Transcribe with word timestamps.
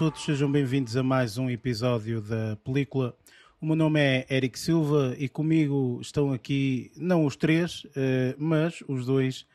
todos, 0.00 0.24
sejam 0.24 0.50
bem-vindos 0.50 0.96
a 0.96 1.02
mais 1.02 1.36
um 1.36 1.50
episódio 1.50 2.22
da 2.22 2.56
película. 2.64 3.14
O 3.60 3.66
meu 3.66 3.76
nome 3.76 4.00
é 4.00 4.26
Eric 4.30 4.58
Silva 4.58 5.14
e 5.18 5.28
comigo 5.28 5.98
estão 6.00 6.32
aqui, 6.32 6.90
não 6.96 7.26
os 7.26 7.36
três, 7.36 7.86
eh, 7.94 8.34
mas 8.38 8.82
os 8.88 9.04
dois 9.04 9.46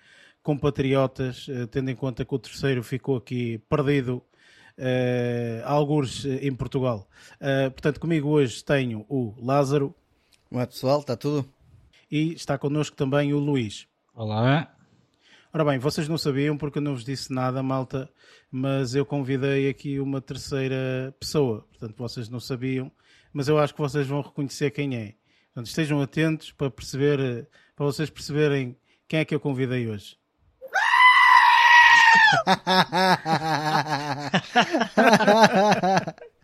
compatriotas, 0.43 1.47
eh, 1.49 1.65
tendo 1.65 1.89
em 1.89 1.95
conta 1.95 2.23
que 2.23 2.35
o 2.35 2.37
terceiro 2.37 2.83
ficou 2.83 3.17
aqui 3.17 3.57
perdido, 3.67 4.17
uh, 4.77 5.65
alguns 5.65 6.23
em 6.25 6.53
Portugal. 6.53 7.09
Portanto, 7.71 7.99
comigo 7.99 8.29
hoje 8.29 8.63
tenho 8.63 9.03
o 9.09 9.33
Lázaro. 9.41 9.95
Como 10.47 10.61
é 10.61 10.65
pessoal, 10.67 10.99
está 10.99 11.17
tudo? 11.17 11.43
E 12.11 12.33
está 12.33 12.55
connosco 12.55 12.95
também 12.95 13.33
o 13.33 13.39
Luís. 13.39 13.87
Olá. 14.13 14.71
Ora 15.51 15.65
bem, 15.65 15.79
vocês 15.79 16.07
não 16.07 16.19
sabiam 16.19 16.55
porque 16.55 16.77
eu 16.77 16.83
não 16.83 16.93
vos 16.93 17.03
disse 17.03 17.33
nada, 17.33 17.63
malta, 17.63 18.07
mas 18.51 18.95
eu 18.95 19.05
convidei 19.05 19.69
aqui 19.69 19.99
uma 19.99 20.21
terceira 20.21 21.13
pessoa. 21.19 21.65
Portanto, 21.69 21.95
vocês 21.97 22.29
não 22.29 22.39
sabiam, 22.39 22.91
mas 23.33 23.47
eu 23.47 23.59
acho 23.59 23.73
que 23.73 23.81
vocês 23.81 24.07
vão 24.07 24.21
reconhecer 24.21 24.71
quem 24.71 24.95
é. 24.95 25.15
Portanto, 25.47 25.67
estejam 25.67 26.01
atentos 26.01 26.51
para 26.51 26.69
perceber, 26.69 27.47
para 27.75 27.85
vocês 27.85 28.09
perceberem 28.09 28.75
quem 29.07 29.19
é 29.19 29.25
que 29.25 29.35
eu 29.35 29.39
convidei 29.39 29.87
hoje. 29.87 30.17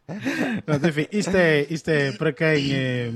Pronto, 0.65 0.87
enfim, 0.87 1.07
isto 1.11 1.35
é, 1.35 1.65
isto 1.69 1.89
é 1.89 2.11
para 2.11 2.33
quem 2.33 2.73
é, 2.73 3.11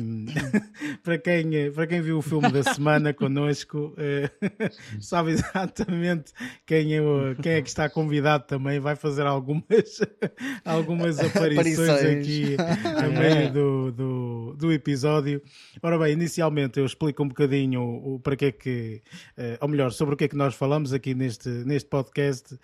para 1.04 1.18
quem 1.18 1.56
é, 1.56 1.72
para 1.72 1.88
quem 1.88 2.02
viu 2.02 2.18
o 2.18 2.22
filme 2.22 2.52
da 2.52 2.64
semana 2.64 3.14
connosco 3.14 3.94
é, 3.98 4.30
sabe 5.00 5.32
exatamente 5.32 6.32
quem 6.66 6.96
é, 6.96 7.00
quem 7.42 7.54
é 7.54 7.62
que 7.62 7.70
está 7.70 7.90
convidado 7.90 8.46
também 8.46 8.80
vai 8.80 8.96
fazer 8.96 9.26
algumas 9.26 9.64
algumas 10.64 11.20
aparições, 11.20 11.90
aqui 11.90 12.58
no 12.58 13.20
meio 13.20 13.52
do, 13.52 13.92
do, 13.92 14.56
do, 14.58 14.72
episódio. 14.72 15.42
Ora 15.82 15.98
bem, 15.98 16.14
inicialmente 16.14 16.80
eu 16.80 16.86
explico 16.86 17.24
um 17.24 17.28
bocadinho 17.28 17.82
o, 17.82 18.16
o 18.16 18.20
para 18.20 18.36
que 18.36 18.46
é 18.46 18.52
que, 18.52 19.02
eh, 19.38 19.58
ou 19.62 19.68
melhor, 19.68 19.92
sobre 19.92 20.14
o 20.16 20.18
que 20.18 20.26
é 20.26 20.28
que 20.28 20.36
nós 20.36 20.56
falamos 20.56 20.94
aqui 20.94 21.14
neste, 21.14 21.50
neste 21.50 21.90
podcast. 21.90 22.58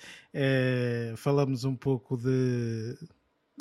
Falamos 1.16 1.64
um 1.64 1.76
pouco 1.76 2.18
de 2.18 2.98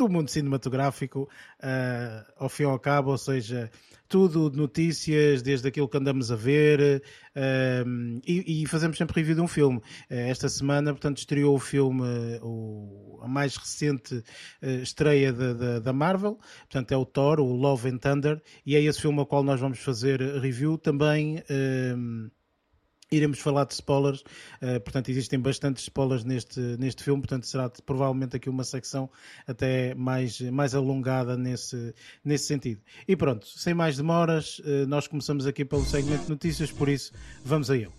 do 0.06 0.08
mundo 0.08 0.30
cinematográfico 0.30 1.28
uh, 1.58 2.32
ao 2.38 2.48
fim 2.48 2.62
e 2.62 2.66
ao 2.66 2.78
cabo, 2.78 3.10
ou 3.10 3.18
seja, 3.18 3.70
tudo 4.08 4.50
notícias, 4.50 5.42
desde 5.42 5.68
aquilo 5.68 5.88
que 5.88 5.96
andamos 5.96 6.32
a 6.32 6.36
ver 6.36 7.02
uh, 7.36 8.20
e, 8.26 8.62
e, 8.62 8.66
fazemos 8.66 8.96
sempre 8.96 9.16
review 9.16 9.34
de 9.34 9.40
um 9.42 9.48
filme. 9.48 9.78
Uh, 9.78 9.82
esta 10.08 10.48
semana, 10.48 10.92
portanto, 10.92 11.18
estreou 11.18 11.54
o 11.54 11.58
filme, 11.58 12.02
o, 12.42 13.20
a 13.22 13.28
mais 13.28 13.56
recente 13.56 14.24
estreia 14.62 15.32
da, 15.32 15.78
da, 15.80 15.92
Marvel, 15.92 16.38
portanto, 16.60 16.92
é 16.92 16.96
o 16.96 17.04
Thor, 17.04 17.38
o 17.40 17.52
Love 17.52 17.90
and 17.90 17.98
Thunder, 17.98 18.42
e 18.64 18.74
é 18.76 18.80
esse 18.82 19.00
filme 19.00 19.18
ao 19.18 19.26
qual 19.26 19.42
nós 19.42 19.60
vamos 19.60 19.78
fazer 19.80 20.20
review 20.40 20.78
também. 20.78 21.42
Iremos 23.12 23.38
falar 23.40 23.64
de 23.64 23.74
spoilers, 23.74 24.20
uh, 24.20 24.80
portanto 24.84 25.08
existem 25.08 25.38
bastantes 25.38 25.82
spoilers 25.82 26.24
neste, 26.24 26.60
neste 26.78 27.02
filme, 27.02 27.20
portanto 27.20 27.46
será 27.46 27.68
provavelmente 27.84 28.36
aqui 28.36 28.48
uma 28.48 28.64
secção 28.64 29.10
até 29.46 29.94
mais, 29.94 30.40
mais 30.40 30.74
alongada 30.74 31.36
nesse, 31.36 31.94
nesse 32.24 32.44
sentido. 32.44 32.80
E 33.08 33.16
pronto, 33.16 33.46
sem 33.46 33.74
mais 33.74 33.96
demoras, 33.96 34.60
uh, 34.60 34.86
nós 34.86 35.08
começamos 35.08 35.46
aqui 35.46 35.64
pelo 35.64 35.84
segmento 35.84 36.24
de 36.24 36.30
notícias, 36.30 36.70
por 36.70 36.88
isso 36.88 37.12
vamos 37.44 37.70
a 37.70 37.76
ele. 37.76 37.90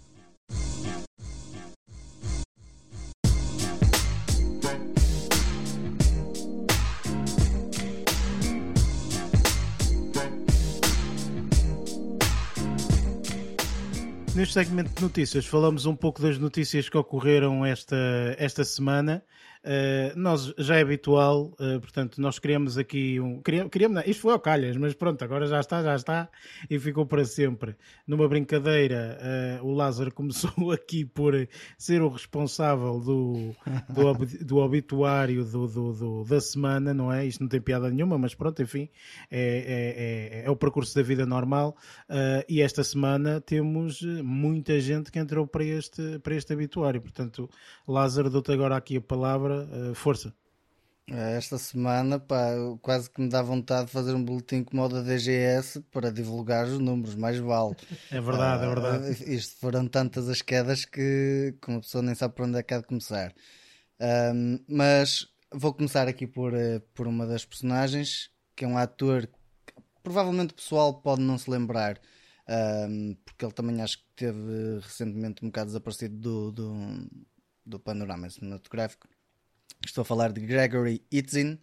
Neste 14.41 14.55
segmento 14.55 14.89
de 14.95 15.03
notícias, 15.03 15.45
falamos 15.45 15.85
um 15.85 15.95
pouco 15.95 16.19
das 16.19 16.39
notícias 16.39 16.89
que 16.89 16.97
ocorreram 16.97 17.63
esta, 17.63 17.95
esta 18.39 18.63
semana 18.63 19.23
Uh, 19.63 20.17
nós 20.17 20.51
já 20.57 20.77
é 20.77 20.81
habitual, 20.81 21.53
uh, 21.59 21.79
portanto, 21.79 22.19
nós 22.19 22.39
criamos 22.39 22.79
aqui 22.79 23.19
um. 23.19 23.39
Criamos, 23.41 23.69
criamos, 23.69 24.03
isto 24.07 24.23
foi 24.23 24.33
ao 24.33 24.39
calhas, 24.39 24.75
mas 24.75 24.95
pronto, 24.95 25.23
agora 25.23 25.45
já 25.45 25.59
está, 25.59 25.83
já 25.83 25.95
está 25.95 26.29
e 26.67 26.79
ficou 26.79 27.05
para 27.05 27.23
sempre. 27.25 27.75
Numa 28.07 28.27
brincadeira, 28.27 29.19
uh, 29.61 29.67
o 29.67 29.71
Lázaro 29.71 30.11
começou 30.15 30.71
aqui 30.71 31.05
por 31.05 31.47
ser 31.77 32.01
o 32.01 32.09
responsável 32.09 32.99
do, 32.99 33.55
do, 33.87 34.45
do 34.45 34.57
obituário 34.57 35.45
do, 35.45 35.67
do, 35.67 35.93
do, 35.93 36.23
da 36.23 36.41
semana, 36.41 36.91
não 36.91 37.13
é? 37.13 37.27
Isto 37.27 37.41
não 37.41 37.47
tem 37.47 37.61
piada 37.61 37.87
nenhuma, 37.91 38.17
mas 38.17 38.33
pronto, 38.33 38.63
enfim, 38.63 38.89
é, 39.29 40.39
é, 40.39 40.39
é, 40.41 40.45
é 40.45 40.49
o 40.49 40.55
percurso 40.55 40.95
da 40.95 41.03
vida 41.03 41.23
normal. 41.23 41.77
e 42.49 42.61
esta 42.61 42.83
semana 42.83 43.39
temos 43.39 44.01
muita 44.23 44.79
gente 44.79 45.11
que 45.11 45.19
entrou 45.19 45.45
para 45.45 45.63
este, 45.63 46.17
para 46.19 46.33
este 46.33 46.51
obituário, 46.51 46.99
portanto, 46.99 47.47
Lázaro, 47.87 48.29
dou-te 48.29 48.51
agora 48.51 48.75
aqui 48.75 48.97
a 48.97 49.01
palavra 49.01 49.50
uh, 49.51 49.95
força. 49.95 50.33
Eh, 51.07 51.37
esta 51.37 51.57
semana, 51.57 52.19
pá, 52.19 52.51
quase 52.81 53.09
que 53.09 53.21
me 53.21 53.29
dá 53.29 53.41
vontade 53.41 53.87
de 53.87 53.91
fazer 53.91 54.13
um 54.13 54.23
boletim 54.23 54.63
como 54.63 54.83
o 54.83 54.87
da 54.87 55.01
DGS 55.01 55.81
para 55.91 56.11
divulgar 56.11 56.65
os 56.65 56.79
números, 56.79 57.15
mais 57.15 57.37
vale. 57.37 57.75
É 58.09 58.21
verdade, 58.21 58.63
é 58.63 58.67
verdade. 58.67 59.23
Eh, 59.23 59.33
isto 59.33 59.57
foram 59.59 59.87
tantas 59.87 60.29
as 60.29 60.41
quedas 60.41 60.85
que, 60.85 61.55
que 61.61 61.69
uma 61.69 61.81
pessoa 61.81 62.01
nem 62.01 62.15
sabe 62.15 62.33
por 62.35 62.45
onde 62.45 62.57
é 62.59 62.63
que 62.63 62.73
há 62.73 62.79
de 62.79 62.87
começar. 62.87 63.33
mas 64.67 65.27
vou 65.53 65.73
começar 65.73 66.07
aqui 66.07 66.25
por, 66.25 66.53
por 66.93 67.07
uma 67.07 67.27
das 67.27 67.45
personagens, 67.45 68.29
que 68.55 68.63
é 68.63 68.67
um 68.67 68.77
ator 68.77 69.27
que 69.65 69.73
provavelmente 70.03 70.51
o 70.51 70.55
pessoal 70.55 70.93
pode 71.01 71.21
não 71.21 71.37
se 71.37 71.49
lembrar, 71.49 71.99
um, 72.89 73.15
porque 73.25 73.45
ele 73.45 73.53
também 73.53 73.81
acho 73.81 73.97
que 73.97 74.05
teve 74.15 74.79
recentemente 74.81 75.43
um 75.43 75.49
bocado 75.49 75.67
desaparecido 75.67 76.15
do, 76.17 76.51
do, 76.51 77.09
do 77.65 77.79
panorama 77.79 78.29
cinematográfico. 78.29 79.07
Estou 79.85 80.01
a 80.01 80.05
falar 80.05 80.31
de 80.31 80.41
Gregory 80.41 81.03
Itzin, 81.11 81.53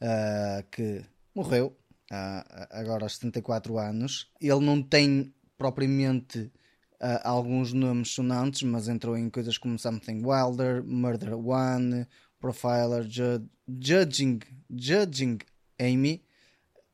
uh, 0.00 0.62
que 0.70 1.04
morreu 1.34 1.76
uh, 2.10 2.66
agora 2.70 3.04
aos 3.04 3.14
74 3.14 3.78
anos. 3.78 4.30
Ele 4.40 4.60
não 4.60 4.82
tem 4.82 5.34
propriamente 5.58 6.38
uh, 6.38 7.20
alguns 7.22 7.72
nomes 7.72 8.10
sonantes, 8.10 8.62
mas 8.62 8.88
entrou 8.88 9.16
em 9.16 9.28
coisas 9.30 9.58
como 9.58 9.78
Something 9.78 10.22
Wilder, 10.24 10.84
Murder 10.84 11.34
One, 11.34 12.06
Profiler, 12.38 13.04
Ju 13.08 13.48
Judging, 13.68 14.40
Judging 14.70 15.38
Amy, 15.80 16.24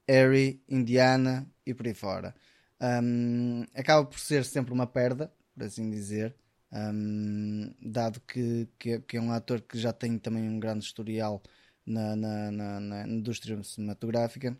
Harry, 0.08 0.62
Indiana 0.68 1.46
e 1.66 1.74
por 1.74 1.86
aí 1.86 1.94
fora. 1.94 2.34
Um, 2.80 3.64
acaba 3.74 4.04
por 4.04 4.18
ser 4.18 4.44
sempre 4.44 4.72
uma 4.72 4.86
perda, 4.86 5.32
por 5.54 5.64
assim 5.64 5.90
dizer 5.90 6.34
um, 6.72 7.74
dado 7.80 8.20
que, 8.20 8.68
que, 8.78 9.00
que, 9.00 9.16
é 9.16 9.20
um 9.20 9.32
ator 9.32 9.60
que 9.62 9.78
já 9.78 9.92
tem 9.92 10.18
também 10.18 10.48
um 10.48 10.60
grande 10.60 10.84
historial 10.84 11.42
na, 11.84 12.14
na, 12.14 12.50
na, 12.50 12.80
na 12.80 13.08
indústria 13.08 13.62
cinematográfica 13.62 14.56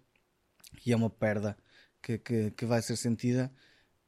e 0.84 0.92
é 0.92 0.96
uma 0.96 1.10
perda 1.10 1.56
que, 2.02 2.18
que, 2.18 2.50
que 2.52 2.66
vai 2.66 2.80
ser 2.82 2.96
sentida 2.96 3.52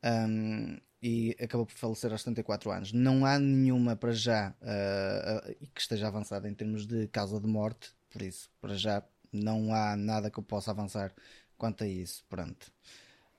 um, 0.05 0.79
e 1.03 1.37
acabou 1.41 1.67
por 1.67 1.75
falecer 1.75 2.13
aos 2.13 2.23
74 2.23 2.71
anos. 2.71 2.93
Não 2.93 3.25
há 3.25 3.39
nenhuma 3.39 3.97
para 3.97 4.13
já 4.13 4.55
uh, 4.61 5.51
uh, 5.51 5.69
que 5.75 5.81
esteja 5.81 6.09
avançada 6.09 6.49
em 6.49 6.55
termos 6.55 6.87
de 6.87 7.09
causa 7.09 7.41
de 7.41 7.47
morte, 7.47 7.93
por 8.11 8.23
isso, 8.23 8.51
para 8.61 8.75
já 8.75 9.03
não 9.33 9.73
há 9.75 9.97
nada 9.97 10.31
que 10.31 10.39
eu 10.39 10.43
possa 10.43 10.71
avançar 10.71 11.13
quanto 11.57 11.85
a 11.85 11.87
isso. 11.87 12.25
Pronto. 12.29 12.71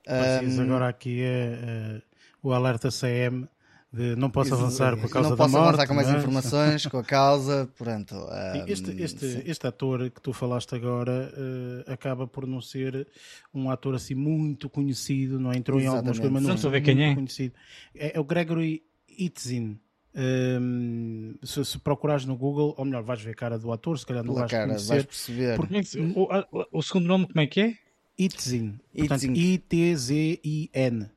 Um, 0.08 0.60
agora 0.60 0.88
aqui 0.88 1.22
é, 1.22 1.60
é, 1.62 2.02
o 2.42 2.52
alerta 2.52 2.88
CM 2.88 3.48
de 3.92 4.16
não 4.16 4.30
posso 4.30 4.54
avançar 4.54 4.96
com 4.96 5.04
a 5.04 5.08
causa 5.08 5.28
não 5.28 5.36
da 5.36 5.48
morte. 5.48 5.52
Não 5.52 5.60
posso 5.60 5.68
avançar 5.68 5.86
com 5.86 5.94
mais 5.94 6.08
informações, 6.08 6.86
com 6.86 6.96
a 6.96 7.04
causa, 7.04 7.68
pronto. 7.76 8.14
Um, 8.14 8.66
este, 8.66 8.90
este, 9.02 9.42
este 9.44 9.66
ator 9.66 10.10
que 10.10 10.20
tu 10.20 10.32
falaste 10.32 10.74
agora 10.74 11.30
uh, 11.36 11.92
acaba 11.92 12.26
por 12.26 12.46
não 12.46 12.62
ser 12.62 13.06
um 13.52 13.70
ator 13.70 13.94
assim 13.94 14.14
muito 14.14 14.70
conhecido, 14.70 15.38
não 15.38 15.52
é? 15.52 15.58
entrou 15.58 15.78
Exatamente. 15.78 15.94
em 15.94 15.98
algumas 15.98 16.18
coisas, 16.18 16.32
mas 16.32 16.42
não, 16.42 16.54
não 16.62 16.70
ver 16.70 16.80
quem 16.80 17.04
é. 17.04 17.14
conhecido. 17.14 17.54
É, 17.94 18.16
é 18.16 18.20
o 18.20 18.24
Gregory 18.24 18.82
Itzin. 19.06 19.78
Um, 20.14 21.34
se, 21.42 21.64
se, 21.64 21.78
procurares 21.78 22.24
no 22.26 22.36
Google, 22.36 22.74
ou 22.76 22.84
melhor, 22.84 23.02
vais 23.02 23.20
ver 23.20 23.30
a 23.30 23.34
cara 23.34 23.58
do 23.58 23.72
ator, 23.72 23.98
se 23.98 24.06
calhar 24.06 24.22
não 24.24 24.34
Pela 24.34 24.46
vais 24.46 24.50
cara, 24.50 24.66
conhecer. 24.68 24.88
Vais 24.88 25.04
perceber. 25.04 25.56
Porque, 25.56 25.80
o, 26.14 26.22
o, 26.22 26.66
o, 26.78 26.82
segundo 26.82 27.06
nome, 27.06 27.26
como 27.26 27.40
é 27.40 27.46
que 27.46 27.60
é? 27.60 27.74
Itzin. 28.18 28.78
Portanto, 28.94 29.24
I-T-Z-I-N. 29.24 31.10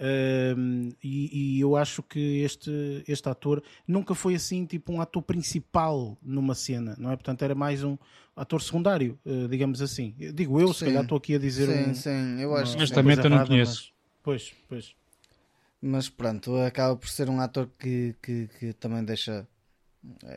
Um, 0.00 0.92
e, 1.02 1.56
e, 1.56 1.60
eu 1.60 1.74
acho 1.76 2.04
que 2.04 2.40
este, 2.42 3.02
este 3.08 3.28
ator 3.28 3.60
nunca 3.86 4.14
foi 4.14 4.36
assim, 4.36 4.64
tipo 4.64 4.92
um 4.92 5.00
ator 5.00 5.22
principal 5.22 6.16
numa 6.22 6.54
cena, 6.54 6.94
não 6.98 7.10
é? 7.10 7.16
Portanto, 7.16 7.42
era 7.42 7.54
mais 7.54 7.82
um 7.82 7.98
ator 8.36 8.62
secundário, 8.62 9.18
uh, 9.26 9.48
digamos 9.48 9.82
assim. 9.82 10.14
Digo 10.32 10.60
eu, 10.60 10.68
sim. 10.68 10.74
se 10.74 10.84
calhar 10.84 11.02
estou 11.02 11.18
aqui 11.18 11.34
a 11.34 11.38
dizer. 11.38 11.66
Sim, 11.66 11.90
um, 11.90 11.94
sim, 11.94 12.40
eu 12.40 12.54
acho. 12.54 12.76
Honestamente, 12.76 13.24
eu 13.24 13.30
não 13.30 13.44
conheço. 13.44 13.92
Mas, 13.92 13.92
pois, 14.22 14.54
pois. 14.68 14.94
Mas 15.80 16.08
pronto, 16.08 16.56
acaba 16.56 16.96
por 16.96 17.08
ser 17.08 17.28
um 17.28 17.40
ator 17.40 17.68
que, 17.78 18.14
que, 18.22 18.48
que 18.58 18.72
também 18.72 19.04
deixa 19.04 19.46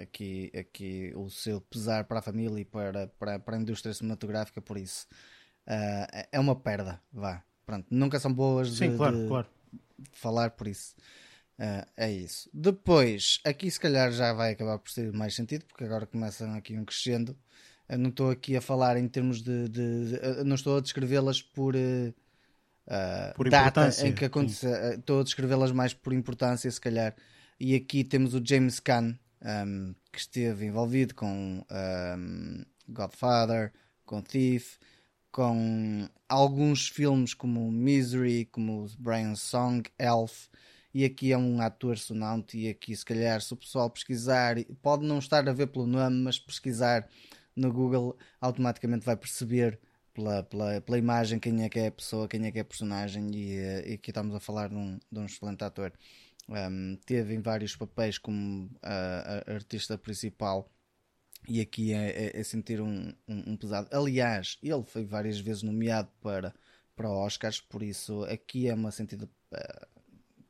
aqui, 0.02 0.52
aqui 0.58 1.14
o 1.16 1.30
seu 1.30 1.62
pesar 1.62 2.06
para 2.06 2.20
a 2.20 2.22
família 2.22 2.62
e 2.62 2.66
para, 2.66 3.08
para, 3.20 3.40
para 3.40 3.58
a 3.58 3.60
indústria 3.60 3.94
cinematográfica, 3.94 4.62
por 4.62 4.78
isso 4.78 5.08
uh, 5.68 6.28
é 6.32 6.40
uma 6.40 6.56
perda, 6.56 7.02
vá. 7.12 7.44
Pronto, 7.66 7.88
nunca 7.90 8.20
são 8.20 8.34
boas 8.34 8.72
de, 8.72 8.78
Sim, 8.78 8.98
claro, 8.98 9.22
de, 9.22 9.28
claro. 9.28 9.48
falar, 10.14 10.52
por 10.52 10.68
isso. 10.68 10.96
Uh, 11.60 11.86
é 11.96 12.12
isso. 12.12 12.50
Depois, 12.54 13.40
aqui 13.46 13.70
se 13.70 13.80
calhar 13.80 14.12
já 14.12 14.34
vai 14.34 14.52
acabar 14.52 14.80
por 14.80 14.92
ter 14.92 15.12
mais 15.14 15.36
sentido, 15.36 15.66
porque 15.66 15.84
agora 15.84 16.06
começam 16.06 16.54
aqui 16.56 16.78
um 16.78 16.84
crescendo. 16.84 17.38
Eu 17.88 18.00
não 18.00 18.10
estou 18.10 18.32
aqui 18.32 18.56
a 18.56 18.62
falar 18.62 18.98
em 18.98 19.08
termos 19.08 19.42
de. 19.42 19.70
de, 19.70 20.06
de 20.06 20.44
não 20.44 20.56
estou 20.56 20.78
a 20.78 20.82
descrevê-las 20.82 21.42
por. 21.42 21.76
Uh, 21.76 22.14
por 23.36 23.50
data 23.50 23.90
em 24.04 24.14
que 24.14 24.26
aconteceu. 24.26 24.72
Estou 24.94 25.20
a 25.22 25.24
descrevê-las 25.24 25.72
mais 25.72 25.94
por 25.94 26.14
importância, 26.14 26.72
se 26.72 26.82
calhar. 26.82 27.16
E 27.60 27.76
aqui 27.76 28.04
temos 28.04 28.34
o 28.34 28.42
James 28.44 28.80
Caan, 28.80 29.20
um, 29.68 29.94
que 30.12 30.20
esteve 30.20 30.66
envolvido 30.66 31.14
com 31.14 31.64
um, 31.70 32.66
Godfather, 32.90 33.72
com 34.04 34.22
Thief, 34.22 34.78
com 35.32 36.10
alguns 36.28 36.90
filmes 36.90 37.34
como 37.34 37.72
Misery, 37.72 38.46
como 38.46 38.88
Brian 39.00 39.36
Song, 39.36 39.90
Elf, 39.98 40.48
e 40.94 41.06
aqui 41.06 41.32
é 41.32 41.38
um 41.38 41.62
ator 41.62 41.98
sonante 41.98 42.58
e 42.58 42.70
aqui 42.70 42.96
se 42.96 43.06
calhar 43.06 43.42
se 43.42 43.54
o 43.54 43.58
pessoal 43.58 43.90
pesquisar, 43.90 44.58
pode 44.82 45.06
não 45.06 45.20
estar 45.20 45.48
a 45.48 45.54
ver 45.54 45.68
pelo 45.68 45.88
nome, 45.88 46.18
mas 46.24 46.38
pesquisar 46.38 47.08
no 47.56 47.72
Google 47.72 48.18
automaticamente 48.42 49.06
vai 49.06 49.16
perceber 49.16 49.80
pela, 50.14 50.44
pela, 50.44 50.82
pela 50.82 50.98
imagem 50.98 51.40
quem 51.40 51.64
é 51.64 51.70
que 51.70 51.80
é 51.80 51.88
a 51.88 51.92
pessoa, 51.92 52.28
quem 52.28 52.46
é 52.46 52.52
que 52.52 52.58
é 52.60 52.62
a 52.62 52.66
personagem 52.66 53.30
e, 53.34 53.58
eh, 53.58 53.92
e 53.92 53.94
aqui 53.94 54.12
estamos 54.12 54.36
a 54.36 54.40
falar 54.40 54.70
de 54.70 54.76
um, 54.76 55.00
de 55.12 55.20
um 55.20 55.26
excelente 55.26 55.64
ator. 55.64 55.94
Um, 56.50 56.98
teve 57.06 57.34
em 57.34 57.42
vários 57.42 57.76
papéis 57.76 58.18
como 58.18 58.70
a 58.82 59.44
artista 59.54 59.98
principal 59.98 60.70
e 61.48 61.60
aqui 61.60 61.94
é, 61.94 62.10
é, 62.10 62.40
é 62.40 62.44
sentir 62.44 62.82
um, 62.82 63.14
um, 63.28 63.52
um, 63.52 63.58
pesado. 63.58 63.88
Aliás, 63.92 64.58
ele 64.62 64.84
foi 64.84 65.06
várias 65.06 65.40
vezes 65.40 65.64
nomeado 65.64 66.10
para, 66.22 66.54
para 66.96 67.10
Oscars, 67.10 67.60
por 67.60 67.82
isso 67.82 68.24
aqui 68.26 68.68
é 68.68 68.74
uma 68.74 68.92
sentida 68.92 69.26
uh, 69.26 69.88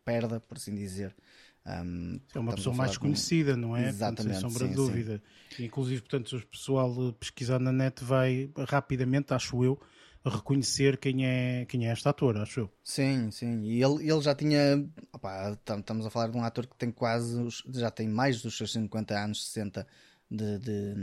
perda, 0.03 0.39
por 0.39 0.57
assim 0.57 0.75
dizer. 0.75 1.15
Um, 1.65 2.19
é 2.33 2.39
uma 2.39 2.55
pessoa 2.55 2.75
mais 2.75 2.97
conhecida, 2.97 3.55
não 3.55 3.77
é? 3.77 3.87
Exatamente, 3.87 4.39
sem 4.39 4.49
sombra 4.49 4.65
sim, 4.65 4.69
de 4.69 4.75
dúvida. 4.75 5.23
Sim. 5.55 5.65
Inclusive, 5.65 6.01
portanto, 6.01 6.29
se 6.29 6.35
o 6.35 6.47
pessoal 6.47 7.13
pesquisar 7.13 7.59
na 7.59 7.71
net 7.71 8.03
vai 8.03 8.49
rapidamente, 8.67 9.33
acho 9.33 9.63
eu, 9.63 9.79
reconhecer 10.25 10.97
quem 10.97 11.25
é, 11.25 11.65
quem 11.65 11.87
é 11.87 11.93
este 11.93 12.07
ator, 12.07 12.37
acho 12.37 12.61
eu. 12.61 12.71
Sim, 12.83 13.29
sim. 13.31 13.61
E 13.63 13.81
ele, 13.81 14.09
ele 14.09 14.21
já 14.21 14.33
tinha. 14.33 14.83
Opa, 15.13 15.57
estamos 15.77 16.05
a 16.05 16.09
falar 16.09 16.29
de 16.29 16.37
um 16.37 16.43
ator 16.43 16.65
que 16.65 16.75
tem 16.75 16.91
quase. 16.91 17.37
Já 17.69 17.91
tem 17.91 18.07
mais 18.07 18.41
dos 18.41 18.57
seus 18.57 18.73
50 18.73 19.17
anos, 19.17 19.45
60 19.51 19.85
de, 20.31 20.57
de, 20.59 20.95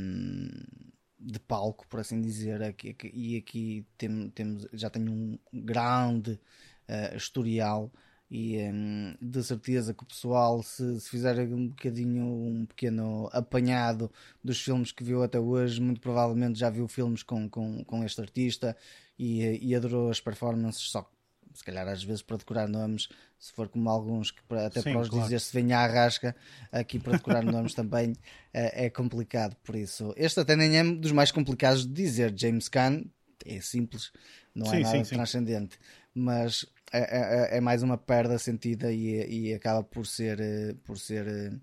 de 1.20 1.38
palco, 1.40 1.86
por 1.88 2.00
assim 2.00 2.20
dizer. 2.20 2.62
Aqui, 2.62 2.96
e 3.12 3.36
aqui 3.36 3.86
tem, 3.98 4.30
temos, 4.30 4.66
já 4.72 4.88
tem 4.88 5.06
um 5.08 5.38
grande 5.52 6.32
uh, 6.32 7.16
historial. 7.16 7.92
E 8.30 8.58
um, 8.58 9.14
de 9.22 9.42
certeza 9.42 9.94
que 9.94 10.02
o 10.02 10.06
pessoal, 10.06 10.62
se, 10.62 11.00
se 11.00 11.08
fizer 11.08 11.38
um 11.48 11.68
bocadinho, 11.68 12.24
um 12.26 12.66
pequeno 12.66 13.28
apanhado 13.32 14.10
dos 14.44 14.60
filmes 14.60 14.92
que 14.92 15.02
viu 15.02 15.22
até 15.22 15.40
hoje, 15.40 15.80
muito 15.80 16.00
provavelmente 16.00 16.58
já 16.58 16.68
viu 16.68 16.86
filmes 16.88 17.22
com, 17.22 17.48
com, 17.48 17.82
com 17.84 18.04
este 18.04 18.20
artista 18.20 18.76
e, 19.18 19.58
e 19.66 19.74
adorou 19.74 20.10
as 20.10 20.20
performances, 20.20 20.90
só 20.90 21.10
se 21.58 21.64
calhar 21.64 21.88
às 21.88 22.04
vezes 22.04 22.22
para 22.22 22.36
decorar 22.36 22.68
nomes, 22.68 23.08
se 23.36 23.52
for 23.52 23.68
como 23.68 23.90
alguns 23.90 24.30
que 24.30 24.40
até 24.54 24.80
Sim, 24.80 24.92
para 24.92 25.00
os 25.00 25.08
claro. 25.08 25.24
dizer 25.24 25.40
se 25.40 25.52
venha 25.52 25.80
à 25.80 25.86
rasca, 25.88 26.36
aqui 26.70 27.00
para 27.00 27.14
decorar 27.14 27.42
nomes 27.42 27.74
também 27.74 28.14
é, 28.54 28.86
é, 28.86 28.90
complicado. 28.90 29.56
Por 29.64 29.74
isso, 29.74 30.14
este 30.16 30.38
até 30.38 30.54
nem 30.54 30.78
é 30.78 30.84
dos 30.84 31.10
mais 31.10 31.32
complicados 31.32 31.84
de 31.84 31.92
dizer. 31.92 32.32
James 32.36 32.68
Caan 32.68 33.06
é 33.44 33.60
simples, 33.60 34.12
não 34.54 34.66
é 34.68 34.70
sim, 34.70 34.76
é 34.76 34.80
nada 34.82 35.04
sim, 35.04 35.16
transcendente, 35.16 35.80
mas 36.14 36.64
é, 36.92 37.54
é, 37.54 37.56
é, 37.56 37.60
mais 37.60 37.82
uma 37.82 37.98
perda 37.98 38.38
sentida 38.38 38.92
e, 38.92 39.48
e 39.48 39.52
acaba 39.52 39.82
por 39.82 40.06
ser, 40.06 40.38
eh, 40.38 40.76
por 40.84 40.96
ser 40.96 41.26
eh, 41.26 41.58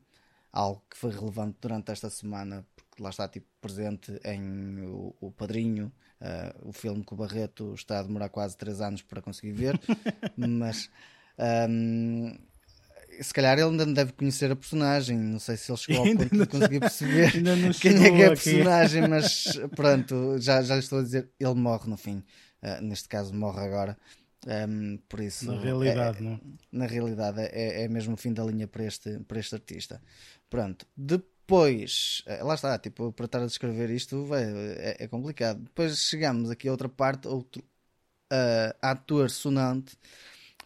algo 0.52 0.84
que 0.90 0.98
foi 0.98 1.12
relevante 1.12 1.58
durante 1.62 1.90
esta 1.94 2.10
semana, 2.10 2.68
porque 2.76 3.02
lá 3.02 3.12
está 3.12 3.30
tipo, 3.30 3.48
presente 3.62 4.12
em 4.26 4.82
o, 4.88 5.16
o 5.22 5.32
Padrinho 5.32 5.90
Uh, 6.26 6.70
o 6.70 6.74
filme 6.74 7.04
que 7.04 7.14
o 7.14 7.18
Barreto 7.18 7.76
está 7.76 8.00
a 8.00 8.04
demorar 8.04 8.30
quase 8.30 8.58
3 8.58 8.82
anos 8.82 9.02
para 9.04 9.22
conseguir 9.22 9.52
ver, 9.52 9.80
mas 10.36 10.90
um, 11.70 12.36
se 13.22 13.32
calhar 13.32 13.54
ele 13.60 13.70
ainda 13.70 13.86
não 13.86 13.94
deve 13.94 14.12
conhecer 14.14 14.52
a 14.52 14.56
personagem. 14.56 15.18
Não 15.18 15.38
sei 15.38 15.56
se 15.56 15.72
ele 15.72 15.78
chegou 15.78 16.02
ao 16.02 16.16
ponto 16.16 16.36
de 16.36 16.46
conseguir 16.48 16.80
perceber 16.80 17.32
quem 17.80 18.06
é 18.06 18.12
que 18.12 18.22
é 18.24 18.26
a 18.26 18.30
personagem, 18.30 19.08
mas 19.08 19.46
pronto, 19.76 20.40
já, 20.40 20.64
já 20.64 20.80
estou 20.80 21.00
a 21.00 21.04
dizer, 21.04 21.30
ele 21.40 21.54
morre 21.54 21.88
no 21.88 21.96
fim. 21.96 22.24
Uh, 22.64 22.82
neste 22.82 23.08
caso, 23.08 23.32
morre 23.32 23.62
agora. 23.64 23.96
Um, 24.48 24.98
por 25.08 25.20
isso, 25.20 25.46
na 25.46 25.60
realidade, 25.60 26.18
é, 26.18 26.22
não? 26.22 26.40
Na 26.72 26.88
realidade, 26.88 27.42
é, 27.42 27.84
é 27.84 27.88
mesmo 27.88 28.16
o 28.16 28.18
fim 28.18 28.34
da 28.34 28.44
linha 28.44 28.68
para 28.68 28.84
este, 28.84 29.20
para 29.28 29.40
este 29.40 29.54
artista. 29.54 30.02
Pronto, 30.50 30.88
depois 30.96 31.35
depois, 31.46 32.24
eh, 32.26 32.44
lá 32.44 32.56
está, 32.56 32.78
tipo, 32.80 33.12
para 33.14 33.28
estar 33.28 33.40
a 33.40 33.46
descrever 33.46 33.92
isto 33.92 34.28
é, 34.34 35.04
é, 35.04 35.08
complicado. 35.08 35.62
Depois 35.62 35.96
chegamos 36.00 36.50
aqui 36.50 36.68
a 36.68 36.72
outra 36.72 36.90
parte, 36.90 37.28
outro 37.28 37.64
uh, 38.34 38.76
ator 38.82 39.30
sonante. 39.30 39.96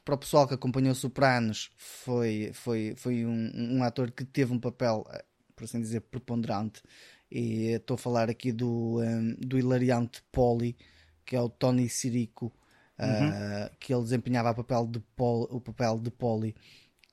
Para 0.06 0.15
o 0.15 0.18
pessoal 0.18 0.48
que 0.48 0.53
acompanhou 0.53 0.96
Sopranos, 0.96 1.70
foi, 1.75 2.51
foi, 2.53 2.94
foi 2.96 3.25
um, 3.25 3.51
um 3.77 3.84
ator 3.84 4.10
que 4.10 4.24
teve 4.24 4.53
um 4.53 4.60
papel, 4.60 5.06
eh, 5.12 5.25
por 5.53 5.65
assim 5.65 5.82
dizer, 5.82 6.00
preponderante. 6.00 6.82
E 7.30 7.72
estou 7.72 7.96
a 7.96 7.98
falar 7.98 8.30
aqui 8.30 8.53
do, 8.53 9.01
um, 9.01 9.36
do 9.36 9.60
hilariante 9.60 10.24
Polly, 10.32 10.77
que 11.25 11.36
é 11.36 11.42
o 11.42 11.50
Tony 11.50 11.89
Sirico, 11.89 12.53
uh, 12.98 13.03
uhum. 13.03 13.70
que 13.82 13.94
ele 13.94 14.03
desempenhava 14.03 14.51
o 14.51 14.56
papel 14.56 14.88
de, 14.88 15.00
Pol, 15.15 15.44
o 15.51 15.60
papel 15.60 16.00
de 16.00 16.10
Polly 16.10 16.56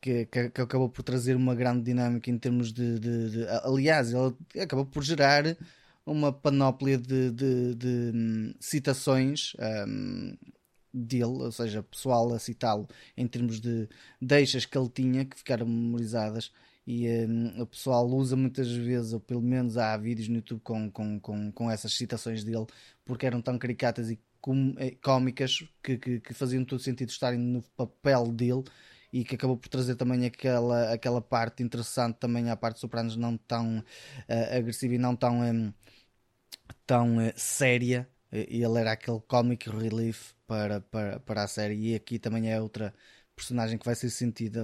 que, 0.00 0.26
que, 0.26 0.50
que, 0.50 0.60
acabou 0.60 0.88
por 0.88 1.02
trazer 1.02 1.36
uma 1.36 1.54
grande 1.54 1.82
dinâmica 1.82 2.30
em 2.30 2.38
termos 2.38 2.72
de. 2.72 2.98
de, 2.98 3.30
de 3.30 3.46
aliás, 3.64 4.12
ele 4.12 4.34
acabou 4.60 4.86
por 4.86 5.02
gerar 5.02 5.56
uma 6.04 6.32
panóplia 6.32 6.96
de, 6.96 7.30
de, 7.32 8.12
hum, 8.14 8.54
citações 8.60 9.54
um, 9.88 10.36
dele, 10.94 11.42
ou 11.42 11.52
seja, 11.52 11.82
pessoal 11.82 12.32
a 12.32 12.38
citá-lo 12.38 12.88
em 13.16 13.26
termos 13.26 13.60
de 13.60 13.88
deixas 14.22 14.64
que 14.64 14.78
ele 14.78 14.88
tinha 14.88 15.24
que 15.24 15.36
ficaram 15.36 15.66
memorizadas. 15.66 16.52
E 16.86 17.08
um, 17.08 17.62
o 17.62 17.66
pessoal 17.66 18.06
usa 18.06 18.36
muitas 18.36 18.70
vezes, 18.70 19.12
ou 19.12 19.18
pelo 19.18 19.42
menos 19.42 19.76
há 19.76 19.96
vídeos 19.96 20.28
no 20.28 20.36
YouTube 20.36 20.60
com, 20.60 20.88
com, 20.90 21.18
com, 21.18 21.50
com 21.50 21.70
essas 21.70 21.94
citações 21.94 22.44
dele, 22.44 22.66
porque 23.04 23.26
eram 23.26 23.42
tão 23.42 23.58
caricatas 23.58 24.08
e 24.10 24.20
cómicas 25.02 25.64
que, 25.82 25.98
que, 25.98 26.20
que 26.20 26.32
faziam 26.32 26.64
todo 26.64 26.78
sentido 26.80 27.08
estarem 27.08 27.40
no 27.40 27.62
papel 27.76 28.28
dele 28.30 28.62
e 29.20 29.24
que 29.24 29.34
acabou 29.36 29.56
por 29.56 29.68
trazer 29.68 29.96
também 29.96 30.26
aquela, 30.26 30.92
aquela 30.92 31.20
parte 31.20 31.62
interessante 31.62 32.16
também 32.18 32.50
à 32.50 32.56
parte 32.56 32.76
de 32.76 32.80
Sopranos 32.80 33.16
não 33.16 33.36
tão 33.36 33.78
uh, 33.78 34.56
agressiva 34.56 34.94
e 34.94 34.98
não 34.98 35.16
tão, 35.16 35.40
um, 35.40 35.72
tão 36.86 37.18
uh, 37.18 37.32
séria. 37.36 38.08
E 38.32 38.62
ele 38.62 38.78
era 38.80 38.92
aquele 38.92 39.20
comic 39.20 39.70
relief 39.70 40.34
para, 40.46 40.80
para, 40.80 41.20
para 41.20 41.42
a 41.44 41.48
série. 41.48 41.92
E 41.92 41.94
aqui 41.94 42.18
também 42.18 42.50
é 42.52 42.60
outra 42.60 42.92
personagem 43.34 43.78
que 43.78 43.84
vai 43.84 43.94
ser 43.94 44.10
sentida 44.10 44.62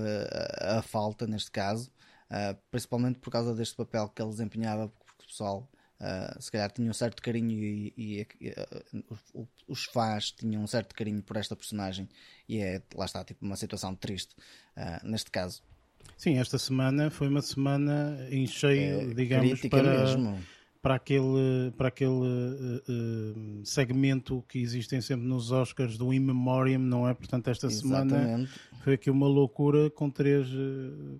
a, 0.60 0.78
a 0.78 0.82
falta 0.82 1.26
neste 1.26 1.50
caso 1.50 1.90
uh, 2.32 2.58
principalmente 2.70 3.18
por 3.18 3.30
causa 3.30 3.54
deste 3.54 3.76
papel 3.76 4.08
que 4.08 4.22
ele 4.22 4.30
desempenhava 4.30 4.88
porque 4.88 5.24
o 5.24 5.26
pessoal 5.26 5.70
Uh, 6.02 6.42
se 6.42 6.50
calhar 6.50 6.68
tinha 6.72 6.90
um 6.90 6.92
certo 6.92 7.22
carinho 7.22 7.52
e, 7.52 7.94
e, 7.96 8.26
e 8.40 8.48
uh, 8.50 9.48
os 9.68 9.84
fãs 9.84 10.32
tinham 10.32 10.60
um 10.60 10.66
certo 10.66 10.96
carinho 10.96 11.22
por 11.22 11.36
esta 11.36 11.54
personagem 11.54 12.08
e 12.48 12.58
é, 12.58 12.82
lá 12.96 13.04
está, 13.04 13.22
tipo 13.22 13.46
uma 13.46 13.54
situação 13.54 13.94
triste 13.94 14.34
uh, 14.76 15.08
neste 15.08 15.30
caso. 15.30 15.62
Sim, 16.18 16.38
esta 16.38 16.58
semana 16.58 17.08
foi 17.08 17.28
uma 17.28 17.40
semana 17.40 18.18
em 18.32 18.44
cheio, 18.48 19.12
é, 19.12 19.14
digamos, 19.14 19.60
para, 19.68 20.04
mesmo. 20.04 20.42
para 20.82 20.96
aquele, 20.96 21.70
para 21.76 21.86
aquele 21.86 22.82
segmento 23.62 24.44
que 24.48 24.58
existem 24.58 25.00
sempre 25.00 25.24
nos 25.24 25.52
Oscars 25.52 25.96
do 25.96 26.12
In 26.12 26.18
Memoriam, 26.18 26.80
não 26.80 27.08
é? 27.08 27.14
Portanto, 27.14 27.46
esta 27.46 27.68
Exatamente. 27.68 28.10
semana 28.10 28.48
foi 28.82 28.94
aqui 28.94 29.08
uma 29.08 29.28
loucura 29.28 29.88
com 29.90 30.10
três, 30.10 30.48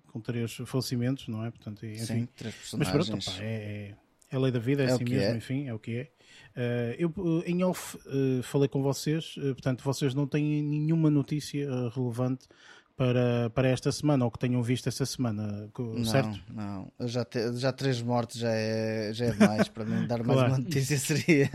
com 0.07 0.19
três 0.19 0.53
falecimentos, 0.65 1.29
não 1.29 1.45
é? 1.45 1.51
Portanto, 1.51 1.85
enfim. 1.85 2.05
Sim, 2.05 2.29
três 2.35 2.53
personagens. 2.53 2.95
Mas 2.95 3.07
pronto, 3.07 3.31
opa, 3.31 3.41
é, 3.41 3.91
é 3.91 4.02
a 4.33 4.39
lei 4.39 4.51
da 4.51 4.59
vida, 4.59 4.83
é, 4.83 4.87
é 4.87 4.91
assim 4.91 5.03
mesmo, 5.03 5.33
é. 5.33 5.37
enfim, 5.37 5.67
é 5.67 5.73
o 5.73 5.79
que 5.79 5.97
é. 5.97 6.09
Uh, 6.55 6.95
eu 6.99 7.13
uh, 7.17 7.43
em 7.45 7.63
off 7.63 7.97
uh, 7.97 8.43
falei 8.43 8.67
com 8.67 8.81
vocês, 8.81 9.35
portanto, 9.35 9.83
vocês 9.83 10.13
não 10.13 10.27
têm 10.27 10.61
nenhuma 10.61 11.09
notícia 11.09 11.67
relevante 11.89 12.47
para, 12.95 13.49
para 13.49 13.67
esta 13.69 13.91
semana 13.91 14.23
ou 14.25 14.31
que 14.31 14.37
tenham 14.37 14.61
visto 14.61 14.87
esta 14.87 15.05
semana, 15.05 15.69
certo? 16.05 16.39
Não, 16.53 16.91
não. 16.99 17.07
Já, 17.07 17.25
te, 17.25 17.53
já 17.57 17.71
três 17.71 18.01
mortes 18.01 18.39
já 18.39 18.51
é, 18.51 19.11
já 19.13 19.25
é 19.25 19.31
demais 19.31 19.67
para 19.67 19.83
mim. 19.83 20.05
Dar 20.05 20.23
mais 20.23 20.37
claro. 20.39 20.53
uma 20.53 20.59
notícia 20.59 20.97
seria 20.97 21.49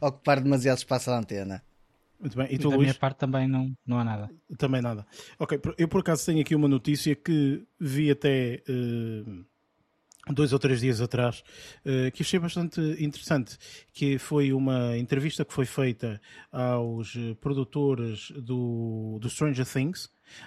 ocupar 0.00 0.40
demasiado 0.40 0.78
espaço 0.78 1.10
à 1.10 1.18
antena. 1.18 1.62
Muito 2.20 2.36
bem. 2.36 2.46
E, 2.48 2.58
tu, 2.58 2.70
da 2.70 2.76
Luís? 2.76 2.86
minha 2.86 2.94
parte 2.94 3.18
também 3.18 3.48
não, 3.48 3.76
não 3.84 3.98
há 3.98 4.04
nada. 4.04 4.30
Também 4.56 4.80
nada. 4.80 5.04
Ok, 5.38 5.60
eu 5.76 5.88
por 5.88 6.00
acaso 6.00 6.24
tenho 6.24 6.40
aqui 6.40 6.54
uma 6.54 6.68
notícia 6.68 7.14
que 7.16 7.64
vi 7.78 8.10
até 8.10 8.62
dois 10.32 10.52
ou 10.52 10.58
três 10.58 10.80
dias 10.80 11.00
atrás, 11.00 11.42
uh, 11.84 12.10
que 12.12 12.22
achei 12.22 12.38
bastante 12.38 12.80
interessante, 12.98 13.56
que 13.92 14.18
foi 14.18 14.52
uma 14.52 14.96
entrevista 14.96 15.44
que 15.44 15.52
foi 15.52 15.66
feita 15.66 16.20
aos 16.50 17.14
produtores 17.40 18.30
do, 18.30 19.18
do 19.20 19.28
Stranger 19.28 19.66
Things. 19.66 20.06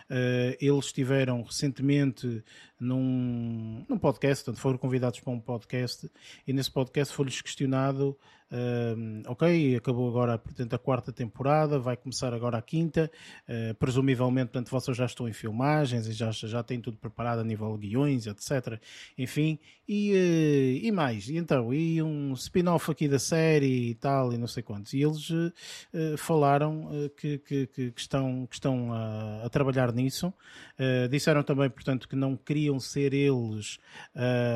Uh, 0.10 0.58
eles 0.60 0.86
estiveram 0.86 1.44
recentemente 1.44 2.44
num, 2.80 3.86
num 3.88 3.98
podcast, 3.98 4.44
portanto 4.44 4.62
foram 4.62 4.78
convidados 4.78 5.20
para 5.20 5.32
um 5.32 5.40
podcast 5.40 6.10
e 6.48 6.52
nesse 6.52 6.72
podcast 6.72 7.14
foi-lhes 7.14 7.42
questionado 7.42 8.18
Uh, 8.50 9.24
ok, 9.28 9.76
acabou 9.76 10.08
agora 10.08 10.38
portanto, 10.38 10.74
a 10.74 10.80
quarta 10.80 11.12
temporada, 11.12 11.78
vai 11.78 11.98
começar 11.98 12.34
agora 12.34 12.58
a 12.58 12.62
quinta. 12.62 13.12
Uh, 13.48 13.74
presumivelmente, 13.76 14.52
portanto, 14.52 14.70
vocês 14.72 14.96
já 14.96 15.06
estão 15.06 15.28
em 15.28 15.34
filmagens 15.34 16.08
e 16.08 16.14
já, 16.14 16.32
já 16.32 16.64
têm 16.64 16.80
tudo 16.80 16.98
preparado 16.98 17.40
a 17.40 17.44
nível 17.44 17.78
de 17.78 17.90
guiões, 17.90 18.26
etc. 18.26 18.80
Enfim, 19.18 19.60
e, 19.88 20.14
uh, 20.14 20.86
e 20.86 20.92
mais. 20.92 21.28
E 21.28 21.36
então, 21.38 21.74
e 21.74 22.02
um 22.02 22.34
spin-off 22.34 22.90
aqui 22.90 23.10
da 23.10 23.20
série 23.20 23.90
e 23.90 23.96
tal, 23.96 24.32
e 24.32 24.38
não 24.38 24.48
sei 24.48 24.64
quantos. 24.64 24.94
E 24.94 25.02
eles 25.02 25.30
ah, 25.32 26.18
falaram 26.18 26.90
que, 27.18 27.38
que, 27.40 27.68
que, 27.68 27.94
estão, 27.96 28.46
que 28.48 28.56
estão 28.56 28.94
a, 28.94 29.46
a 29.46 29.50
trabalhar 29.50 29.92
nisso. 29.94 30.34
disseram 31.10 31.44
também, 31.44 31.70
portanto, 31.70 32.08
que 32.08 32.16
não 32.16 32.36
queriam 32.36 32.80
ser 32.80 33.14
eles 33.14 33.80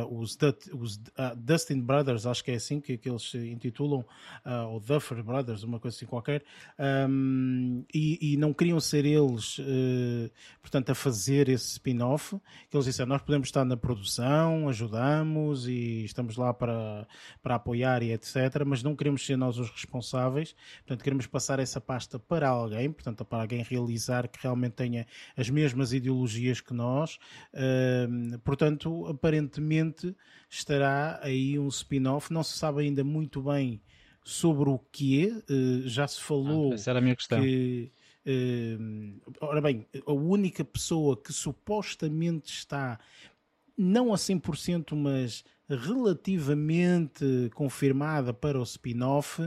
os, 0.09 0.37
os 0.73 0.99
Dustin 1.37 1.81
Brothers, 1.81 2.25
acho 2.25 2.43
que 2.43 2.51
é 2.51 2.55
assim 2.55 2.79
que, 2.79 2.97
que 2.97 3.09
eles 3.09 3.33
intitulam 3.33 3.80
intitulam, 3.81 4.05
uh, 4.45 4.67
ou 4.69 4.79
Duffer 4.79 5.23
Brothers, 5.23 5.63
uma 5.63 5.79
coisa 5.79 5.95
assim 5.95 6.05
qualquer, 6.05 6.43
um, 7.09 7.83
e, 7.93 8.33
e, 8.33 8.37
não 8.37 8.53
queriam 8.53 8.79
ser 8.79 9.05
eles, 9.05 9.59
uh, 9.59 10.31
portanto, 10.61 10.91
a 10.91 10.95
fazer 10.95 11.49
esse 11.49 11.71
spin-off, 11.71 12.37
que 12.69 12.75
eles 12.75 12.85
disseram, 12.85 13.09
nós 13.09 13.21
podemos 13.21 13.47
estar 13.47 13.65
na 13.65 13.75
produção, 13.75 14.69
ajudamos 14.69 15.67
e 15.67 16.05
estamos 16.05 16.37
lá 16.37 16.53
para, 16.53 17.07
para 17.41 17.55
apoiar 17.55 18.03
e 18.03 18.11
etc, 18.11 18.63
mas 18.65 18.83
não 18.83 18.95
queremos 18.95 19.25
ser 19.25 19.37
nós 19.37 19.57
os 19.57 19.69
responsáveis, 19.69 20.55
portanto, 20.79 21.03
queremos 21.03 21.27
passar 21.27 21.59
essa 21.59 21.81
pasta 21.81 22.19
para 22.19 22.47
alguém, 22.47 22.91
portanto, 22.91 23.25
para 23.25 23.41
alguém 23.41 23.63
realizar 23.63 24.27
que 24.27 24.39
realmente 24.41 24.73
tenha 24.73 25.07
as 25.35 25.49
mesmas 25.49 25.93
ideologias 25.93 26.61
que 26.61 26.73
nós, 26.73 27.17
uh, 27.53 28.39
portanto, 28.39 29.05
aparentemente 29.07 30.15
estará 30.51 31.19
aí 31.23 31.57
um 31.57 31.69
spin-off, 31.69 32.31
não 32.31 32.43
se 32.43 32.57
sabe 32.57 32.81
ainda 32.81 33.03
muito 33.03 33.41
bem 33.41 33.81
sobre 34.23 34.69
o 34.69 34.77
que 34.77 35.27
é, 35.27 35.41
já 35.85 36.07
se 36.07 36.21
falou 36.21 36.71
ah, 36.71 36.75
essa 36.75 36.91
era 36.91 36.99
a 36.99 37.01
minha 37.01 37.15
questão. 37.15 37.41
que 37.41 37.91
Uh, 38.23 39.19
ora 39.39 39.59
bem, 39.61 39.87
a 40.05 40.13
única 40.13 40.63
pessoa 40.63 41.17
que 41.17 41.33
supostamente 41.33 42.53
está, 42.53 42.99
não 43.75 44.13
a 44.13 44.15
100%, 44.17 44.95
mas 44.95 45.43
relativamente 45.67 47.49
confirmada 47.55 48.33
para 48.33 48.59
o 48.59 48.63
spin-off, 48.63 49.41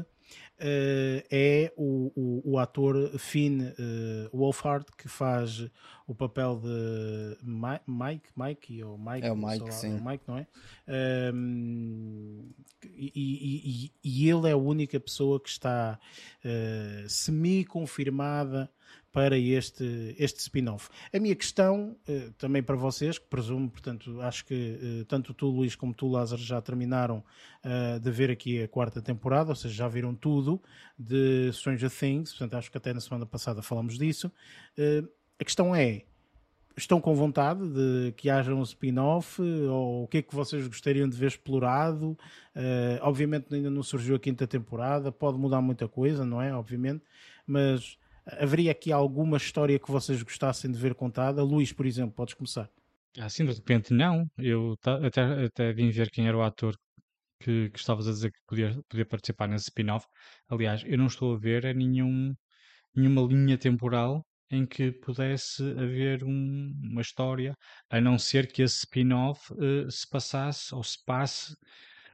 é 0.58 1.72
o, 1.76 2.12
o, 2.14 2.52
o, 2.52 2.58
ator 2.58 3.18
Finn 3.18 3.60
uh, 3.62 4.36
Wolfhard, 4.36 4.86
que 4.96 5.08
faz 5.08 5.68
o 6.06 6.14
papel 6.14 6.60
de 6.62 7.38
Mike, 7.42 8.30
Mike 8.36 8.84
ou 8.84 8.98
Mike, 8.98 9.26
é 9.26 9.32
o 9.32 9.36
Mike, 9.36 9.64
lá, 9.64 9.70
sim. 9.72 9.96
O 9.96 10.04
Mike, 10.04 10.24
não 10.28 10.38
é? 10.38 10.46
Um, 11.34 12.50
e, 12.84 13.12
e, 13.14 13.92
e, 14.02 14.28
ele 14.28 14.48
é 14.48 14.52
a 14.52 14.56
única 14.56 15.00
pessoa 15.00 15.40
que 15.40 15.48
está 15.48 15.98
uh, 16.44 17.08
semi-confirmada 17.08 18.70
para 19.14 19.38
este, 19.38 20.16
este 20.18 20.40
spin-off. 20.40 20.90
A 21.14 21.20
minha 21.20 21.36
questão, 21.36 21.96
uh, 22.08 22.32
também 22.32 22.64
para 22.64 22.74
vocês, 22.74 23.16
que 23.16 23.26
presumo, 23.26 23.70
portanto, 23.70 24.20
acho 24.20 24.44
que 24.44 24.54
uh, 24.54 25.04
tanto 25.04 25.32
tu, 25.32 25.46
Luís, 25.46 25.76
como 25.76 25.94
tu, 25.94 26.08
Lázaro, 26.08 26.42
já 26.42 26.60
terminaram 26.60 27.22
uh, 27.64 28.00
de 28.00 28.10
ver 28.10 28.28
aqui 28.28 28.60
a 28.60 28.66
quarta 28.66 29.00
temporada, 29.00 29.50
ou 29.50 29.54
seja, 29.54 29.72
já 29.72 29.86
viram 29.86 30.16
tudo 30.16 30.60
de 30.98 31.48
Stranger 31.52 31.88
Things, 31.88 32.30
portanto, 32.32 32.54
acho 32.54 32.72
que 32.72 32.76
até 32.76 32.92
na 32.92 33.00
semana 33.00 33.24
passada 33.24 33.62
falamos 33.62 33.96
disso. 33.96 34.32
a 35.38 35.44
questão 35.44 35.72
é, 35.76 36.02
estão 36.76 37.00
com 37.00 37.14
vontade 37.14 37.68
de 37.68 38.12
que 38.16 38.28
haja 38.28 38.52
um 38.52 38.62
spin-off 38.62 39.40
ou 39.40 40.04
o 40.04 40.08
que 40.08 40.18
é 40.18 40.22
que 40.22 40.34
vocês 40.34 40.66
gostariam 40.66 41.08
de 41.08 41.16
ver 41.16 41.28
explorado? 41.28 42.18
Uh, 42.54 42.98
obviamente 43.02 43.54
ainda 43.54 43.70
não 43.70 43.82
surgiu 43.82 44.16
a 44.16 44.18
quinta 44.18 44.44
temporada, 44.44 45.12
pode 45.12 45.38
mudar 45.38 45.60
muita 45.60 45.86
coisa, 45.86 46.24
não 46.24 46.42
é? 46.42 46.52
Obviamente, 46.52 47.04
mas 47.46 47.96
haveria 48.26 48.72
aqui 48.72 48.92
alguma 48.92 49.36
história 49.36 49.78
que 49.78 49.90
vocês 49.90 50.22
gostassem 50.22 50.70
de 50.70 50.78
ver 50.78 50.94
contada? 50.94 51.42
Luís, 51.42 51.72
por 51.72 51.86
exemplo, 51.86 52.14
podes 52.14 52.34
começar. 52.34 52.68
Assim, 53.18 53.44
de 53.44 53.52
repente, 53.52 53.92
não. 53.92 54.26
Eu 54.36 54.76
até, 55.02 55.44
até 55.44 55.72
vim 55.72 55.90
ver 55.90 56.10
quem 56.10 56.26
era 56.26 56.36
o 56.36 56.42
ator 56.42 56.76
que, 57.40 57.70
que 57.70 57.78
estavas 57.78 58.08
a 58.08 58.12
dizer 58.12 58.32
que 58.32 58.38
podia, 58.46 58.76
podia 58.88 59.06
participar 59.06 59.48
nesse 59.48 59.64
spin-off. 59.64 60.06
Aliás, 60.48 60.82
eu 60.86 60.98
não 60.98 61.06
estou 61.06 61.34
a 61.34 61.38
ver 61.38 61.74
nenhum, 61.74 62.34
nenhuma 62.94 63.22
linha 63.22 63.58
temporal 63.58 64.24
em 64.50 64.66
que 64.66 64.92
pudesse 64.92 65.62
haver 65.72 66.24
um, 66.24 66.72
uma 66.82 67.00
história, 67.00 67.54
a 67.90 68.00
não 68.00 68.18
ser 68.18 68.50
que 68.50 68.62
esse 68.62 68.78
spin-off 68.78 69.52
uh, 69.52 69.90
se 69.90 70.08
passasse 70.08 70.74
ou 70.74 70.82
se 70.82 71.02
passe, 71.04 71.56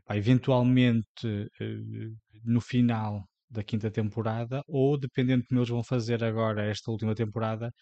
pá, 0.04 0.16
eventualmente 0.16 1.26
uh, 1.26 2.16
no 2.44 2.60
final 2.60 3.28
da 3.50 3.64
quinta 3.64 3.90
temporada, 3.90 4.62
ou 4.68 4.98
dependendo 4.98 5.42
de 5.42 5.48
como 5.48 5.60
eles 5.60 5.68
vão 5.68 5.82
fazer 5.82 6.22
agora 6.22 6.64
esta 6.70 6.90
última 6.90 7.14
temporada, 7.14 7.72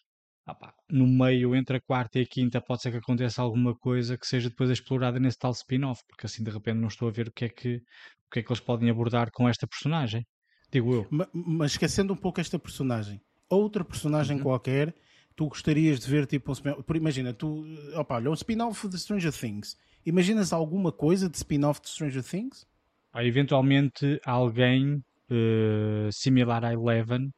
ah 0.46 0.54
pá, 0.54 0.72
no 0.90 1.06
meio 1.06 1.54
entre 1.54 1.76
a 1.76 1.80
quarta 1.80 2.18
e 2.18 2.22
a 2.22 2.26
quinta 2.26 2.60
pode 2.60 2.80
ser 2.80 2.90
que 2.90 2.96
aconteça 2.96 3.42
alguma 3.42 3.76
coisa 3.76 4.16
que 4.16 4.26
seja 4.26 4.48
depois 4.48 4.70
explorada 4.70 5.20
nesse 5.20 5.38
tal 5.38 5.52
spin-off, 5.52 6.02
porque 6.08 6.26
assim 6.26 6.42
de 6.42 6.50
repente 6.50 6.78
não 6.78 6.88
estou 6.88 7.08
a 7.08 7.10
ver 7.10 7.28
o 7.28 7.32
que 7.32 7.44
é 7.44 7.48
que, 7.50 7.76
o 7.76 8.30
que, 8.32 8.38
é 8.40 8.42
que 8.42 8.50
eles 8.50 8.60
podem 8.60 8.88
abordar 8.88 9.30
com 9.30 9.46
esta 9.46 9.66
personagem. 9.66 10.26
Digo 10.72 10.94
eu. 10.94 11.06
Mas, 11.10 11.28
mas 11.32 11.72
esquecendo 11.72 12.14
um 12.14 12.16
pouco 12.16 12.40
esta 12.40 12.58
personagem, 12.58 13.20
outra 13.48 13.84
personagem 13.84 14.38
uhum. 14.38 14.42
qualquer, 14.42 14.94
tu 15.36 15.48
gostarias 15.48 16.00
de 16.00 16.10
ver 16.10 16.26
tipo 16.26 16.50
um 16.50 16.54
spin-off. 16.54 16.82
Imagina, 16.94 17.34
tu, 17.34 17.64
opa, 17.94 18.16
olha, 18.16 18.30
um 18.30 18.34
spin-off 18.34 18.88
de 18.88 18.98
Stranger 18.98 19.32
Things. 19.32 19.76
Imaginas 20.04 20.52
alguma 20.52 20.90
coisa 20.90 21.28
de 21.28 21.36
spin-off 21.36 21.80
de 21.82 21.90
Stranger 21.90 22.22
Things? 22.22 22.66
Ah, 23.12 23.24
eventualmente 23.24 24.20
alguém 24.24 25.02
uh, 25.30 26.12
similar 26.12 26.64
a 26.64 26.72
Eleven 26.72 27.32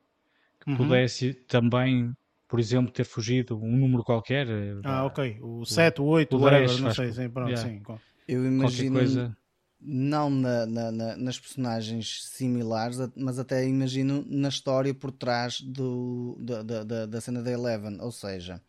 que 0.60 0.70
uhum. 0.70 0.76
pudesse 0.76 1.32
também, 1.32 2.14
por 2.46 2.60
exemplo, 2.60 2.92
ter 2.92 3.04
fugido 3.04 3.56
um 3.56 3.76
número 3.76 4.04
qualquer. 4.04 4.46
Eh, 4.48 4.80
ah, 4.84 5.06
ok. 5.06 5.38
O 5.40 5.64
7, 5.64 6.02
o 6.02 6.04
8, 6.04 6.36
o 6.36 6.40
whatever, 6.40 6.80
não 6.80 6.94
sei. 6.94 7.12
Sim, 7.12 7.30
pronto, 7.30 7.50
yeah. 7.50 7.68
sim. 7.68 7.82
Eu 8.28 8.44
imagino, 8.46 8.96
coisa... 8.96 9.36
não 9.80 10.28
na, 10.28 10.66
na, 10.66 10.92
na, 10.92 11.16
nas 11.16 11.38
personagens 11.40 12.24
similares, 12.26 12.98
mas 13.16 13.38
até 13.38 13.66
imagino 13.66 14.24
na 14.28 14.48
história 14.48 14.92
por 14.92 15.10
trás 15.10 15.60
do, 15.60 16.36
da, 16.40 16.62
da, 16.62 17.06
da 17.06 17.20
cena 17.20 17.42
da 17.42 17.50
Eleven, 17.50 17.98
ou 18.00 18.12
seja, 18.12 18.60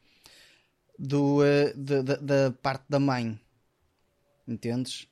do, 0.98 1.40
uh, 1.42 1.74
da, 1.76 2.02
da 2.02 2.52
parte 2.62 2.86
da 2.88 3.00
mãe. 3.00 3.40
Entendes? 4.48 5.11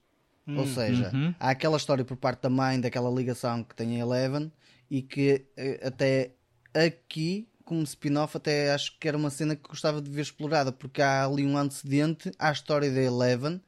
Ou 0.55 0.63
hum, 0.63 0.73
seja, 0.73 1.11
uhum. 1.13 1.33
há 1.39 1.49
aquela 1.51 1.77
história 1.77 2.03
por 2.03 2.17
parte 2.17 2.41
da 2.41 2.49
mãe, 2.49 2.79
daquela 2.79 3.09
ligação 3.09 3.63
que 3.63 3.75
tem 3.75 3.95
a 3.95 4.05
Eleven, 4.05 4.51
e 4.89 5.01
que 5.01 5.45
eh, 5.55 5.79
até 5.83 6.31
aqui, 6.73 7.47
como 7.63 7.83
spin-off, 7.83 8.35
até 8.35 8.73
acho 8.73 8.97
que 8.99 9.07
era 9.07 9.17
uma 9.17 9.29
cena 9.29 9.55
que 9.55 9.67
gostava 9.67 10.01
de 10.01 10.09
ver 10.09 10.21
explorada, 10.21 10.71
porque 10.71 11.01
há 11.01 11.25
ali 11.25 11.45
um 11.45 11.57
antecedente 11.57 12.31
à 12.39 12.51
história 12.51 12.91
da 12.91 13.01
Eleven, 13.01 13.61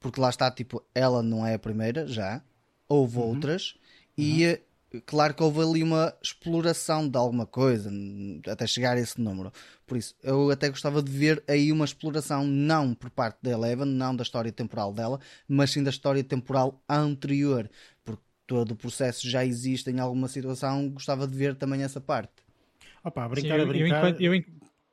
porque 0.00 0.20
lá 0.20 0.28
está, 0.28 0.50
tipo, 0.50 0.82
ela 0.94 1.22
não 1.22 1.46
é 1.46 1.54
a 1.54 1.58
primeira, 1.58 2.06
já, 2.06 2.42
houve 2.88 3.18
uhum. 3.18 3.28
outras, 3.28 3.76
e 4.16 4.44
uhum. 4.44 4.50
Eh, 4.50 4.60
claro 5.02 5.34
que 5.34 5.42
houve 5.42 5.60
ali 5.60 5.82
uma 5.82 6.14
exploração 6.22 7.08
de 7.08 7.16
alguma 7.16 7.46
coisa 7.46 7.90
até 8.48 8.66
chegar 8.66 8.96
a 8.96 9.00
esse 9.00 9.20
número. 9.20 9.52
Por 9.86 9.96
isso, 9.96 10.14
eu 10.22 10.50
até 10.50 10.68
gostava 10.68 11.02
de 11.02 11.10
ver 11.10 11.42
aí 11.48 11.72
uma 11.72 11.84
exploração 11.84 12.46
não 12.46 12.94
por 12.94 13.10
parte 13.10 13.38
da 13.42 13.50
Eleven, 13.50 13.86
não 13.86 14.14
da 14.14 14.22
história 14.22 14.52
temporal 14.52 14.92
dela, 14.92 15.20
mas 15.48 15.70
sim 15.70 15.82
da 15.82 15.90
história 15.90 16.22
temporal 16.22 16.82
anterior, 16.88 17.70
porque 18.04 18.22
todo 18.46 18.72
o 18.72 18.76
processo 18.76 19.28
já 19.28 19.44
existe 19.44 19.90
em 19.90 20.00
alguma 20.00 20.28
situação, 20.28 20.88
gostava 20.90 21.26
de 21.26 21.36
ver 21.36 21.54
também 21.54 21.82
essa 21.82 22.00
parte. 22.00 22.32
Opa, 23.02 23.28
brincar 23.28 23.54
sim, 23.54 23.60
eu, 23.60 23.62
a 23.62 23.66
brincar. 23.66 24.20
Eu, 24.20 24.34
eu, 24.34 24.44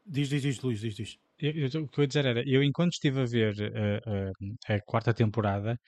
diz, 0.06 0.30
diz, 0.30 0.42
diz, 0.42 0.62
Luís, 0.62 0.80
diz, 0.80 0.96
diz. 0.96 1.18
Eu, 1.40 1.84
o 1.84 1.88
que 1.88 2.00
eu 2.00 2.04
ia 2.04 2.08
dizer 2.08 2.26
era, 2.26 2.48
eu 2.48 2.62
enquanto 2.62 2.94
estive 2.94 3.22
a 3.22 3.26
ver 3.26 3.54
uh, 3.54 4.46
uh, 4.46 4.56
a 4.68 4.80
quarta 4.82 5.14
temporada, 5.14 5.80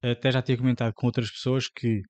até 0.00 0.30
já 0.30 0.42
tinha 0.42 0.56
comentado 0.56 0.92
com 0.94 1.06
outras 1.06 1.30
pessoas 1.30 1.68
que 1.68 2.02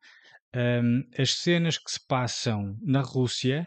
um, 0.55 1.03
as 1.19 1.35
cenas 1.35 1.79
que 1.79 1.91
se 1.91 2.01
passam 2.07 2.77
na 2.83 3.01
Rússia 3.01 3.67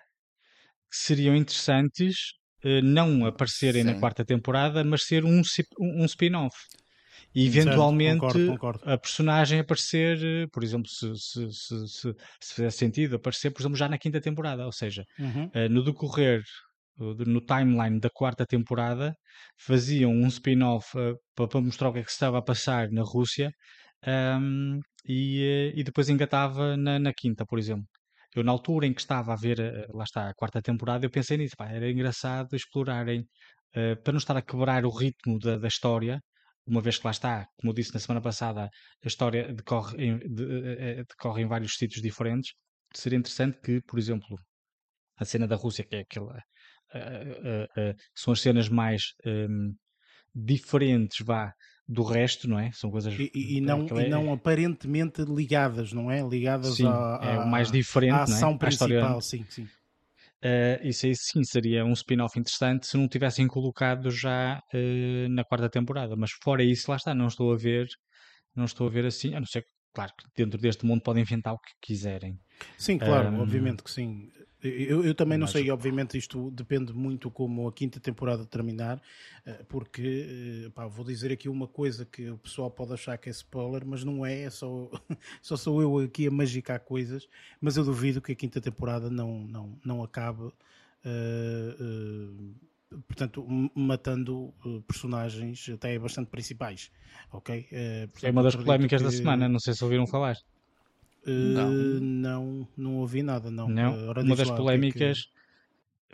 seriam 0.89 1.36
interessantes 1.36 2.15
uh, 2.63 2.82
não 2.84 3.25
aparecerem 3.25 3.84
Sim. 3.84 3.94
na 3.94 4.00
quarta 4.00 4.24
temporada, 4.25 4.84
mas 4.84 5.03
ser 5.03 5.25
um, 5.25 5.41
um 5.79 6.06
spin-off. 6.06 6.56
E 7.36 7.46
eventualmente 7.46 8.20
concordo, 8.20 8.48
concordo. 8.48 8.89
a 8.89 8.98
personagem 8.98 9.60
aparecer, 9.60 10.17
eh, 10.24 10.48
por 10.51 10.63
exemplo, 10.63 10.88
se, 10.89 11.13
se, 11.15 11.51
se, 11.51 11.88
se, 11.88 12.15
se 12.41 12.53
fizer 12.56 12.72
sentido, 12.72 13.17
aparecer, 13.17 13.51
por 13.51 13.62
exemplo, 13.62 13.77
já 13.77 13.88
na 13.88 13.98
quinta 13.98 14.20
temporada. 14.20 14.65
Ou 14.65 14.72
seja, 14.72 15.03
uhum. 15.20 15.46
uh, 15.46 15.70
no 15.70 15.84
decorrer 15.84 16.41
no 17.00 17.41
timeline 17.41 18.00
da 18.00 18.10
quarta 18.10 18.46
temporada, 18.46 19.13
faziam 19.56 20.12
um 20.12 20.27
spin-off 20.27 20.98
uh, 20.98 21.15
para 21.36 21.62
mostrar 21.62 21.89
o 21.89 21.94
que 21.94 22.00
é 22.00 22.03
que 22.03 22.10
se 22.10 22.15
estava 22.15 22.39
a 22.39 22.41
passar 22.41 22.89
na 22.89 23.03
Rússia 23.03 23.51
um, 24.05 24.79
e, 25.05 25.73
e 25.75 25.83
depois 25.83 26.09
engatava 26.09 26.77
na, 26.77 26.99
na 26.99 27.13
quinta, 27.13 27.45
por 27.45 27.57
exemplo. 27.59 27.87
Eu, 28.35 28.43
na 28.43 28.51
altura 28.51 28.85
em 28.85 28.93
que 28.93 29.01
estava 29.01 29.33
a 29.33 29.35
ver, 29.35 29.57
lá 29.89 30.03
está, 30.03 30.29
a 30.29 30.33
quarta 30.33 30.61
temporada, 30.61 31.05
eu 31.05 31.09
pensei 31.09 31.37
nisso, 31.37 31.55
pá, 31.57 31.69
era 31.69 31.89
engraçado 31.89 32.55
explorarem, 32.55 33.21
uh, 33.21 34.01
para 34.03 34.13
não 34.13 34.17
estar 34.19 34.37
a 34.37 34.41
quebrar 34.41 34.85
o 34.85 34.89
ritmo 34.89 35.39
da, 35.39 35.57
da 35.57 35.67
história, 35.67 36.21
uma 36.65 36.81
vez 36.81 36.97
que 36.97 37.05
lá 37.05 37.11
está, 37.11 37.47
como 37.57 37.71
eu 37.71 37.75
disse 37.75 37.93
na 37.93 37.99
semana 37.99 38.21
passada, 38.21 38.69
a 39.03 39.07
história 39.07 39.53
decorre 39.53 40.05
em, 40.05 40.19
de, 40.19 40.43
uh, 40.43 41.05
decorre 41.09 41.41
em 41.41 41.47
vários 41.47 41.75
sítios 41.75 42.01
diferentes, 42.01 42.53
seria 42.93 43.17
interessante 43.17 43.59
que, 43.61 43.81
por 43.81 43.97
exemplo, 43.97 44.37
a 45.17 45.25
cena 45.25 45.47
da 45.47 45.55
Rússia, 45.55 45.83
que 45.83 45.95
é 45.95 45.99
aquela. 46.01 46.37
Uh, 46.93 47.95
são 48.15 48.33
as 48.33 48.41
cenas 48.41 48.69
mais 48.69 49.13
um, 49.25 49.75
diferentes, 50.33 51.25
vá, 51.25 51.53
do 51.88 52.03
resto, 52.03 52.50
não 52.50 52.60
é? 52.60 52.72
São 52.72 52.91
coisas. 52.91 53.13
E, 53.17 53.58
e 53.58 53.62
não, 53.62 53.86
e 53.86 54.03
é 54.03 54.10
não 54.10 54.34
aparentemente 54.34 55.22
ligadas, 55.22 55.94
não 55.94 56.12
é? 56.12 56.22
Ligadas 56.22 56.75
sim, 56.75 56.86
à, 56.86 57.20
é 57.24 57.39
o 57.39 57.48
mais 57.48 57.72
diferente, 57.72 58.13
à 58.13 58.24
ação 58.24 58.51
é? 58.51 58.58
principal, 58.58 59.22
sim, 59.22 59.46
sim. 59.50 59.67
Uh, 60.44 60.86
isso 60.86 61.08
aí 61.08 61.15
sim 61.15 61.44
seria 61.44 61.84
um 61.84 61.94
spin-off 61.94 62.38
interessante 62.38 62.86
se 62.86 62.96
não 62.96 63.08
tivessem 63.08 63.48
colocado 63.48 64.12
já 64.12 64.62
uh, 64.74 65.29
na 65.29 65.44
quarta 65.44 65.70
temporada. 65.70 66.15
Mas 66.15 66.32
fora 66.44 66.63
isso, 66.63 66.91
lá 66.91 66.98
está, 66.98 67.15
não 67.15 67.27
estou 67.27 67.51
a 67.53 67.58
ver, 67.58 67.88
não 68.56 68.65
estou 68.65 68.88
a 68.88 68.89
ver 68.89 69.06
assim, 69.06 69.34
a 69.34 69.39
não 69.39 69.48
ser 69.48 69.63
claro 69.94 70.12
que 70.15 70.44
dentro 70.44 70.60
deste 70.60 70.86
mundo 70.86 71.01
podem 71.01 71.24
inventar 71.24 71.53
o 71.53 71.60
que 71.60 71.72
quiserem. 71.82 72.38
Sim, 72.77 73.00
claro, 73.00 73.29
um, 73.29 73.41
obviamente 73.41 73.82
que 73.82 73.89
sim. 73.89 74.29
Eu, 74.63 75.03
eu 75.03 75.13
também 75.13 75.37
não 75.37 75.43
mas... 75.45 75.51
sei, 75.51 75.69
obviamente 75.69 76.17
isto 76.17 76.49
depende 76.49 76.91
muito 76.91 77.29
como 77.29 77.67
a 77.67 77.73
quinta 77.73 77.99
temporada 77.99 78.43
terminar, 78.43 78.99
eh, 79.45 79.63
porque 79.67 80.65
eh, 80.65 80.69
pá, 80.71 80.87
vou 80.87 81.05
dizer 81.05 81.31
aqui 81.31 81.47
uma 81.47 81.67
coisa 81.67 82.05
que 82.05 82.27
o 82.29 82.37
pessoal 82.39 82.71
pode 82.71 82.93
achar 82.93 83.17
que 83.19 83.29
é 83.29 83.31
spoiler, 83.31 83.85
mas 83.85 84.03
não 84.03 84.25
é, 84.25 84.43
é 84.43 84.49
só, 84.49 84.89
só 85.43 85.55
sou 85.55 85.81
eu 85.81 85.99
aqui 85.99 86.25
a 86.25 86.31
magicar 86.31 86.79
coisas, 86.79 87.27
mas 87.61 87.77
eu 87.77 87.83
duvido 87.83 88.19
que 88.19 88.31
a 88.31 88.35
quinta 88.35 88.59
temporada 88.59 89.11
não, 89.11 89.41
não, 89.41 89.79
não 89.85 90.03
acabe. 90.03 90.51
Uh, 91.05 91.73
uh, 91.79 92.99
portanto, 93.07 93.45
matando 93.75 94.53
personagens 94.87 95.69
até 95.69 95.99
bastante 95.99 96.29
principais, 96.29 96.89
ok? 97.31 97.67
Portanto, 98.11 98.23
é 98.23 98.31
uma 98.31 98.43
das 98.43 98.55
polémicas 98.55 99.01
que... 99.01 99.05
da 99.05 99.11
semana, 99.11 99.47
não 99.47 99.59
sei 99.59 99.73
se 99.73 99.83
ouviram 99.83 100.07
falar. 100.07 100.37
Não. 101.27 101.69
Uh, 101.69 102.00
não, 102.00 102.67
não 102.77 102.96
ouvi 102.98 103.22
nada, 103.22 103.51
não. 103.51 103.67
não. 103.67 104.07
Uh, 104.07 104.22
Uma 104.22 104.36
das 104.36 104.48
lá, 104.48 104.55
polémicas 104.55 105.24
que... 105.24 105.29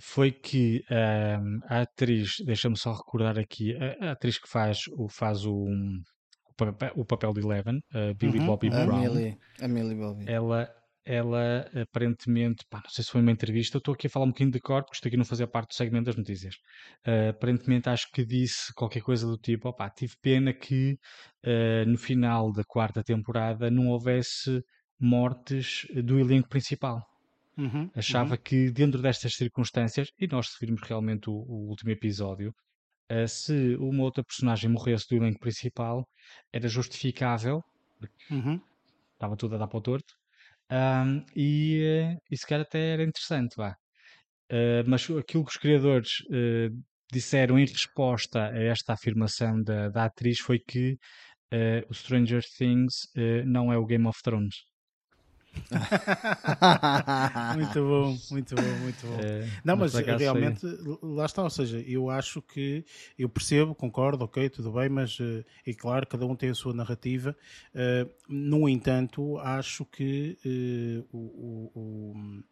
foi 0.02 0.32
que 0.32 0.84
uh, 0.90 1.60
a 1.68 1.82
atriz, 1.82 2.38
deixa-me 2.46 2.78
só 2.78 2.94
recordar 2.94 3.38
aqui, 3.38 3.76
a, 3.76 4.08
a, 4.08 4.12
atriz 4.12 4.40
que 4.40 4.50
faz 4.50 4.88
o, 4.98 5.08
faz 5.08 5.46
o, 5.46 5.54
o, 5.54 6.54
papel, 6.58 6.92
o 6.96 7.06
papel 7.06 7.34
de 7.34 7.42
Eleven, 7.42 7.80
Billy 8.18 8.40
uhum. 8.40 8.46
Bobby 8.48 8.70
Brown, 8.70 9.02
Millie, 9.02 9.38
a 9.62 9.68
Millie 9.68 9.96
Bobby. 9.96 10.26
ela 10.28 10.70
ela 11.06 11.70
aparentemente, 11.82 12.66
pá, 12.70 12.82
não 12.82 12.90
sei 12.90 13.04
se 13.04 13.12
foi 13.12 13.22
uma 13.22 13.32
entrevista, 13.32 13.76
eu 13.76 13.80
estou 13.80 13.94
aqui 13.94 14.08
a 14.08 14.10
falar 14.10 14.26
um 14.26 14.30
bocadinho 14.30 14.52
de 14.52 14.60
cor, 14.60 14.84
porque 14.84 14.96
isto 14.96 15.08
aqui 15.08 15.18
não 15.18 15.26
fazia 15.26 15.48
parte 15.48 15.70
do 15.70 15.76
segmento 15.76 16.06
das 16.06 16.16
notícias. 16.16 16.56
Uh, 17.06 17.30
aparentemente 17.30 17.90
acho 17.90 18.10
que 18.12 18.26
disse 18.26 18.74
qualquer 18.74 19.02
coisa 19.02 19.28
do 19.28 19.38
tipo, 19.38 19.68
opá, 19.68 19.90
tive 19.90 20.14
pena 20.22 20.54
que 20.54 20.98
uh, 21.46 21.90
no 21.90 21.98
final 21.98 22.52
da 22.54 22.64
quarta 22.64 23.04
temporada 23.04 23.70
não 23.70 23.90
houvesse 23.90 24.64
mortes 25.04 25.86
do 26.04 26.18
elenco 26.20 26.48
principal. 26.48 27.06
Uhum, 27.58 27.90
Achava 27.96 28.36
uhum. 28.36 28.42
que 28.42 28.72
dentro 28.72 29.02
destas 29.02 29.36
circunstâncias, 29.36 30.10
e 30.18 30.28
nós 30.28 30.48
se 30.48 30.58
virmos 30.60 30.82
realmente 30.82 31.30
o, 31.30 31.34
o 31.34 31.68
último 31.70 31.92
episódio, 31.92 32.54
uh, 33.12 33.28
se 33.28 33.76
uma 33.76 34.04
outra 34.04 34.24
personagem 34.24 34.70
morresse 34.70 35.08
do 35.10 35.16
elenco 35.18 35.40
principal, 35.40 36.08
era 36.52 36.68
justificável, 36.68 37.62
uhum. 38.32 38.60
estava 39.14 39.36
tudo 39.36 39.56
a 39.56 39.58
dar 39.60 39.68
para 39.68 39.78
o 39.78 39.82
torto, 39.82 40.14
um, 40.72 41.24
e, 41.36 42.16
uh, 42.16 42.22
e 42.32 42.38
se 42.38 42.48
calhar 42.48 42.66
até 42.66 42.94
era 42.94 43.04
interessante, 43.04 43.56
vá. 43.56 43.76
Uh, 44.52 44.84
mas 44.88 45.04
aquilo 45.04 45.46
que 45.46 45.52
os 45.52 45.58
criadores 45.58 46.22
uh, 46.22 46.84
disseram 47.12 47.60
em 47.60 47.66
resposta 47.66 48.48
a 48.48 48.64
esta 48.64 48.94
afirmação 48.94 49.62
da, 49.62 49.90
da 49.90 50.06
atriz 50.06 50.40
foi 50.40 50.60
que 50.60 50.98
o 51.88 51.94
Stranger 51.94 52.42
Things 52.58 53.08
não 53.46 53.72
é 53.72 53.78
o 53.78 53.86
Game 53.86 54.08
of 54.08 54.20
Thrones. 54.24 54.56
muito 57.56 57.80
bom, 57.80 58.18
muito 58.32 58.56
bom, 58.56 58.80
muito 58.82 59.08
bom. 59.08 59.20
É, 59.20 59.48
não, 59.64 59.76
mas, 59.76 59.94
realmente, 59.94 60.66
lá 61.02 61.26
está, 61.26 61.44
ou 61.44 61.50
seja, 61.50 61.80
eu 61.80 62.10
acho 62.10 62.42
que 62.42 62.86
eu 63.18 63.30
percebo, 63.30 63.76
concordo, 63.76 64.26
ok, 64.26 64.50
tudo 64.50 64.72
bem, 64.72 64.90
mas 64.90 65.18
e 65.66 65.74
claro, 65.74 66.08
cada 66.08 66.26
um 66.26 66.36
tem 66.36 66.50
a 66.50 66.56
sua 66.56 66.74
narrativa. 66.74 67.36
Uh, 67.74 68.10
no 68.28 68.68
entanto, 68.68 69.38
acho 69.40 69.86
que 69.86 70.38
uh, 70.46 71.18
o, 71.18 71.72
o 71.74 72.44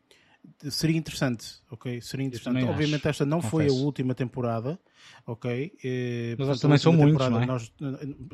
seria 0.70 0.98
interessante, 0.98 1.62
ok? 1.70 2.02
Seria 2.02 2.26
interessante. 2.26 2.64
Obviamente 2.64 3.08
esta 3.08 3.26
não 3.26 3.42
Confesso. 3.42 3.52
foi 3.52 3.68
a 3.68 3.72
última 3.72 4.14
temporada, 4.14 4.80
ok? 5.26 5.74
Eh, 5.84 6.36
mas 6.38 6.48
portanto, 6.48 6.62
também 6.62 6.78
são 6.78 6.94
muitos, 6.94 7.30
não 7.30 7.42
é? 7.42 7.46
Nós, 7.46 7.74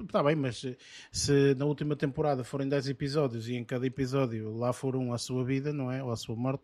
está 0.04 0.24
bem, 0.24 0.36
mas 0.36 0.65
se 1.12 1.56
na 1.56 1.65
última 1.65 1.96
temporada 1.96 2.43
forem 2.43 2.67
10 2.67 2.89
episódios 2.89 3.48
e 3.48 3.56
em 3.56 3.63
cada 3.63 3.86
episódio 3.86 4.56
lá 4.56 4.74
for 4.74 4.96
um 4.96 5.13
a 5.13 5.17
sua 5.17 5.43
vida, 5.43 5.72
não 5.72 5.91
é? 5.91 6.04
Ou 6.04 6.12
a 6.12 6.15
sua 6.15 6.36
morte, 6.36 6.63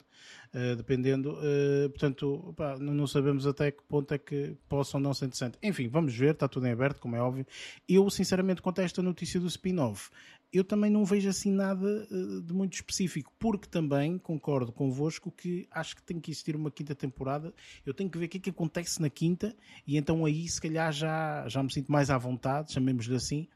uh, 0.54 0.76
dependendo. 0.76 1.34
Uh, 1.34 1.90
portanto, 1.90 2.56
não 2.80 3.08
sabemos 3.08 3.48
até 3.48 3.72
que 3.72 3.84
ponto 3.84 4.14
é 4.14 4.18
que 4.18 4.56
possam 4.68 5.00
não 5.00 5.14
ser 5.14 5.26
interessante. 5.26 5.58
Enfim, 5.62 5.88
vamos 5.88 6.16
ver, 6.16 6.34
está 6.34 6.48
tudo 6.48 6.68
em 6.68 6.72
aberto, 6.72 7.00
como 7.00 7.16
é 7.16 7.22
óbvio. 7.22 7.46
Eu, 7.88 8.10
sinceramente, 8.10 8.62
quanto 8.62 8.80
a 8.80 8.84
esta 8.84 9.02
notícia 9.02 9.40
do 9.40 9.48
spin-off, 9.48 10.10
eu 10.54 10.64
também 10.64 10.92
não 10.92 11.04
vejo 11.04 11.28
assim 11.28 11.52
nada 11.52 12.08
uh, 12.12 12.42
de 12.42 12.54
muito 12.54 12.74
específico, 12.74 13.34
porque 13.40 13.68
também 13.68 14.20
concordo 14.20 14.72
convosco 14.72 15.32
que 15.32 15.68
acho 15.72 15.96
que 15.96 16.04
tem 16.04 16.20
que 16.20 16.30
existir 16.30 16.56
uma 16.56 16.70
quinta 16.70 16.94
temporada. 16.94 17.52
Eu 17.84 17.94
tenho 17.94 18.10
que 18.10 18.18
ver 18.20 18.26
o 18.26 18.30
que 18.30 18.38
é 18.38 18.40
que 18.40 18.50
acontece 18.52 19.02
na 19.02 19.10
quinta, 19.10 19.56
e 19.88 19.98
então 19.98 20.24
aí 20.24 20.48
se 20.48 20.62
calhar 20.62 20.94
já, 20.94 21.48
já 21.50 21.64
me 21.64 21.74
sinto 21.74 21.92
mais 21.92 22.12
à 22.12 22.18
vontade, 22.20 22.72
chamemos-lhe 22.72 23.16
assim, 23.16 23.48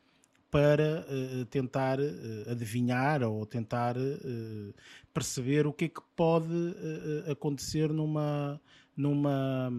para 0.50 1.06
uh, 1.08 1.46
tentar 1.46 2.00
uh, 2.00 2.50
adivinhar 2.50 3.22
ou 3.22 3.46
tentar 3.46 3.96
perceber 5.14 5.68
o 5.68 5.74
que 5.74 5.86
é 5.86 5.90
que 5.90 6.02
pode 6.16 6.48
acontecer 7.30 7.94
numa 7.94 8.60
numa 8.96 9.70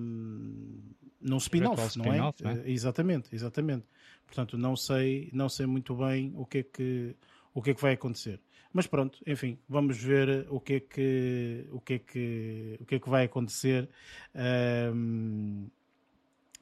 num 1.21 1.37
spin-off, 1.39 1.99
não 1.99 2.05
é? 2.13 2.31
Spin 2.31 2.49
é? 2.49 2.71
exatamente, 2.71 3.35
exatamente. 3.35 3.85
Portanto, 4.29 4.59
não 4.59 4.77
sei, 4.77 5.31
não 5.33 5.49
sei 5.49 5.67
muito 5.67 5.97
bem 5.97 6.33
o 6.37 6.45
que 6.45 6.59
é 6.59 6.63
que, 6.63 7.17
o 7.55 7.63
que, 7.63 7.71
é 7.71 7.75
que 7.75 7.81
vai 7.83 7.95
acontecer. 7.95 8.41
Mas 8.73 8.87
pronto, 8.87 9.19
enfim, 9.27 9.59
vamos 9.67 9.97
ver 9.97 10.47
o 10.51 10.61
que 10.61 10.75
é 10.75 10.81
que, 10.81 11.67
o 11.73 11.81
que, 11.81 11.95
é 11.95 11.99
que, 11.99 12.77
o 12.81 12.85
que, 12.85 12.95
é 12.97 13.01
que 13.01 13.09
vai 13.09 13.25
acontecer 13.25 13.89
um, 14.95 15.67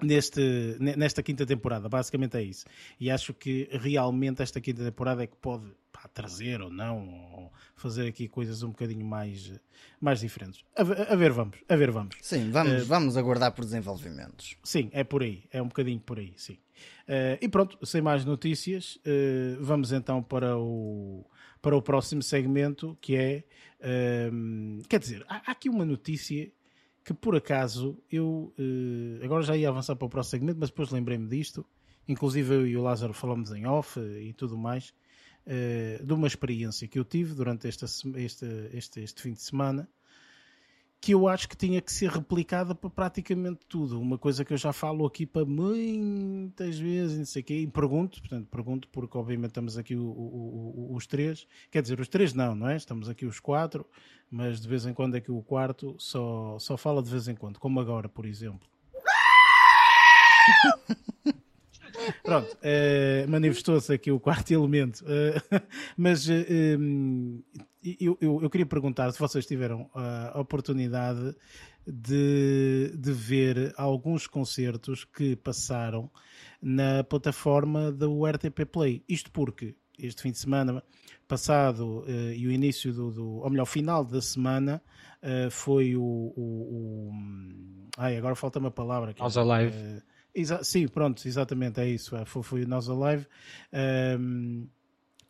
neste, 0.00 0.76
nesta 0.78 1.22
quinta 1.22 1.44
temporada. 1.44 1.88
Basicamente 1.88 2.36
é 2.36 2.42
isso. 2.42 2.64
E 3.00 3.10
acho 3.10 3.34
que 3.34 3.68
realmente 3.72 4.42
esta 4.42 4.60
quinta 4.60 4.84
temporada 4.84 5.24
é 5.24 5.26
que 5.26 5.36
pode 5.36 5.70
pá, 5.96 6.08
trazer 6.12 6.60
ou 6.60 6.70
não, 6.70 7.08
ou 7.32 7.52
fazer 7.74 8.06
aqui 8.06 8.28
coisas 8.28 8.62
um 8.62 8.68
bocadinho 8.68 9.04
mais, 9.04 9.52
mais 9.98 10.20
diferentes. 10.20 10.62
A, 10.76 10.82
a 10.82 11.16
ver, 11.16 11.32
vamos, 11.32 11.56
a 11.68 11.76
ver, 11.76 11.90
vamos. 11.90 12.16
Sim, 12.20 12.50
vamos, 12.50 12.82
uh, 12.82 12.86
vamos 12.86 13.16
aguardar 13.16 13.52
por 13.52 13.64
desenvolvimentos. 13.64 14.56
Sim, 14.62 14.90
é 14.92 15.02
por 15.02 15.22
aí, 15.22 15.44
é 15.50 15.62
um 15.62 15.68
bocadinho 15.68 16.00
por 16.00 16.18
aí, 16.18 16.34
sim. 16.36 16.58
Uh, 17.08 17.38
e 17.40 17.48
pronto, 17.48 17.78
sem 17.86 18.02
mais 18.02 18.24
notícias, 18.24 18.96
uh, 18.96 19.62
vamos 19.62 19.92
então 19.92 20.22
para 20.22 20.58
o, 20.58 21.24
para 21.62 21.76
o 21.76 21.80
próximo 21.80 22.22
segmento 22.22 22.96
que 23.00 23.16
é. 23.16 23.44
Uh, 23.80 24.82
quer 24.88 25.00
dizer, 25.00 25.24
há, 25.28 25.36
há, 25.46 25.52
aqui 25.52 25.68
uma 25.68 25.84
notícia 25.84 26.50
que 27.04 27.14
por 27.14 27.36
acaso 27.36 27.96
eu 28.10 28.52
agora 29.22 29.44
já 29.44 29.56
ia 29.56 29.68
avançar 29.68 29.94
para 29.94 30.06
o 30.06 30.10
próximo 30.10 30.30
segmento, 30.32 30.58
mas 30.58 30.70
depois 30.70 30.90
lembrei-me 30.90 31.28
disto. 31.28 31.64
Inclusive 32.08 32.52
eu 32.52 32.66
e 32.66 32.76
o 32.76 32.82
Lázaro 32.82 33.12
falamos 33.12 33.52
em 33.52 33.64
off 33.64 34.00
e 34.00 34.32
tudo 34.32 34.58
mais. 34.58 34.92
De 36.04 36.12
uma 36.12 36.26
experiência 36.26 36.88
que 36.88 36.98
eu 36.98 37.04
tive 37.04 37.34
durante 37.34 37.68
esta, 37.68 37.86
este, 38.16 38.46
este, 38.72 39.00
este 39.00 39.22
fim 39.22 39.32
de 39.32 39.42
semana 39.42 39.88
que 41.00 41.14
eu 41.14 41.28
acho 41.28 41.48
que 41.48 41.56
tinha 41.56 41.80
que 41.80 41.92
ser 41.92 42.10
replicada 42.10 42.74
para 42.74 42.90
praticamente 42.90 43.60
tudo. 43.68 44.00
Uma 44.00 44.18
coisa 44.18 44.44
que 44.44 44.52
eu 44.52 44.56
já 44.56 44.72
falo 44.72 45.06
aqui 45.06 45.24
para 45.24 45.44
muitas 45.44 46.78
vezes, 46.78 47.18
não 47.18 47.24
sei 47.24 47.42
o 47.42 47.44
quê, 47.44 47.58
e 47.60 47.66
pergunto, 47.66 48.18
portanto, 48.20 48.48
pergunto 48.48 48.88
porque 48.88 49.16
obviamente 49.16 49.50
estamos 49.50 49.78
aqui 49.78 49.94
o, 49.94 50.02
o, 50.04 50.90
o, 50.90 50.96
os 50.96 51.06
três, 51.06 51.46
quer 51.70 51.82
dizer, 51.82 52.00
os 52.00 52.08
três 52.08 52.34
não, 52.34 52.54
não 52.54 52.68
é? 52.68 52.76
Estamos 52.76 53.08
aqui 53.08 53.24
os 53.24 53.38
quatro, 53.38 53.86
mas 54.30 54.60
de 54.60 54.66
vez 54.66 54.84
em 54.84 54.92
quando 54.92 55.20
que 55.20 55.30
o 55.30 55.42
quarto 55.42 55.94
só, 55.98 56.58
só 56.58 56.76
fala 56.76 57.00
de 57.02 57.10
vez 57.10 57.28
em 57.28 57.36
quando, 57.36 57.60
como 57.60 57.78
agora, 57.78 58.08
por 58.08 58.26
exemplo. 58.26 58.68
Pronto, 62.22 62.52
uh, 62.54 63.30
manifestou-se 63.30 63.92
aqui 63.92 64.10
o 64.10 64.20
quarto 64.20 64.50
elemento. 64.52 65.04
Uh, 65.04 65.60
mas 65.96 66.28
uh, 66.28 66.32
eu, 68.00 68.18
eu, 68.20 68.42
eu, 68.42 68.50
queria 68.50 68.66
perguntar 68.66 69.12
se 69.12 69.18
vocês 69.18 69.46
tiveram 69.46 69.88
a 69.94 70.40
oportunidade 70.40 71.34
de, 71.86 72.92
de 72.96 73.12
ver 73.12 73.72
alguns 73.76 74.26
concertos 74.26 75.04
que 75.04 75.36
passaram 75.36 76.10
na 76.60 77.04
plataforma 77.04 77.92
do 77.92 78.26
RTP 78.26 78.66
Play. 78.70 79.04
Isto 79.08 79.30
porque 79.30 79.76
este 79.98 80.22
fim 80.22 80.30
de 80.30 80.38
semana 80.38 80.82
passado 81.26 82.00
uh, 82.00 82.32
e 82.32 82.46
o 82.46 82.50
início 82.50 82.92
do, 82.92 83.10
do, 83.10 83.26
ou 83.36 83.50
melhor, 83.50 83.64
final 83.64 84.04
da 84.04 84.20
semana 84.20 84.82
uh, 85.22 85.50
foi 85.50 85.96
o, 85.96 86.02
o, 86.02 87.10
o, 87.10 87.12
ai, 87.96 88.16
agora 88.16 88.34
falta 88.34 88.58
uma 88.58 88.70
palavra 88.70 89.10
aqui. 89.10 89.20
Nós 89.20 89.36
Alive. 89.36 89.76
Uh, 89.76 90.02
sim, 90.62 90.88
pronto, 90.88 91.26
exatamente, 91.26 91.80
é 91.80 91.88
isso. 91.88 92.16
Foi, 92.26 92.42
foi 92.42 92.62
o 92.64 92.68
Nós 92.68 92.88
Alive. 92.88 93.26
Um, 94.18 94.66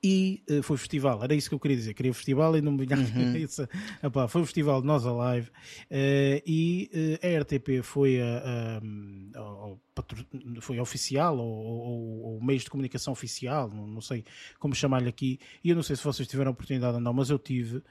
e 0.06 0.42
uh, 0.48 0.62
foi 0.62 0.76
festival, 0.76 1.22
era 1.24 1.34
isso 1.34 1.48
que 1.48 1.54
eu 1.54 1.58
queria 1.58 1.76
dizer, 1.76 1.94
queria 1.94 2.14
festival 2.14 2.56
e 2.56 2.60
não 2.60 2.72
me 2.72 2.86
vinha 2.86 2.96
uhum. 2.96 3.36
isso. 3.36 3.66
Epá, 4.02 4.28
foi 4.28 4.42
o 4.42 4.44
festival 4.44 4.80
de 4.80 4.86
Nós 4.86 5.04
Alive 5.04 5.48
uh, 5.48 6.42
e 6.46 7.18
uh, 7.22 7.26
a 7.26 7.40
RTP 7.40 7.82
foi, 7.82 8.20
a, 8.20 8.78
a, 9.34 9.40
a, 9.40 10.60
foi 10.60 10.78
oficial 10.78 11.38
ou, 11.38 11.44
ou, 11.44 12.22
ou, 12.34 12.44
meios 12.44 12.62
de 12.62 12.70
comunicação 12.70 13.12
oficial, 13.12 13.68
não, 13.68 13.86
não 13.86 14.00
sei 14.00 14.24
como 14.60 14.74
chamar-lhe 14.74 15.08
aqui, 15.08 15.40
e 15.64 15.70
eu 15.70 15.76
não 15.76 15.82
sei 15.82 15.96
se 15.96 16.04
vocês 16.04 16.28
tiveram 16.28 16.50
a 16.50 16.52
oportunidade 16.52 16.94
ou 16.94 17.00
não, 17.00 17.12
mas 17.12 17.30
eu 17.30 17.38
tive. 17.38 17.82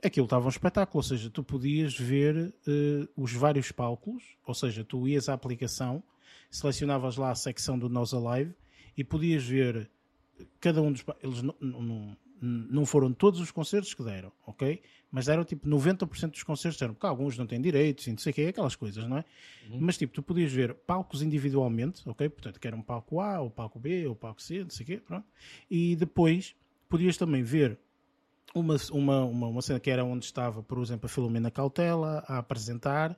Aquilo 0.00 0.26
estava 0.26 0.46
um 0.46 0.48
espetáculo, 0.48 1.00
ou 1.00 1.02
seja, 1.02 1.28
tu 1.28 1.42
podias 1.42 1.98
ver 1.98 2.54
os 3.16 3.32
vários 3.32 3.72
palcos, 3.72 4.22
ou 4.46 4.54
seja, 4.54 4.84
tu 4.84 5.08
ias 5.08 5.28
à 5.28 5.34
aplicação, 5.34 6.04
selecionavas 6.50 7.16
lá 7.16 7.30
a 7.30 7.34
secção 7.34 7.78
do 7.78 7.88
Nós 7.88 8.12
Alive 8.14 8.54
e 8.96 9.04
podias 9.04 9.44
ver 9.44 9.90
cada 10.60 10.80
um 10.82 10.92
dos. 10.92 11.04
Eles 11.22 11.42
não, 11.42 11.54
não, 11.60 12.16
não 12.40 12.86
foram 12.86 13.12
todos 13.12 13.40
os 13.40 13.50
concertos 13.50 13.94
que 13.94 14.02
deram, 14.02 14.32
ok? 14.46 14.80
Mas 15.10 15.26
deram 15.26 15.44
tipo 15.44 15.68
90% 15.68 16.30
dos 16.30 16.42
concertos, 16.42 16.78
deram, 16.78 16.94
porque 16.94 17.06
alguns 17.06 17.36
não 17.38 17.46
têm 17.46 17.60
direitos 17.60 18.06
e 18.06 18.10
não 18.10 18.18
sei 18.18 18.30
o 18.30 18.34
que, 18.34 18.46
aquelas 18.46 18.76
coisas, 18.76 19.08
não 19.08 19.18
é? 19.18 19.24
Uhum. 19.70 19.78
Mas 19.80 19.96
tipo, 19.96 20.12
tu 20.12 20.22
podias 20.22 20.52
ver 20.52 20.74
palcos 20.74 21.22
individualmente, 21.22 22.08
ok? 22.08 22.28
Portanto, 22.28 22.60
que 22.60 22.66
era 22.66 22.76
um 22.76 22.82
palco 22.82 23.20
A, 23.20 23.40
ou 23.40 23.50
palco 23.50 23.78
B, 23.78 24.06
ou 24.06 24.14
palco 24.14 24.42
C, 24.42 24.62
não 24.62 24.70
sei 24.70 24.84
o 24.84 24.86
quê, 24.86 24.96
pronto. 24.98 25.26
E 25.70 25.96
depois 25.96 26.54
podias 26.88 27.16
também 27.16 27.42
ver 27.42 27.78
uma, 28.54 28.76
uma, 28.90 29.24
uma, 29.24 29.46
uma, 29.48 29.62
cena 29.62 29.78
que 29.78 29.90
era 29.90 30.04
onde 30.04 30.24
estava, 30.24 30.62
por 30.62 30.78
exemplo, 30.78 31.06
a 31.06 31.08
Filomena 31.08 31.50
Cautela 31.50 32.24
a 32.26 32.38
apresentar 32.38 33.12
uh, 33.12 33.16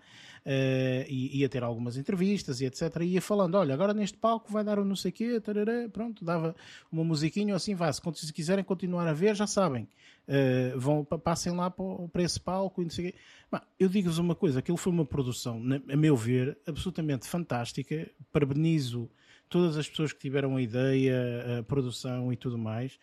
e 1.09 1.39
ia 1.39 1.49
ter 1.49 1.63
algumas 1.63 1.97
entrevistas 1.97 2.61
e 2.61 2.67
etc. 2.67 2.97
E 3.03 3.15
ia 3.15 3.23
falando: 3.23 3.55
olha, 3.55 3.73
agora 3.73 3.95
neste 3.95 4.19
palco 4.19 4.53
vai 4.53 4.65
dar 4.65 4.79
um 4.79 4.85
não 4.85 4.97
sei 4.97 5.11
o 5.11 5.15
quê, 5.15 5.41
tarará, 5.41 5.89
pronto, 5.93 6.25
dava 6.25 6.55
uma 6.91 7.05
musiquinha 7.05 7.55
assim, 7.55 7.75
vá. 7.75 7.93
Se, 7.93 8.01
se 8.15 8.33
quiserem 8.33 8.65
continuar 8.65 9.07
a 9.07 9.13
ver, 9.13 9.37
já 9.37 9.47
sabem, 9.47 9.89
uh, 10.29 10.79
vão, 10.79 11.05
passem 11.05 11.55
lá 11.55 11.71
para, 11.71 12.09
para 12.13 12.23
esse 12.23 12.41
palco 12.41 12.81
e 12.83 12.85
não 12.85 12.91
sei 12.91 13.09
o 13.09 13.13
quê. 13.13 13.19
Mas, 13.51 13.63
eu 13.79 13.89
digo-vos 13.89 14.19
uma 14.19 14.35
coisa: 14.35 14.59
aquilo 14.59 14.77
foi 14.77 14.93
uma 14.93 15.05
produção, 15.05 15.63
a 15.89 15.97
meu 15.97 16.17
ver, 16.17 16.59
absolutamente 16.67 17.27
fantástica. 17.27 18.11
Parabenizo 18.33 19.09
todas 19.49 19.77
as 19.77 19.89
pessoas 19.89 20.13
que 20.13 20.21
tiveram 20.21 20.57
a 20.57 20.63
ideia, 20.63 21.59
a 21.59 21.63
produção 21.63 22.33
e 22.33 22.37
tudo 22.37 22.59
mais 22.59 22.99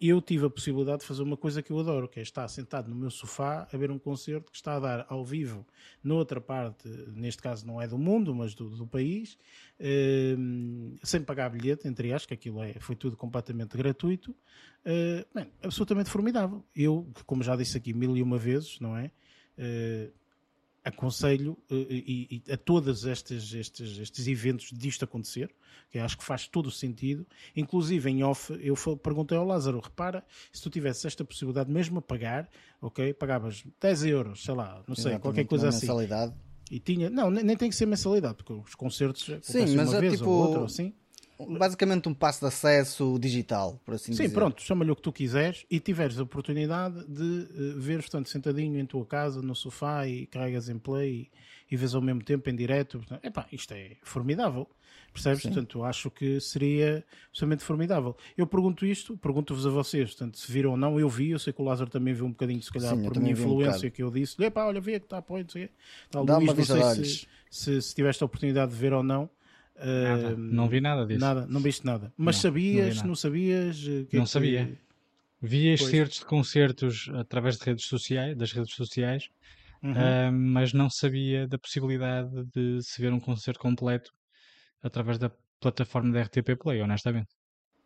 eu 0.00 0.20
tive 0.20 0.46
a 0.46 0.50
possibilidade 0.50 1.00
de 1.00 1.06
fazer 1.06 1.22
uma 1.22 1.36
coisa 1.36 1.62
que 1.62 1.70
eu 1.70 1.78
adoro, 1.78 2.08
que 2.08 2.20
é 2.20 2.22
estar 2.22 2.46
sentado 2.48 2.88
no 2.88 2.96
meu 2.96 3.10
sofá 3.10 3.68
a 3.72 3.76
ver 3.76 3.90
um 3.90 3.98
concerto 3.98 4.50
que 4.50 4.56
está 4.56 4.76
a 4.76 4.80
dar 4.80 5.06
ao 5.08 5.24
vivo 5.24 5.66
noutra 6.02 6.40
parte, 6.40 6.88
neste 7.14 7.42
caso 7.42 7.66
não 7.66 7.80
é 7.80 7.86
do 7.86 7.98
mundo, 7.98 8.34
mas 8.34 8.54
do, 8.54 8.70
do 8.70 8.86
país, 8.86 9.38
eh, 9.78 10.36
sem 11.02 11.22
pagar 11.22 11.50
bilhete, 11.50 11.86
entre 11.86 12.12
aspas, 12.12 12.26
que 12.26 12.34
aquilo 12.34 12.62
é, 12.62 12.74
foi 12.80 12.96
tudo 12.96 13.16
completamente 13.16 13.76
gratuito. 13.76 14.34
Eh, 14.84 15.26
bem, 15.34 15.50
absolutamente 15.62 16.10
formidável. 16.10 16.64
Eu, 16.74 17.06
como 17.26 17.42
já 17.42 17.56
disse 17.56 17.76
aqui 17.76 17.92
mil 17.92 18.16
e 18.16 18.22
uma 18.22 18.38
vezes, 18.38 18.80
não 18.80 18.96
é? 18.96 19.10
Eh, 19.58 20.10
aconselho 20.90 21.52
uh, 21.70 21.74
e, 21.74 22.42
e, 22.46 22.52
a 22.52 22.56
todos 22.56 23.04
estes, 23.04 23.52
estes, 23.52 23.98
estes 23.98 24.26
eventos 24.28 24.70
disto 24.72 25.04
acontecer, 25.04 25.50
que 25.90 25.98
acho 25.98 26.18
que 26.18 26.24
faz 26.24 26.46
todo 26.46 26.66
o 26.66 26.70
sentido. 26.70 27.26
Inclusive, 27.56 28.10
em 28.10 28.22
off, 28.22 28.52
eu 28.60 28.76
perguntei 28.96 29.36
ao 29.36 29.44
Lázaro: 29.44 29.80
repara, 29.80 30.24
se 30.52 30.62
tu 30.62 30.70
tivesse 30.70 31.06
esta 31.06 31.24
possibilidade 31.24 31.70
mesmo 31.70 31.98
a 31.98 32.02
pagar, 32.02 32.48
ok, 32.80 33.14
pagavas 33.14 33.64
10 33.80 34.04
euros, 34.04 34.44
sei 34.44 34.54
lá, 34.54 34.82
não 34.86 34.94
sei, 34.94 35.18
qualquer 35.18 35.46
coisa 35.46 35.68
assim. 35.68 35.86
Mensalidade. 35.86 36.34
E 36.70 36.78
tinha, 36.78 37.10
não, 37.10 37.30
nem, 37.30 37.42
nem 37.42 37.56
tem 37.56 37.68
que 37.68 37.74
ser 37.74 37.86
mensalidade, 37.86 38.36
porque 38.36 38.52
os 38.52 38.76
concertos 38.76 39.24
Sim, 39.42 39.74
mas 39.74 39.88
uma 39.88 39.96
é 39.96 40.00
vez 40.00 40.18
tipo, 40.18 40.30
ou 40.30 40.46
outra, 40.46 40.64
assim 40.64 40.94
basicamente 41.48 42.08
um 42.08 42.14
passo 42.14 42.40
de 42.40 42.46
acesso 42.46 43.18
digital, 43.18 43.80
por 43.84 43.94
assim 43.94 44.12
Sim, 44.12 44.22
dizer. 44.22 44.28
Sim, 44.28 44.34
pronto, 44.34 44.62
chama-lhe 44.62 44.90
o 44.90 44.96
que 44.96 45.02
tu 45.02 45.12
quiseres 45.12 45.64
e 45.70 45.80
tiveres 45.80 46.18
a 46.18 46.22
oportunidade 46.22 47.06
de 47.06 47.22
uh, 47.22 47.78
ver, 47.78 48.00
portanto, 48.00 48.28
sentadinho 48.28 48.78
em 48.78 48.86
tua 48.86 49.04
casa, 49.04 49.40
no 49.40 49.54
sofá 49.54 50.06
e 50.06 50.26
carregas 50.26 50.68
em 50.68 50.78
play 50.78 51.30
e, 51.70 51.74
e 51.74 51.76
vês 51.76 51.94
ao 51.94 52.02
mesmo 52.02 52.22
tempo 52.22 52.48
em 52.50 52.54
direto. 52.54 52.98
Portanto, 52.98 53.24
epá, 53.24 53.46
isto 53.52 53.72
é 53.72 53.96
formidável. 54.02 54.68
Percebes? 55.12 55.42
Sim. 55.42 55.48
Portanto, 55.48 55.82
acho 55.82 56.10
que 56.10 56.40
seria 56.40 57.04
absolutamente 57.28 57.64
formidável. 57.64 58.16
Eu 58.36 58.46
pergunto 58.46 58.86
isto, 58.86 59.16
pergunto-vos 59.16 59.66
a 59.66 59.70
vocês, 59.70 60.10
portanto, 60.10 60.38
se 60.38 60.50
viram 60.50 60.70
ou 60.70 60.76
não, 60.76 61.00
eu 61.00 61.08
vi, 61.08 61.30
eu 61.30 61.38
sei 61.38 61.52
que 61.52 61.60
o 61.60 61.64
Lázaro 61.64 61.90
também 61.90 62.14
viu 62.14 62.26
um 62.26 62.30
bocadinho, 62.30 62.62
se 62.62 62.72
calhar, 62.72 62.94
Sim, 62.94 63.02
por 63.02 63.18
minha 63.18 63.32
influência, 63.32 63.88
um 63.88 63.90
que 63.90 64.02
eu 64.02 64.10
disse, 64.10 64.42
epá, 64.42 64.66
olha, 64.66 64.80
vê 64.80 64.98
que 65.00 65.06
está 65.06 65.18
a 65.18 65.24
não 65.28 65.48
sei 65.48 65.70
Dá 66.10 66.36
Luís, 66.36 66.50
uma 66.50 66.54
não 66.54 66.64
sei 66.64 67.04
se, 67.04 67.28
se, 67.50 67.82
se 67.82 67.94
tiveste 67.94 68.22
a 68.22 68.26
oportunidade 68.26 68.70
de 68.70 68.78
ver 68.78 68.92
ou 68.92 69.02
não. 69.02 69.28
Nada. 69.86 70.36
não 70.36 70.68
vi 70.68 70.80
nada 70.80 71.06
disso. 71.06 71.20
Nada, 71.20 71.46
não 71.46 71.60
viste 71.60 71.84
nada. 71.84 72.12
Mas 72.16 72.36
não, 72.36 72.42
sabias, 72.42 72.96
não, 72.98 73.08
não 73.08 73.14
sabias? 73.14 73.76
Eh, 73.86 74.04
que 74.04 74.16
não 74.16 74.22
é 74.22 74.26
que... 74.26 74.30
sabia. 74.30 74.78
Vi 75.42 75.68
excertos 75.68 76.18
de 76.18 76.26
concertos 76.26 77.10
através 77.14 77.56
de 77.56 77.64
redes 77.64 77.86
sociais, 77.86 78.36
das 78.36 78.52
redes 78.52 78.74
sociais, 78.74 79.30
uhum. 79.82 79.92
uh, 79.92 80.32
mas 80.32 80.74
não 80.74 80.90
sabia 80.90 81.48
da 81.48 81.58
possibilidade 81.58 82.44
de 82.54 82.82
se 82.82 83.00
ver 83.00 83.10
um 83.10 83.18
concerto 83.18 83.58
completo 83.58 84.12
através 84.82 85.18
da 85.18 85.30
plataforma 85.58 86.12
da 86.12 86.22
RTP 86.22 86.56
Play, 86.62 86.82
honestamente. 86.82 87.28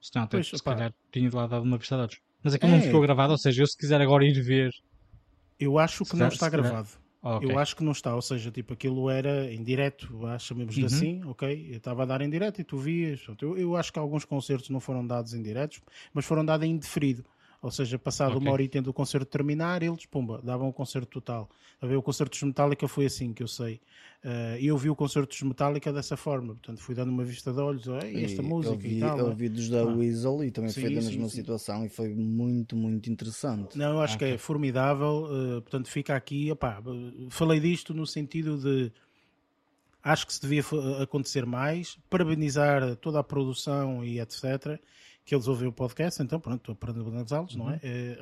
Senão 0.00 0.24
até 0.24 0.36
pois, 0.36 0.48
se 0.48 0.62
calhar 0.62 0.92
tinha 1.12 1.30
de 1.30 1.34
lá 1.34 1.46
dado 1.46 1.62
uma 1.62 1.78
vista 1.78 1.94
de 1.96 2.02
olhos. 2.02 2.20
Mas 2.42 2.54
aquilo 2.54 2.72
é. 2.72 2.76
não 2.76 2.82
ficou 2.82 3.00
gravado, 3.00 3.32
ou 3.32 3.38
seja, 3.38 3.62
eu 3.62 3.66
se 3.66 3.76
quiser 3.76 4.00
agora 4.00 4.24
ir 4.24 4.40
ver. 4.42 4.70
Eu 5.58 5.78
acho 5.78 6.04
que 6.04 6.16
não 6.16 6.28
está 6.28 6.48
gravado. 6.48 6.88
Okay. 7.24 7.50
Eu 7.50 7.58
acho 7.58 7.74
que 7.74 7.82
não 7.82 7.92
está, 7.92 8.14
ou 8.14 8.20
seja, 8.20 8.50
tipo, 8.50 8.74
aquilo 8.74 9.08
era 9.08 9.50
em 9.50 9.62
direto, 9.62 10.08
chamemos-lhe 10.38 10.82
uhum. 10.82 10.86
assim, 10.86 11.24
ok? 11.24 11.68
Eu 11.70 11.78
estava 11.78 12.02
a 12.02 12.06
dar 12.06 12.20
em 12.20 12.28
direto 12.28 12.60
e 12.60 12.64
tu 12.64 12.76
vias. 12.76 13.22
Eu, 13.40 13.56
eu 13.56 13.76
acho 13.76 13.90
que 13.90 13.98
alguns 13.98 14.26
concertos 14.26 14.68
não 14.68 14.78
foram 14.78 15.06
dados 15.06 15.32
em 15.32 15.42
diretos, 15.42 15.80
mas 16.12 16.26
foram 16.26 16.44
dados 16.44 16.66
em 16.66 16.76
deferido. 16.76 17.24
Ou 17.64 17.70
seja, 17.70 17.98
passado 17.98 18.32
okay. 18.32 18.42
uma 18.42 18.52
hora 18.52 18.62
e 18.62 18.68
tendo 18.68 18.88
o 18.88 18.92
concerto 18.92 19.24
terminar, 19.24 19.82
eles, 19.82 20.04
pumba, 20.04 20.38
davam 20.44 20.68
o 20.68 20.72
concerto 20.72 21.08
total. 21.08 21.48
A 21.80 21.86
ver, 21.86 21.96
o 21.96 22.02
concerto 22.02 22.32
dos 22.32 22.42
Metallica 22.42 22.86
foi 22.86 23.06
assim, 23.06 23.32
que 23.32 23.42
eu 23.42 23.48
sei. 23.48 23.80
Uh, 24.22 24.60
eu 24.60 24.76
vi 24.76 24.90
o 24.90 24.94
concerto 24.94 25.30
dos 25.30 25.40
Metallica 25.40 25.90
dessa 25.90 26.14
forma. 26.14 26.48
Portanto, 26.48 26.82
fui 26.82 26.94
dando 26.94 27.08
uma 27.08 27.24
vista 27.24 27.54
de 27.54 27.60
olhos, 27.60 27.88
esta 27.88 28.42
e 28.42 28.44
música 28.44 28.76
vi, 28.76 28.98
e 28.98 29.00
tal. 29.00 29.18
Eu 29.18 29.34
vi 29.34 29.48
dos 29.48 29.70
da 29.70 29.80
ah. 29.80 29.86
Weasel 29.86 30.44
e 30.44 30.50
também 30.50 30.68
sim, 30.68 30.82
foi 30.82 30.94
da 30.94 31.00
mesma 31.00 31.28
sim, 31.30 31.36
situação 31.36 31.80
sim. 31.80 31.86
e 31.86 31.88
foi 31.88 32.14
muito, 32.14 32.76
muito 32.76 33.10
interessante. 33.10 33.78
Não, 33.78 33.92
eu 33.94 34.00
acho 34.02 34.18
que 34.18 34.26
é 34.26 34.36
formidável. 34.36 35.24
Uh, 35.24 35.62
portanto, 35.62 35.88
fica 35.88 36.14
aqui, 36.14 36.52
opá, 36.52 36.82
falei 37.30 37.60
disto 37.60 37.94
no 37.94 38.06
sentido 38.06 38.58
de 38.58 38.92
acho 40.02 40.26
que 40.26 40.34
se 40.34 40.42
devia 40.42 40.62
acontecer 41.00 41.46
mais, 41.46 41.96
parabenizar 42.10 42.94
toda 42.96 43.20
a 43.20 43.24
produção 43.24 44.04
e 44.04 44.20
etc 44.20 44.78
que 45.24 45.34
eles 45.34 45.48
ouvem 45.48 45.66
o 45.66 45.72
podcast, 45.72 46.22
então 46.22 46.38
pronto, 46.38 46.60
estou 46.60 46.72
a 46.74 46.76
parabenizá-los, 46.76 47.54
uhum. 47.54 47.64
não 47.64 47.70
é? 47.70 47.80
é 47.82 48.18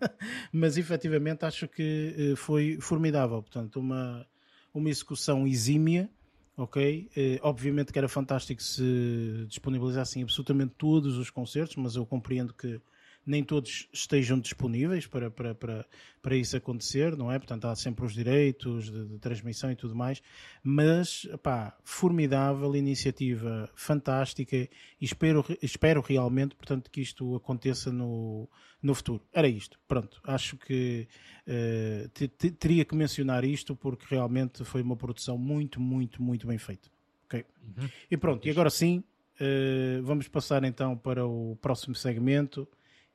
mas 0.52 0.76
efetivamente 0.76 1.44
acho 1.44 1.66
que 1.66 2.14
eh, 2.32 2.36
foi 2.36 2.78
formidável, 2.80 3.42
portanto, 3.42 3.80
uma, 3.80 4.26
uma 4.74 4.90
execução 4.90 5.46
exímia, 5.46 6.10
ok? 6.56 7.08
Eh, 7.16 7.40
obviamente 7.42 7.90
que 7.90 7.98
era 7.98 8.08
fantástico 8.08 8.62
se 8.62 9.46
disponibilizassem 9.48 10.22
absolutamente 10.22 10.74
todos 10.76 11.16
os 11.16 11.30
concertos, 11.30 11.76
mas 11.76 11.96
eu 11.96 12.04
compreendo 12.04 12.52
que 12.52 12.80
nem 13.24 13.44
todos 13.44 13.88
estejam 13.92 14.38
disponíveis 14.38 15.06
para, 15.06 15.30
para, 15.30 15.54
para, 15.54 15.86
para 16.20 16.36
isso 16.36 16.56
acontecer, 16.56 17.16
não 17.16 17.30
é? 17.30 17.38
Portanto, 17.38 17.66
há 17.66 17.76
sempre 17.76 18.04
os 18.04 18.12
direitos 18.12 18.90
de, 18.90 19.06
de 19.06 19.18
transmissão 19.18 19.70
e 19.70 19.76
tudo 19.76 19.94
mais, 19.94 20.22
mas, 20.62 21.28
pá, 21.42 21.76
formidável 21.84 22.74
iniciativa, 22.74 23.70
fantástica 23.74 24.56
e 24.56 24.68
espero, 25.00 25.44
espero 25.62 26.00
realmente, 26.00 26.56
portanto, 26.56 26.90
que 26.90 27.00
isto 27.00 27.36
aconteça 27.36 27.92
no, 27.92 28.48
no 28.82 28.94
futuro. 28.94 29.22
Era 29.32 29.46
isto, 29.46 29.78
pronto. 29.86 30.20
Acho 30.24 30.56
que 30.56 31.06
uh, 31.46 32.28
teria 32.58 32.84
que 32.84 32.94
mencionar 32.94 33.44
isto 33.44 33.76
porque 33.76 34.06
realmente 34.10 34.64
foi 34.64 34.82
uma 34.82 34.96
produção 34.96 35.38
muito, 35.38 35.80
muito, 35.80 36.20
muito 36.20 36.46
bem 36.46 36.58
feita. 36.58 36.90
Ok? 37.26 37.44
Uhum. 37.62 37.88
E 38.10 38.16
pronto, 38.16 38.46
e 38.46 38.50
agora 38.50 38.68
sim, 38.68 39.04
uh, 39.40 40.02
vamos 40.02 40.26
passar 40.26 40.64
então 40.64 40.96
para 40.96 41.24
o 41.24 41.56
próximo 41.62 41.94
segmento 41.94 42.68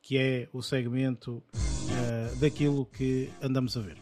que 0.08 0.18
é 0.18 0.48
o 0.54 0.62
segmento 0.62 1.44
uh, 1.44 2.36
daquilo 2.40 2.86
que 2.86 3.30
andamos 3.42 3.76
a 3.76 3.82
ver. 3.82 3.98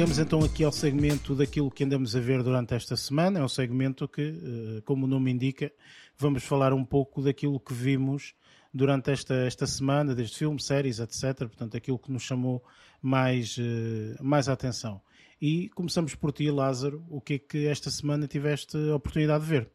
chegamos 0.00 0.18
então 0.18 0.42
aqui 0.42 0.64
ao 0.64 0.72
segmento 0.72 1.34
daquilo 1.34 1.70
que 1.70 1.84
andamos 1.84 2.16
a 2.16 2.20
ver 2.20 2.42
durante 2.42 2.74
esta 2.74 2.96
semana. 2.96 3.40
É 3.40 3.44
um 3.44 3.48
segmento 3.48 4.08
que, 4.08 4.22
eh, 4.22 4.80
como 4.86 5.04
o 5.04 5.06
nome 5.06 5.30
indica, 5.30 5.70
vamos 6.16 6.42
falar 6.42 6.72
um 6.72 6.82
pouco 6.82 7.20
daquilo 7.20 7.60
que 7.60 7.74
vimos 7.74 8.32
durante 8.72 9.10
esta, 9.10 9.34
esta 9.34 9.66
semana, 9.66 10.14
desde 10.14 10.36
filmes, 10.36 10.64
séries, 10.64 10.98
etc. 11.00 11.38
Portanto, 11.38 11.76
aquilo 11.76 11.98
que 11.98 12.10
nos 12.12 12.22
chamou 12.22 12.62
mais, 13.02 13.56
eh, 13.58 14.16
mais 14.22 14.48
a 14.48 14.52
atenção. 14.52 15.00
E 15.40 15.68
começamos 15.70 16.14
por 16.14 16.32
ti, 16.32 16.50
Lázaro. 16.50 17.04
O 17.08 17.20
que 17.20 17.34
é 17.34 17.38
que 17.38 17.66
esta 17.66 17.90
semana 17.90 18.26
tiveste 18.28 18.76
a 18.76 18.94
oportunidade 18.96 19.44
de 19.44 19.50
ver? 19.50 19.70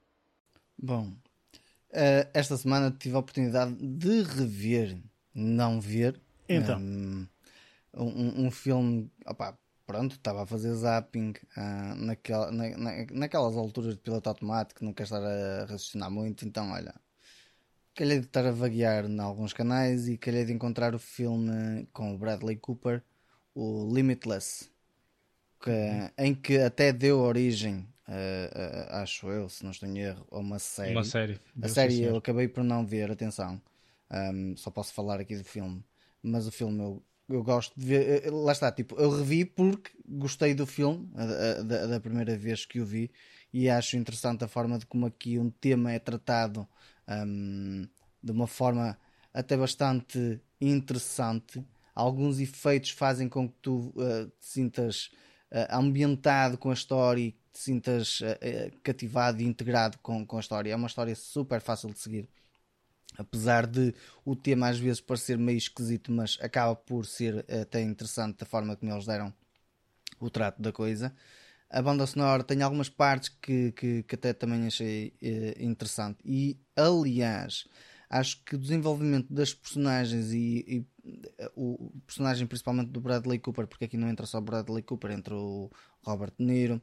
Bom, 0.78 1.14
eh, 1.92 2.30
esta 2.34 2.56
semana 2.58 2.92
tive 2.92 3.16
a 3.16 3.20
oportunidade 3.20 3.74
de 3.76 4.22
rever, 4.24 4.98
não 5.34 5.82
ver, 5.82 6.22
Então. 6.48 6.80
um, 6.80 7.28
um, 7.94 8.46
um 8.46 8.52
filme. 8.52 9.10
Opá, 9.26 9.58
pronto, 9.88 10.14
estava 10.16 10.44
a 10.44 10.46
fazer 10.46 10.74
zapping 10.74 11.34
ah, 11.58 11.96
naquela, 11.98 12.52
na- 12.52 12.78
na- 12.78 13.06
naquelas 13.12 13.56
alturas 13.56 13.96
de 13.96 14.02
piloto 14.02 14.30
automático, 14.30 14.84
não 14.86 14.94
quero 14.94 15.06
estar 15.06 15.24
a 15.24 15.62
raciocinar 15.66 16.12
muito, 16.12 16.46
então 16.46 16.72
olha. 16.72 16.94
Calhei 17.96 18.20
de 18.20 18.26
estar 18.26 18.46
a 18.46 18.52
vaguear 18.52 19.06
em 19.06 19.20
alguns 19.20 19.54
canais 19.54 20.08
e 20.10 20.18
calhei 20.18 20.44
de 20.46 20.52
encontrar 20.54 20.94
o 20.94 21.00
filme 21.00 21.88
com 21.94 22.14
o 22.14 22.18
Bradley 22.18 22.58
Cooper, 22.58 23.02
o 23.54 23.90
Limitless, 23.94 24.70
que- 25.62 25.72
em 26.18 26.36
que 26.36 26.58
até 26.60 26.94
deu 26.94 27.20
origem, 27.20 27.88
ah, 28.08 28.88
ah, 28.92 29.04
acho 29.04 29.30
eu, 29.30 29.50
se 29.50 29.64
não 29.64 29.72
estou 29.72 29.90
em 29.90 30.00
erro, 30.00 30.28
a 30.32 30.40
uma 30.40 30.60
série. 30.60 30.96
Uma 30.96 31.04
série. 31.04 31.40
A 31.62 31.68
série 31.70 32.02
eu 32.04 32.18
acabei 32.18 32.48
por 32.48 32.64
não 32.64 32.86
ver, 32.86 33.12
atenção. 33.12 33.62
Um, 34.12 34.56
só 34.58 34.70
posso 34.72 34.94
falar 34.94 35.20
aqui 35.20 35.36
do 35.38 35.44
filme. 35.44 35.84
Mas 36.22 36.48
o 36.48 36.52
filme 36.52 36.80
eu, 36.82 37.04
eu 37.30 37.44
gosto 37.44 37.80
de 37.80 37.86
ver. 37.86 38.26
eh, 38.26 38.30
Lá 38.32 38.52
está, 38.52 38.72
tipo, 38.72 38.96
eu 39.00 39.10
revi 39.12 39.46
porque 39.46 39.92
gostei 40.08 40.54
do 40.54 40.66
filme 40.68 41.10
a- 41.16 41.60
a- 41.60 41.64
da, 41.64 41.88
da 41.88 42.00
primeira 42.00 42.38
vez 42.38 42.66
que 42.66 42.80
o 42.80 42.86
vi 42.86 43.12
e 43.54 43.70
acho 43.70 43.98
interessante 43.98 44.44
a 44.44 44.48
forma 44.48 44.78
de 44.78 44.86
como 44.86 45.06
aqui 45.06 45.40
um 45.40 45.50
tema 45.50 45.92
é 45.92 46.00
tratado 46.00 46.68
um, 47.08 47.88
de 48.22 48.32
uma 48.32 48.48
forma 48.48 48.98
até 49.34 49.58
bastante 49.58 50.42
interessante. 50.60 51.64
Alguns 51.94 52.40
efeitos 52.40 52.92
fazem 52.92 53.30
com 53.30 53.48
que 53.48 53.56
tu 53.62 53.94
eh, 53.98 54.26
te 54.40 54.46
sintas 54.46 55.12
eh, 55.52 55.68
ambientado 55.72 56.58
com 56.58 56.70
a 56.70 56.74
história 56.74 57.22
e 57.22 57.32
te 57.32 57.60
sintas 57.60 58.20
eh, 58.22 58.72
cativado 58.84 59.42
e 59.42 59.46
integrado 59.46 59.98
com, 60.00 60.26
com 60.26 60.38
a 60.38 60.40
história. 60.40 60.72
É 60.72 60.76
uma 60.76 60.88
história 60.88 61.16
super 61.16 61.62
fácil 61.62 61.92
de 61.92 62.00
seguir. 62.00 62.30
Apesar 63.18 63.66
de 63.66 63.94
o 64.26 64.36
tema 64.36 64.68
às 64.68 64.78
vezes 64.78 65.00
parecer 65.00 65.38
meio 65.38 65.58
esquisito, 65.58 66.12
mas 66.12 66.38
acaba 66.42 66.76
por 66.76 67.06
ser 67.06 67.46
até 67.50 67.82
interessante 67.82 68.40
da 68.40 68.46
forma 68.46 68.76
como 68.76 68.92
eles 68.92 69.06
deram 69.06 69.34
o 70.20 70.30
trato 70.30 70.62
da 70.62 70.72
coisa. 70.72 71.16
A 71.76 71.82
banda 71.82 72.06
sonora 72.08 72.42
tem 72.44 72.62
algumas 72.62 72.88
partes 72.88 73.28
que, 73.30 73.74
que, 73.74 74.04
que 74.04 74.16
até 74.16 74.32
também 74.34 74.66
achei 74.66 75.14
eh, 75.22 75.56
interessante. 75.60 76.20
E, 76.24 76.58
aliás, 76.74 77.68
acho 78.10 78.42
que 78.46 78.56
o 78.56 78.58
desenvolvimento 78.58 79.34
das 79.34 79.54
personagens 79.54 80.32
e, 80.32 80.64
e, 81.06 81.22
eh, 81.38 81.52
o 81.54 81.92
personagem 82.08 82.48
principalmente 82.48 82.92
do 82.92 83.02
Bradley 83.02 83.40
Cooper, 83.40 83.68
porque 83.68 83.84
aqui 83.86 83.98
não 83.98 84.08
entra 84.08 84.26
só 84.26 84.40
Bradley 84.40 84.84
Cooper, 84.84 85.12
entra 85.12 85.36
o 85.36 85.70
Robert 86.02 86.32
De 86.40 86.46
Niro, 86.46 86.82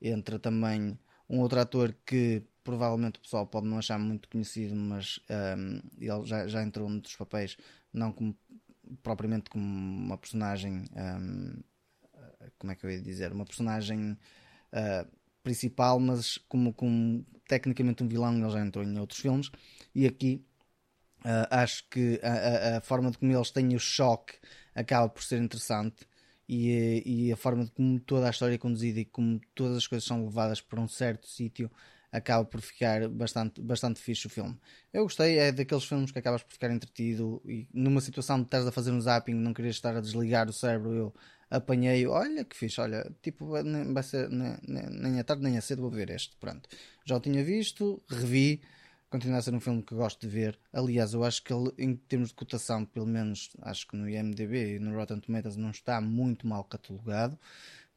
entra 0.00 0.38
também 0.38 0.98
um 1.26 1.40
outro 1.40 1.58
ator 1.60 1.96
que 2.04 2.42
provavelmente 2.62 3.18
o 3.18 3.22
pessoal 3.22 3.46
pode 3.46 3.66
não 3.66 3.78
achar 3.78 3.98
muito 3.98 4.28
conhecido, 4.28 4.74
mas 4.76 5.20
ehm, 5.30 5.80
ele 5.98 6.26
já, 6.26 6.46
já 6.46 6.62
entrou 6.62 6.86
noutros 6.90 7.16
papéis, 7.16 7.56
não 7.92 8.12
como, 8.12 8.36
propriamente 9.02 9.48
como 9.48 9.64
uma 9.64 10.18
personagem. 10.18 10.84
ehm, 10.94 11.62
como 12.58 12.72
é 12.72 12.76
que 12.76 12.84
eu 12.86 12.90
ia 12.90 13.00
dizer? 13.00 13.32
Uma 13.32 13.44
personagem 13.44 14.16
ah, 14.72 15.06
principal, 15.42 16.00
mas 16.00 16.38
como, 16.48 16.72
como 16.74 17.24
tecnicamente 17.48 18.02
um 18.04 18.08
vilão, 18.08 18.34
ele 18.38 18.50
já 18.50 18.60
entrou 18.64 18.84
em 18.84 18.98
outros 18.98 19.20
filmes. 19.20 19.50
E 19.94 20.06
aqui 20.06 20.44
ah, 21.24 21.62
acho 21.62 21.88
que 21.90 22.20
a, 22.22 22.74
a- 22.74 22.78
a 22.78 22.80
forma 22.80 23.10
de 23.10 23.18
como 23.18 23.32
eles 23.32 23.50
têm 23.50 23.74
o 23.74 23.78
choque 23.80 24.34
acaba 24.74 25.08
por 25.08 25.22
ser 25.22 25.40
interessante. 25.42 26.06
E, 26.48 27.02
e 27.28 27.32
a 27.32 27.36
forma 27.36 27.64
de 27.64 27.70
como 27.70 27.98
toda 28.00 28.26
a 28.26 28.30
história 28.30 28.54
é 28.54 28.58
conduzida 28.58 29.00
e 29.00 29.04
como 29.06 29.40
todas 29.54 29.78
as 29.78 29.86
coisas 29.86 30.06
são 30.06 30.24
levadas 30.24 30.60
para 30.60 30.78
um 30.80 30.86
certo 30.88 31.26
sítio 31.26 31.70
acaba 32.12 32.44
por 32.44 32.60
ficar 32.60 33.08
bastante, 33.08 33.60
bastante 33.62 33.98
fixe 34.00 34.26
o 34.26 34.30
filme. 34.30 34.56
Eu 34.92 35.02
gostei, 35.04 35.38
é 35.38 35.50
daqueles 35.50 35.84
filmes 35.84 36.12
que 36.12 36.18
acabas 36.18 36.42
por 36.42 36.52
ficar 36.52 36.70
entretido 36.70 37.42
e 37.46 37.66
numa 37.72 38.00
situação 38.00 38.38
de 38.38 38.44
estás 38.44 38.66
a 38.66 38.70
fazer 38.72 38.92
um 38.92 39.00
zapping, 39.00 39.34
não 39.34 39.52
querias 39.54 39.74
estar 39.76 39.96
a 39.96 40.00
desligar 40.00 40.48
o 40.48 40.52
cérebro, 40.52 40.92
eu 40.94 41.14
apanhei, 41.50 42.06
olha 42.06 42.44
que 42.44 42.56
fixe, 42.56 42.80
olha, 42.80 43.10
tipo, 43.22 43.60
nem, 43.62 43.92
vai 43.92 44.02
ser, 44.02 44.28
nem, 44.28 44.56
nem, 44.66 45.20
à 45.20 45.24
tarde 45.24 45.42
nem 45.42 45.56
a 45.56 45.60
cedo 45.60 45.82
vou 45.82 45.90
ver 45.90 46.10
este, 46.10 46.36
pronto. 46.36 46.68
Já 47.04 47.16
o 47.16 47.20
tinha 47.20 47.44
visto, 47.44 48.02
revi, 48.08 48.60
continua 49.10 49.38
a 49.38 49.42
ser 49.42 49.54
um 49.54 49.60
filme 49.60 49.82
que 49.82 49.94
gosto 49.94 50.20
de 50.20 50.28
ver. 50.28 50.58
Aliás, 50.72 51.14
eu 51.14 51.22
acho 51.22 51.42
que 51.42 51.52
ele, 51.52 51.70
em 51.78 51.94
termos 51.94 52.30
de 52.30 52.34
cotação, 52.34 52.84
pelo 52.84 53.06
menos 53.06 53.50
acho 53.62 53.86
que 53.86 53.96
no 53.96 54.08
IMDB 54.08 54.76
e 54.76 54.78
no 54.78 54.94
Rotten 54.94 55.20
Tomatoes 55.20 55.56
não 55.56 55.70
está 55.70 56.00
muito 56.00 56.46
mal 56.46 56.64
catalogado. 56.64 57.38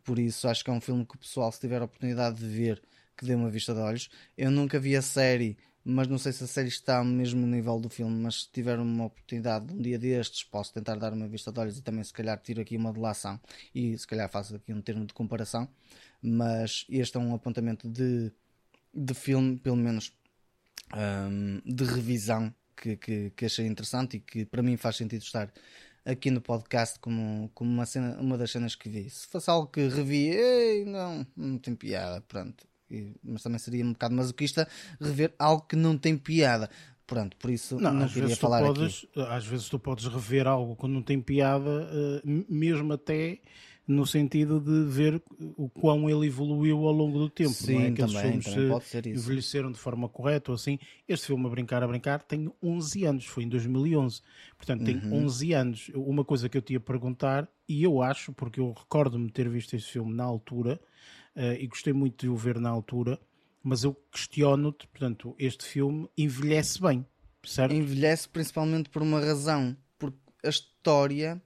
Por 0.03 0.19
isso, 0.19 0.47
acho 0.47 0.63
que 0.63 0.69
é 0.69 0.73
um 0.73 0.79
filme 0.79 1.05
que 1.05 1.15
o 1.15 1.17
pessoal, 1.17 1.51
se 1.51 1.60
tiver 1.60 1.81
a 1.81 1.86
oportunidade 1.86 2.38
de 2.38 2.47
ver, 2.47 2.81
que 3.17 3.25
dê 3.25 3.33
uma 3.33 3.49
vista 3.49 3.73
de 3.73 3.79
olhos. 3.79 4.10
Eu 4.38 4.51
nunca 4.51 4.79
vi 4.79 4.95
a 4.95 5.01
série, 5.01 5.57
mas 5.89 6.06
não 6.10 6.17
sei 6.17 6.34
se 6.34 6.43
a 6.43 6.47
série 6.47 6.67
está 6.67 6.97
ao 6.97 7.06
mesmo 7.06 7.47
nível 7.47 7.80
do 7.80 7.89
filme. 7.89 8.19
Mas 8.21 8.43
se 8.43 8.52
tiver 8.52 8.78
uma 8.78 9.06
oportunidade 9.06 9.73
um 9.73 9.82
dia 9.82 9.97
destes, 9.97 10.43
posso 10.43 10.73
tentar 10.73 10.95
dar 10.95 11.13
uma 11.13 11.28
vista 11.30 11.50
de 11.50 11.60
olhos 11.62 11.78
e 11.78 11.82
também, 11.82 12.04
se 12.04 12.12
calhar, 12.12 12.38
tiro 12.41 12.60
aqui 12.60 12.76
uma 12.76 12.91
delação 12.91 13.39
e 13.73 13.97
se 13.97 14.06
calhar 14.06 14.30
faço 14.30 14.58
aqui 14.58 14.73
um 14.73 14.82
termo 14.82 15.06
de 15.06 15.13
comparação. 15.13 15.69
Mas 16.21 16.86
este 16.89 17.15
é 17.15 17.19
um 17.21 17.34
apontamento 17.34 17.88
de, 17.88 18.30
de 18.93 19.13
filme, 19.13 19.58
pelo 19.58 19.78
menos 19.78 20.12
um, 20.93 21.62
de 21.65 21.86
revisão 21.86 22.54
que, 22.76 22.97
que, 22.97 23.30
que 23.30 23.45
achei 23.45 23.65
interessante 23.65 24.17
e 24.17 24.19
que 24.19 24.45
para 24.45 24.62
mim 24.62 24.76
faz 24.76 24.97
sentido 24.97 25.21
estar 25.21 25.50
aqui 26.04 26.30
no 26.32 26.41
podcast 26.41 27.00
como, 27.00 27.50
como 27.54 27.71
uma, 27.71 27.86
cena, 27.86 28.19
uma 28.19 28.38
das 28.38 28.52
cenas 28.52 28.76
que 28.76 28.89
vi. 28.89 29.10
Se 29.10 29.26
fosse 29.28 29.50
algo 29.50 29.67
que 29.67 29.88
revi, 29.88 30.32
ei, 30.32 30.84
não, 30.84 31.26
não 31.36 31.58
tem 31.58 31.76
piada, 31.76 32.19
pronto. 32.21 32.67
Mas 33.23 33.43
também 33.43 33.60
seria 33.60 33.86
um 33.86 33.93
bocado 33.93 34.15
masoquista 34.15 34.67
rever 35.00 35.34
algo 35.38 35.63
que 35.63 35.76
não 35.76 35.97
tem 35.97 36.17
piada. 36.17 36.69
Pronto, 37.06 37.38
por 37.38 37.50
isso 37.50 37.80
não, 37.80 38.04
às, 38.04 38.13
queria 38.13 38.36
falar 38.36 38.58
aqui. 38.58 38.67
podes, 38.80 39.06
às 39.30 39.45
vezes 39.45 39.69
tu 39.69 39.80
podes 39.80 40.06
rever 40.08 40.45
algo 40.45 40.76
quando 40.76 40.91
não 40.93 41.02
tem 41.02 41.21
piada, 41.21 41.89
eh, 41.89 42.21
mesmo 42.50 42.91
até 42.91 43.39
no 43.88 44.06
sentido 44.06 44.60
de 44.60 44.84
ver 44.91 45.21
o 45.56 45.69
quão 45.69 46.10
ele 46.10 46.28
evoluiu 46.28 46.86
ao 46.86 46.91
longo 46.91 47.17
do 47.17 47.30
tempo. 47.30 47.56
não 47.67 47.80
é? 47.80 47.86
Sim, 47.86 47.91
Aqueles 47.93 48.12
também, 48.12 48.41
filmes 48.41 48.45
também 48.54 48.78
eh, 49.06 49.10
envelheceram 49.10 49.71
de 49.71 49.80
forma 49.80 50.10
correta 50.10 50.52
ou 50.52 50.56
assim. 50.56 50.78
Este 51.08 51.28
filme, 51.28 51.45
A 51.45 51.50
Brincar, 51.50 51.82
a 51.82 51.88
Brincar, 51.88 52.21
tem 52.21 52.52
11 52.62 53.06
anos, 53.06 53.26
foi 53.26 53.43
em 53.43 53.47
2011. 53.50 54.21
Portanto, 54.58 54.84
tem 54.84 54.97
Uhum. 54.97 55.23
11 55.23 55.54
anos. 55.54 55.89
Uma 55.95 56.26
coisa 56.26 56.50
que 56.50 56.58
eu 56.58 56.62
te 56.62 56.73
ia 56.73 56.80
perguntar, 56.82 57.47
e 57.69 57.82
eu 57.82 58.02
acho, 58.02 58.34
porque 58.34 58.60
eu 58.60 58.73
recordo-me 58.78 59.32
ter 59.32 59.47
visto 59.47 59.73
este 59.73 59.93
filme 59.93 60.13
na 60.13 60.26
altura, 60.26 60.78
eh, 61.38 61.62
e 61.62 61.67
gostei 61.67 61.93
muito 61.93 62.26
de 62.26 62.30
o 62.30 62.36
ver 62.36 62.60
na 62.60 62.69
altura, 62.69 63.19
mas 63.63 63.84
eu 63.84 63.93
questiono-te, 64.12 64.88
portanto, 64.88 65.36
este 65.38 65.65
filme 65.65 66.10
envelhece 66.17 66.82
bem, 66.82 67.06
certo? 67.43 67.76
Envelhece 67.76 68.28
principalmente 68.28 68.89
por 68.89 69.04
uma 69.04 69.19
razão, 69.19 69.78
porque 70.00 70.17
a 70.43 70.50
história 70.50 71.39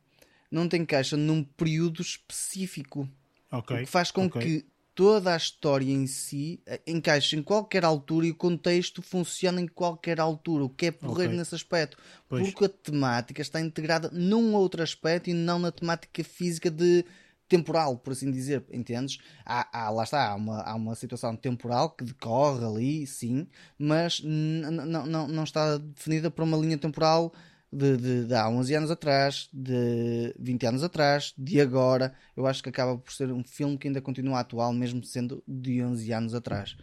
não 0.50 0.68
te 0.70 0.78
encaixa 0.78 1.18
num 1.18 1.44
período 1.44 2.02
específico. 2.02 3.08
Ok. 3.52 3.76
O 3.76 3.80
que 3.82 3.86
faz 3.86 4.12
com 4.12 4.28
ok. 4.28 4.42
que 4.42 4.66
toda 4.96 5.34
a 5.34 5.38
história 5.38 5.92
em 5.92 6.08
si 6.08 6.62
eh, 6.66 6.80
encaixe 6.88 7.36
em 7.36 7.44
qualquer 7.44 7.84
altura 7.84 8.28
e 8.28 8.32
o 8.32 8.36
contexto 8.36 9.02
funcione 9.02 9.64
em 9.64 9.68
qualquer 9.68 10.22
altura, 10.22 10.64
o 10.64 10.70
que 10.70 10.86
é 10.86 10.92
porreiro 10.92 11.32
Ok. 11.32 11.40
nesse 11.40 11.56
aspecto. 11.56 11.98
Pois. 12.30 12.50
Porque 12.50 12.66
a 12.66 12.70
temática 12.70 13.42
está 13.42 13.60
integrada 13.60 14.10
num 14.14 14.54
outro 14.54 14.82
aspecto 14.82 15.30
e 15.30 15.34
não 15.34 15.60
na 15.60 15.72
temática 15.72 16.24
física 16.24 16.72
de 16.72 17.04
temporal, 17.52 17.98
por 17.98 18.14
assim 18.14 18.32
dizer, 18.32 18.64
entendes? 18.72 19.18
Há, 19.46 19.68
há- 19.88 19.90
lá 19.90 20.04
está, 20.04 20.30
há 20.30 20.36
uma, 20.36 20.62
há 20.62 20.74
uma 20.74 20.96
situação 20.96 21.36
temporal 21.36 21.90
que 21.92 22.04
decorre 22.06 22.66
ali, 22.66 23.06
sim, 23.06 23.46
mas 23.78 24.22
não- 24.24 25.44
está 25.44 25.78
definida 25.78 26.32
por 26.32 26.44
uma 26.44 26.56
linha 26.58 26.78
temporal 26.78 27.34
de, 27.72 27.98
de, 27.98 28.26
de 28.26 28.34
há 28.34 28.48
11 28.50 28.74
anos 28.74 28.90
atrás, 28.90 29.50
de 29.52 30.34
20 30.40 30.66
anos 30.66 30.84
atrás, 30.84 31.34
de 31.38 31.60
agora. 31.60 32.14
Eu 32.36 32.48
acho 32.48 32.64
que 32.64 32.70
acaba 32.70 32.98
por 32.98 33.12
ser 33.14 33.32
um 33.32 33.44
filme 33.44 33.78
que 33.78 33.88
ainda 33.88 34.02
continua 34.02 34.40
atual, 34.40 34.72
mesmo 34.74 35.04
sendo 35.04 35.44
de 35.48 35.84
11 35.84 36.12
anos 36.14 36.34
atrás. 36.34 36.76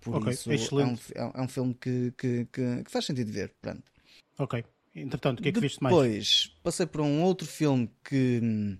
Por 0.00 0.16
Ok, 0.16 0.32
isso, 0.32 0.50
é 0.50 0.52
um, 0.52 0.56
excelente. 0.56 1.02
é 1.14 1.24
um- 1.24 1.30
é 1.34 1.40
um 1.42 1.48
filme 1.48 1.74
que, 1.74 2.12
que, 2.16 2.46
que, 2.46 2.82
que 2.84 2.90
faz 2.90 3.04
sentido 3.04 3.30
ver. 3.32 3.54
Pronto. 3.60 3.82
Ok. 4.38 4.64
Entretanto, 4.96 5.40
o 5.40 5.42
que 5.42 5.48
é 5.48 5.52
que 5.52 5.60
viste 5.60 5.82
mais? 5.82 5.94
Depois, 5.96 6.56
passei 6.62 6.86
por 6.86 7.00
um 7.00 7.22
outro 7.22 7.46
filme 7.48 7.90
que, 8.08 8.38
hum, 8.42 8.78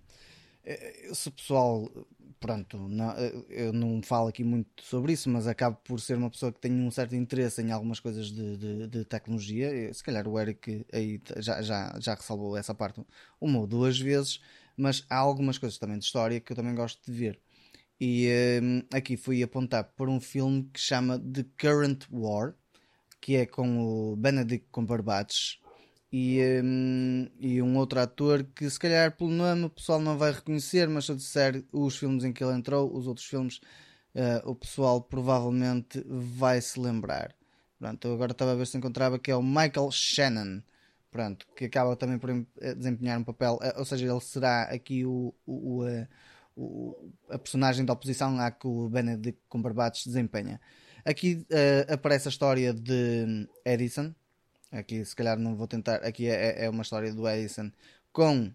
se 1.15 1.29
o 1.29 1.33
pessoal, 1.33 1.91
pronto, 2.41 2.79
não- 2.89 3.11
eh, 3.13 3.33
eu 3.51 3.73
não 3.73 4.03
falo 4.03 4.29
aqui 4.29 4.43
muito 4.45 4.83
sobre 4.83 5.13
isso, 5.13 5.29
mas 5.31 5.47
acabo 5.47 5.77
por 5.85 6.01
ser 6.01 6.17
uma 6.17 6.31
pessoa 6.31 6.53
que 6.53 6.61
tem 6.61 6.73
um 6.73 6.91
certo 6.91 7.15
interesse 7.15 7.63
em 7.63 7.71
algumas 7.73 8.01
coisas 8.01 8.31
de, 8.31 8.57
de- 8.57 8.87
de 8.89 9.05
tecnologia. 9.05 9.69
Eh, 9.75 9.93
Se 9.93 10.03
calhar 10.03 10.27
o 10.29 10.39
Eric 10.41 10.87
aí 10.93 11.21
já, 11.39 11.63
já, 11.63 11.97
já 12.01 12.15
ressalvou 12.15 12.57
essa 12.57 12.75
parte 12.75 13.05
uma 13.41 13.59
ou 13.61 13.67
duas 13.67 13.99
vezes, 13.99 14.41
mas 14.77 15.05
há 15.11 15.17
algumas 15.17 15.59
coisas 15.59 15.79
também 15.79 15.99
de 15.99 16.05
história 16.05 16.41
que 16.41 16.53
eu 16.53 16.57
também 16.57 16.75
gosto 16.75 17.01
de 17.11 17.17
ver. 17.17 17.41
E 18.01 18.29
um, 18.63 18.83
aqui 18.97 19.17
fui 19.17 19.43
apontar 19.43 19.85
por 19.97 20.09
um 20.09 20.21
filme 20.21 20.69
que 20.73 20.81
chama 20.81 21.19
The 21.19 21.45
Current 21.59 22.05
War, 22.13 22.55
que 23.21 23.37
é 23.37 23.47
com 23.47 23.79
o 24.13 24.17
Benedict 24.17 24.69
Cumberbatch 24.71 25.59
e, 26.17 26.41
um, 26.63 27.29
e 27.41 27.61
um 27.61 27.77
outro 27.77 27.99
ator 27.99 28.45
que 28.55 28.71
se 28.71 28.79
calhar 28.79 29.17
pelo 29.17 29.31
nome 29.31 29.65
o 29.65 29.71
pessoal 29.71 30.01
não 30.01 30.17
vai 30.17 30.31
reconhecer, 30.31 30.89
mas 30.89 31.07
se 31.07 31.11
eu 31.11 31.17
disser 31.17 31.65
os 31.73 31.97
filmes 31.97 32.23
em 32.23 32.33
que 32.33 32.45
ele 32.45 32.53
entrou, 32.53 32.97
os 32.97 33.09
outros 33.09 33.27
filmes, 33.27 33.57
uh, 34.15 34.49
o 34.49 34.55
pessoal 34.55 35.01
provavelmente 35.03 36.05
vai 36.07 36.61
se 36.61 36.79
lembrar. 36.79 37.35
Pronto, 37.81 38.07
eu 38.07 38.15
agora 38.15 38.31
estava 38.31 38.53
a 38.53 38.55
ver 38.55 38.65
se 38.69 38.79
encontrava 38.79 39.19
que 39.19 39.29
é 39.29 39.35
o 39.35 39.43
Michael 39.43 39.91
Shannon. 39.91 40.63
Pronto, 41.11 41.49
que 41.57 41.65
acaba 41.65 41.97
também 41.97 42.17
por 42.17 42.31
eh, 42.31 42.75
desempenhar 42.77 43.19
um 43.19 43.25
papel, 43.25 43.55
uh, 43.55 43.79
ou 43.81 43.85
seja, 43.85 44.07
ele 44.07 44.21
será 44.21 44.63
aqui 44.63 45.05
o, 45.05 45.35
o, 45.45 45.83
o, 45.83 46.07
o 46.57 47.13
a 47.29 47.39
personagem 47.39 47.85
da 47.85 47.93
oposição 47.93 48.39
à 48.39 48.53
que 48.53 48.69
o 48.69 48.89
Benedict 48.89 49.41
Cumberbatch 49.49 50.05
desempenha. 50.07 50.61
Aqui 51.05 51.45
aparece 51.89 52.29
a 52.29 52.31
história 52.31 52.73
de 52.73 53.49
Edison, 53.65 54.15
Aqui, 54.75 55.05
se 55.05 55.15
calhar, 55.15 55.39
não 55.39 55.55
vou 55.55 55.69
tentar. 55.69 55.97
Aqui 55.97 56.29
é, 56.29 56.63
é, 56.63 56.65
é 56.65 56.71
uma 56.71 56.83
história 56.83 57.15
do 57.15 57.29
Edison 57.29 57.71
com 58.13 58.51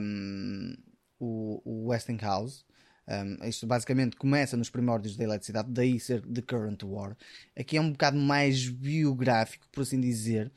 um, 0.00 0.76
o, 1.18 1.62
o 1.64 1.88
Westinghouse. 1.88 2.64
Um, 3.08 3.44
isto 3.46 3.66
basicamente 3.66 4.16
começa 4.16 4.56
nos 4.56 4.68
primórdios 4.68 5.16
da 5.16 5.24
eletricidade, 5.24 5.70
daí 5.70 5.98
ser 5.98 6.20
The 6.22 6.42
Current 6.42 6.82
War. 6.84 7.16
Aqui 7.58 7.78
é 7.78 7.80
um 7.80 7.90
bocado 7.90 8.18
mais 8.18 8.68
biográfico, 8.68 9.66
por 9.72 9.80
assim 9.82 10.00
dizer. 10.00 10.52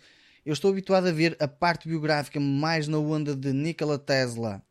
Eu 0.45 0.53
estou 0.53 0.69
habituado 0.69 1.07
a 1.07 1.11
ver 1.11 1.35
a 1.39 1.47
parte 1.47 1.87
biográfica 1.87 2.39
mais 2.39 2.87
na 2.87 2.99
onda 2.99 3.35
de 3.35 3.53
Nikola 3.53 3.97
Tesla 3.97 4.61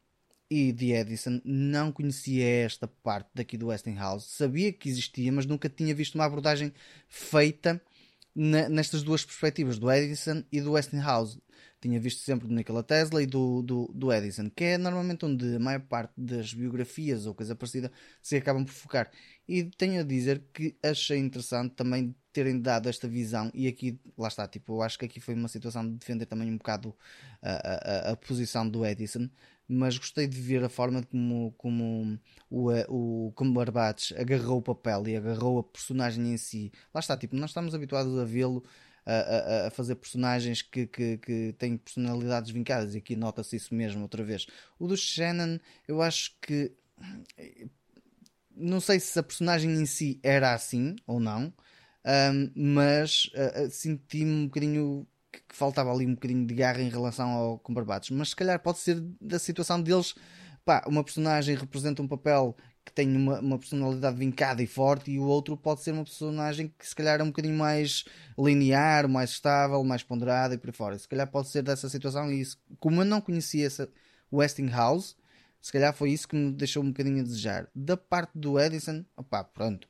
e 0.50 0.72
de 0.72 0.92
Edison. 0.92 1.40
Não 1.42 1.90
conhecia 1.90 2.46
esta 2.46 2.86
parte 2.86 3.30
daqui 3.34 3.56
do 3.56 3.68
Westinghouse. 3.68 4.28
Sabia 4.28 4.72
que 4.72 4.90
existia, 4.90 5.32
mas 5.32 5.46
nunca 5.46 5.70
tinha 5.70 5.94
visto 5.94 6.14
uma 6.16 6.26
abordagem 6.26 6.72
feita 7.08 7.82
nestas 8.34 9.02
duas 9.02 9.24
perspectivas, 9.24 9.78
do 9.78 9.90
Edison 9.90 10.42
e 10.50 10.60
do 10.60 10.72
Westinghouse. 10.72 11.40
Tinha 11.80 12.00
visto 12.00 12.22
sempre 12.22 12.48
do 12.48 12.54
Nikola 12.54 12.82
Tesla 12.82 13.22
e 13.22 13.26
do, 13.26 13.62
do, 13.62 13.90
do, 13.94 14.12
Edison, 14.12 14.48
que 14.48 14.64
é 14.64 14.78
normalmente 14.78 15.24
onde 15.26 15.56
a 15.56 15.58
maior 15.58 15.80
parte 15.80 16.14
das 16.16 16.52
biografias 16.54 17.26
ou 17.26 17.34
coisa 17.34 17.54
parecida 17.54 17.92
se 18.22 18.36
acabam 18.36 18.64
por 18.64 18.72
focar. 18.72 19.10
E 19.46 19.64
tenho 19.64 20.00
a 20.00 20.02
dizer 20.02 20.42
que 20.52 20.76
achei 20.82 21.18
interessante 21.18 21.74
também 21.74 22.14
terem 22.32 22.60
dado 22.60 22.88
esta 22.88 23.06
visão, 23.06 23.50
e 23.54 23.68
aqui, 23.68 24.00
lá 24.18 24.26
está, 24.26 24.48
tipo, 24.48 24.74
eu 24.74 24.82
acho 24.82 24.98
que 24.98 25.04
aqui 25.04 25.20
foi 25.20 25.34
uma 25.34 25.46
situação 25.46 25.88
de 25.88 25.96
defender 25.96 26.26
também 26.26 26.50
um 26.50 26.56
bocado 26.56 26.96
a, 27.40 28.08
a, 28.08 28.12
a 28.12 28.16
posição 28.16 28.68
do 28.68 28.84
Edison, 28.84 29.30
mas 29.68 29.96
gostei 29.98 30.26
de 30.26 30.40
ver 30.40 30.62
a 30.64 30.68
forma 30.68 31.02
como, 31.04 31.52
como 31.56 32.18
o, 32.50 32.70
eh, 32.70 32.86
o 32.88 33.32
Cumberbatch 33.34 34.12
agarrou 34.12 34.58
o 34.58 34.62
papel 34.62 35.08
e 35.08 35.16
agarrou 35.16 35.58
a 35.58 35.62
personagem 35.62 36.32
em 36.32 36.36
si. 36.36 36.72
Lá 36.92 37.00
está, 37.00 37.16
tipo, 37.16 37.34
nós 37.36 37.50
estamos 37.50 37.74
habituados 37.74 38.18
a 38.18 38.24
vê-lo 38.24 38.62
a, 39.06 39.12
a, 39.12 39.66
a, 39.66 39.70
fazer 39.70 39.96
personagens 39.96 40.62
que, 40.62 40.86
que, 40.86 41.18
que 41.18 41.54
têm 41.58 41.76
personalidades 41.76 42.50
vincadas 42.50 42.94
e 42.94 42.98
aqui 42.98 43.16
nota-se 43.16 43.56
isso 43.56 43.74
mesmo 43.74 44.02
outra 44.02 44.24
vez. 44.24 44.46
O 44.78 44.86
do 44.86 44.96
Shannon, 44.96 45.58
eu 45.86 46.00
acho 46.02 46.36
que 46.40 46.72
não 48.56 48.80
sei 48.80 49.00
se 49.00 49.18
a 49.18 49.22
personagem 49.22 49.72
em 49.72 49.86
si 49.86 50.20
era 50.22 50.54
assim 50.54 50.96
ou 51.06 51.18
não, 51.18 51.52
um, 52.04 52.50
mas 52.54 53.30
uh, 53.34 53.70
senti-me 53.70 54.30
um 54.30 54.44
bocadinho 54.46 55.06
que, 55.48 55.56
faltava 55.56 55.92
ali 55.92 56.06
um 56.06 56.14
bocadinho 56.14 56.46
de 56.46 56.54
garra 56.54 56.80
em 56.80 56.88
relação 56.88 57.30
ao 57.30 57.58
Cumberbatch, 57.58 58.10
mas 58.10 58.30
se 58.30 58.36
calhar 58.36 58.58
pode 58.60 58.78
ser 58.78 59.00
da 59.20 59.38
situação 59.38 59.80
deles, 59.80 60.14
pá, 60.64 60.84
uma 60.86 61.04
personagem 61.04 61.56
representa 61.56 62.02
um 62.02 62.08
papel 62.08 62.56
que 62.84 62.92
tem 62.92 63.16
uma, 63.16 63.40
uma 63.40 63.58
personalidade 63.58 64.16
vincada 64.16 64.62
e 64.62 64.66
forte 64.66 65.10
e 65.10 65.18
o 65.18 65.24
outro 65.24 65.56
pode 65.56 65.80
ser 65.80 65.92
uma 65.92 66.04
personagem 66.04 66.72
que 66.78 66.86
se 66.86 66.94
calhar 66.94 67.20
é 67.20 67.22
um 67.22 67.28
bocadinho 67.28 67.56
mais 67.56 68.04
linear, 68.38 69.08
mais 69.08 69.30
estável, 69.30 69.82
mais 69.82 70.02
ponderada 70.02 70.54
e 70.54 70.58
por 70.58 70.68
aí 70.68 70.72
fora. 70.74 70.98
Se 70.98 71.08
calhar 71.08 71.26
pode 71.26 71.48
ser 71.48 71.62
dessa 71.62 71.88
situação 71.88 72.30
e 72.30 72.40
isso, 72.40 72.58
como 72.78 73.00
eu 73.00 73.04
não 73.04 73.20
conhecia 73.20 73.66
essa 73.66 73.88
Westinghouse, 74.32 75.16
se 75.60 75.72
calhar 75.72 75.94
foi 75.94 76.10
isso 76.10 76.28
que 76.28 76.36
me 76.36 76.52
deixou 76.52 76.82
um 76.82 76.88
bocadinho 76.88 77.20
a 77.20 77.22
desejar. 77.22 77.68
Da 77.74 77.96
parte 77.96 78.32
do 78.34 78.60
Edison, 78.60 79.02
opá, 79.16 79.42
pronto. 79.42 79.88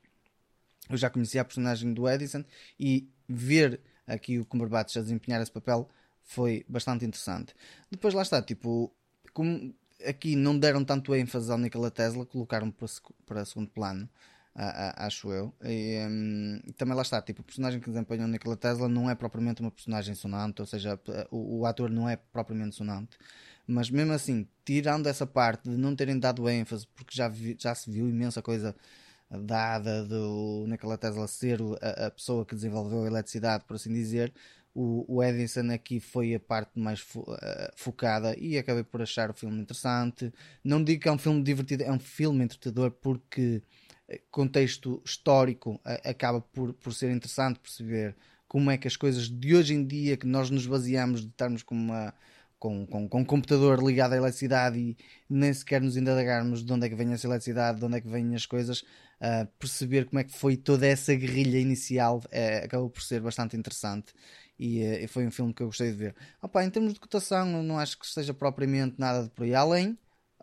Eu 0.89 0.95
já 0.95 1.09
conhecia 1.09 1.41
a 1.41 1.45
personagem 1.45 1.93
do 1.93 2.07
Edison 2.07 2.45
e 2.79 3.09
ver 3.27 3.81
aqui 4.07 4.39
o 4.39 4.45
Cumberbatch 4.45 4.97
a 4.97 5.01
desempenhar 5.01 5.41
esse 5.41 5.51
papel 5.51 5.89
foi 6.21 6.65
bastante 6.67 7.05
interessante. 7.05 7.53
Depois 7.89 8.13
lá 8.13 8.21
está, 8.21 8.41
tipo, 8.41 8.91
como 9.33 9.73
aqui 10.05 10.35
não 10.35 10.57
deram 10.57 10.83
tanto 10.83 11.15
ênfase 11.15 11.51
ao 11.51 11.57
Nikola 11.57 11.91
Tesla, 11.91 12.25
colocaram 12.25 12.71
para, 12.71 12.87
para 13.25 13.45
segundo 13.45 13.69
plano, 13.69 14.09
acho 14.55 15.31
eu. 15.31 15.53
E, 15.63 15.99
um, 16.07 16.61
também 16.77 16.95
lá 16.95 17.01
está, 17.01 17.21
tipo, 17.21 17.41
o 17.41 17.43
personagem 17.43 17.79
que 17.79 17.89
desempenha 17.89 18.25
o 18.25 18.27
Nikola 18.27 18.57
Tesla 18.57 18.87
não 18.87 19.09
é 19.09 19.15
propriamente 19.15 19.61
uma 19.61 19.71
personagem 19.71 20.15
sonante, 20.15 20.61
ou 20.61 20.65
seja, 20.65 20.99
o, 21.29 21.59
o 21.59 21.65
ator 21.65 21.89
não 21.89 22.09
é 22.09 22.15
propriamente 22.15 22.75
sonante. 22.75 23.17
Mas 23.67 23.89
mesmo 23.89 24.13
assim, 24.13 24.47
tirando 24.63 25.07
essa 25.07 25.25
parte 25.25 25.69
de 25.69 25.75
não 25.75 25.95
terem 25.95 26.19
dado 26.19 26.47
ênfase, 26.47 26.87
porque 26.95 27.15
já, 27.15 27.27
vi, 27.27 27.55
já 27.59 27.73
se 27.73 27.89
viu 27.89 28.07
imensa 28.07 28.41
coisa 28.41 28.75
dada 29.29 30.03
do 30.05 30.65
Nikola 30.67 30.97
Tesla 30.97 31.27
ser 31.27 31.59
a, 31.81 32.07
a, 32.07 32.11
pessoa 32.11 32.45
que 32.45 32.55
desenvolveu 32.55 33.03
a 33.03 33.07
eletricidade, 33.07 33.65
por 33.65 33.75
assim 33.75 33.93
dizer, 33.93 34.33
o, 34.73 35.05
o 35.07 35.23
Edison 35.23 35.71
aqui 35.71 35.99
foi 35.99 36.35
a 36.35 36.39
parte 36.39 36.77
mais 36.77 36.99
fo, 36.99 37.21
uh, 37.21 37.35
focada 37.75 38.37
e 38.37 38.57
acabei 38.57 38.83
por 38.83 39.01
achar 39.01 39.29
o 39.29 39.33
filme 39.33 39.59
interessante. 39.61 40.33
Não 40.63 40.83
digo 40.83 41.01
que 41.01 41.07
é 41.07 41.11
um 41.11 41.17
filme 41.17 41.41
divertido, 41.41 41.83
é 41.83 41.91
um 41.91 41.99
filme 41.99 42.43
entretador 42.43 42.91
porque 42.91 43.63
eh, 44.07 44.21
contexto 44.29 45.01
histórico 45.05 45.75
uh, 45.75 46.09
acaba 46.09 46.41
por, 46.41 46.73
por 46.73 46.93
ser 46.93 47.11
interessante 47.11 47.59
perceber 47.59 48.15
como 48.47 48.69
é 48.69 48.77
que 48.77 48.87
as 48.87 48.97
coisas 48.97 49.29
de 49.29 49.55
hoje 49.55 49.73
em 49.73 49.85
dia 49.85 50.17
que 50.17 50.27
nós 50.27 50.49
nos 50.49 50.67
baseamos 50.67 51.21
de 51.21 51.27
estarmos 51.27 51.63
com 51.63 51.73
uma 51.73 52.13
com, 52.59 52.85
com, 52.85 53.07
com 53.07 53.19
um 53.19 53.25
computador 53.25 53.83
ligado 53.83 54.13
à 54.13 54.17
eletricidade 54.17 54.79
e 54.79 54.97
nem 55.29 55.53
sequer 55.53 55.81
nos 55.81 55.97
indagarmos 55.97 56.63
de 56.63 56.71
onde 56.71 56.85
é 56.85 56.89
que 56.89 56.95
vem 56.95 57.11
essa 57.13 57.27
eletricidade, 57.27 57.79
de 57.79 57.85
onde 57.85 57.97
é 57.97 58.01
que 58.01 58.07
vêm 58.07 58.35
as 58.35 58.45
coisas, 58.45 58.81
uh, 58.81 59.47
perceber 59.59 60.05
como 60.05 60.19
é 60.19 60.23
que 60.23 60.37
foi 60.37 60.57
toda 60.57 60.85
essa 60.87 61.13
guerrilha 61.13 61.59
inicial 61.59 62.17
uh, 62.17 62.65
acabou 62.65 62.89
por 62.89 63.01
ser 63.01 63.21
bastante 63.21 63.55
interessante. 63.55 64.13
E, 64.57 64.83
uh, 64.83 65.07
foi 65.07 65.25
um 65.27 65.31
filme 65.31 65.53
que 65.53 65.61
eu 65.61 65.67
gostei 65.67 65.91
de 65.91 65.97
ver. 65.97 66.15
Opa, 66.41 66.63
em 66.63 66.69
termos 66.69 66.93
de 66.93 66.99
cotação, 66.99 67.61
não 67.63 67.77
acho 67.77 67.99
que 67.99 68.05
esteja 68.05 68.33
propriamente 68.33 68.95
nada 68.97 69.23
de 69.23 69.29
por 69.29 69.43
aí 69.43 69.53
além, 69.53 69.97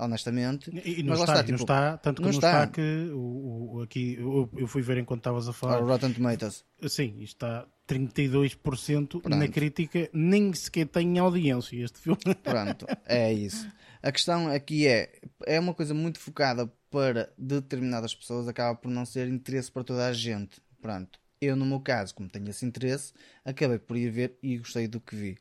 honestamente. 0.05 0.71
E, 0.85 1.03
não, 1.03 1.15
está, 1.15 1.25
está, 1.25 1.45
tipo, 1.45 1.51
não 1.51 1.57
está, 1.57 1.97
tanto 1.99 2.17
que 2.17 2.23
não, 2.23 2.31
não 2.31 2.39
está. 2.39 2.65
está. 2.65 2.67
que 2.69 3.11
o, 3.13 3.77
o, 3.77 3.83
aqui 3.83 4.17
eu, 4.19 4.51
eu, 4.57 4.67
fui 4.67 4.83
ver 4.83 4.99
enquanto 4.99 5.21
estavas 5.21 5.49
a 5.49 5.53
falar. 5.53 5.83
O 5.83 5.87
Rotten 5.87 6.13
Tomatoes. 6.13 6.65
Sim, 6.89 7.21
está 7.21 7.67
32% 7.89 9.09
Pronto. 9.09 9.29
na 9.29 9.49
crítica, 9.49 10.09
nem 10.13 10.53
sequer 10.53 10.87
tem 10.87 11.19
audiência 11.19 11.77
este 11.77 11.99
filme. 11.99 12.19
Pronto, 12.43 12.87
é 13.07 13.33
isso. 13.33 13.69
A 14.03 14.11
questão 14.11 14.51
aqui 14.51 14.87
é, 14.87 15.13
é 15.47 15.61
uma 15.61 15.75
coisa 15.75 15.95
muito 15.95 16.19
focada 16.19 16.71
para 16.91 17.33
determinadas 17.39 18.15
pessoas, 18.15 18.49
acaba 18.49 18.77
por 18.77 18.91
não 18.91 19.07
ser 19.07 19.29
interesse 19.29 19.71
para 19.71 19.85
toda 19.85 20.07
a 20.07 20.13
gente. 20.13 20.61
Pronto. 20.81 21.19
Eu, 21.41 21.57
no 21.57 21.67
meu 21.67 21.81
caso, 21.81 22.15
como 22.15 22.29
tenho 22.29 22.49
esse 22.49 22.65
interesse, 22.65 23.13
acabei 23.45 23.79
por 23.79 23.97
ir 23.97 24.11
ver 24.11 24.39
e 24.43 24.59
gostei 24.59 24.87
do 24.87 25.01
que 25.01 25.17
vi. 25.17 25.39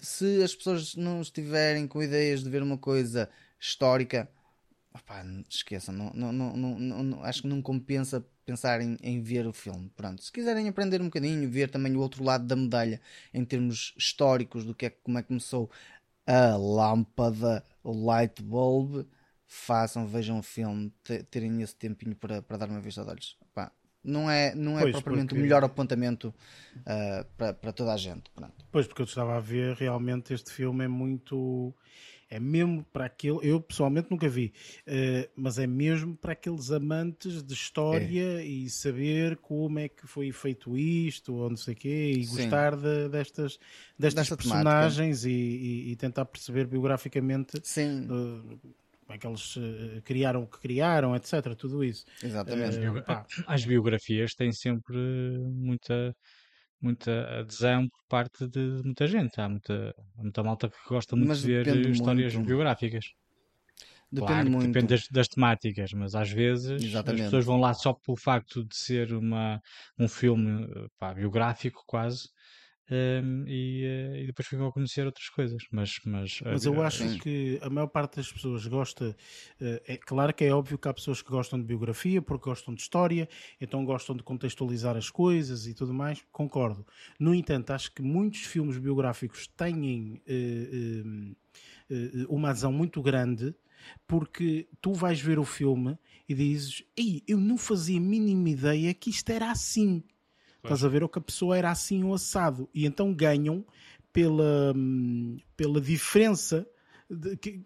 Se 0.00 0.42
as 0.42 0.54
pessoas 0.54 0.96
não 0.96 1.20
estiverem 1.20 1.86
com 1.86 2.02
ideias 2.02 2.42
de 2.42 2.50
ver 2.50 2.62
uma 2.62 2.76
coisa 2.76 3.28
histórica, 3.58 4.28
opá, 4.94 5.24
esqueçam, 5.48 5.94
não, 5.94 6.12
não, 6.12 6.32
não, 6.56 6.78
não, 6.78 7.24
acho 7.24 7.42
que 7.42 7.48
não 7.48 7.60
compensa 7.60 8.24
pensar 8.44 8.80
em, 8.80 8.96
em, 9.02 9.20
ver 9.20 9.46
o 9.46 9.52
filme. 9.52 9.90
Pronto, 9.96 10.22
se 10.22 10.30
quiserem 10.30 10.68
aprender 10.68 11.00
um 11.00 11.06
bocadinho, 11.06 11.48
ver 11.50 11.70
também 11.70 11.94
o 11.96 12.00
outro 12.00 12.22
lado 12.22 12.46
da 12.46 12.56
medalha 12.56 13.00
em 13.34 13.44
termos 13.44 13.92
históricos 13.96 14.64
do 14.64 14.74
que 14.74 14.86
é 14.86 14.90
como 14.90 15.18
é 15.18 15.22
que 15.22 15.28
começou 15.28 15.70
a 16.26 16.56
lâmpada, 16.56 17.64
o 17.82 17.92
light 18.06 18.42
bulb, 18.42 19.06
façam, 19.46 20.06
vejam 20.06 20.38
o 20.38 20.42
filme, 20.42 20.92
terem 21.30 21.62
esse 21.62 21.74
tempinho 21.74 22.16
para, 22.16 22.42
para 22.42 22.56
dar 22.56 22.68
uma 22.68 22.80
vista 22.80 23.04
de 23.04 23.10
olhos. 23.10 23.36
Opá, 23.40 23.70
não 24.02 24.30
é, 24.30 24.54
não 24.54 24.78
é 24.78 24.82
pois, 24.82 24.92
propriamente 24.92 25.28
porque... 25.28 25.40
o 25.40 25.42
melhor 25.42 25.64
apontamento 25.64 26.34
uh, 26.78 27.24
para, 27.36 27.52
para 27.54 27.72
toda 27.72 27.92
a 27.92 27.96
gente. 27.96 28.30
Pronto. 28.30 28.64
Pois, 28.70 28.86
porque 28.86 29.02
eu 29.02 29.06
estava 29.06 29.36
a 29.36 29.40
ver, 29.40 29.74
realmente 29.74 30.32
este 30.32 30.50
filme 30.50 30.84
é 30.84 30.88
muito 30.88 31.74
é 32.28 32.40
mesmo 32.40 32.84
para 32.92 33.06
aquele, 33.06 33.38
eu 33.42 33.60
pessoalmente 33.60 34.10
nunca 34.10 34.28
vi, 34.28 34.52
uh, 34.86 35.30
mas 35.36 35.58
é 35.58 35.66
mesmo 35.66 36.16
para 36.16 36.32
aqueles 36.32 36.70
amantes 36.70 37.42
de 37.42 37.54
história 37.54 38.40
é. 38.40 38.44
e 38.44 38.68
saber 38.68 39.36
como 39.36 39.78
é 39.78 39.88
que 39.88 40.06
foi 40.06 40.32
feito 40.32 40.76
isto, 40.76 41.34
ou 41.34 41.50
não 41.50 41.56
sei 41.56 41.74
o 41.74 41.76
quê, 41.76 42.14
e 42.16 42.24
Sim. 42.24 42.36
gostar 42.36 42.76
de, 42.76 43.08
destas, 43.08 43.58
destas 43.98 44.28
Desta 44.28 44.36
personagens 44.36 45.24
e, 45.24 45.30
e, 45.30 45.92
e, 45.92 45.96
tentar 45.96 46.24
perceber 46.24 46.66
biograficamente 46.66 47.60
Sim. 47.62 48.06
Uh, 48.06 48.58
como 49.06 49.14
é 49.14 49.18
que 49.18 49.26
eles 49.26 49.56
uh, 49.56 50.02
criaram 50.04 50.42
o 50.42 50.46
que 50.48 50.58
criaram, 50.58 51.14
etc. 51.14 51.54
Tudo 51.56 51.84
isso. 51.84 52.04
Exatamente. 52.22 52.76
As 53.46 53.64
biografias 53.64 54.34
têm 54.34 54.50
sempre 54.50 54.96
muita 55.54 56.14
muita 56.80 57.40
adesão 57.40 57.88
por 57.88 58.04
parte 58.08 58.46
de 58.46 58.82
muita 58.84 59.06
gente. 59.06 59.40
Há 59.40 59.48
muita, 59.48 59.94
há 60.18 60.22
muita 60.22 60.42
malta 60.42 60.68
que 60.68 60.76
gosta 60.88 61.16
muito 61.16 61.28
Mas 61.28 61.40
de 61.40 61.62
ver 61.62 61.86
histórias 61.90 62.34
muito. 62.34 62.46
biográficas. 62.46 63.06
Depende 64.10 64.32
claro, 64.32 64.50
muito. 64.50 64.66
depende 64.68 64.86
das, 64.86 65.08
das, 65.08 65.28
temáticas, 65.28 65.92
mas 65.92 66.14
às 66.14 66.30
vezes 66.30 66.82
Exatamente. 66.82 67.22
as 67.22 67.26
pessoas 67.26 67.44
vão 67.44 67.58
lá 67.58 67.74
só 67.74 67.92
pelo 67.92 68.16
facto 68.16 68.64
de 68.64 68.76
ser 68.76 69.12
uma, 69.12 69.60
um 69.98 70.08
filme 70.08 70.66
pá, 70.96 71.12
biográfico 71.12 71.82
quase 71.86 72.28
um, 72.88 73.44
e, 73.48 73.84
uh, 73.84 74.16
e, 74.16 74.26
depois 74.26 74.46
ficam 74.46 74.66
a 74.66 74.72
conhecer 74.72 75.04
outras 75.04 75.28
coisas. 75.28 75.62
Mas, 75.72 75.98
mas, 76.04 76.40
mas 76.44 76.64
eu 76.64 76.80
acho 76.82 77.08
sim. 77.08 77.18
que 77.18 77.58
a 77.60 77.68
maior 77.68 77.88
parte 77.88 78.16
das 78.16 78.30
pessoas 78.30 78.66
gosta. 78.66 79.16
Uh, 79.60 79.80
é 79.86 79.96
claro 79.96 80.32
que 80.32 80.44
é 80.44 80.52
óbvio 80.52 80.78
que 80.78 80.86
há 80.86 80.94
pessoas 80.94 81.20
que 81.20 81.30
gostam 81.30 81.58
de 81.58 81.64
biografia 81.64 82.22
porque 82.22 82.48
gostam 82.48 82.74
de 82.74 82.80
história, 82.80 83.28
então 83.60 83.84
gostam 83.84 84.16
de 84.16 84.22
contextualizar 84.22 84.96
as 84.96 85.10
coisas 85.10 85.66
e 85.66 85.74
tudo 85.74 85.92
mais. 85.92 86.24
Concordo. 86.30 86.86
No 87.18 87.34
entanto, 87.34 87.72
acho 87.72 87.92
que 87.92 88.02
muitos 88.02 88.42
filmes 88.42 88.78
biográficos 88.78 89.48
têm 89.48 90.22
uh, 90.28 91.36
uma 92.28 92.50
adesão 92.50 92.72
muito 92.72 93.02
grande 93.02 93.54
porque 94.06 94.68
tu 94.80 94.92
vais 94.92 95.20
ver 95.20 95.38
o 95.38 95.44
filme 95.44 95.98
e 96.28 96.34
dizes: 96.34 96.84
Ei, 96.96 97.22
eu 97.26 97.38
não 97.38 97.56
fazia 97.56 97.98
a 97.98 98.02
mínima 98.02 98.48
ideia 98.48 98.94
que 98.94 99.10
isto 99.10 99.30
era 99.30 99.50
assim. 99.50 100.02
Estás 100.66 100.84
a 100.84 100.88
ver? 100.88 101.02
Ou 101.02 101.08
que 101.08 101.18
a 101.18 101.22
pessoa 101.22 101.56
era 101.56 101.70
assim 101.70 102.04
ou 102.04 102.14
assado. 102.14 102.68
E 102.74 102.86
então 102.86 103.12
ganham 103.14 103.64
pela, 104.12 104.72
hum, 104.74 105.38
pela 105.56 105.80
diferença 105.80 106.66
de, 107.08 107.36
que, 107.36 107.62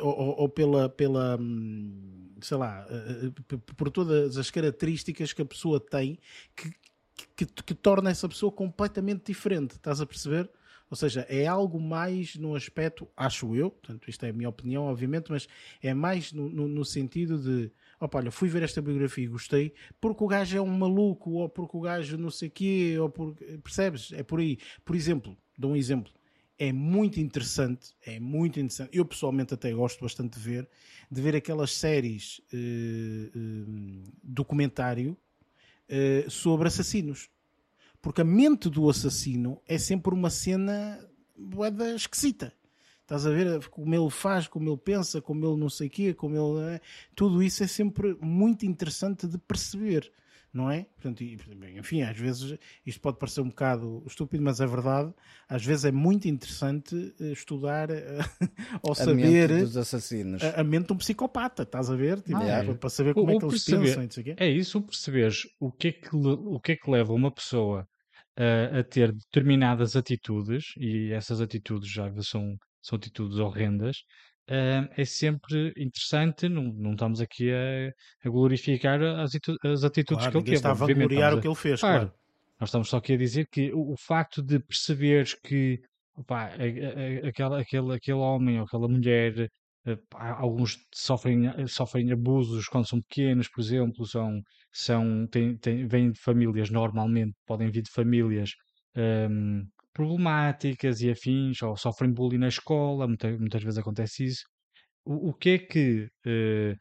ou, 0.00 0.40
ou, 0.40 0.48
pela, 0.48 0.88
pela 0.88 1.36
hum, 1.40 2.30
sei 2.40 2.56
lá, 2.56 2.86
eh, 2.90 3.26
eh, 3.26 3.56
por 3.76 3.90
todas 3.90 4.36
as 4.36 4.50
características 4.50 5.32
que 5.32 5.42
a 5.42 5.46
pessoa 5.46 5.80
tem 5.80 6.18
que, 6.54 6.72
que, 7.36 7.46
que, 7.46 7.74
torna 7.74 8.10
essa 8.10 8.28
pessoa 8.28 8.52
completamente 8.52 9.26
diferente. 9.26 9.72
Estás 9.72 10.00
a 10.00 10.06
perceber? 10.06 10.50
Ou 10.90 10.96
seja, 10.96 11.24
é 11.28 11.46
algo 11.46 11.80
mais 11.80 12.36
no 12.36 12.54
aspecto, 12.54 13.08
acho 13.16 13.56
eu, 13.56 13.70
portanto, 13.70 14.10
isto 14.10 14.26
é 14.26 14.28
a 14.28 14.32
minha 14.32 14.48
opinião, 14.48 14.84
obviamente, 14.84 15.30
mas 15.30 15.48
é 15.82 15.94
mais 15.94 16.34
no, 16.34 16.50
no, 16.50 16.68
no 16.68 16.84
sentido 16.84 17.38
de 17.38 17.72
opa, 18.04 18.18
olha, 18.18 18.32
fui 18.32 18.48
ver 18.48 18.64
esta 18.64 18.82
biografia 18.82 19.24
e 19.24 19.28
gostei, 19.28 19.72
porque 20.00 20.24
o 20.24 20.26
gajo 20.26 20.58
é 20.58 20.60
um 20.60 20.66
maluco, 20.76 21.30
ou 21.30 21.48
porque 21.48 21.76
o 21.76 21.80
gajo 21.80 22.18
não 22.18 22.30
sei 22.30 22.50
quê, 22.50 22.96
ou 22.98 23.08
porque, 23.08 23.44
percebes? 23.62 24.12
É 24.12 24.24
por 24.24 24.40
aí. 24.40 24.58
Por 24.84 24.96
exemplo, 24.96 25.36
dou 25.56 25.70
um 25.70 25.76
exemplo. 25.76 26.12
É 26.58 26.72
muito 26.72 27.20
interessante, 27.20 27.94
é 28.04 28.18
muito 28.18 28.58
interessante. 28.58 28.90
Eu 28.92 29.04
pessoalmente 29.04 29.54
até 29.54 29.72
gosto 29.72 30.00
bastante 30.00 30.36
de 30.36 30.44
ver, 30.44 30.68
de 31.10 31.22
ver 31.22 31.36
aquelas 31.36 31.72
séries 31.72 32.40
uh, 32.52 33.38
uh, 33.38 34.12
documentário 34.22 35.16
uh, 35.88 36.30
sobre 36.30 36.66
assassinos. 36.66 37.30
Porque 38.00 38.20
a 38.20 38.24
mente 38.24 38.68
do 38.68 38.90
assassino 38.90 39.62
é 39.66 39.78
sempre 39.78 40.12
uma 40.12 40.28
cena 40.28 40.98
boeda 41.36 41.94
esquisita. 41.94 42.52
Estás 43.02 43.26
a 43.26 43.30
ver 43.30 43.68
como 43.68 43.94
ele 43.94 44.10
faz, 44.10 44.46
como 44.46 44.70
ele 44.70 44.78
pensa, 44.78 45.20
como 45.20 45.44
ele 45.44 45.56
não 45.56 45.68
sei 45.68 45.88
o 45.88 45.90
quê, 45.90 46.14
como 46.14 46.36
ele. 46.36 46.76
É. 46.76 46.80
Tudo 47.14 47.42
isso 47.42 47.62
é 47.62 47.66
sempre 47.66 48.16
muito 48.20 48.64
interessante 48.64 49.26
de 49.26 49.36
perceber, 49.36 50.10
não 50.52 50.70
é? 50.70 50.86
Portanto, 50.94 51.22
enfim, 51.22 52.02
às 52.02 52.16
vezes 52.16 52.56
isto 52.86 53.00
pode 53.00 53.18
parecer 53.18 53.40
um 53.40 53.48
bocado 53.48 54.02
estúpido, 54.06 54.42
mas 54.42 54.60
é 54.60 54.66
verdade. 54.66 55.12
Às 55.48 55.64
vezes 55.64 55.84
é 55.84 55.92
muito 55.92 56.28
interessante 56.28 57.14
eh, 57.20 57.32
estudar 57.32 57.90
eh, 57.90 58.18
ou 58.82 58.94
saber. 58.94 59.50
A 59.50 59.54
mente 59.54 59.64
dos 59.64 59.76
assassinos. 59.76 60.42
A, 60.42 60.60
a 60.60 60.64
mente 60.64 60.86
de 60.86 60.92
um 60.92 60.96
psicopata, 60.96 61.64
estás 61.64 61.90
a 61.90 61.96
ver? 61.96 62.20
Tipo, 62.20 62.38
ah, 62.38 62.44
é. 62.44 62.74
Para 62.74 62.88
saber 62.88 63.14
como 63.14 63.26
o, 63.26 63.30
é 63.30 63.38
que 63.38 63.44
eles 63.44 63.64
perceber, 63.64 63.86
pensam. 63.86 64.02
Não 64.04 64.10
sei 64.10 64.24
quê. 64.24 64.36
É 64.38 64.48
isso, 64.48 64.78
o 64.78 64.82
perceberes 64.82 65.42
o 65.58 65.72
que 65.72 65.88
é 65.88 65.92
que, 65.92 66.08
o 66.14 66.60
que, 66.60 66.72
é 66.72 66.76
que 66.76 66.90
leva 66.90 67.12
uma 67.12 67.32
pessoa 67.32 67.86
a, 68.36 68.78
a 68.78 68.84
ter 68.84 69.12
determinadas 69.12 69.96
atitudes, 69.96 70.72
e 70.78 71.12
essas 71.12 71.40
atitudes 71.40 71.90
já 71.90 72.10
são 72.22 72.56
são 72.82 72.96
atitudes 72.96 73.38
horrendas, 73.38 73.96
é 74.96 75.04
sempre 75.04 75.72
interessante, 75.78 76.48
não, 76.48 76.64
não 76.64 76.92
estamos 76.92 77.20
aqui 77.20 77.50
a, 77.50 77.90
a 78.26 78.30
glorificar 78.30 79.00
as, 79.00 79.30
as 79.64 79.84
atitudes 79.84 80.24
claro, 80.24 80.32
que 80.32 80.36
ele 80.38 80.44
teve. 80.44 80.56
estava 80.56 80.84
a 80.84 80.92
gloriar 80.92 81.34
o 81.34 81.40
que 81.40 81.48
ele 81.48 81.54
fez, 81.54 81.80
claro. 81.80 82.08
claro. 82.08 82.14
Nós 82.60 82.68
estamos 82.68 82.88
só 82.88 82.98
aqui 82.98 83.14
a 83.14 83.16
dizer 83.16 83.46
que 83.50 83.72
o, 83.72 83.92
o 83.92 83.96
facto 83.96 84.42
de 84.42 84.58
perceberes 84.58 85.34
que 85.34 85.80
opa, 86.14 86.46
a, 86.46 86.48
a, 86.48 87.28
aquela, 87.28 87.60
aquele, 87.60 87.94
aquele 87.94 88.18
homem 88.18 88.58
ou 88.58 88.64
aquela 88.64 88.88
mulher 88.88 89.48
Uh, 89.84 89.98
alguns 90.14 90.78
sofrem, 90.94 91.66
sofrem 91.66 92.12
abusos 92.12 92.68
quando 92.68 92.86
são 92.86 93.00
pequenos, 93.00 93.48
por 93.48 93.60
exemplo, 93.60 94.06
são, 94.06 94.40
são, 94.70 95.26
têm, 95.26 95.56
têm, 95.58 95.88
vêm 95.88 96.12
de 96.12 96.20
famílias 96.20 96.70
normalmente, 96.70 97.34
podem 97.44 97.68
vir 97.68 97.82
de 97.82 97.90
famílias 97.90 98.52
um, 98.96 99.64
problemáticas 99.92 101.00
e 101.00 101.10
afins, 101.10 101.62
ou 101.62 101.76
sofrem 101.76 102.12
bullying 102.12 102.38
na 102.38 102.48
escola, 102.48 103.06
muitas, 103.06 103.38
muitas 103.38 103.62
vezes 103.62 103.78
acontece 103.78 104.24
isso. 104.24 104.44
O, 105.04 105.30
o 105.30 105.34
que 105.34 105.50
é 105.50 105.58
que 105.58 106.08
uh, 106.26 106.76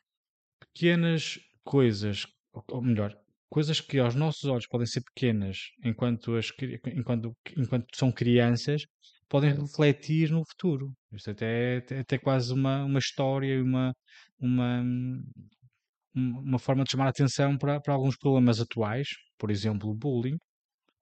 pequenas 0.59 1.39
coisas, 1.63 2.25
ou 2.69 2.81
melhor, 2.81 3.13
coisas 3.49 3.81
que 3.81 3.99
aos 3.99 4.15
nossos 4.15 4.45
olhos 4.45 4.67
podem 4.67 4.87
ser 4.87 5.01
pequenas 5.01 5.57
enquanto, 5.83 6.35
as, 6.35 6.51
enquanto, 6.95 7.35
enquanto 7.57 7.85
são 7.93 8.11
crianças, 8.11 8.83
podem 9.27 9.53
refletir 9.53 10.31
no 10.31 10.43
futuro. 10.45 10.91
Isto 11.13 11.31
até 11.31 11.83
é 11.89 11.99
até 11.99 12.17
quase 12.17 12.53
uma, 12.53 12.83
uma 12.85 12.99
história, 12.99 13.61
uma, 13.63 13.93
uma, 14.39 14.83
uma 16.15 16.59
forma 16.59 16.83
de 16.83 16.91
chamar 16.91 17.07
a 17.07 17.09
atenção 17.09 17.57
para, 17.57 17.79
para 17.79 17.93
alguns 17.93 18.17
problemas 18.17 18.59
atuais, 18.59 19.07
por 19.37 19.51
exemplo, 19.51 19.89
o 19.89 19.95
bullying, 19.95 20.37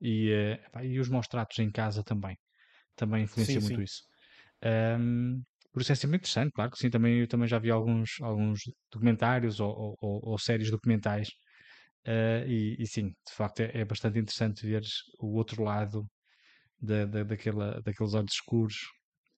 e, 0.01 0.31
uh, 0.75 0.83
e 0.83 0.99
os 0.99 1.09
maus 1.09 1.27
tratos 1.27 1.59
em 1.59 1.71
casa 1.71 2.03
também. 2.03 2.37
Também 2.95 3.23
influencia 3.23 3.55
sim, 3.55 3.61
muito 3.61 3.79
sim. 3.79 3.83
isso. 3.83 4.03
Um, 4.63 5.41
por 5.71 5.81
isso 5.81 5.91
é 5.91 5.95
sempre 5.95 6.17
interessante, 6.17 6.51
claro 6.51 6.71
que 6.71 6.77
sim. 6.77 6.89
Também, 6.89 7.19
eu 7.19 7.27
também 7.27 7.47
já 7.47 7.59
vi 7.59 7.71
alguns, 7.71 8.19
alguns 8.21 8.61
documentários 8.91 9.59
ou, 9.59 9.95
ou, 10.01 10.19
ou 10.23 10.37
séries 10.37 10.71
documentais. 10.71 11.29
Uh, 12.07 12.47
e, 12.47 12.75
e, 12.79 12.87
sim, 12.87 13.09
de 13.09 13.33
facto 13.33 13.61
é, 13.61 13.71
é, 13.81 13.85
bastante 13.85 14.19
interessante 14.19 14.65
ver 14.65 14.83
o 15.19 15.35
outro 15.37 15.63
lado 15.63 16.05
da, 16.81 17.05
da, 17.05 17.23
daquela, 17.23 17.81
daqueles 17.81 18.13
olhos 18.13 18.33
escuros. 18.33 18.77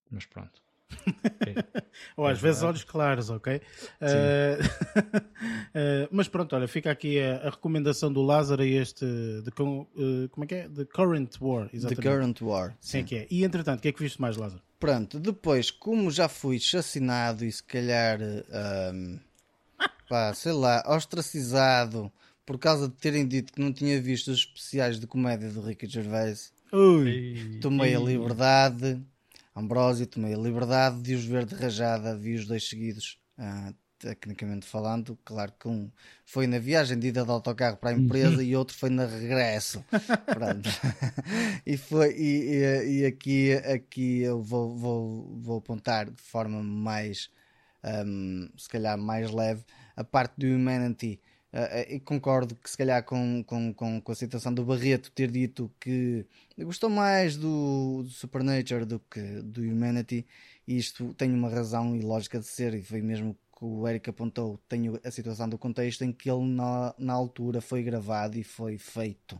Mas 0.09 0.25
pronto. 0.25 0.61
Ou 2.17 2.25
às 2.25 2.39
é 2.39 2.41
vezes 2.41 2.63
olhos 2.63 2.83
claros, 2.83 3.29
ok? 3.29 3.55
Uh, 3.55 4.63
uh, 4.63 6.07
mas 6.11 6.27
pronto, 6.27 6.55
olha, 6.55 6.67
fica 6.67 6.91
aqui 6.91 7.19
a, 7.19 7.47
a 7.47 7.49
recomendação 7.49 8.11
do 8.11 8.21
Lázaro 8.21 8.63
e 8.63 8.75
este 8.75 9.05
de, 9.05 9.49
uh, 9.49 10.29
como 10.29 10.43
é 10.43 10.47
que 10.47 10.55
é? 10.55 10.69
The 10.69 10.85
Current 10.85 11.35
War, 11.41 11.69
exatamente. 11.73 12.01
The 12.01 12.09
Current 12.09 12.41
War. 12.41 12.75
Sim, 12.79 12.99
sim. 12.99 13.03
que 13.05 13.15
é. 13.15 13.27
E 13.29 13.43
entretanto, 13.43 13.79
o 13.79 13.81
que 13.81 13.87
é 13.89 13.91
que 13.91 14.01
viste 14.01 14.21
mais, 14.21 14.37
Lázaro? 14.37 14.61
Pronto, 14.79 15.19
depois, 15.19 15.69
como 15.69 16.09
já 16.09 16.27
fui 16.27 16.59
chacinado 16.59 17.45
e 17.45 17.51
se 17.51 17.63
calhar, 17.63 18.19
um, 18.93 19.19
pá, 20.09 20.33
sei 20.33 20.53
lá, 20.53 20.83
ostracizado 20.87 22.11
por 22.45 22.57
causa 22.57 22.89
de 22.89 22.95
terem 22.95 23.27
dito 23.27 23.53
que 23.53 23.61
não 23.61 23.71
tinha 23.71 24.01
visto 24.01 24.29
os 24.29 24.39
especiais 24.39 24.99
de 24.99 25.07
comédia 25.07 25.49
do 25.49 25.61
Ricky 25.61 25.87
Gervais, 25.87 26.51
Ui. 26.73 27.59
tomei 27.61 27.95
a 27.95 27.99
liberdade 27.99 28.99
Ambrósio, 29.55 30.07
tomei 30.07 30.33
a 30.33 30.37
liberdade 30.37 31.01
de 31.01 31.13
os 31.13 31.25
ver 31.25 31.45
de 31.45 31.55
rajada, 31.55 32.17
vi 32.17 32.35
os 32.35 32.45
dois 32.45 32.67
seguidos, 32.67 33.19
uh, 33.37 33.75
tecnicamente 33.99 34.65
falando. 34.65 35.17
Claro 35.25 35.53
que 35.59 35.67
um 35.67 35.91
foi 36.25 36.47
na 36.47 36.57
viagem 36.57 36.97
de 36.97 37.07
ida 37.07 37.23
de 37.23 37.29
autocarro 37.29 37.77
para 37.77 37.89
a 37.89 37.93
empresa 37.93 38.41
e 38.41 38.55
outro 38.55 38.75
foi 38.75 38.89
na 38.89 39.05
regresso. 39.05 39.83
e 41.65 41.75
foi 41.77 42.13
e, 42.17 42.53
e, 42.53 42.99
e, 42.99 43.05
aqui, 43.05 43.53
aqui 43.53 44.21
eu 44.21 44.41
vou, 44.41 44.75
vou, 44.75 45.39
vou 45.41 45.57
apontar 45.57 46.09
de 46.09 46.21
forma 46.21 46.63
mais, 46.63 47.29
um, 48.05 48.49
se 48.57 48.69
calhar 48.69 48.97
mais 48.97 49.31
leve, 49.31 49.63
a 49.95 50.03
parte 50.03 50.35
do 50.37 50.47
Humanity 50.47 51.19
Uh, 51.53 51.99
concordo 52.05 52.55
que 52.55 52.69
se 52.69 52.77
calhar 52.77 53.03
com, 53.03 53.43
com, 53.43 53.73
com, 53.73 53.99
com, 53.99 54.11
a 54.13 54.15
situação 54.15 54.53
do 54.53 54.63
Barreto 54.63 55.11
ter 55.11 55.29
dito 55.29 55.69
que 55.81 56.25
gostou 56.57 56.89
mais 56.89 57.35
do, 57.35 58.03
do 58.03 58.09
Supernature 58.09 58.85
do 58.85 58.99
que 59.01 59.21
do 59.41 59.59
Humanity 59.59 60.25
e 60.65 60.77
isto 60.77 61.13
tem 61.13 61.33
uma 61.33 61.49
razão 61.49 61.93
e 61.93 61.99
lógica 61.99 62.39
de 62.39 62.45
ser 62.45 62.73
e 62.73 62.81
foi 62.81 63.01
mesmo 63.01 63.37
que 63.57 63.65
o 63.65 63.85
Eric 63.85 64.09
apontou 64.09 64.61
tem 64.69 64.85
a 65.03 65.11
situação 65.11 65.49
do 65.49 65.57
contexto 65.57 66.05
em 66.05 66.13
que 66.13 66.31
ele 66.31 66.47
na, 66.47 66.95
na 66.97 67.11
altura 67.11 67.59
foi 67.59 67.83
gravado 67.83 68.37
e 68.37 68.43
foi 68.45 68.77
feito. 68.77 69.37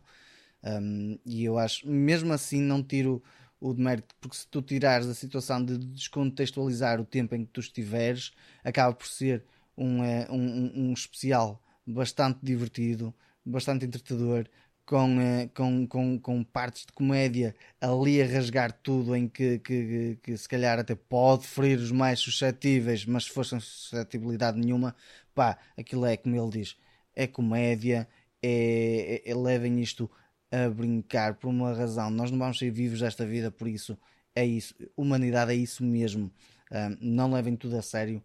Um, 0.62 1.18
e 1.24 1.44
eu 1.44 1.58
acho 1.58 1.88
mesmo 1.88 2.30
assim 2.34 2.60
não 2.60 2.82
tiro 2.82 3.22
o 3.58 3.72
demérito 3.72 4.14
porque 4.20 4.36
se 4.36 4.46
tu 4.48 4.60
tirares 4.60 5.06
a 5.06 5.14
situação 5.14 5.64
de 5.64 5.78
descontextualizar 5.78 7.00
o 7.00 7.06
tempo 7.06 7.34
em 7.34 7.46
que 7.46 7.52
tu 7.52 7.60
estiveres 7.60 8.32
acaba 8.62 8.92
por 8.92 9.06
ser 9.06 9.42
um, 9.78 10.04
eh, 10.04 10.26
um, 10.30 10.90
um 10.90 10.92
especial 10.92 11.58
bastante 11.86 12.38
divertido, 12.42 13.14
bastante 13.44 13.84
entretador, 13.86 14.46
com, 14.84 15.20
eh, 15.20 15.48
com, 15.54 15.86
com, 15.86 16.18
com 16.18 16.44
partes 16.44 16.86
de 16.86 16.92
comédia 16.92 17.54
ali 17.80 18.20
a 18.22 18.26
rasgar 18.26 18.72
tudo, 18.72 19.14
em 19.16 19.28
que, 19.28 19.58
que, 19.60 20.18
que, 20.22 20.36
se 20.36 20.48
calhar 20.48 20.78
até 20.78 20.94
pode 20.94 21.46
ferir 21.46 21.78
os 21.78 21.92
mais 21.92 22.20
suscetíveis, 22.20 23.06
mas 23.06 23.24
se 23.24 23.30
fosse 23.30 23.50
sem 23.50 23.60
suscetibilidade 23.60 24.58
nenhuma, 24.58 24.94
pá, 25.34 25.58
aquilo 25.78 26.04
é 26.06 26.16
como 26.16 26.36
ele 26.36 26.50
diz, 26.50 26.76
é 27.14 27.26
comédia, 27.26 28.08
é, 28.42 29.22
é, 29.24 29.30
é, 29.30 29.34
levem 29.34 29.80
isto 29.80 30.10
a 30.50 30.68
brincar 30.68 31.34
por 31.36 31.48
uma 31.48 31.72
razão. 31.72 32.10
Nós 32.10 32.30
não 32.30 32.38
vamos 32.38 32.58
ser 32.58 32.70
vivos 32.70 33.00
desta 33.00 33.24
vida, 33.26 33.50
por 33.50 33.68
isso 33.68 33.96
é 34.34 34.44
isso. 34.44 34.74
Humanidade 34.96 35.52
é 35.52 35.54
isso 35.54 35.84
mesmo. 35.84 36.30
Um, 36.70 36.96
não 37.00 37.32
levem 37.32 37.56
tudo 37.56 37.76
a 37.76 37.82
sério 37.82 38.22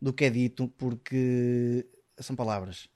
do 0.00 0.12
que 0.12 0.24
é 0.24 0.30
dito, 0.30 0.68
porque 0.68 1.86
são 2.18 2.34
palavras. 2.36 2.88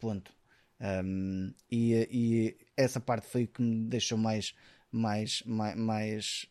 Ponto. 0.00 0.32
Um, 0.80 1.52
e, 1.70 2.08
e, 2.10 2.56
essa 2.76 2.98
parte 2.98 3.26
foi 3.26 3.44
o 3.44 3.48
que 3.48 3.60
me 3.60 3.84
deixou 3.86 4.16
mais, 4.16 4.54
mais, 4.90 5.42
mais, 5.44 5.76
mais 5.76 6.46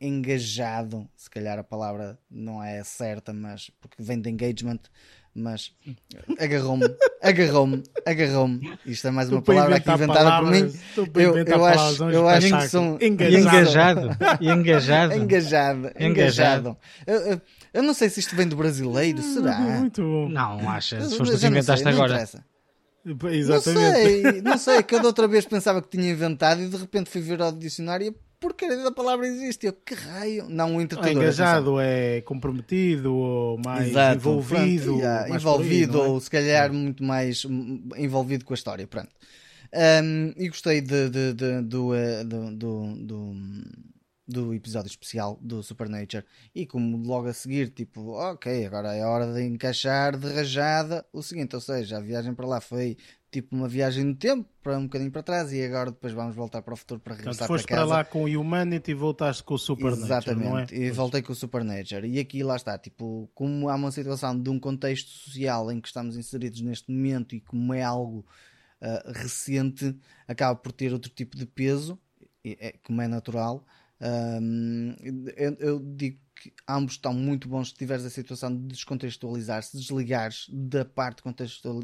engajado. 0.00 1.08
Se 1.16 1.30
calhar 1.30 1.58
a 1.58 1.64
palavra 1.64 2.18
não 2.28 2.62
é 2.62 2.82
certa, 2.82 3.32
mas 3.32 3.70
porque 3.80 4.02
vem 4.02 4.20
de 4.20 4.28
engagement, 4.28 4.80
mas 5.32 5.72
agarrou-me, 6.40 6.84
agarrou-me, 7.22 7.82
agarrou-me. 8.04 8.78
Isto 8.84 9.06
é 9.06 9.10
mais 9.12 9.30
uma 9.30 9.40
palavra 9.40 9.76
aqui 9.76 9.90
inventada 9.90 10.40
por 10.40 10.50
mim. 10.50 10.72
Eu, 11.14 11.36
eu 11.36 11.64
acho, 11.64 12.04
eu 12.10 12.28
acho 12.28 12.58
que 12.58 12.68
são 12.68 12.98
engajado. 13.00 14.16
Engajado. 14.40 15.14
Engajado. 15.14 15.92
Engajado. 15.96 16.76
Eu, 17.06 17.16
eu, 17.18 17.40
eu, 17.74 17.82
não 17.84 17.94
sei 17.94 18.08
se 18.08 18.18
isto 18.18 18.34
vem 18.34 18.48
do 18.48 18.56
brasileiro, 18.56 19.22
será? 19.22 19.60
Muito 19.60 20.02
bom. 20.02 20.28
Não, 20.28 20.68
acha. 20.68 21.00
Se 21.02 21.16
foste 21.16 21.46
inventaste 21.46 21.84
sei, 21.84 21.92
agora. 21.92 22.26
Exatamente. 23.04 24.22
Não 24.22 24.32
sei, 24.32 24.42
não 24.42 24.58
sei. 24.58 24.82
Cada 24.82 25.06
outra 25.06 25.26
vez 25.26 25.44
pensava 25.44 25.80
que 25.80 25.88
tinha 25.88 26.10
inventado 26.10 26.62
e 26.62 26.68
de 26.68 26.76
repente 26.76 27.10
fui 27.10 27.20
ver 27.20 27.40
ao 27.40 27.52
dicionário 27.52 28.14
porcaria 28.40 28.82
da 28.82 28.90
palavra 28.90 29.26
existe. 29.26 29.66
Eu, 29.66 29.72
que 29.72 29.94
raio? 29.94 30.46
Não, 30.48 30.76
um 30.76 30.80
entretador. 30.80 31.10
É 31.10 31.14
engajado, 31.14 31.78
é 31.78 32.22
comprometido, 32.22 33.14
ou 33.14 33.58
mais 33.58 33.88
Exato, 33.88 34.16
envolvido. 34.16 34.84
Pronto, 34.84 34.98
yeah, 34.98 35.28
mais 35.28 35.42
envolvido, 35.42 36.00
aí, 36.00 36.06
é? 36.06 36.10
ou 36.10 36.20
se 36.20 36.30
calhar 36.30 36.66
é. 36.66 36.72
muito 36.72 37.04
mais 37.04 37.46
envolvido 37.96 38.44
com 38.44 38.54
a 38.54 38.56
história. 38.56 38.86
Pronto. 38.86 39.10
Um, 39.72 40.32
e 40.36 40.48
gostei 40.48 40.80
de, 40.80 41.08
de, 41.10 41.32
de, 41.34 41.62
do, 41.62 41.94
eh, 41.94 42.24
do, 42.24 42.50
do, 42.56 42.94
do, 42.96 43.34
do, 44.30 44.54
episódio 44.54 44.88
especial 44.88 45.38
do 45.40 45.62
Supernature. 45.62 46.24
E 46.54 46.66
como 46.66 46.96
logo 46.96 47.28
a 47.28 47.32
seguir, 47.32 47.70
tipo, 47.70 48.12
ok, 48.12 48.66
agora 48.66 48.94
é 48.94 49.04
hora 49.04 49.32
de 49.32 49.42
encaixar 49.42 50.16
de 50.16 50.32
rajada 50.32 51.04
o 51.12 51.22
seguinte. 51.22 51.54
Ou 51.54 51.60
seja, 51.60 51.98
a 51.98 52.00
viagem 52.00 52.34
para 52.34 52.46
lá 52.46 52.60
foi 52.60 52.96
tipo 53.30 53.54
uma 53.54 53.68
viagem 53.68 54.04
no 54.04 54.14
tempo, 54.14 54.48
para 54.60 54.76
um 54.76 54.84
bocadinho 54.84 55.10
para 55.10 55.22
trás, 55.22 55.52
e 55.52 55.64
agora 55.64 55.92
depois 55.92 56.12
vamos 56.12 56.34
voltar 56.34 56.62
para 56.62 56.74
o 56.74 56.76
futuro 56.76 57.00
para 57.00 57.14
regressar 57.14 57.46
Portanto, 57.46 57.48
foste 57.48 57.66
para 57.66 57.76
casa. 57.76 57.88
para 57.88 57.96
lá 57.98 58.04
com 58.04 58.24
o 58.24 58.40
Humanity 58.40 58.90
e 58.90 58.94
voltaste 58.94 59.44
com 59.44 59.54
o 59.54 59.58
Supernature, 59.58 60.04
Exatamente, 60.04 60.74
é? 60.74 60.78
e 60.78 60.90
voltei 60.90 61.22
com 61.22 61.32
o 61.32 61.36
Supernature. 61.36 62.08
E 62.08 62.18
aqui 62.18 62.42
lá 62.42 62.56
está, 62.56 62.76
tipo, 62.76 63.30
como 63.32 63.68
há 63.68 63.76
uma 63.76 63.92
situação 63.92 64.36
de 64.36 64.50
um 64.50 64.58
contexto 64.58 65.08
social 65.10 65.70
em 65.70 65.80
que 65.80 65.86
estamos 65.86 66.16
inseridos 66.16 66.60
neste 66.60 66.90
momento 66.90 67.34
e 67.36 67.40
como 67.40 67.72
é 67.72 67.82
algo 67.82 68.26
uh, 68.80 69.12
recente, 69.12 69.96
acaba 70.26 70.58
por 70.58 70.72
ter 70.72 70.92
outro 70.92 71.10
tipo 71.10 71.36
de 71.36 71.46
peso, 71.46 71.98
é, 72.44 72.74
como 72.82 73.00
é 73.00 73.06
natural. 73.06 73.64
Um, 74.00 74.96
eu, 75.58 75.78
digo 75.78 76.18
que 76.34 76.52
ambos 76.66 76.94
estão 76.94 77.12
muito 77.12 77.48
bons 77.48 77.68
se 77.68 77.74
tiveres 77.74 78.04
a 78.04 78.10
situação 78.10 78.56
de 78.56 78.68
descontextualizar, 78.68 79.62
se 79.62 79.76
desligares 79.76 80.46
da 80.50 80.84
parte 80.84 81.22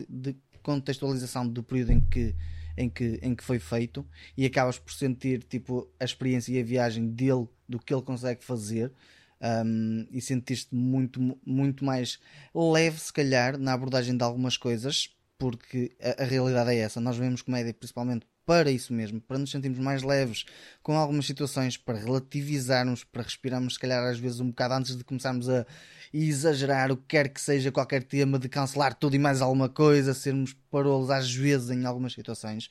de 0.08 0.34
contextualização 0.62 1.46
do 1.46 1.62
período 1.62 1.92
em 1.92 2.00
que, 2.00 2.34
em 2.76 2.88
que, 2.88 3.20
em 3.22 3.34
que 3.34 3.44
foi 3.44 3.58
feito 3.58 4.06
e 4.36 4.46
acabas 4.46 4.78
por 4.78 4.92
sentir 4.92 5.42
tipo, 5.42 5.90
a 6.00 6.04
experiência 6.04 6.52
e 6.52 6.60
a 6.60 6.64
viagem 6.64 7.06
dele, 7.08 7.46
do 7.68 7.78
que 7.78 7.92
ele 7.92 8.02
consegue 8.02 8.42
fazer. 8.42 8.92
Um, 9.38 10.06
e 10.10 10.18
sentiste 10.22 10.74
muito, 10.74 11.20
muito 11.44 11.84
mais 11.84 12.18
leve, 12.54 12.98
se 12.98 13.12
calhar, 13.12 13.58
na 13.58 13.74
abordagem 13.74 14.16
de 14.16 14.24
algumas 14.24 14.56
coisas, 14.56 15.14
porque 15.36 15.94
a, 16.00 16.22
a 16.22 16.24
realidade 16.24 16.70
é 16.70 16.78
essa. 16.78 17.02
Nós 17.02 17.18
vemos 17.18 17.42
comédia 17.42 17.74
principalmente 17.74 18.26
para 18.46 18.70
isso 18.70 18.94
mesmo, 18.94 19.20
para 19.20 19.38
nos 19.38 19.50
sentirmos 19.50 19.80
mais 19.80 20.02
leves 20.04 20.44
com 20.80 20.96
algumas 20.96 21.26
situações, 21.26 21.76
para 21.76 21.98
relativizarmos, 21.98 23.02
para 23.02 23.22
respirarmos, 23.22 23.74
se 23.74 23.80
calhar, 23.80 24.04
às 24.04 24.20
vezes 24.20 24.38
um 24.38 24.48
bocado 24.48 24.74
antes 24.74 24.96
de 24.96 25.02
começarmos 25.02 25.48
a 25.48 25.66
exagerar 26.14 26.92
o 26.92 26.96
que 26.96 27.04
quer 27.08 27.28
que 27.28 27.40
seja 27.40 27.72
qualquer 27.72 28.04
tema, 28.04 28.38
de 28.38 28.48
cancelar 28.48 28.94
tudo 28.94 29.16
e 29.16 29.18
mais 29.18 29.42
alguma 29.42 29.68
coisa, 29.68 30.14
sermos 30.14 30.54
parolos 30.70 31.10
às 31.10 31.34
vezes 31.34 31.70
em 31.70 31.84
algumas 31.84 32.12
situações. 32.12 32.68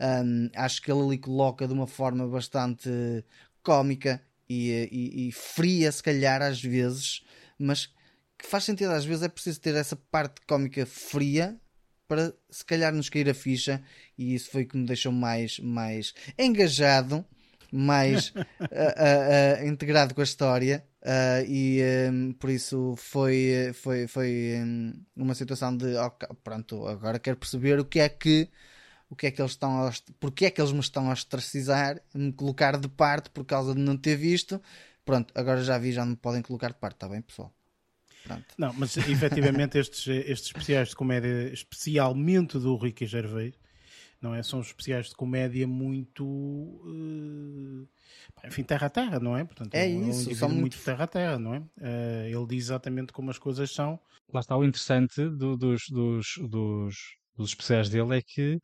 Um, 0.00 0.50
acho 0.56 0.82
que 0.82 0.90
ele 0.90 1.00
ali 1.00 1.18
coloca 1.18 1.68
de 1.68 1.72
uma 1.72 1.86
forma 1.86 2.26
bastante 2.26 2.90
cómica 3.62 4.20
e, 4.48 4.88
e, 4.90 5.28
e 5.28 5.32
fria, 5.32 5.92
se 5.92 6.02
calhar, 6.02 6.42
às 6.42 6.60
vezes, 6.60 7.22
mas 7.56 7.86
que 8.36 8.48
faz 8.48 8.64
sentido 8.64 8.90
às 8.90 9.04
vezes 9.04 9.22
é 9.22 9.28
preciso 9.28 9.60
ter 9.60 9.76
essa 9.76 9.94
parte 9.94 10.40
cómica 10.48 10.84
fria 10.84 11.56
para 12.12 12.34
se 12.50 12.62
calhar 12.62 12.92
nos 12.92 13.08
cair 13.08 13.30
a 13.30 13.32
ficha 13.32 13.82
e 14.18 14.34
isso 14.34 14.50
foi 14.50 14.64
o 14.64 14.68
que 14.68 14.76
me 14.76 14.84
deixou 14.84 15.10
mais, 15.10 15.58
mais 15.58 16.12
engajado, 16.38 17.24
mais 17.72 18.28
uh, 18.28 18.40
uh, 18.40 19.64
uh, 19.64 19.66
integrado 19.66 20.14
com 20.14 20.20
a 20.20 20.24
história 20.24 20.84
e 21.48 21.80
um, 22.12 22.34
por 22.34 22.50
isso 22.50 22.94
foi, 22.98 23.72
foi, 23.72 24.06
foi 24.06 24.56
um, 24.62 24.92
uma 25.16 25.34
situação 25.34 25.74
de 25.74 25.96
okay, 25.96 26.28
pronto, 26.44 26.86
agora 26.86 27.18
quero 27.18 27.38
perceber 27.38 27.80
o 27.80 27.84
que 27.86 27.98
é 27.98 28.10
que 28.10 28.50
o 29.08 29.16
que 29.16 29.28
é 29.28 29.30
que 29.30 29.40
eles 29.40 29.52
estão 29.52 29.86
a, 29.86 29.92
porque 30.20 30.44
é 30.44 30.50
que 30.50 30.60
eles 30.60 30.72
me 30.72 30.80
estão 30.80 31.08
a 31.08 31.14
ostracizar, 31.14 31.98
me 32.14 32.30
colocar 32.30 32.78
de 32.78 32.88
parte 32.88 33.30
por 33.30 33.46
causa 33.46 33.74
de 33.74 33.80
não 33.80 33.96
ter 33.96 34.16
visto. 34.16 34.60
Pronto, 35.04 35.32
agora 35.34 35.62
já 35.62 35.78
vi, 35.78 35.92
já 35.92 36.04
me 36.04 36.16
podem 36.16 36.42
colocar 36.42 36.68
de 36.68 36.78
parte, 36.78 36.96
está 36.96 37.08
bem, 37.08 37.22
pessoal? 37.22 37.52
Pronto. 38.24 38.44
Não, 38.56 38.72
mas 38.74 38.96
efetivamente 38.96 39.78
estes, 39.78 40.06
estes 40.06 40.48
especiais 40.48 40.90
de 40.90 40.96
comédia, 40.96 41.52
especialmente 41.52 42.58
do 42.58 42.76
Ricky 42.76 43.06
Gervais, 43.06 43.54
não 44.20 44.34
é? 44.34 44.42
São 44.42 44.60
especiais 44.60 45.08
de 45.08 45.16
comédia 45.16 45.66
muito. 45.66 46.24
Uh, 46.24 47.88
enfim, 48.44 48.62
terra 48.62 48.86
a 48.86 48.90
terra, 48.90 49.18
não 49.18 49.36
é? 49.36 49.44
Portanto, 49.44 49.74
é, 49.74 49.80
é 49.80 49.88
isso, 49.88 50.30
um 50.30 50.34
são 50.34 50.48
muito... 50.48 50.60
muito 50.60 50.84
terra 50.84 51.04
a 51.04 51.08
terra, 51.08 51.38
não 51.38 51.54
é? 51.54 51.58
Uh, 51.58 52.38
ele 52.38 52.46
diz 52.46 52.64
exatamente 52.66 53.12
como 53.12 53.30
as 53.30 53.38
coisas 53.38 53.70
são. 53.72 53.98
Lá 54.32 54.40
está 54.40 54.56
o 54.56 54.64
interessante 54.64 55.28
do, 55.28 55.56
dos, 55.56 55.88
dos, 55.90 56.38
dos, 56.48 57.16
dos 57.36 57.48
especiais 57.50 57.88
dele 57.90 58.16
é 58.16 58.22
que 58.22 58.60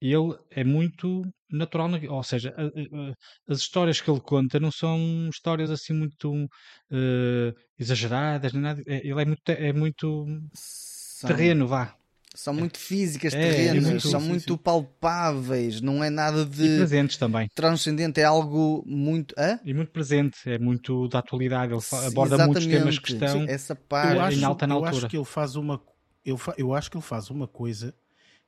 ele 0.00 0.36
é 0.50 0.62
muito 0.62 1.22
natural, 1.50 1.90
ou 2.08 2.22
seja, 2.22 2.54
a, 2.56 2.62
a, 2.62 3.14
as 3.48 3.58
histórias 3.58 4.00
que 4.00 4.10
ele 4.10 4.20
conta 4.20 4.60
não 4.60 4.70
são 4.70 5.28
histórias 5.30 5.70
assim 5.70 5.92
muito 5.92 6.32
uh, 6.32 7.54
exageradas, 7.78 8.52
nem 8.52 8.62
nada. 8.62 8.82
É, 8.86 9.06
ele 9.06 9.22
é 9.22 9.24
muito, 9.24 9.48
é 9.48 9.72
muito 9.72 10.26
são, 10.52 11.28
terreno, 11.28 11.66
vá. 11.66 11.94
São 12.34 12.52
muito 12.52 12.78
físicas, 12.78 13.32
é, 13.32 13.40
terrenos, 13.40 13.86
é 13.86 13.90
muito, 13.90 14.08
são 14.08 14.20
sim, 14.20 14.28
muito 14.28 14.52
sim. 14.52 14.58
palpáveis, 14.58 15.80
não 15.80 16.04
é 16.04 16.10
nada 16.10 16.44
de. 16.44 16.64
E 16.66 16.76
presentes 16.76 17.16
também. 17.16 17.48
Transcendente, 17.54 18.20
é 18.20 18.24
algo 18.24 18.84
muito. 18.86 19.34
Hã? 19.38 19.58
E 19.64 19.72
muito 19.72 19.90
presente, 19.90 20.38
é 20.44 20.58
muito 20.58 21.08
da 21.08 21.20
atualidade, 21.20 21.72
ele 21.72 21.80
aborda 22.06 22.34
Exatamente. 22.34 22.46
muitos 22.46 22.66
temas 22.66 22.98
que 22.98 23.12
estão 23.12 23.44
Essa 23.48 23.74
parte, 23.74 24.18
acho, 24.18 24.38
em 24.38 24.44
alta 24.44 24.66
na 24.66 24.74
altura. 24.74 24.92
Eu 24.92 24.98
acho 24.98 25.08
que 25.08 25.16
ele 25.16 25.24
faz 25.24 25.56
uma. 25.56 25.80
Eu, 26.24 26.38
eu 26.58 26.74
acho 26.74 26.90
que 26.90 26.96
ele 26.96 27.04
faz 27.04 27.30
uma 27.30 27.46
coisa 27.48 27.94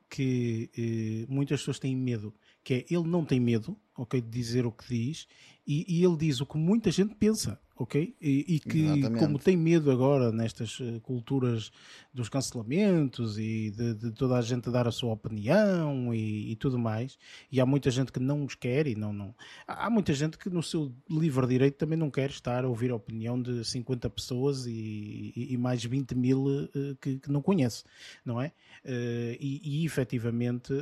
que 0.08 0.70
eh, 0.76 1.26
muitas 1.32 1.60
pessoas 1.60 1.78
têm 1.78 1.96
medo, 1.96 2.34
que 2.64 2.74
é 2.74 2.86
ele 2.90 3.06
não 3.06 3.24
tem 3.24 3.38
medo, 3.38 3.76
ok, 3.96 4.20
de 4.20 4.28
dizer 4.28 4.66
o 4.66 4.72
que 4.72 4.88
diz, 4.88 5.26
e, 5.66 5.84
e 5.88 6.04
ele 6.04 6.16
diz 6.16 6.40
o 6.40 6.46
que 6.46 6.56
muita 6.56 6.90
gente 6.90 7.14
pensa 7.14 7.60
ok? 7.78 8.16
E, 8.20 8.56
e 8.56 8.58
que, 8.58 8.80
Exatamente. 8.80 9.24
como 9.24 9.38
tem 9.38 9.56
medo 9.56 9.90
agora 9.90 10.32
nestas 10.32 10.80
uh, 10.80 11.00
culturas 11.00 11.70
dos 12.12 12.28
cancelamentos 12.28 13.38
e 13.38 13.70
de, 13.70 13.94
de, 13.94 14.10
toda 14.10 14.36
a 14.36 14.42
gente 14.42 14.68
dar 14.68 14.88
a 14.88 14.90
sua 14.90 15.12
opinião 15.12 16.12
e, 16.12 16.50
e, 16.50 16.56
tudo 16.56 16.76
mais, 16.76 17.16
e 17.52 17.60
há 17.60 17.66
muita 17.66 17.88
gente 17.90 18.10
que 18.10 18.18
não 18.18 18.44
os 18.44 18.56
quer 18.56 18.88
e 18.88 18.96
não, 18.96 19.12
não. 19.12 19.32
Há 19.66 19.88
muita 19.88 20.12
gente 20.12 20.36
que 20.36 20.50
no 20.50 20.62
seu 20.62 20.92
livre 21.08 21.46
direito 21.46 21.76
também 21.76 21.96
não 21.96 22.10
quer 22.10 22.30
estar 22.30 22.64
a 22.64 22.68
ouvir 22.68 22.90
a 22.90 22.96
opinião 22.96 23.40
de 23.40 23.64
50 23.64 24.10
pessoas 24.10 24.66
e, 24.66 25.32
e 25.36 25.56
mais 25.56 25.84
20 25.84 26.16
mil 26.16 26.46
uh, 26.46 26.96
que, 27.00 27.18
que, 27.20 27.30
não 27.30 27.40
conhece, 27.40 27.84
não 28.24 28.42
é? 28.42 28.48
Uh, 28.84 29.38
e, 29.38 29.82
e 29.82 29.86
efetivamente 29.86 30.72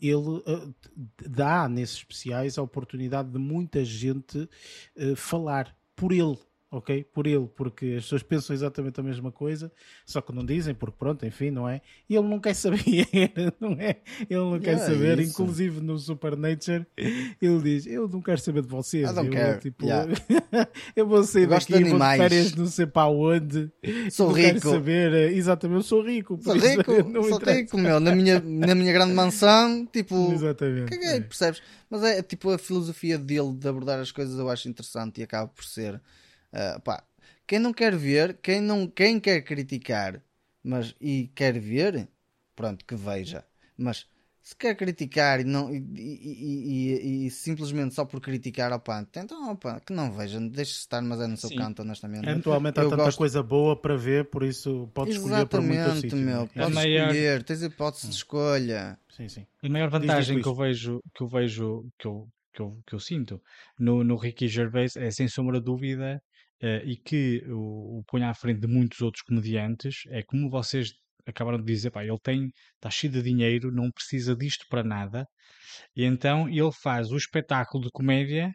ele 0.00 0.42
dá 1.28 1.68
nesses 1.68 1.96
especiais 1.96 2.58
a 2.58 2.62
oportunidade 2.62 3.30
de 3.30 3.38
muita 3.38 3.84
gente 3.84 4.48
falar 5.16 5.74
por 5.96 6.12
ele, 6.12 6.38
ok? 6.72 7.04
Por 7.12 7.26
ele, 7.26 7.46
porque 7.54 7.96
as 7.98 8.04
pessoas 8.04 8.22
pensam 8.22 8.54
exatamente 8.54 8.98
a 8.98 9.02
mesma 9.02 9.30
coisa, 9.30 9.70
só 10.06 10.22
que 10.22 10.32
não 10.32 10.44
dizem, 10.44 10.74
porque 10.74 10.96
pronto, 10.98 11.26
enfim, 11.26 11.50
não 11.50 11.68
é? 11.68 11.82
E 12.08 12.16
ele 12.16 12.26
não 12.26 12.40
quer 12.40 12.54
saber, 12.54 12.80
não 13.60 13.72
é? 13.72 14.00
Ele 14.28 14.40
não 14.40 14.58
quer 14.58 14.78
saber, 14.78 15.18
isso. 15.18 15.30
inclusive 15.30 15.80
no 15.82 15.98
Supernature, 15.98 16.86
ele 16.96 17.62
diz: 17.62 17.86
Eu 17.86 18.08
não 18.08 18.22
quero 18.22 18.40
saber 18.40 18.62
de 18.62 18.68
vocês. 18.68 19.14
Eu, 19.14 19.30
care. 19.30 19.60
Tipo, 19.60 19.84
yeah. 19.84 20.10
eu 20.96 21.06
vou 21.06 21.22
sair 21.22 21.42
eu 21.42 21.48
daqui, 21.50 21.84
vou 21.84 21.98
de 21.98 22.16
férias, 22.16 22.54
não 22.54 22.66
sei 22.66 22.86
para 22.86 23.08
onde. 23.08 23.70
Sou 24.10 24.28
não 24.28 24.34
rico. 24.34 24.60
Quero 24.60 24.70
saber, 24.70 25.12
eh, 25.12 25.32
exatamente, 25.32 25.76
eu 25.76 25.82
sou 25.82 26.02
rico. 26.02 26.40
Sou 26.42 26.54
rico, 26.54 26.84
sou 27.12 27.36
interessa. 27.36 27.52
rico, 27.52 27.76
meu, 27.78 28.00
na 28.00 28.14
minha, 28.14 28.40
na 28.40 28.74
minha 28.74 28.92
grande 28.94 29.12
mansão, 29.12 29.86
tipo, 29.92 30.32
exatamente. 30.32 30.90
Caguei, 30.90 31.16
é. 31.16 31.20
percebes? 31.20 31.62
Mas 31.90 32.02
é 32.02 32.22
tipo 32.22 32.48
a 32.50 32.56
filosofia 32.56 33.18
dele 33.18 33.52
de 33.52 33.68
abordar 33.68 34.00
as 34.00 34.10
coisas, 34.10 34.38
eu 34.38 34.48
acho 34.48 34.66
interessante 34.66 35.20
e 35.20 35.24
acaba 35.24 35.48
por 35.48 35.64
ser 35.64 36.00
Uh, 36.52 36.80
pá, 36.80 37.02
quem 37.46 37.58
não 37.58 37.72
quer 37.72 37.96
ver, 37.96 38.38
quem, 38.42 38.60
não, 38.60 38.86
quem 38.86 39.18
quer 39.18 39.40
criticar 39.42 40.22
mas, 40.62 40.94
e 41.00 41.28
quer 41.34 41.58
ver, 41.58 42.08
pronto, 42.54 42.84
que 42.84 42.94
veja. 42.94 43.44
Mas 43.76 44.06
se 44.42 44.54
quer 44.56 44.76
criticar 44.76 45.40
e, 45.40 45.44
não, 45.44 45.72
e, 45.74 45.78
e, 45.78 47.24
e, 47.24 47.26
e 47.26 47.30
simplesmente 47.30 47.94
só 47.94 48.04
por 48.04 48.20
criticar, 48.20 48.72
opa, 48.72 49.06
então 49.16 49.50
opa, 49.50 49.80
que 49.80 49.92
não 49.92 50.12
vejam, 50.12 50.46
deixe 50.48 50.72
estar, 50.72 51.00
mas 51.02 51.20
é 51.20 51.26
no 51.26 51.36
seu 51.36 51.48
Sim. 51.48 51.56
canto, 51.56 51.82
honestamente. 51.82 52.28
Eventualmente 52.28 52.78
há 52.78 52.82
Eu 52.82 52.90
tanta 52.90 53.04
gosto- 53.04 53.18
coisa 53.18 53.42
boa 53.42 53.74
para 53.80 53.96
ver, 53.96 54.30
por 54.30 54.42
isso 54.44 54.88
podes 54.94 55.16
escolher 55.16 55.46
para 55.46 55.60
muito 55.60 55.80
Exatamente, 55.80 56.00
sítio. 56.02 56.18
meu. 56.18 56.36
não 56.36 56.42
é? 56.42 56.46
Podes 56.46 56.74
maior- 56.74 57.06
escolher, 57.08 57.42
tens 57.42 57.62
hipótese 57.62 58.08
de 58.08 58.14
escolha. 58.14 58.98
Sim, 59.10 59.28
sim. 59.28 59.46
A 59.62 59.68
maior 59.68 59.88
vantagem 59.90 60.40
que 60.40 60.48
eu 60.48 60.54
vejo, 60.54 61.00
que 61.14 61.22
eu 61.22 61.28
vejo, 61.28 61.86
que 61.98 62.06
eu, 62.06 62.28
que 62.52 62.62
eu, 62.62 62.78
que 62.86 62.94
eu 62.94 63.00
sinto 63.00 63.42
no, 63.78 64.04
no 64.04 64.16
Ricky 64.16 64.48
Gervais 64.48 64.96
é 64.96 65.10
sem 65.10 65.28
sombra 65.28 65.58
de 65.58 65.64
dúvida 65.64 66.22
eh, 66.62 66.82
e 66.86 66.96
que 66.96 67.42
o, 67.48 67.98
o 67.98 68.04
põe 68.06 68.22
à 68.24 68.34
frente 68.34 68.60
de 68.60 68.66
muitos 68.68 69.00
outros 69.00 69.22
comediantes 69.22 70.02
é 70.08 70.22
como 70.22 70.50
vocês 70.50 70.92
acabaram 71.26 71.58
de 71.58 71.64
dizer, 71.64 71.90
pá, 71.90 72.04
ele 72.04 72.18
tem, 72.22 72.50
está 72.74 72.90
cheio 72.90 73.12
de 73.12 73.22
dinheiro, 73.22 73.70
não 73.72 73.90
precisa 73.90 74.34
disto 74.34 74.66
para 74.68 74.82
nada, 74.82 75.26
e 75.96 76.04
então 76.04 76.48
ele 76.48 76.72
faz 76.82 77.10
o 77.12 77.16
espetáculo 77.16 77.84
de 77.84 77.90
comédia 77.92 78.50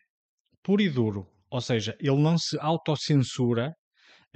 puro 0.64 0.82
e 0.82 0.90
duro, 0.90 1.28
ou 1.50 1.62
seja, 1.62 1.96
ele 2.00 2.22
não 2.22 2.38
se 2.38 2.58
autocensura, 2.60 3.74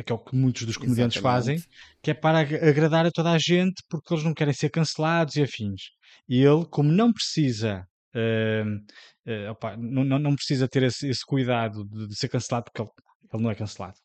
que 0.06 0.12
é 0.12 0.16
o 0.16 0.20
que 0.24 0.36
muitos 0.36 0.64
dos 0.66 0.78
comediantes 0.78 1.18
Exatamente. 1.18 1.62
fazem, 1.62 1.64
que 2.02 2.12
é 2.12 2.14
para 2.14 2.40
ag- 2.40 2.56
agradar 2.56 3.06
a 3.06 3.12
toda 3.12 3.32
a 3.32 3.38
gente 3.38 3.84
porque 3.90 4.14
eles 4.14 4.24
não 4.24 4.34
querem 4.34 4.54
ser 4.54 4.70
cancelados 4.70 5.36
e 5.36 5.44
afins. 5.44 5.82
E 6.28 6.42
ele, 6.42 6.66
como 6.72 6.92
não 6.92 7.12
precisa, 7.14 7.84
eh, 8.16 9.50
opá, 9.50 9.78
não, 9.78 10.04
não, 10.04 10.20
não 10.20 10.36
precisa 10.36 10.68
ter 10.68 10.84
esse, 10.84 11.08
esse 11.08 11.26
cuidado 11.26 11.86
de, 11.86 12.08
de 12.08 12.16
ser 12.16 12.30
cancelado 12.30 12.66
porque 12.66 12.82
ele, 12.82 12.90
ele 13.34 13.44
não 13.44 13.52
é 13.52 13.56
cancelado. 13.56 13.98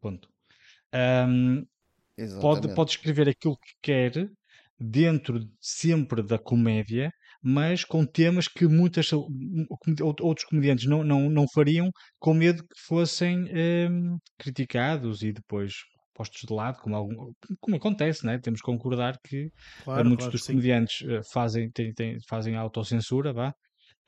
Ponto. 0.00 0.28
Ahm, 0.94 1.64
pode, 2.40 2.68
pode 2.70 2.92
escrever 2.92 3.28
aquilo 3.28 3.56
que 3.58 3.72
quer 3.82 4.30
dentro 4.80 5.40
de- 5.40 5.50
sempre 5.60 6.22
da 6.22 6.38
comédia, 6.38 7.10
mas 7.42 7.84
com 7.84 8.04
temas 8.06 8.48
que 8.48 8.66
muitas 8.66 9.12
ou- 9.12 9.28
ou- 9.70 10.14
outros 10.22 10.46
comediantes 10.46 10.86
não, 10.86 11.02
não, 11.04 11.28
não 11.30 11.46
fariam 11.52 11.90
com 12.18 12.34
medo 12.34 12.62
que 12.64 12.80
fossem 12.86 13.48
ehm, 13.50 14.16
criticados 14.38 15.22
e 15.22 15.32
depois 15.32 15.74
postos 16.14 16.42
de 16.48 16.52
lado, 16.52 16.80
como, 16.82 16.96
algum, 16.96 17.32
como 17.60 17.76
acontece, 17.76 18.26
né? 18.26 18.38
temos 18.40 18.60
que 18.60 18.66
concordar 18.66 19.18
que 19.24 19.50
eh, 19.94 20.02
Claro, 20.02 20.04
muitos 20.04 20.28
claro 20.28 20.32
dos 20.32 20.42
sim. 20.42 20.62
comediantes 20.62 21.06
eh, 21.08 21.20
fazem, 21.32 21.70
têm, 21.70 21.92
têm- 21.94 22.18
fazem 22.28 22.56
autocensura, 22.56 23.32
vá, 23.32 23.54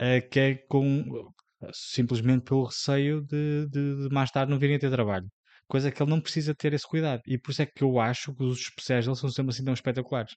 eh, 0.01 0.21
que 0.23 0.41
é 0.41 0.55
com, 0.69 1.05
simplesmente 1.73 2.45
pelo 2.45 2.65
receio 2.65 3.23
de, 3.23 3.67
de, 3.69 4.09
de 4.09 4.15
mais 4.15 4.31
tarde 4.31 4.51
não 4.51 4.59
virem 4.59 4.77
a 4.77 4.79
ter 4.79 4.91
trabalho. 4.91 5.29
Coisa 5.69 5.91
que 5.93 6.03
ele 6.03 6.11
não 6.11 6.21
precisa 6.21 6.55
ter 6.55 6.73
esse 6.73 6.87
cuidado. 6.87 7.21
E 7.27 7.39
por 7.39 7.51
isso 7.53 7.63
é 7.63 7.67
que 7.67 7.83
eu 7.85 8.01
acho 8.01 8.35
que 8.35 8.43
os 8.45 8.59
especiais 8.61 9.05
dele 9.07 9.17
são 9.17 9.31
sempre 9.31 9.51
assim 9.53 9.65
tão 9.65 9.75
espetaculares. 9.75 10.35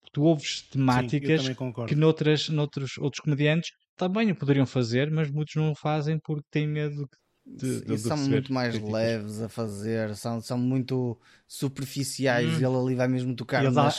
Porque 0.00 0.10
tu 0.12 0.22
ouves 0.24 0.68
Sim, 0.86 1.14
temáticas 1.22 1.48
concordo. 1.54 1.54
que 1.86 1.94
noutras, 1.94 2.48
noutros 2.48 2.96
outros 2.98 3.20
comediantes 3.22 3.70
também 3.96 4.30
o 4.32 4.36
poderiam 4.36 4.66
fazer, 4.66 5.10
mas 5.10 5.30
muitos 5.30 5.54
não 5.56 5.72
o 5.72 5.76
fazem 5.76 6.18
porque 6.20 6.44
têm 6.50 6.66
medo 6.68 7.06
de, 7.44 7.82
de, 7.84 7.94
e 7.94 7.98
são 7.98 8.16
muito 8.16 8.52
mais 8.52 8.78
críticas. 8.78 9.12
leves 9.14 9.40
a 9.42 9.48
fazer, 9.48 10.14
são, 10.16 10.40
são 10.40 10.58
muito 10.58 11.18
superficiais 11.46 12.54
Hum. 12.54 12.60
e 12.60 12.64
ele 12.64 12.76
ali 12.76 12.94
vai 12.94 13.08
mesmo 13.08 13.34
tocar 13.34 13.64
Eles 13.64 13.76
nas 13.76 13.98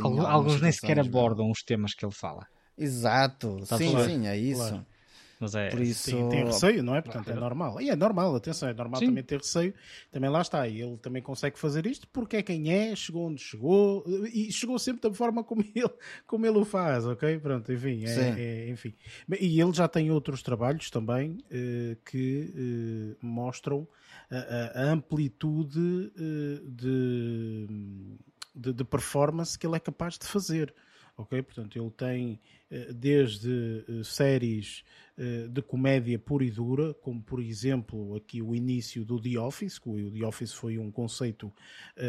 algumas 0.00 0.30
Alguns 0.30 0.60
nem 0.62 0.72
sequer 0.72 0.98
meu. 0.98 1.00
abordam 1.00 1.50
os 1.50 1.62
temas 1.64 1.94
que 1.94 2.04
ele 2.06 2.14
fala. 2.14 2.46
Exato, 2.76 3.64
Tá 3.66 3.80
sim, 3.80 3.98
sim, 3.98 4.26
é 4.26 4.36
isso. 4.36 4.74
claro. 4.74 4.86
Mas 5.42 5.56
é. 5.56 5.70
Por 5.70 5.80
isso, 5.80 6.10
Sim, 6.10 6.28
tem 6.28 6.44
receio, 6.44 6.82
não 6.84 6.94
é? 6.94 7.00
Portanto, 7.02 7.22
é 7.28 7.32
Claro. 7.32 7.40
normal. 7.40 7.80
E 7.80 7.90
é 7.90 7.96
normal, 7.96 8.36
atenção, 8.36 8.68
é 8.68 8.72
normal 8.72 9.00
Sim. 9.00 9.06
também 9.06 9.24
ter 9.24 9.38
receio. 9.38 9.74
Também 10.12 10.30
lá 10.30 10.40
está. 10.40 10.68
E 10.68 10.80
ele 10.80 10.96
também 10.98 11.20
consegue 11.20 11.58
fazer 11.58 11.84
isto 11.84 12.06
porque 12.08 12.36
é 12.36 12.42
quem 12.42 12.72
é, 12.72 12.94
chegou 12.94 13.26
onde 13.26 13.40
chegou 13.42 14.04
e 14.32 14.52
chegou 14.52 14.78
sempre 14.78 15.02
da 15.02 15.12
forma 15.12 15.42
como 15.42 15.62
ele, 15.74 15.90
como 16.28 16.46
ele 16.46 16.58
o 16.58 16.64
faz, 16.64 17.04
ok? 17.04 17.38
Pronto, 17.40 17.72
enfim. 17.72 18.04
é- 18.06 18.40
é- 18.40 18.70
enfim. 18.70 18.94
E 19.40 19.60
ele 19.60 19.72
já 19.72 19.88
tem 19.88 20.10
outros 20.12 20.42
trabalhos 20.44 20.90
também 20.90 21.38
eh, 21.50 21.96
que 22.04 22.52
eh, 22.54 23.16
mostram 23.20 23.88
a, 24.30 24.36
a- 24.36 24.82
a 24.84 24.92
amplitude 24.92 26.12
eh, 26.16 26.60
de, 26.64 27.66
de, 28.54 28.72
de 28.72 28.84
performance 28.84 29.58
que 29.58 29.66
ele 29.66 29.76
é 29.76 29.80
capaz 29.80 30.16
de 30.18 30.26
fazer. 30.26 30.72
Ok? 31.16 31.42
Portanto, 31.42 31.78
ele 31.78 31.90
tem 31.90 32.40
eh, 32.70 32.92
desde 32.92 33.84
eh, 33.86 34.02
séries 34.02 34.82
eh, 35.18 35.46
de 35.48 35.60
comédia 35.60 36.18
pura 36.18 36.42
e 36.42 36.50
dura, 36.50 36.94
como 36.94 37.22
por 37.22 37.38
exemplo 37.40 38.16
aqui 38.16 38.40
o 38.40 38.54
início 38.54 39.04
do 39.04 39.20
The 39.20 39.38
Office, 39.38 39.78
que 39.78 39.88
o 39.90 40.10
The 40.10 40.24
Office 40.24 40.52
foi 40.54 40.78
um 40.78 40.90
conceito 40.90 41.52
de, 41.96 42.02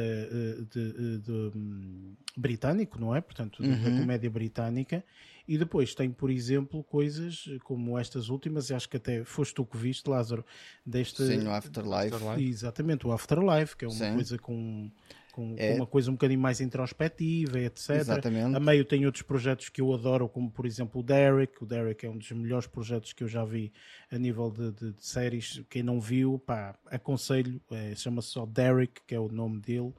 eh, 0.80 1.20
de, 1.20 1.32
hum, 1.56 2.16
britânico, 2.38 2.98
não 3.00 3.14
é? 3.16 3.20
Portanto, 3.22 3.62
da 3.62 3.70
Uhum. 3.70 3.98
comédia 3.98 4.30
britânica. 4.30 5.04
E 5.46 5.58
depois 5.58 5.94
tem, 5.94 6.10
por 6.10 6.32
exemplo, 6.32 6.82
coisas 6.86 7.50
como 7.66 8.00
estas 8.00 8.30
últimas, 8.30 8.70
e 8.70 8.74
acho 8.74 8.88
que 8.88 8.96
até 8.96 9.26
foste 9.26 9.54
tu 9.54 9.66
que 9.66 9.76
viste, 9.76 10.10
Lázaro, 10.10 10.46
deste. 10.86 11.26
Sim, 11.28 11.46
o 11.48 11.52
Afterlife. 11.52 12.16
Afterlife. 12.16 12.50
Exatamente, 12.50 13.06
o 13.06 13.12
Afterlife, 13.12 13.76
que 13.76 13.84
é 13.84 13.88
uma 13.90 13.98
Sim. 13.98 14.14
coisa 14.14 14.38
com, 14.38 14.90
com, 15.34 15.56
É. 15.58 15.72
com 15.72 15.76
uma 15.78 15.88
coisa 15.88 16.10
um 16.12 16.14
bocadinho 16.14 16.40
mais 16.40 16.62
introspectiva, 16.62 17.60
etc. 17.60 17.90
Exatamente. 17.98 18.56
A 18.56 18.60
meio 18.60 18.86
tem 18.86 19.06
outros 19.06 19.24
projetos 19.24 19.68
que 19.68 19.82
eu 19.82 19.92
adoro, 19.94 20.30
como 20.30 20.50
por 20.50 20.66
exemplo 20.66 21.02
o 21.02 21.04
Derek. 21.04 21.62
O 21.62 21.66
Derek 21.66 22.06
é 22.06 22.10
um 22.10 22.18
dos 22.18 22.32
melhores 22.32 22.68
projetos 22.68 23.12
que 23.14 23.24
eu 23.24 23.28
já 23.28 23.44
vi 23.44 23.74
a 24.12 24.18
nível 24.18 24.52
de, 24.52 24.72
de- 24.72 24.94
de 24.94 25.06
séries. 25.06 25.62
Quem 25.70 25.82
não 25.84 26.00
viu, 26.00 26.38
pá, 26.40 26.78
aconselho. 26.86 27.60
É, 27.72 27.96
Chama-se 27.96 28.30
só 28.30 28.46
Derek, 28.46 29.02
que 29.08 29.16
é 29.16 29.20
o 29.20 29.28
nome 29.28 29.60
dele. 29.60 29.92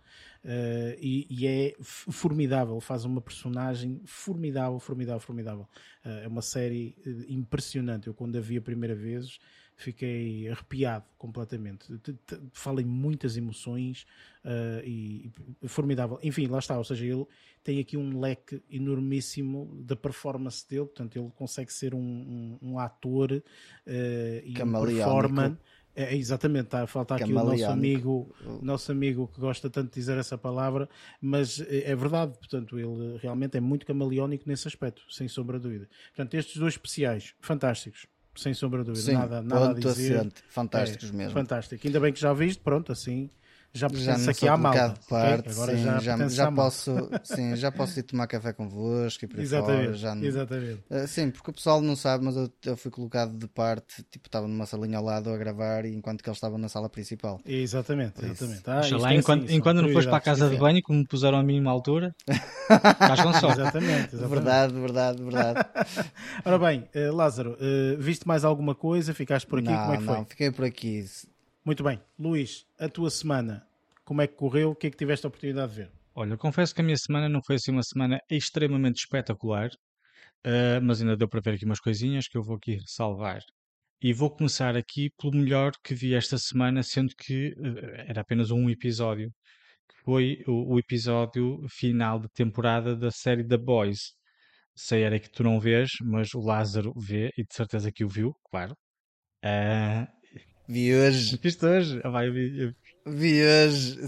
Eh, 0.47 0.99
e, 1.01 1.27
e 1.31 1.47
é 1.47 1.75
formidável. 1.81 2.79
Faz 2.81 3.05
uma 3.05 3.21
personagem 3.21 4.01
formidável, 4.05 4.79
formidável, 4.79 5.21
formidável. 5.21 5.69
Eh, 6.05 6.25
é 6.25 6.29
uma 6.29 6.43
série 6.43 6.95
eh, 7.05 7.11
impressionante. 7.29 8.07
Eu, 8.07 8.15
quando 8.15 8.37
a 8.37 8.41
vi 8.41 8.57
a 8.59 8.63
primeira 8.63 8.95
vez, 8.95 9.39
fiquei 9.77 10.49
arrepiado 10.49 11.05
completamente. 11.19 11.99
Te- 11.99 12.13
te- 12.13 12.41
Fala 12.53 12.81
em 12.81 12.85
muitas 12.85 13.37
emoções 13.37 14.07
eh, 14.45 14.83
e, 14.87 15.31
e 15.63 15.69
formidável. 15.69 16.19
Enfim, 16.23 16.47
lá 16.47 16.59
está. 16.59 16.79
Ou 16.79 16.85
seja, 16.85 17.05
ele 17.05 17.27
tem 17.63 17.81
aqui 17.81 17.97
um 17.97 18.21
leque 18.21 18.63
enormíssimo 18.71 19.71
da 19.83 19.97
performance 19.97 20.69
dele. 20.69 20.85
Portanto, 20.87 21.17
ele 21.19 21.31
consegue 21.35 21.73
ser 21.73 21.95
um, 21.95 21.99
um- 21.99 22.59
um 22.63 22.79
ator 22.79 23.43
eh, 23.87 24.43
e 24.45 24.53
um 24.53 24.55
performer. 24.97 25.51
É, 25.97 26.13
exatamente, 26.17 26.65
está 26.65 26.83
a 26.83 26.87
faltar 26.89 27.19
aqui 27.23 27.33
o 27.33 27.37
nosso 27.37 27.63
amigo, 27.73 28.35
nosso 28.61 28.91
amigo 28.91 29.29
que 29.33 29.41
gosta 29.41 29.71
tanto 29.71 29.91
de 29.91 29.95
dizer 29.95 30.19
essa 30.19 30.37
palavra, 30.37 30.89
mas 31.21 31.61
é 31.61 31.93
é 31.93 31.95
verdade, 31.95 32.37
portanto, 32.37 32.77
ele 32.77 33.17
realmente 33.19 33.57
é 33.57 33.61
muito 33.61 33.87
camaleónico 33.87 34.43
nesse 34.49 34.67
aspecto, 34.67 35.03
sem 35.09 35.29
sombra 35.29 35.57
de 35.57 35.63
dúvida. 35.69 35.89
Portanto, 36.09 36.35
estes 36.35 36.57
dois 36.57 36.75
especiais, 36.75 37.35
fantásticos, 37.41 38.09
sem 38.37 38.53
sombra 38.55 38.81
de 38.81 38.87
dúvida, 38.91 39.05
Sim, 39.07 39.13
nada, 39.15 39.43
nada 39.43 39.71
a 39.71 39.75
dizer. 39.75 40.17
assente. 40.19 40.43
Fantásticos 40.49 41.11
É, 41.11 41.13
mesmo. 41.13 41.33
Fantástico. 41.33 41.87
Ainda 41.87 42.01
bem 42.01 42.13
que 42.13 42.21
já 42.21 42.33
viste, 42.33 42.61
pronto, 42.63 42.91
assim 42.93 43.31
já 43.75 43.89
não 44.17 44.31
aqui 44.31 44.41
sou 44.41 44.49
à 44.51 44.57
colocado 44.57 44.89
malta. 44.89 45.01
de 45.01 45.09
parte, 45.09 45.41
ok? 45.41 45.53
Agora 45.53 45.77
sim, 45.77 45.83
já, 45.83 45.99
já, 45.99 46.29
já 46.29 46.47
à 46.47 46.51
malta. 46.51 46.63
posso, 46.63 47.11
sim, 47.25 47.57
já 47.57 47.73
posso 47.73 47.99
ir 47.99 48.03
tomar 48.05 48.27
café 48.29 48.53
convosco 48.53 49.25
e 49.25 49.29
por 49.29 49.41
aí 49.41 49.47
fora. 49.47 49.63
Exatamente, 49.73 49.99
Já 49.99 50.15
não- 50.15 50.25
exatamente. 50.25 50.83
Ah, 50.91 51.07
sim, 51.07 51.31
porque 51.31 51.51
o 51.51 51.55
pessoal 51.55 51.81
não 51.81 51.97
sabe, 51.97 52.25
mas 52.25 52.37
eu, 52.37 52.49
eu 52.67 52.77
fui 52.77 52.91
colocado 52.91 53.37
de 53.37 53.49
parte, 53.49 54.03
tipo, 54.11 54.29
estava 54.29 54.47
numa 54.47 54.65
salinha 54.65 54.99
ao 54.99 55.05
lado 55.05 55.29
a 55.31 55.37
gravar, 55.37 55.85
enquanto 55.87 56.23
que 56.23 56.29
eles 56.29 56.37
estavam 56.37 56.57
na 56.57 56.69
sala 56.69 56.89
principal. 56.89 57.41
Exatamente, 57.45 58.25
exatamente. 58.25 58.63
Ah, 58.67 58.99
lá, 58.99 59.13
é 59.13 59.17
enquanto, 59.17 59.45
assim, 59.45 59.55
enquanto 59.57 59.81
não 59.83 59.89
fores 59.91 60.07
para 60.07 60.17
a 60.19 60.21
casa 60.21 60.49
de 60.49 60.57
banho, 60.57 60.81
como 60.83 61.01
me 61.01 61.07
puseram 61.07 61.39
a 61.39 61.43
mim 61.43 61.59
uma 61.59 61.71
altura, 61.73 62.15
estás 62.29 63.21
com 63.21 63.33
sorte. 63.35 63.61
Exatamente, 63.61 64.15
exatamente. 64.15 64.29
Verdade, 64.31 64.73
verdade, 64.75 65.23
verdade. 65.23 65.67
Ora 66.45 66.59
bem, 66.59 66.89
eh, 66.95 67.11
Lázaro, 67.11 67.57
eh, 67.61 67.97
viste 67.99 68.27
mais 68.27 68.45
alguma 68.45 68.75
coisa? 68.75 69.13
Ficaste 69.13 69.47
por 69.47 69.59
aqui? 69.59 69.69
não, 69.69 69.81
Como 69.81 69.95
é 69.95 69.99
que 69.99 70.05
foi? 70.05 70.17
não, 70.17 70.25
fiquei 70.27 70.51
por 70.51 70.65
aqui. 70.65 71.05
Muito 71.65 71.83
bem. 71.83 71.99
Luís, 72.19 72.67
a 72.79 72.89
tua 72.91 73.09
semana, 73.09 73.67
como 74.05 74.21
é 74.21 74.27
que 74.27 74.35
correu? 74.35 74.73
O 74.73 74.77
que 74.77 74.89
é 74.89 74.91
que 74.91 74.99
tiveste 74.99 75.25
a 75.25 75.29
oportunidade 75.29 75.73
de 75.73 75.79
ver? 75.79 75.93
Olha, 76.15 76.37
confesso 76.37 76.75
que 76.75 76.83
a 76.83 76.85
minha 76.85 76.97
semana 76.97 77.27
não 77.27 77.41
foi 77.43 77.57
assim 77.57 77.73
uma 77.73 77.83
semana 77.83 78.21
extremamente 78.31 78.99
espetacular, 78.99 79.71
eh, 80.45 80.79
mas 80.81 81.01
ainda 81.01 81.17
deu 81.17 81.29
para 81.29 81.41
ver 81.41 81.55
aqui 81.55 81.65
umas 81.65 81.81
coisinhas 81.81 82.29
que 82.29 82.37
eu 82.37 82.43
vou 82.43 82.57
aqui 82.57 82.79
salvar. 82.87 83.41
E 84.01 84.13
vou 84.13 84.31
começar 84.31 84.77
aqui 84.77 85.09
pelo 85.19 85.33
melhor 85.35 85.73
que 85.83 85.95
vi 85.95 86.15
esta 86.15 86.37
semana, 86.37 86.83
sendo 86.83 87.15
que 87.17 87.55
eh, 87.59 88.07
era 88.09 88.21
apenas 88.21 88.51
um 88.51 88.69
episódio, 88.69 89.33
que 89.89 89.97
foi 90.05 90.45
o, 90.47 90.75
o 90.75 90.79
episódio 90.79 91.61
final 91.71 92.21
de 92.21 92.29
temporada 92.35 92.95
da 92.95 93.11
série 93.11 93.47
The 93.47 93.57
Boys. 93.57 94.13
Sei 94.77 95.03
era 95.03 95.19
que 95.19 95.31
tu 95.31 95.43
não 95.43 95.59
vês, 95.61 95.93
mas 96.03 96.35
o 96.35 96.41
Lázaro 96.41 96.93
vê 96.97 97.31
e 97.39 97.45
de 97.45 97.55
certeza 97.55 97.91
que 97.93 98.05
o 98.05 98.09
viu, 98.09 98.35
claro. 98.51 98.77
Ah, 99.43 100.09
Vi 100.67 100.95
hoje, 100.95 101.39
Viste 101.43 101.67
hoje? 101.67 102.01
Ah, 102.05 102.11
vai, 102.11 102.29
eu 102.29 102.33
vi- 102.33 102.59
eu- 102.63 102.75
vi 103.07 103.43
hoje. 103.45 103.99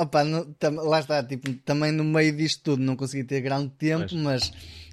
Opa, 0.00 0.24
não- 0.24 0.52
tam- 0.54 0.76
lá 0.76 1.00
está, 1.00 1.22
tipo, 1.24 1.52
também 1.64 1.90
no 1.92 2.04
meio 2.04 2.36
disto 2.36 2.62
tudo 2.62 2.82
não 2.82 2.96
consegui 2.96 3.24
ter 3.24 3.40
grande 3.40 3.70
tempo, 3.76 4.08
Pois. 4.08 4.12
mas 4.22 4.52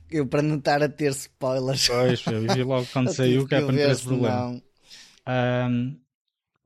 eu 0.10 0.28
para 0.28 0.42
não 0.42 0.58
estar 0.58 0.82
a 0.82 0.90
ter 0.90 1.12
spoilers. 1.12 1.88
Pois, 1.88 2.26
eu 2.26 2.42
vi 2.42 2.64
logo 2.64 2.88
quando 2.92 3.10
eu 3.10 3.14
saiu 3.14 3.48
que 3.48 3.56
é 3.56 3.62
para 3.62 3.72
não 3.72 3.78
ter 3.78 3.92
esse 3.92 4.04
problema. 4.04 4.62
Ahm, 5.26 5.96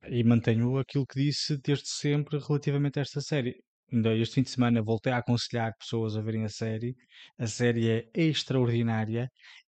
e 0.08 0.24
mantenho 0.24 0.78
aquilo 0.78 1.06
que 1.06 1.20
disse 1.22 1.58
desde 1.58 1.89
sempre 1.89 2.38
relativamente 2.39 2.99
a 2.99 3.01
esta 3.01 3.22
série. 3.22 3.56
ainda 3.91 4.16
este 4.16 4.36
fim 4.36 4.41
de 4.43 4.49
semana 4.49 4.82
voltei 4.82 5.14
a 5.14 5.18
aconselhar 5.18 5.72
pessoas 5.78 6.16
a 6.18 6.22
verem 6.22 6.43
a 6.45 6.49
série. 6.49 6.95
A 7.38 7.45
série 7.47 7.89
é 7.89 8.06
extraordinária 8.16 9.30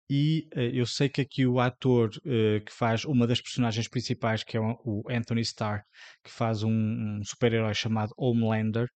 e 0.09 0.47
uh, 0.55 0.59
eu 0.59 0.85
sei 0.85 1.09
que 1.09 1.21
aqui 1.21 1.45
o 1.45 1.59
ator 1.59 2.09
uh, 2.09 2.63
que 2.63 2.71
faz 2.71 3.05
uma 3.05 3.25
das 3.25 3.41
personagens 3.41 3.87
principais, 3.87 4.43
que 4.43 4.57
é 4.57 4.59
o 4.59 5.03
Anthony 5.09 5.41
Starr, 5.41 5.81
que 6.23 6.31
faz 6.31 6.63
um, 6.63 6.71
um 6.71 7.23
super-herói 7.23 7.73
chamado 7.73 8.13
Homelander, 8.17 8.87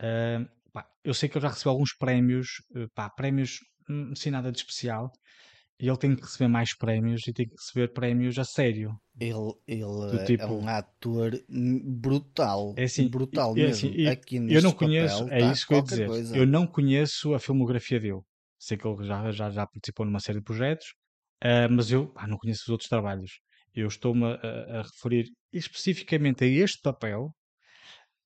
uh, 0.00 0.46
pá, 0.72 0.86
eu 1.04 1.14
sei 1.14 1.28
que 1.28 1.36
ele 1.36 1.42
já 1.42 1.48
recebeu 1.48 1.72
alguns 1.72 1.94
prémios, 1.96 2.48
pá, 2.94 3.10
prémios 3.10 3.58
hum, 3.90 4.14
sem 4.14 4.30
nada 4.30 4.52
de 4.52 4.58
especial, 4.58 5.10
e 5.80 5.88
ele 5.88 5.98
tem 5.98 6.14
que 6.14 6.22
receber 6.22 6.46
mais 6.46 6.76
prémios 6.76 7.26
e 7.26 7.32
tem 7.32 7.44
que 7.44 7.56
receber 7.56 7.92
prémios 7.92 8.38
a 8.38 8.44
sério. 8.44 8.94
Ele, 9.18 9.52
ele 9.66 10.16
é 10.16 10.24
tipo, 10.24 10.44
é 10.44 10.46
um 10.46 10.68
ator 10.68 11.32
brutal. 11.84 12.72
É 12.76 12.84
assim, 12.84 13.08
brutal 13.08 13.50
é 13.52 13.54
mesmo. 13.62 13.88
Assim, 13.88 14.06
Aqui 14.06 14.36
eu 14.36 14.62
não 14.62 14.70
conheço, 14.70 15.24
papel, 15.24 15.36
é 15.36 15.40
tá 15.40 15.52
isso 15.52 15.66
que 15.66 15.74
eu 15.74 15.76
ia 15.78 15.82
dizer. 15.82 16.06
Coisa. 16.06 16.36
Eu 16.36 16.46
não 16.46 16.68
conheço 16.68 17.34
a 17.34 17.40
filmografia 17.40 17.98
dele. 17.98 18.20
Sei 18.62 18.76
que 18.76 18.86
ele 18.86 19.04
já, 19.04 19.32
já, 19.32 19.50
já 19.50 19.66
participou 19.66 20.06
numa 20.06 20.20
série 20.20 20.38
de 20.38 20.44
projetos, 20.44 20.86
uh, 21.42 21.68
mas 21.68 21.90
eu 21.90 22.12
ah, 22.14 22.28
não 22.28 22.38
conheço 22.38 22.62
os 22.62 22.68
outros 22.68 22.88
trabalhos. 22.88 23.40
Eu 23.74 23.88
estou-me 23.88 24.24
a, 24.24 24.78
a, 24.78 24.82
referir 24.82 25.26
especificamente 25.52 26.44
a 26.44 26.46
este 26.46 26.80
papel. 26.80 27.34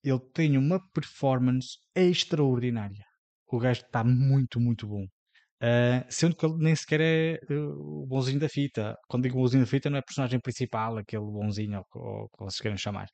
Ele 0.05 0.21
tem 0.35 0.59
uma 0.59 0.79
performance 0.93 1.79
extraordinária. 1.95 3.03
O 3.47 3.59
gajo 3.59 3.81
está 3.81 4.05
muito, 4.05 4.61
muito 4.61 4.87
bom. 4.87 5.05
Uh, 5.63 6.05
sendo 6.11 6.37
que 6.37 6.45
ele 6.45 6.59
nem 6.59 6.77
sequer 6.77 7.01
é 7.01 7.39
uh, 7.51 8.03
o 8.03 8.07
bonzinho 8.07 8.39
da 8.39 8.49
fita. 8.49 8.95
Quando 9.09 9.23
digo 9.23 9.39
bonzinho 9.39 9.65
da 9.65 9.71
fita, 9.71 9.89
não 9.89 9.97
é 9.97 10.03
personagem 10.03 10.39
principal, 10.39 10.99
aquele 10.99 11.25
bonzinho, 11.25 11.83
ou 11.95 12.29
como 12.29 12.51
vocês 12.51 12.61
querem 12.61 12.77
chamar. 12.77 13.09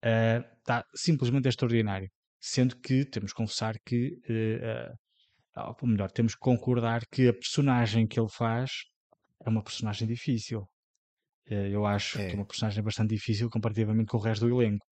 Está 0.00 0.82
uh, 0.82 0.84
simplesmente 0.94 1.48
extraordinário. 1.48 2.08
Sendo 2.38 2.76
que 2.76 3.04
temos 3.06 3.32
que 3.32 3.36
confessar 3.38 3.74
que 3.84 4.16
ou 5.56 5.88
melhor, 5.88 6.10
temos 6.10 6.34
que 6.34 6.40
concordar 6.40 7.02
que 7.10 7.28
a 7.28 7.32
personagem 7.32 8.06
que 8.06 8.18
ele 8.20 8.28
faz 8.28 8.70
é 9.44 9.48
uma 9.48 9.62
personagem 9.62 10.06
difícil. 10.06 10.68
Eh, 11.46 11.68
eu 11.70 11.84
acho 11.86 12.18
é. 12.20 12.28
que 12.28 12.32
é 12.32 12.36
uma 12.36 12.46
personagem 12.46 12.82
bastante 12.82 13.10
difícil 13.14 13.50
comparativamente 13.50 14.06
com 14.06 14.18
o 14.18 14.20
resto 14.20 14.46
do 14.46 14.62
elenco. 14.62 14.86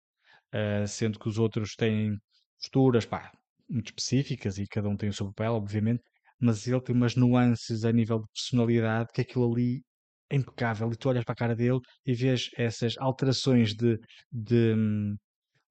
Uh, 0.55 0.86
sendo 0.86 1.18
que 1.18 1.28
os 1.28 1.36
outros 1.36 1.74
têm 1.74 2.16
posturas 2.57 3.05
pá, 3.05 3.32
muito 3.68 3.88
específicas 3.88 4.57
e 4.59 4.66
cada 4.68 4.88
um 4.88 4.96
tem 4.96 5.09
o 5.09 5.12
seu 5.12 5.26
papel, 5.26 5.55
obviamente, 5.55 6.00
mas 6.38 6.66
ele 6.68 6.80
tem 6.80 6.94
umas 6.94 7.16
nuances 7.16 7.84
a 7.84 7.90
nível 7.92 8.20
de 8.20 8.28
personalidade 8.32 9.11
que 9.12 9.20
aquilo 9.22 9.52
ali 9.52 9.82
é 10.30 10.36
impecável. 10.36 10.92
E 10.92 10.96
tu 10.96 11.09
olhas 11.09 11.24
para 11.24 11.32
a 11.32 11.36
cara 11.36 11.57
dele 11.57 11.80
e 12.07 12.14
vês 12.14 12.50
essas 12.57 12.96
alterações 12.98 13.74
de, 13.74 13.98
de, 14.30 14.74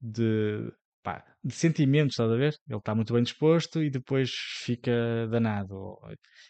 de 0.01 0.71
pá, 1.01 1.23
de 1.43 1.53
sentimentos, 1.53 2.13
estás 2.13 2.31
a 2.31 2.35
ver? 2.35 2.55
Ele 2.69 2.79
está 2.79 2.95
muito 2.95 3.13
bem 3.13 3.23
disposto 3.23 3.83
e 3.83 3.89
depois 3.89 4.31
fica 4.63 5.27
danado. 5.29 5.97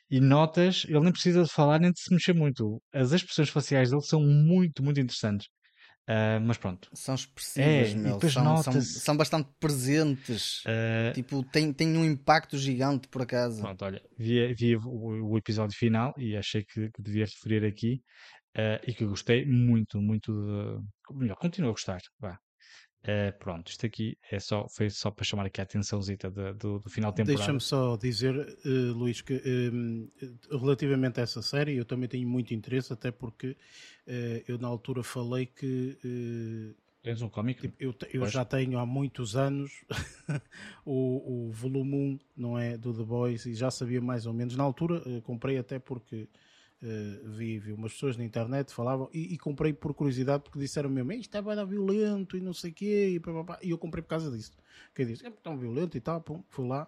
E 0.10 0.20
notas, 0.20 0.86
ele 0.88 1.00
nem 1.00 1.12
precisa 1.12 1.44
de 1.44 1.52
falar 1.52 1.80
nem 1.80 1.92
de 1.92 2.00
se 2.00 2.14
mexer 2.14 2.34
muito. 2.34 2.82
As 2.94 3.12
expressões 3.12 3.50
faciais 3.50 3.90
dele 3.90 4.04
são 4.04 4.22
muito, 4.22 4.84
muito 4.84 5.00
interessantes. 5.00 5.48
Uh, 6.04 6.40
mas 6.46 6.58
pronto. 6.58 6.90
São 6.94 7.16
expressivas, 7.16 7.92
é, 7.92 7.96
meu. 7.96 8.20
São, 8.30 8.44
notas... 8.44 8.64
são, 8.64 8.82
são, 8.82 9.18
bastante 9.18 9.50
presentes. 9.58 10.60
Uh... 10.66 11.14
Tipo, 11.14 11.44
tem, 11.46 11.72
tem 11.72 11.98
um 11.98 12.04
impacto 12.04 12.58
gigante 12.58 13.08
por 13.08 13.22
acaso. 13.22 13.62
Pronto, 13.62 13.86
olha, 13.86 14.02
vi, 14.18 14.54
vi 14.54 14.76
o, 14.76 15.30
o, 15.30 15.38
episódio 15.38 15.78
final 15.78 16.14
e 16.18 16.36
achei 16.36 16.64
que, 16.66 16.90
que 16.92 17.02
devia 17.02 17.26
referir 17.26 17.66
aqui. 17.66 18.02
Uh, 18.56 18.78
e 18.86 18.94
que 18.94 19.06
gostei 19.06 19.46
muito, 19.46 20.00
muito 20.00 20.32
de. 20.32 21.16
Melhor, 21.18 21.38
continuo 21.38 21.70
a 21.70 21.74
gostar. 21.74 22.02
Vá. 22.20 22.38
Uh, 23.04 23.38
pronto, 23.38 23.68
isto 23.70 23.86
aqui 23.86 24.18
é 24.32 24.40
só, 24.40 24.66
foi 24.70 24.90
só 24.90 25.12
para 25.12 25.26
chamar 25.26 25.46
aqui 25.46 25.60
a 25.60 25.66
atençãozita 25.66 26.32
de, 26.32 26.54
do, 26.54 26.80
do, 26.80 26.90
final 26.90 27.12
de 27.12 27.18
temporada. 27.18 27.38
Deixa-me 27.38 27.60
só 27.60 27.98
dizer, 27.98 28.34
uh, 28.34 28.94
Luís, 28.94 29.20
que 29.20 29.42
um, 29.74 30.10
relativamente 30.50 31.20
a 31.20 31.24
essa 31.24 31.42
série, 31.42 31.76
eu 31.76 31.84
também 31.84 32.08
tenho 32.08 32.26
muito 32.26 32.54
interesse, 32.54 32.94
até 32.94 33.12
porque 33.12 33.58
uh, 34.08 34.44
eu 34.48 34.58
na 34.58 34.70
altura 34.70 35.04
falei 35.04 35.46
que. 35.46 35.98
Tens 37.02 37.22
um 37.22 37.28
cómic? 37.28 37.60
Tipo, 37.60 37.76
eu, 37.78 37.94
eu 38.14 38.26
já 38.28 38.46
tenho 38.46 38.80
há 38.80 38.86
muitos 38.86 39.36
anos 39.36 39.84
o, 40.86 41.48
o 41.48 41.52
volume 41.52 41.96
1, 41.96 42.20
não 42.38 42.58
é? 42.58 42.78
Do 42.78 42.94
The 42.94 43.04
Boys, 43.04 43.46
e 43.46 43.54
já 43.54 43.70
sabia 43.70 44.00
mais 44.00 44.26
ou 44.26 44.34
menos. 44.34 44.56
Na 44.56 44.64
altura 44.64 45.02
comprei 45.24 45.58
até 45.58 45.78
porque 45.78 46.30
Uh, 46.84 47.30
vi, 47.30 47.60
vi 47.60 47.72
umas 47.72 47.94
pessoas 47.94 48.18
na 48.18 48.26
internet 48.26 48.74
falavam 48.74 49.10
e, 49.14 49.34
e 49.34 49.38
comprei 49.38 49.72
por 49.72 49.94
curiosidade 49.94 50.44
porque 50.44 50.60
disseram 50.60 50.90
mesmo 50.90 51.14
isto 51.14 51.34
é 51.38 51.42
bem 51.42 51.66
violento 51.66 52.36
e 52.36 52.42
não 52.42 52.54
sei 52.54 52.72
o 52.72 52.74
quê 52.74 53.08
e, 53.14 53.20
pá, 53.22 53.32
pá, 53.32 53.44
pá, 53.46 53.60
e 53.64 53.70
eu 53.70 53.78
comprei 53.78 54.02
por 54.02 54.10
causa 54.10 54.30
disso. 54.30 54.52
Que 54.94 55.06
disse, 55.06 55.26
é 55.26 55.30
tão 55.30 55.58
violento 55.58 55.96
e 55.96 56.02
tal, 56.02 56.20
pum, 56.20 56.44
fui 56.50 56.68
lá. 56.68 56.86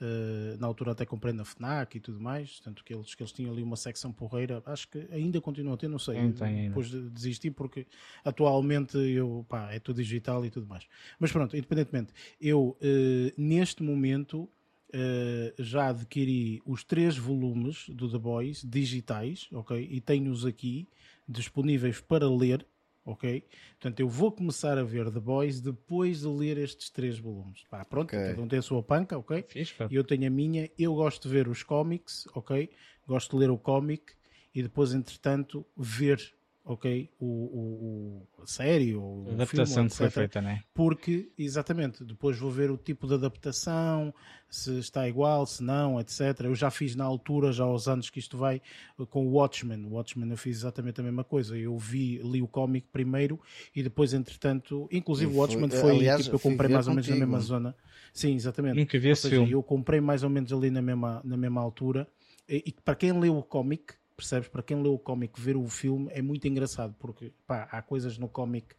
Uh, 0.00 0.56
na 0.58 0.66
altura 0.66 0.92
até 0.92 1.04
comprei 1.04 1.34
na 1.34 1.44
FNAC 1.44 1.98
e 1.98 2.00
tudo 2.00 2.18
mais, 2.18 2.58
tanto 2.60 2.82
que 2.82 2.94
eles, 2.94 3.14
que 3.14 3.22
eles 3.22 3.32
tinham 3.32 3.52
ali 3.52 3.62
uma 3.62 3.76
secção 3.76 4.10
porreira, 4.10 4.62
acho 4.64 4.88
que 4.88 5.06
ainda 5.12 5.38
continuam 5.42 5.74
a 5.74 5.76
ter, 5.76 5.88
não 5.88 5.98
sei, 5.98 6.20
não 6.22 6.32
depois 6.68 6.88
de 6.88 7.10
desisti 7.10 7.50
porque 7.50 7.86
atualmente 8.24 8.96
eu, 8.96 9.44
pá, 9.46 9.70
é 9.72 9.78
tudo 9.78 9.96
digital 9.96 10.44
e 10.46 10.50
tudo 10.50 10.66
mais. 10.66 10.86
Mas 11.18 11.30
pronto, 11.30 11.54
independentemente. 11.54 12.14
Eu 12.40 12.78
uh, 12.80 13.32
neste 13.36 13.82
momento 13.82 14.48
Uh, 14.92 15.62
já 15.62 15.88
adquiri 15.88 16.62
os 16.64 16.84
três 16.84 17.16
volumes 17.16 17.88
do 17.88 18.08
The 18.08 18.18
Boys 18.18 18.62
digitais, 18.64 19.48
ok? 19.52 19.88
E 19.90 20.00
tenho-os 20.00 20.46
aqui 20.46 20.88
disponíveis 21.28 22.00
para 22.00 22.28
ler, 22.30 22.64
ok? 23.04 23.44
Portanto, 23.70 24.00
eu 24.00 24.08
vou 24.08 24.30
começar 24.30 24.78
a 24.78 24.84
ver 24.84 25.10
The 25.10 25.18
Boys 25.20 25.60
depois 25.60 26.20
de 26.20 26.28
ler 26.28 26.58
estes 26.58 26.90
três 26.90 27.18
volumes. 27.18 27.64
Pá, 27.68 27.84
pronto, 27.84 28.14
okay. 28.14 28.30
cada 28.30 28.42
um 28.42 28.46
tem 28.46 28.58
a 28.58 28.62
sua 28.62 28.82
panca, 28.82 29.18
ok? 29.18 29.44
E 29.90 29.94
eu 29.96 30.04
tenho 30.04 30.26
a 30.26 30.30
minha. 30.30 30.70
Eu 30.78 30.94
gosto 30.94 31.28
de 31.28 31.34
ver 31.34 31.48
os 31.48 31.62
cómics, 31.62 32.28
ok? 32.34 32.70
Gosto 33.06 33.32
de 33.32 33.40
ler 33.40 33.50
o 33.50 33.58
cómic 33.58 34.12
e 34.54 34.62
depois, 34.62 34.94
entretanto, 34.94 35.66
ver 35.76 36.33
ok, 36.64 37.10
o, 37.20 37.26
o, 37.26 38.26
o 38.38 38.42
a 38.42 38.46
série 38.46 38.94
ou 38.94 39.28
a 39.28 39.32
adaptação 39.32 39.74
filme, 39.74 39.90
que 39.90 39.96
foi 39.96 40.10
feita, 40.10 40.40
né? 40.40 40.62
Porque, 40.72 41.30
exatamente, 41.38 42.02
depois 42.04 42.38
vou 42.38 42.50
ver 42.50 42.70
o 42.70 42.76
tipo 42.76 43.06
de 43.06 43.14
adaptação, 43.14 44.14
se 44.48 44.78
está 44.78 45.06
igual, 45.06 45.44
se 45.46 45.62
não, 45.62 46.00
etc. 46.00 46.20
Eu 46.44 46.54
já 46.54 46.70
fiz 46.70 46.96
na 46.96 47.04
altura, 47.04 47.52
já 47.52 47.64
aos 47.64 47.86
anos 47.86 48.08
que 48.08 48.18
isto 48.18 48.38
vai, 48.38 48.62
com 49.10 49.26
o 49.26 49.32
Watchmen. 49.32 49.84
O 49.84 49.94
Watchmen 49.94 50.30
eu 50.30 50.36
fiz 50.36 50.58
exatamente 50.58 51.00
a 51.00 51.04
mesma 51.04 51.24
coisa. 51.24 51.56
Eu 51.56 51.76
vi, 51.76 52.18
li 52.18 52.40
o 52.40 52.48
cómic 52.48 52.86
primeiro 52.90 53.38
e 53.74 53.82
depois, 53.82 54.14
entretanto, 54.14 54.88
inclusive 54.90 55.32
o 55.34 55.36
Watchmen 55.36 55.68
foi, 55.68 55.90
aliás, 55.90 56.24
tipo, 56.24 56.36
eu 56.36 56.40
comprei 56.40 56.70
mais 56.70 56.88
ou 56.88 56.94
menos 56.94 57.08
na 57.08 57.16
mesma 57.16 57.40
zona. 57.40 57.76
Sim, 58.12 58.34
exatamente. 58.34 58.76
Nunca 58.76 58.98
vi 58.98 59.10
esse 59.10 59.22
seja, 59.22 59.36
filme. 59.36 59.52
Eu 59.52 59.62
comprei 59.62 60.00
mais 60.00 60.22
ou 60.22 60.30
menos 60.30 60.52
ali 60.52 60.70
na 60.70 60.80
mesma, 60.80 61.20
na 61.24 61.36
mesma 61.36 61.60
altura. 61.60 62.06
E, 62.48 62.62
e 62.66 62.72
para 62.72 62.94
quem 62.94 63.12
leu 63.18 63.36
o 63.36 63.42
cómic, 63.42 63.94
Percebes? 64.16 64.48
Para 64.48 64.62
quem 64.62 64.80
leu 64.80 64.94
o 64.94 64.98
cómic, 64.98 65.40
ver 65.40 65.56
o 65.56 65.66
filme 65.68 66.08
é 66.12 66.22
muito 66.22 66.46
engraçado, 66.46 66.94
porque 66.98 67.32
pá, 67.46 67.68
há 67.70 67.82
coisas 67.82 68.16
no 68.16 68.28
cómic, 68.28 68.74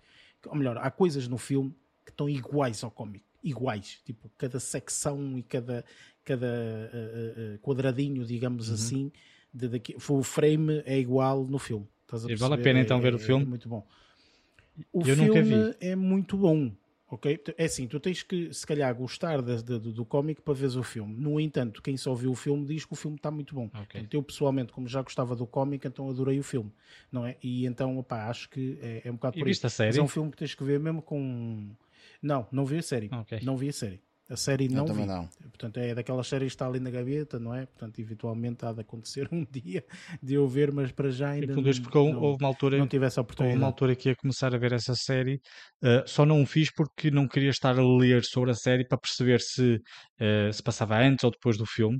ou 0.46 0.56
melhor, 0.56 0.78
há 0.78 0.90
coisas 0.90 1.28
no 1.28 1.38
filme 1.38 1.76
que 2.06 2.12
estão 2.12 2.30
iguais 2.30 2.84
ao 2.84 2.92
cómic. 2.92 3.24
Iguais. 3.44 4.02
Tipo, 4.06 4.32
cada 4.38 4.60
secção 4.60 5.38
e 5.38 5.44
cada, 5.44 5.84
cada 6.24 6.48
uh, 6.48 7.56
uh, 7.56 7.60
quadradinho, 7.60 8.26
digamos 8.26 8.70
uhum. 8.70 8.76
assim, 8.76 9.12
de 9.54 9.68
daqui, 9.68 9.96
o 9.96 10.24
frame 10.24 10.82
é 10.86 10.98
igual 10.98 11.46
no 11.46 11.60
filme. 11.60 11.88
E 12.28 12.36
vale 12.36 12.54
a 12.54 12.58
pena 12.58 12.80
então 12.80 12.98
é, 12.98 13.02
ver 13.02 13.14
o 13.16 13.20
filme? 13.20 13.44
É 13.44 13.48
muito 13.48 13.68
bom. 13.68 13.86
O 14.92 15.02
Eu 15.02 15.16
filme 15.16 15.76
é 15.80 15.96
muito 15.96 16.38
bom. 16.38 16.72
Ok? 17.16 17.42
É 17.58 17.64
assim, 17.64 17.88
tu 17.88 17.98
tens 17.98 18.22
que, 18.24 18.54
se 18.54 18.68
calhar, 18.68 18.94
gostar 18.94 19.42
de, 19.42 19.64
de, 19.64 19.80
do 19.80 20.04
cómic 20.04 20.42
para 20.42 20.54
ver 20.54 20.78
o 20.78 20.84
filme. 20.84 21.16
No 21.16 21.40
entanto, 21.40 21.82
quem 21.82 21.96
só 21.96 22.14
viu 22.14 22.32
o 22.32 22.36
filme 22.36 22.66
diz 22.66 22.84
que 22.84 22.92
o 22.92 22.96
filme 22.96 23.16
está 23.16 23.32
muito 23.32 23.56
bom. 23.56 23.70
Okay. 23.84 24.06
eu, 24.12 24.22
pessoalmente, 24.22 24.74
como 24.74 24.86
já 24.86 25.02
gostava 25.02 25.34
do 25.34 25.48
cómic, 25.48 25.88
então 25.88 26.10
adorei 26.10 26.38
o 26.38 26.44
filme. 26.44 26.72
Não 27.10 27.26
é? 27.26 27.38
E 27.42 27.66
então, 27.66 27.98
opá, 27.98 28.28
acho 28.30 28.50
que 28.50 28.78
é, 28.82 29.04
é 29.06 29.12
um 29.12 29.16
bocado 29.16 29.38
e 29.38 29.40
por 29.40 29.48
isso. 29.48 29.66
A 29.66 29.70
série? 29.70 29.90
Mas 29.90 29.98
é 29.98 30.02
um 30.02 30.08
filme 30.10 30.30
que 30.30 30.38
tens 30.38 30.54
que 30.54 30.64
ver 30.64 30.78
mesmo 30.78 31.02
com. 31.02 31.70
Não, 32.22 32.46
não 32.52 32.66
vi 32.66 32.78
a 32.78 32.82
série. 32.82 33.10
Okay. 33.22 33.40
Não 33.44 33.56
vi 33.56 33.70
a 33.70 33.74
série. 33.74 34.02
A 34.28 34.36
série 34.36 34.68
não 34.68 34.88
vi. 34.88 35.06
Não. 35.06 35.28
Portanto, 35.50 35.78
é 35.78 35.94
daquelas 35.94 36.28
séries 36.28 36.48
que 36.48 36.56
está 36.56 36.66
ali 36.66 36.80
na 36.80 36.90
gaveta, 36.90 37.40
não 37.40 37.54
é? 37.54 37.68
Portanto, 37.68 38.00
eventualmente 38.00 38.66
há 38.66 38.74
de 38.74 38.82
acontecer 38.82 39.30
um 39.32 39.46
dia 39.46 39.86
de 40.22 40.34
eu 40.34 40.48
ver, 40.48 40.72
mas 40.72 40.92
para 40.92 41.12
já 41.12 41.30
ainda 41.30 41.54
não, 41.56 41.62
porque 41.62 41.98
não, 41.98 42.22
houve 42.22 42.44
uma 42.44 42.48
altura, 42.48 42.78
não 42.78 42.88
tive 42.88 43.06
essa 43.06 43.22
oportunidade. 43.22 43.56
Houve 43.56 43.64
uma 43.64 43.68
altura 43.68 43.96
que 43.96 44.10
ia 44.10 44.16
começar 44.16 44.56
a 44.56 44.58
ver 44.58 44.74
essa 44.74 44.96
série, 44.96 45.36
uh, 45.84 46.08
só 46.08 46.26
não 46.26 46.42
o 46.42 46.46
fiz 46.46 46.72
porque 46.72 47.12
não 47.12 47.28
queria 47.28 47.52
estar 47.52 47.78
a 47.78 47.84
ler 47.84 48.24
sobre 48.24 48.50
a 48.50 48.56
série 48.56 48.88
para 48.88 48.98
perceber 48.98 49.40
se 49.42 49.76
uh, 49.76 50.52
se 50.52 50.64
passava 50.64 50.98
antes 50.98 51.24
ou 51.24 51.30
depois 51.30 51.56
do 51.58 51.66
filme. 51.66 51.98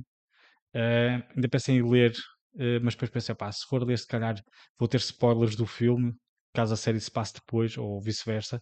Uh, 0.74 1.22
ainda 1.34 1.48
pensei 1.48 1.76
em 1.76 1.88
ler, 1.88 2.12
mas 2.82 2.94
depois 2.94 3.10
pensei, 3.10 3.34
pá, 3.34 3.52
se 3.52 3.66
for 3.68 3.84
ler, 3.84 3.98
se 3.98 4.06
calhar 4.06 4.34
vou 4.78 4.88
ter 4.88 4.96
spoilers 4.96 5.54
do 5.54 5.66
filme, 5.66 6.12
caso 6.54 6.72
a 6.72 6.76
série 6.76 6.98
se 6.98 7.10
passe 7.10 7.34
depois, 7.34 7.76
ou 7.76 8.00
vice-versa. 8.00 8.60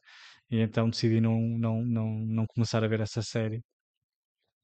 E 0.54 0.60
então 0.60 0.88
decidi 0.88 1.20
não, 1.20 1.40
não, 1.40 1.84
não, 1.84 2.10
não 2.20 2.46
começar 2.46 2.84
a 2.84 2.86
ver 2.86 3.00
essa 3.00 3.20
série. 3.20 3.60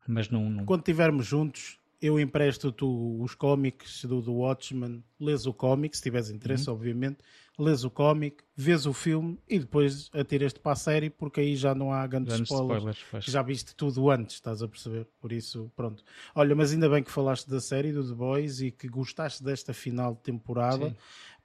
Mas 0.06 0.30
não, 0.30 0.48
não... 0.48 0.64
Quando 0.64 0.82
estivermos 0.82 1.26
juntos, 1.26 1.80
eu 2.00 2.20
empresto-te 2.20 2.84
os 2.84 3.34
cómics 3.34 4.04
do, 4.04 4.22
do 4.22 4.32
Watchmen, 4.34 5.02
lês 5.18 5.46
o 5.46 5.52
cómic, 5.52 5.96
se 5.96 6.04
tiveres 6.04 6.30
interesse, 6.30 6.70
uhum. 6.70 6.76
obviamente, 6.76 7.18
lês 7.58 7.82
o 7.82 7.90
cómic, 7.90 8.36
vês 8.54 8.86
o 8.86 8.92
filme 8.92 9.36
e 9.48 9.58
depois 9.58 10.08
atiras-te 10.14 10.60
para 10.60 10.72
a 10.72 10.76
série, 10.76 11.10
porque 11.10 11.40
aí 11.40 11.56
já 11.56 11.74
não 11.74 11.92
há 11.92 12.06
grandes 12.06 12.38
spoilers, 12.38 12.96
spoilers 12.96 13.24
já 13.28 13.42
viste 13.42 13.74
tudo 13.74 14.10
antes, 14.10 14.36
estás 14.36 14.62
a 14.62 14.68
perceber? 14.68 15.08
Por 15.20 15.32
isso, 15.32 15.72
pronto. 15.74 16.04
Olha, 16.36 16.54
mas 16.54 16.72
ainda 16.72 16.88
bem 16.88 17.02
que 17.02 17.10
falaste 17.10 17.50
da 17.50 17.60
série 17.60 17.92
do 17.92 18.08
The 18.08 18.14
Boys 18.14 18.60
e 18.60 18.70
que 18.70 18.86
gostaste 18.86 19.42
desta 19.42 19.74
final 19.74 20.14
de 20.14 20.20
temporada. 20.20 20.88
Sim 20.88 20.96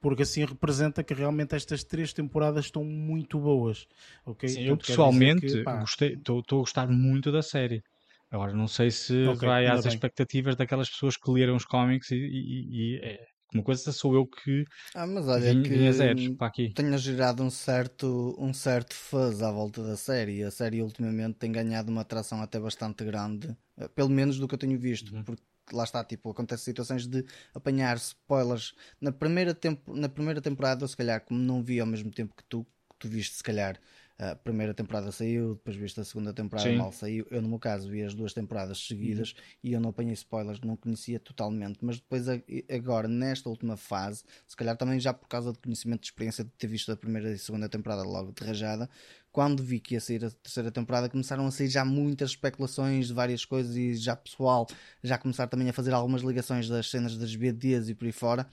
porque 0.06 0.22
assim 0.22 0.46
representa 0.46 1.04
que 1.04 1.16
realmente 1.16 1.56
estas 1.56 1.84
três 1.84 2.14
temporadas 2.14 2.66
estão 2.66 2.84
muito 2.84 3.40
boas. 3.40 3.88
Okay? 4.24 4.50
Sim, 4.50 4.62
eu 4.66 4.78
pessoalmente 4.78 5.48
estou 5.48 6.44
a 6.52 6.60
gostar 6.60 6.88
muito 6.88 7.32
da 7.32 7.42
série. 7.42 7.82
Agora, 8.30 8.54
não 8.54 8.68
sei 8.68 8.92
se 8.92 9.26
okay, 9.26 9.50
vai 9.50 9.66
às 9.66 9.82
bem. 9.82 9.92
expectativas 9.92 10.56
daquelas 10.56 10.92
pessoas 10.92 11.18
que 11.18 11.32
leram 11.32 11.56
os 11.56 11.66
cómics 11.66 12.12
e, 12.12 12.18
e, 12.18 12.68
e 12.70 13.00
é, 13.02 13.26
uma 13.52 13.64
coisa 13.64 13.92
sou 13.92 14.14
eu 14.14 14.28
que 14.28 14.64
ah, 14.94 15.08
mas 15.08 15.28
olha 15.28 15.52
vim, 15.52 15.64
que 15.64 15.92
zeros 15.92 16.30
para 16.38 16.46
aqui. 16.46 16.72
tenha 16.76 17.00
gerado 17.00 17.42
um 17.42 17.50
certo, 17.50 18.36
um 18.38 18.54
certo 18.54 18.94
fuzz 18.94 19.42
à 19.42 19.52
volta 19.52 19.82
da 19.82 19.98
série. 19.98 20.44
A 20.44 20.52
série 20.52 20.84
ultimamente 20.84 21.40
tem 21.40 21.52
ganhado 21.52 21.92
uma 21.92 22.02
atração 22.02 22.44
até 22.44 22.60
bastante 22.60 23.04
grande, 23.04 23.58
eh, 23.76 23.88
pelo 23.88 24.10
menos 24.12 24.38
do 24.38 24.48
que 24.48 24.54
eu 24.54 24.60
tenho 24.60 24.78
visto, 24.78 25.16
uhum. 25.16 25.24
porque 25.24 25.42
lá 25.72 25.84
está, 25.84 26.04
tipo, 26.04 26.30
acontece 26.30 26.64
situações 26.64 27.08
de 27.08 27.26
apanhar 27.54 27.98
spoilers 27.98 28.74
na 29.00 29.12
primeira, 29.12 29.54
tempo, 29.54 29.96
na 29.96 30.10
primeira 30.10 30.42
temporada, 30.42 30.88
se 30.88 30.96
calhar, 30.96 31.22
como 31.22 31.40
não 31.40 31.64
vi 31.64 31.80
ao 31.80 31.88
mesmo 31.88 32.12
tempo 32.12 32.36
que 32.36 32.44
tu, 32.44 32.64
que 32.64 32.96
tu 33.00 33.08
viste, 33.08 33.36
se 33.36 33.44
calhar, 33.44 33.80
a 34.18 34.34
primeira 34.34 34.74
temporada 34.74 35.12
saiu, 35.12 35.56
depois 35.56 35.76
viste 35.76 36.00
a 36.00 36.06
segunda 36.06 36.34
temporada 36.34 36.70
Sim. 36.70 36.78
mal 36.78 36.92
saiu. 36.92 37.28
Eu, 37.30 37.42
no 37.42 37.50
meu 37.50 37.60
caso, 37.60 37.90
vi 37.90 38.02
as 38.02 38.14
duas 38.14 38.34
temporadas 38.34 38.80
seguidas 38.80 39.32
uhum. 39.32 39.44
e 39.64 39.74
eu 39.74 39.82
não 39.82 39.90
apanhei 39.90 40.14
spoilers, 40.14 40.62
não 40.62 40.78
conhecia 40.78 41.20
totalmente. 41.20 41.80
Mas 41.82 41.98
depois, 41.98 42.26
agora, 42.74 43.10
nesta 43.10 43.50
última 43.50 43.76
fase, 43.76 44.24
se 44.48 44.56
calhar 44.56 44.78
também 44.78 45.02
já 45.02 45.14
por 45.14 45.28
causa 45.28 45.52
de 45.52 45.60
conhecimento 45.60 46.02
de 46.02 46.08
experiência 46.08 46.46
de 46.46 46.52
ter 46.52 46.68
visto 46.68 46.92
a 46.94 46.96
primeira 46.96 47.30
e 47.30 47.34
a 47.34 47.38
segunda 47.38 47.68
temporada 47.68 48.04
logo 48.04 48.32
de 48.32 48.42
rajada, 48.42 48.90
quando 49.36 49.62
vi 49.62 49.82
que 49.82 49.96
ia 49.96 50.00
sair 50.00 50.24
a 50.24 50.32
terceira 50.32 50.72
temporada, 50.72 51.10
começaram 51.10 51.46
a 51.46 51.52
sair 51.52 51.68
já 51.68 51.84
muitas 51.84 52.30
especulações 52.30 53.08
de 53.08 53.14
várias 53.14 53.44
coisas 53.44 53.76
e 53.76 53.94
já 53.94 54.16
pessoal 54.16 54.66
já 55.04 55.18
começar 55.18 55.46
também 55.48 55.68
a 55.68 55.74
fazer 55.74 55.92
algumas 55.94 56.22
ligações 56.22 56.70
das 56.70 56.90
cenas 56.90 57.18
das 57.18 57.36
BDs 57.36 57.90
e 57.90 57.96
por 57.96 58.06
aí 58.06 58.14
fora. 58.14 58.48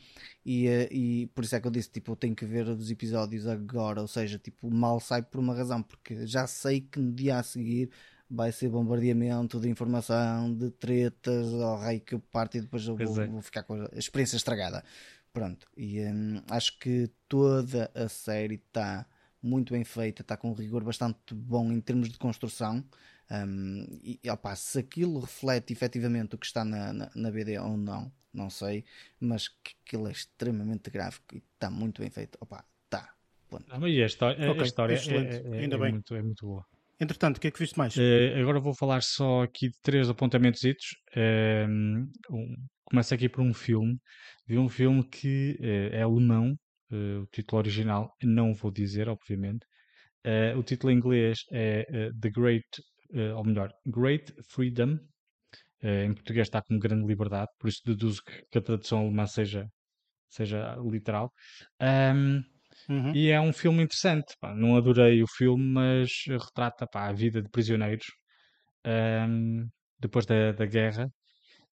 E, 0.45 0.67
eh, 0.67 0.89
e 0.91 1.27
por 1.29 1.45
isso 1.45 1.55
é 1.55 1.61
que 1.61 1.69
eu 1.69 1.71
disse: 1.71 1.89
tipo, 1.89 2.11
eu 2.11 2.17
tenho 2.17 2.35
que 2.35 2.45
ver 2.45 2.67
os 2.67 2.91
episódios 2.91 3.47
agora, 3.47 4.01
ou 4.01 4.09
seja, 4.09 4.41
tipo, 4.41 4.69
mal 4.73 4.99
sai 4.99 5.23
por 5.23 5.39
uma 5.39 5.55
razão, 5.55 5.85
porque 5.85 6.27
já 6.27 6.49
sei 6.49 6.81
que 6.81 6.99
no 6.99 7.13
dia 7.13 7.39
a 7.39 7.45
seguir 7.45 7.89
vai 8.29 8.51
ser 8.51 8.69
bombardeamento 8.69 9.61
de 9.61 9.69
informação, 9.69 10.53
de 10.53 10.69
tretas, 10.73 11.47
ao 11.55 11.79
rei 11.79 12.01
que 12.01 12.17
eu 12.17 12.19
parto 12.19 12.57
e 12.57 12.61
depois 12.61 12.85
eu 12.89 12.97
vou, 12.97 13.23
é. 13.23 13.27
vou, 13.29 13.41
ficar 13.41 13.63
com 13.63 13.75
a 13.75 13.89
experiência 13.97 14.35
estragada. 14.35 14.83
Pronto, 15.33 15.65
e 15.77 16.01
hum, 16.01 16.43
acho 16.51 16.77
que 16.81 17.09
toda 17.29 17.89
a 17.95 18.09
série 18.09 18.57
está 18.57 19.07
muito 19.43 19.73
bem 19.73 19.85
feita, 19.85 20.23
está 20.23 20.37
com 20.37 20.51
um 20.51 20.55
rigor 20.55 20.85
bastante 20.85 21.35
bom 21.35 21.73
em 21.73 21.81
termos 21.81 22.09
de 22.09 22.19
construção. 22.19 22.85
Um, 23.31 23.87
e 24.03 24.21
opa, 24.31 24.55
se 24.55 24.79
aquilo 24.79 25.21
reflete 25.21 25.73
efetivamente 25.73 26.35
o 26.35 26.39
que 26.39 26.47
está 26.47 26.65
na, 26.65 26.93
na, 26.93 27.11
na, 27.15 27.31
BD 27.31 27.59
ou 27.59 27.77
não, 27.77 28.13
não 28.33 28.51
sei, 28.51 28.85
mas 29.19 29.49
que 29.49 29.75
aquilo 29.87 30.09
é 30.09 30.13
extremamente 30.13 30.91
gráfico 30.91 31.35
e 31.35 31.43
está 31.55 31.71
muito 31.71 32.03
bem 32.03 32.11
feito. 32.11 32.37
Opa, 32.41 32.65
está. 32.85 33.15
Ah, 33.71 33.89
e 33.89 34.03
a 34.03 34.07
história, 34.07 34.51
okay, 34.51 34.63
a 34.63 34.65
história 34.65 34.95
é, 34.95 35.57
é, 35.57 35.61
Ainda 35.61 35.77
é, 35.77 35.79
bem. 35.79 35.93
Muito, 35.93 36.15
é 36.15 36.23
muito 36.23 36.47
boa. 36.47 36.67
Entretanto, 37.01 37.39
o 37.39 37.41
que 37.41 37.49
é 37.49 37.51
que 37.51 37.59
viste 37.59 37.77
mais? 37.77 37.97
Uh, 37.97 38.41
agora 38.41 38.61
vou 38.61 38.75
falar 38.75 39.03
só 39.03 39.43
aqui 39.43 39.69
de 39.69 39.79
três 39.83 40.09
apontamentos. 40.09 40.63
Uh, 41.17 42.07
um, 42.31 42.57
começo 42.85 43.13
aqui 43.13 43.29
por 43.29 43.41
um 43.41 43.53
filme. 43.53 43.99
Vi 44.47 44.59
um 44.59 44.69
filme 44.69 45.03
que 45.03 45.59
uh, 45.61 45.95
é 45.97 46.03
alemão, 46.03 46.57
o 46.97 47.27
título 47.33 47.59
original 47.59 48.13
não 48.23 48.55
vou 48.55 48.71
dizer, 48.71 49.09
obviamente. 49.09 49.65
Uh, 50.25 50.57
o 50.59 50.63
título 50.63 50.93
em 50.93 50.97
inglês 50.97 51.41
é 51.51 51.87
uh, 51.91 52.21
The 52.21 52.31
Great, 52.31 52.67
ou 53.37 53.45
melhor, 53.45 53.71
Great 53.87 54.33
Freedom. 54.49 54.99
em 55.83 56.15
português 56.15 56.47
está 56.47 56.63
como 56.63 56.81
Grande 56.81 57.07
Liberdade, 57.07 57.49
por 57.59 57.69
isso 57.69 57.83
deduzo 57.85 58.23
que, 58.51 58.59
a 58.59 58.63
tradução 58.63 59.01
alemã 59.01 59.27
seja, 59.27 59.69
seja 60.31 60.77
literal. 60.77 61.31
Um, 61.79 62.43
uhum. 62.89 63.15
E 63.15 63.31
é 63.31 63.39
um 63.39 63.53
filme 63.53 63.83
interessante. 63.83 64.35
Pá. 64.41 64.55
Não 64.55 64.77
adorei 64.77 65.23
o 65.23 65.27
filme, 65.27 65.63
mas 65.63 66.11
retrata 66.27 66.87
pá, 66.87 67.09
a 67.09 67.13
vida 67.13 67.43
de 67.43 67.51
prisioneiros 67.51 68.07
um, 68.87 69.69
depois 69.99 70.27
da, 70.27 70.53
da 70.53 70.67
guerra 70.67 71.05
eh, 71.05 71.22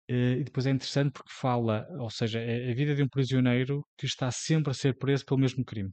e 0.09 0.45
depois 0.45 0.67
é 0.67 0.71
interessante 0.71 1.13
porque 1.13 1.33
fala, 1.33 1.87
ou 1.99 2.11
seja, 2.11 2.41
é 2.41 2.71
a 2.71 2.75
vida 2.75 2.95
de 2.95 3.03
um 3.03 3.09
prisioneiro 3.09 3.85
que 3.99 4.07
está 4.07 4.31
sempre 4.31 4.71
a 4.71 4.75
ser 4.75 4.97
preso 4.97 5.25
pelo 5.25 5.41
mesmo 5.41 5.65
crime. 5.65 5.91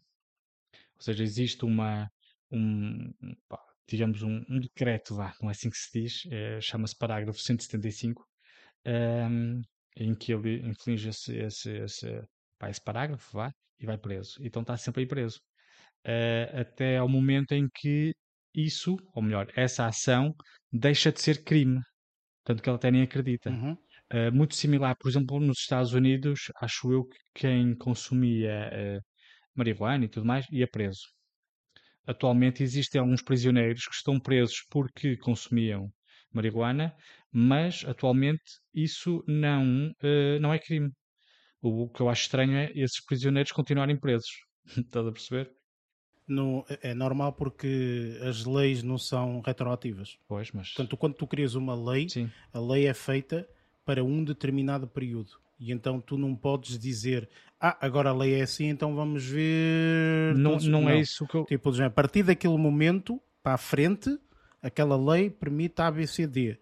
Ou 0.96 1.02
seja, 1.02 1.24
existe 1.24 1.66
uma, 1.66 2.10
um, 2.52 3.12
pá, 3.50 3.60
digamos, 3.88 4.22
um, 4.22 4.44
um, 4.50 4.60
decreto, 4.60 5.16
vá, 5.16 5.34
não 5.42 5.50
é 5.50 5.52
assim 5.52 5.70
que 5.70 5.78
se 5.78 6.00
diz, 6.00 6.22
é, 6.32 6.62
chama-se 6.62 6.96
parágrafo 6.98 7.40
175, 7.40 8.24
um, 8.86 8.92
ehm, 8.92 9.62
em 9.98 10.16
que 10.16 10.32
ele 10.34 10.62
inflige 10.68 11.10
esse, 11.10 11.36
esse, 11.36 11.72
esse, 11.78 12.22
pá, 12.60 12.70
esse 12.70 12.82
parágrafo, 12.84 13.32
vá, 13.34 13.52
e 13.80 13.86
vai 13.86 13.98
preso. 13.98 14.38
Então 14.42 14.62
está 14.62 14.78
sempre 14.78 15.02
aí 15.02 15.08
preso. 15.08 15.40
Uh, 16.06 16.60
até 16.60 16.98
ao 16.98 17.08
momento 17.08 17.54
em 17.54 17.68
que 17.74 18.14
isso, 18.54 18.98
ou 19.14 19.22
melhor, 19.24 19.52
essa 19.56 19.88
ação, 19.88 20.36
deixa 20.72 21.12
de 21.12 21.22
ser 21.22 21.44
crime. 21.44 21.82
Tanto 22.44 22.62
que 22.62 22.70
ele 22.70 22.76
até 22.76 22.92
nem 22.92 23.04
acredita. 23.04 23.50
Uhum. 23.50 23.78
Uh, 24.12 24.32
muito 24.32 24.56
similar, 24.56 24.96
por 24.98 25.10
exemplo, 25.10 25.40
nos 25.40 25.60
Estados 25.60 25.94
Unidos, 25.94 26.52
acho 26.62 26.92
eu 26.92 27.06
que 27.06 27.18
quem 27.34 27.76
consumia 27.76 28.70
uh, 28.72 29.02
marihuana 29.56 30.06
e 30.06 30.08
tudo 30.08 30.26
mais 30.26 30.46
ia 30.52 30.68
preso. 30.68 31.08
Atualmente 32.06 32.62
existem 32.62 33.00
alguns 33.00 33.22
prisioneiros 33.22 33.86
que 33.86 33.96
estão 33.96 34.20
presos 34.20 34.66
porque 34.70 35.18
consumiam 35.18 35.92
marihuana, 36.32 36.94
mas 37.32 37.84
atualmente 37.88 38.44
isso 38.74 39.24
não, 39.28 39.90
uh, 39.90 40.40
não 40.40 40.54
é 40.54 40.60
crime. 40.60 40.92
O, 41.62 41.84
o 41.84 41.90
que 41.90 42.02
eu 42.02 42.10
acho 42.10 42.24
estranho 42.24 42.56
é 42.58 42.72
esses 42.76 43.04
prisioneiros 43.04 43.52
continuarem 43.52 43.98
presos. 43.98 44.32
Estás 44.78 45.08
a 45.08 45.12
perceber? 45.12 45.52
No, 46.28 46.66
é, 46.70 46.92
é 46.92 46.94
normal 46.94 47.34
porque 47.34 48.18
as 48.22 48.46
leis 48.46 48.84
não 48.84 48.98
são 48.98 49.42
retroativas. 49.42 50.18
Pois, 50.28 50.52
mas... 50.52 50.70
Portanto, 50.70 50.98
quando 50.98 51.16
tu 51.16 51.28
crias 51.28 51.56
uma 51.56 51.76
lei, 51.76 52.10
Sim. 52.10 52.30
a 52.52 52.60
lei 52.60 52.88
é 52.88 52.94
feita 52.94 53.48
para 53.86 54.04
um 54.04 54.24
determinado 54.24 54.88
período. 54.88 55.32
E 55.60 55.72
então 55.72 56.02
tu 56.02 56.18
não 56.18 56.36
podes 56.36 56.78
dizer, 56.78 57.30
ah, 57.60 57.78
agora 57.80 58.10
a 58.10 58.14
lei 58.14 58.36
é 58.36 58.42
assim, 58.42 58.68
então 58.68 58.96
vamos 58.96 59.24
ver. 59.24 60.36
Não, 60.36 60.58
não, 60.58 60.82
não 60.82 60.90
é 60.90 61.00
isso 61.00 61.26
que 61.28 61.36
eu. 61.36 61.46
Tipo, 61.46 61.70
a 61.82 61.90
partir 61.90 62.24
daquele 62.24 62.58
momento 62.58 63.22
para 63.42 63.54
a 63.54 63.58
frente, 63.58 64.18
aquela 64.62 64.98
lei 64.98 65.30
permite 65.30 65.82
a 65.82 65.88
ABCD. 65.88 66.58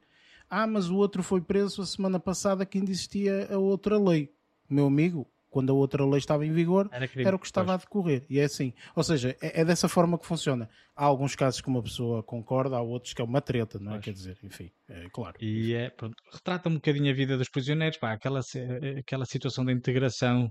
Ah, 0.50 0.68
mas 0.68 0.90
o 0.90 0.98
outro 0.98 1.24
foi 1.24 1.40
preso 1.40 1.82
a 1.82 1.86
semana 1.86 2.20
passada 2.20 2.66
que 2.66 2.78
existia 2.78 3.48
a 3.52 3.58
outra 3.58 3.98
lei. 3.98 4.34
Meu 4.70 4.86
amigo, 4.86 5.26
quando 5.52 5.70
a 5.70 5.76
outra 5.76 6.06
lei 6.06 6.18
estava 6.18 6.46
em 6.46 6.52
vigor, 6.52 6.90
era, 6.92 7.08
era 7.18 7.36
o 7.36 7.40
que 7.40 7.46
estava 7.46 7.68
pois. 7.68 7.82
a 7.82 7.84
decorrer. 7.84 8.26
E 8.30 8.40
é 8.40 8.46
assim. 8.46 8.74
Ou 8.96 9.04
seja, 9.04 9.36
é, 9.42 9.62
é, 9.62 9.66
dessa 9.66 9.90
forma 9.90 10.18
que 10.18 10.26
funciona. 10.26 10.70
Há 10.96 11.04
alguns 11.04 11.36
casos 11.36 11.60
que 11.60 11.68
uma 11.68 11.84
pessoa 11.84 12.24
concorda, 12.24 12.78
há 12.78 12.82
outros 12.82 13.14
que 13.14 13.22
é 13.22 13.26
uma 13.26 13.42
treta, 13.42 13.78
não 13.78 13.92
é? 13.92 13.96
Pois. 13.96 14.06
Quer 14.06 14.14
dizer, 14.14 14.38
enfim, 14.44 14.72
é 14.90 15.08
claro. 15.12 15.36
E 15.42 15.74
é, 15.74 15.90
pronto, 15.90 16.16
retrata 16.34 16.70
um 16.70 16.76
bocadinho 16.76 17.12
a 17.12 17.14
vida 17.14 17.38
dos 17.38 17.50
prisioneiros, 17.50 17.98
pá, 17.98 18.14
aquela, 18.14 18.40
aquela 18.98 19.26
situação 19.26 19.66
de 19.66 19.74
integração 19.74 20.46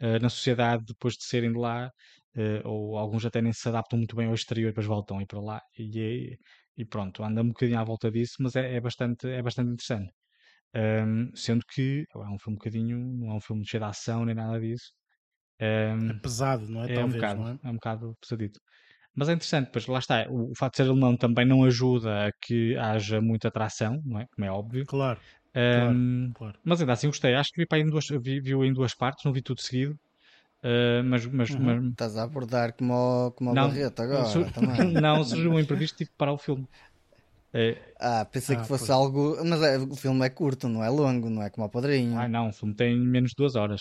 uh, 0.00 0.22
na 0.22 0.28
sociedade 0.28 0.84
depois 0.86 1.14
de 1.14 1.24
serem 1.24 1.52
de 1.52 1.58
lá, 1.58 1.90
uh, 2.36 2.68
ou 2.68 2.96
alguns 2.96 3.26
até 3.26 3.42
nem 3.42 3.52
se 3.52 3.68
adaptam 3.68 3.98
muito 3.98 4.14
bem 4.14 4.28
ao 4.28 4.34
exterior, 4.34 4.68
depois 4.68 4.86
voltam 4.86 5.20
e 5.20 5.26
para 5.26 5.40
lá. 5.40 5.60
E, 5.76 6.38
e 6.76 6.84
pronto, 6.84 7.24
anda 7.24 7.42
um 7.42 7.48
bocadinho 7.48 7.80
à 7.80 7.84
volta 7.84 8.08
disso, 8.08 8.36
mas 8.38 8.54
é, 8.54 8.76
é, 8.76 8.80
bastante, 8.80 9.28
é 9.28 9.42
bastante 9.42 9.72
interessante. 9.72 10.12
Um, 10.74 11.30
sendo 11.36 11.64
que 11.66 12.04
é 12.12 12.18
um 12.18 12.38
filme 12.38 12.54
um 12.54 12.54
bocadinho, 12.54 12.98
não 12.98 13.30
é 13.30 13.34
um 13.34 13.40
filme 13.40 13.64
cheio 13.64 13.82
de 13.82 13.88
ação 13.88 14.24
nem 14.24 14.34
nada 14.34 14.60
disso. 14.60 14.92
Um, 15.60 16.10
é 16.10 16.14
pesado, 16.14 16.68
não 16.68 16.82
é? 16.82 16.92
É, 16.92 16.94
Talvez, 16.94 17.14
um 17.14 17.16
bocado, 17.16 17.40
não 17.40 17.48
é? 17.48 17.58
é 17.62 17.70
um 17.70 17.74
bocado 17.74 18.16
pesadito. 18.20 18.60
Mas 19.14 19.28
é 19.28 19.32
interessante, 19.32 19.70
pois 19.72 19.86
lá 19.86 20.00
está, 20.00 20.26
o, 20.28 20.50
o 20.50 20.54
facto 20.56 20.74
de 20.74 20.76
ser 20.82 20.90
alemão 20.90 21.16
também 21.16 21.46
não 21.46 21.62
ajuda 21.62 22.26
a 22.26 22.32
que 22.42 22.76
haja 22.76 23.20
muita 23.20 23.48
atração, 23.48 24.02
não 24.04 24.18
é? 24.18 24.26
Como 24.34 24.44
é 24.44 24.50
óbvio. 24.50 24.84
Claro. 24.86 25.20
Um, 25.54 26.32
claro, 26.32 26.34
claro. 26.34 26.58
Mas 26.64 26.80
ainda 26.80 26.92
assim 26.92 27.06
gostei. 27.06 27.34
Acho 27.34 27.52
que 27.52 27.62
vi, 27.62 27.66
para 27.66 27.78
em 27.78 27.86
duas, 27.86 28.06
vi, 28.08 28.40
viu 28.40 28.64
em 28.64 28.72
duas 28.72 28.94
partes, 28.94 29.24
não 29.24 29.32
vi 29.32 29.40
tudo 29.40 29.60
seguido. 29.60 29.96
Uh, 30.64 31.04
mas, 31.04 31.26
mas, 31.26 31.50
uhum. 31.50 31.60
mas, 31.60 31.84
Estás 31.90 32.16
a 32.16 32.24
abordar 32.24 32.72
como, 32.72 33.30
como 33.36 33.50
a 33.50 33.54
Barreto 33.54 34.00
agora. 34.02 34.24
Sur... 34.24 34.46
não, 35.00 35.22
surgiu 35.22 35.52
um 35.52 35.60
imprevisto 35.60 35.98
tipo 35.98 36.12
para 36.16 36.32
o 36.32 36.38
filme. 36.38 36.66
É... 37.54 37.78
Ah, 38.00 38.24
pensei 38.24 38.56
ah, 38.56 38.60
que 38.60 38.66
fosse 38.66 38.90
algo. 38.90 39.38
Mas 39.44 39.62
é, 39.62 39.78
o 39.78 39.94
filme 39.94 40.26
é 40.26 40.28
curto, 40.28 40.68
não 40.68 40.82
é 40.82 40.88
longo, 40.88 41.30
não 41.30 41.40
é 41.40 41.48
como 41.48 41.64
o 41.64 41.70
Padrinho. 41.70 42.18
Ah, 42.18 42.28
não, 42.28 42.48
o 42.48 42.52
filme 42.52 42.74
tem 42.74 42.98
menos 42.98 43.30
de 43.30 43.36
duas 43.36 43.54
horas. 43.54 43.80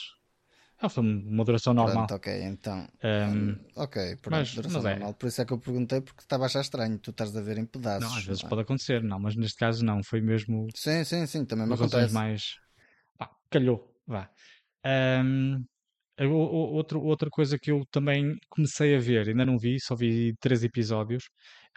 É 0.80 0.86
um 0.86 0.90
filme, 0.90 1.24
uma 1.28 1.44
duração 1.44 1.74
normal. 1.74 2.06
Pronto, 2.06 2.16
ok, 2.16 2.44
então. 2.44 2.88
Um, 3.04 3.56
ok, 3.76 4.18
pronto, 4.18 4.38
mas, 4.38 4.54
duração 4.54 4.82
mas 4.84 4.92
é. 4.92 4.96
normal. 4.96 5.14
Por 5.16 5.28
isso 5.28 5.42
é 5.42 5.46
que 5.46 5.54
eu 5.54 5.58
perguntei, 5.58 6.02
porque 6.02 6.22
estava 6.22 6.44
a 6.44 6.46
achar 6.46 6.62
estranho. 6.62 7.00
Tu 7.00 7.10
estás 7.10 7.36
a 7.36 7.42
ver 7.42 7.58
em 7.58 7.66
pedaços. 7.66 8.08
Não, 8.08 8.16
às 8.16 8.24
vezes 8.24 8.44
não 8.44 8.48
é? 8.48 8.50
pode 8.50 8.62
acontecer, 8.62 9.02
não, 9.02 9.20
mas 9.20 9.36
neste 9.36 9.58
caso 9.58 9.84
não, 9.84 10.04
foi 10.04 10.22
mesmo. 10.22 10.68
Sim, 10.76 11.04
sim, 11.04 11.26
sim, 11.26 11.46
também 11.46 11.66
me 11.66 11.74
acontece. 11.74 12.14
mais. 12.14 12.58
calhou, 13.50 13.92
vá. 14.06 14.30
Um, 15.26 15.64
outro, 16.22 17.02
outra 17.02 17.30
coisa 17.30 17.58
que 17.58 17.72
eu 17.72 17.84
também 17.90 18.38
comecei 18.50 18.96
a 18.96 19.00
ver, 19.00 19.30
ainda 19.30 19.46
não 19.46 19.58
vi, 19.58 19.80
só 19.80 19.96
vi 19.96 20.36
três 20.40 20.64
episódios. 20.64 21.24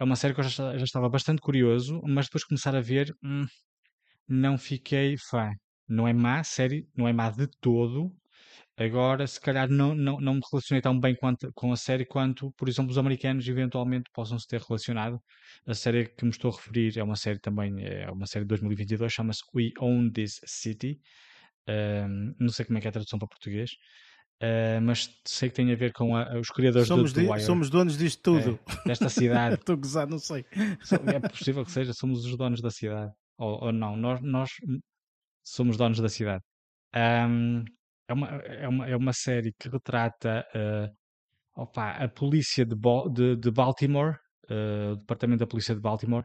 É 0.01 0.05
uma 0.05 0.16
série 0.16 0.34
que 0.34 0.40
eu 0.40 0.44
já, 0.44 0.76
já 0.76 0.84
estava 0.84 1.09
bastante 1.09 1.40
curioso, 1.40 2.01
mas 2.05 2.26
depois 2.26 2.42
de 2.42 2.49
começar 2.49 2.74
a 2.76 2.80
ver, 2.80 3.14
hum, 3.22 3.47
não 4.28 4.59
fiquei 4.59 5.16
fã. 5.30 5.51
Não 5.88 6.07
é 6.09 6.12
má 6.12 6.42
série, 6.44 6.86
não 6.97 7.09
é 7.09 7.12
má 7.12 7.30
de 7.30 7.47
todo. 7.61 8.12
Agora, 8.76 9.26
se 9.26 9.40
calhar, 9.40 9.68
não, 9.70 9.94
não, 9.94 10.20
não 10.20 10.34
me 10.34 10.40
relacionei 10.53 10.82
tão 10.82 10.99
bem 11.01 11.16
com 11.55 11.72
a 11.72 11.76
série 11.76 12.05
quanto, 12.05 12.53
por 12.53 12.68
exemplo, 12.68 12.90
os 12.90 12.99
americanos 12.99 13.49
eventualmente 13.49 14.11
possam 14.12 14.38
se 14.38 14.47
ter 14.47 14.61
relacionado. 14.61 15.18
A 15.66 15.74
série 15.74 16.07
que 16.07 16.24
me 16.24 16.30
estou 16.30 16.51
a 16.51 16.55
referir 16.57 16.99
é 16.99 17.03
uma 17.03 17.16
série 17.16 17.38
também, 17.38 17.82
é 17.84 18.11
uma 18.11 18.26
série 18.26 18.44
de 18.44 18.49
2022, 18.49 19.11
chama-se 19.12 19.42
We 19.55 19.70
Own 19.80 20.11
This 20.11 20.40
City. 20.44 21.01
Um, 21.68 22.34
não 22.38 22.51
sei 22.51 22.66
como 22.66 22.78
é 22.78 22.80
que 22.82 22.86
é 22.86 22.90
a 22.90 22.92
tradução 22.92 23.18
para 23.18 23.28
português. 23.28 23.70
Uh, 24.43 24.80
mas 24.82 25.09
sei 25.24 25.49
que 25.49 25.55
tem 25.55 25.72
a 25.72 25.76
ver 25.76 25.93
com 25.95 26.14
a, 26.14 26.39
os 26.39 26.49
criadores 26.49 26.87
somos 26.87 27.12
do, 27.12 27.22
do 27.22 27.30
Wire. 27.30 27.43
Somos 27.43 27.70
donos 27.70 27.97
disto 27.97 28.22
tudo. 28.22 28.61
É, 28.84 28.89
desta 28.89 29.09
cidade. 29.09 29.55
Estou 29.61 29.74
a 29.74 29.78
gozar, 29.78 30.07
não 30.07 30.18
sei. 30.18 30.45
É 30.53 31.28
possível 31.28 31.64
que 31.64 31.70
seja, 31.70 31.93
somos 31.95 32.24
os 32.26 32.37
donos 32.37 32.61
da 32.61 32.70
cidade. 32.70 33.12
Ou, 33.39 33.64
ou 33.64 33.72
não, 33.72 33.97
nós, 33.97 34.20
nós 34.22 34.51
somos 35.43 35.78
donos 35.78 36.01
da 36.01 36.09
cidade. 36.09 36.43
Um, 36.95 37.64
é, 38.09 38.12
uma, 38.12 38.28
é, 38.28 38.68
uma, 38.68 38.89
é 38.89 38.97
uma 38.97 39.12
série 39.14 39.55
que 39.59 39.68
retrata 39.70 40.45
uh, 40.55 41.62
opa, 41.62 41.93
a 41.93 42.09
polícia 42.09 42.64
de, 42.66 42.76
de, 43.12 43.37
de 43.37 43.51
Baltimore, 43.51 44.16
uh, 44.51 44.93
o 44.93 44.97
departamento 44.97 45.41
da 45.41 45.47
polícia 45.47 45.74
de 45.74 45.80
Baltimore. 45.80 46.24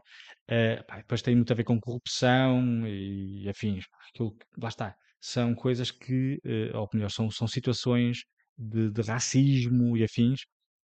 Uh, 0.50 0.84
pá, 0.86 0.98
depois 0.98 1.22
tem 1.22 1.34
muito 1.34 1.52
a 1.52 1.56
ver 1.56 1.64
com 1.64 1.80
corrupção 1.80 2.86
e 2.86 3.48
afins. 3.48 3.84
Aquilo, 4.10 4.36
lá 4.60 4.68
está 4.68 4.94
são 5.22 5.54
coisas 5.54 5.90
que, 5.92 6.38
eh, 6.44 6.76
ou 6.76 6.88
melhor, 6.92 7.10
são, 7.10 7.30
são 7.30 7.46
situações 7.46 8.24
de, 8.58 8.90
de 8.90 9.02
racismo 9.02 9.96
e 9.96 10.04
afins 10.04 10.40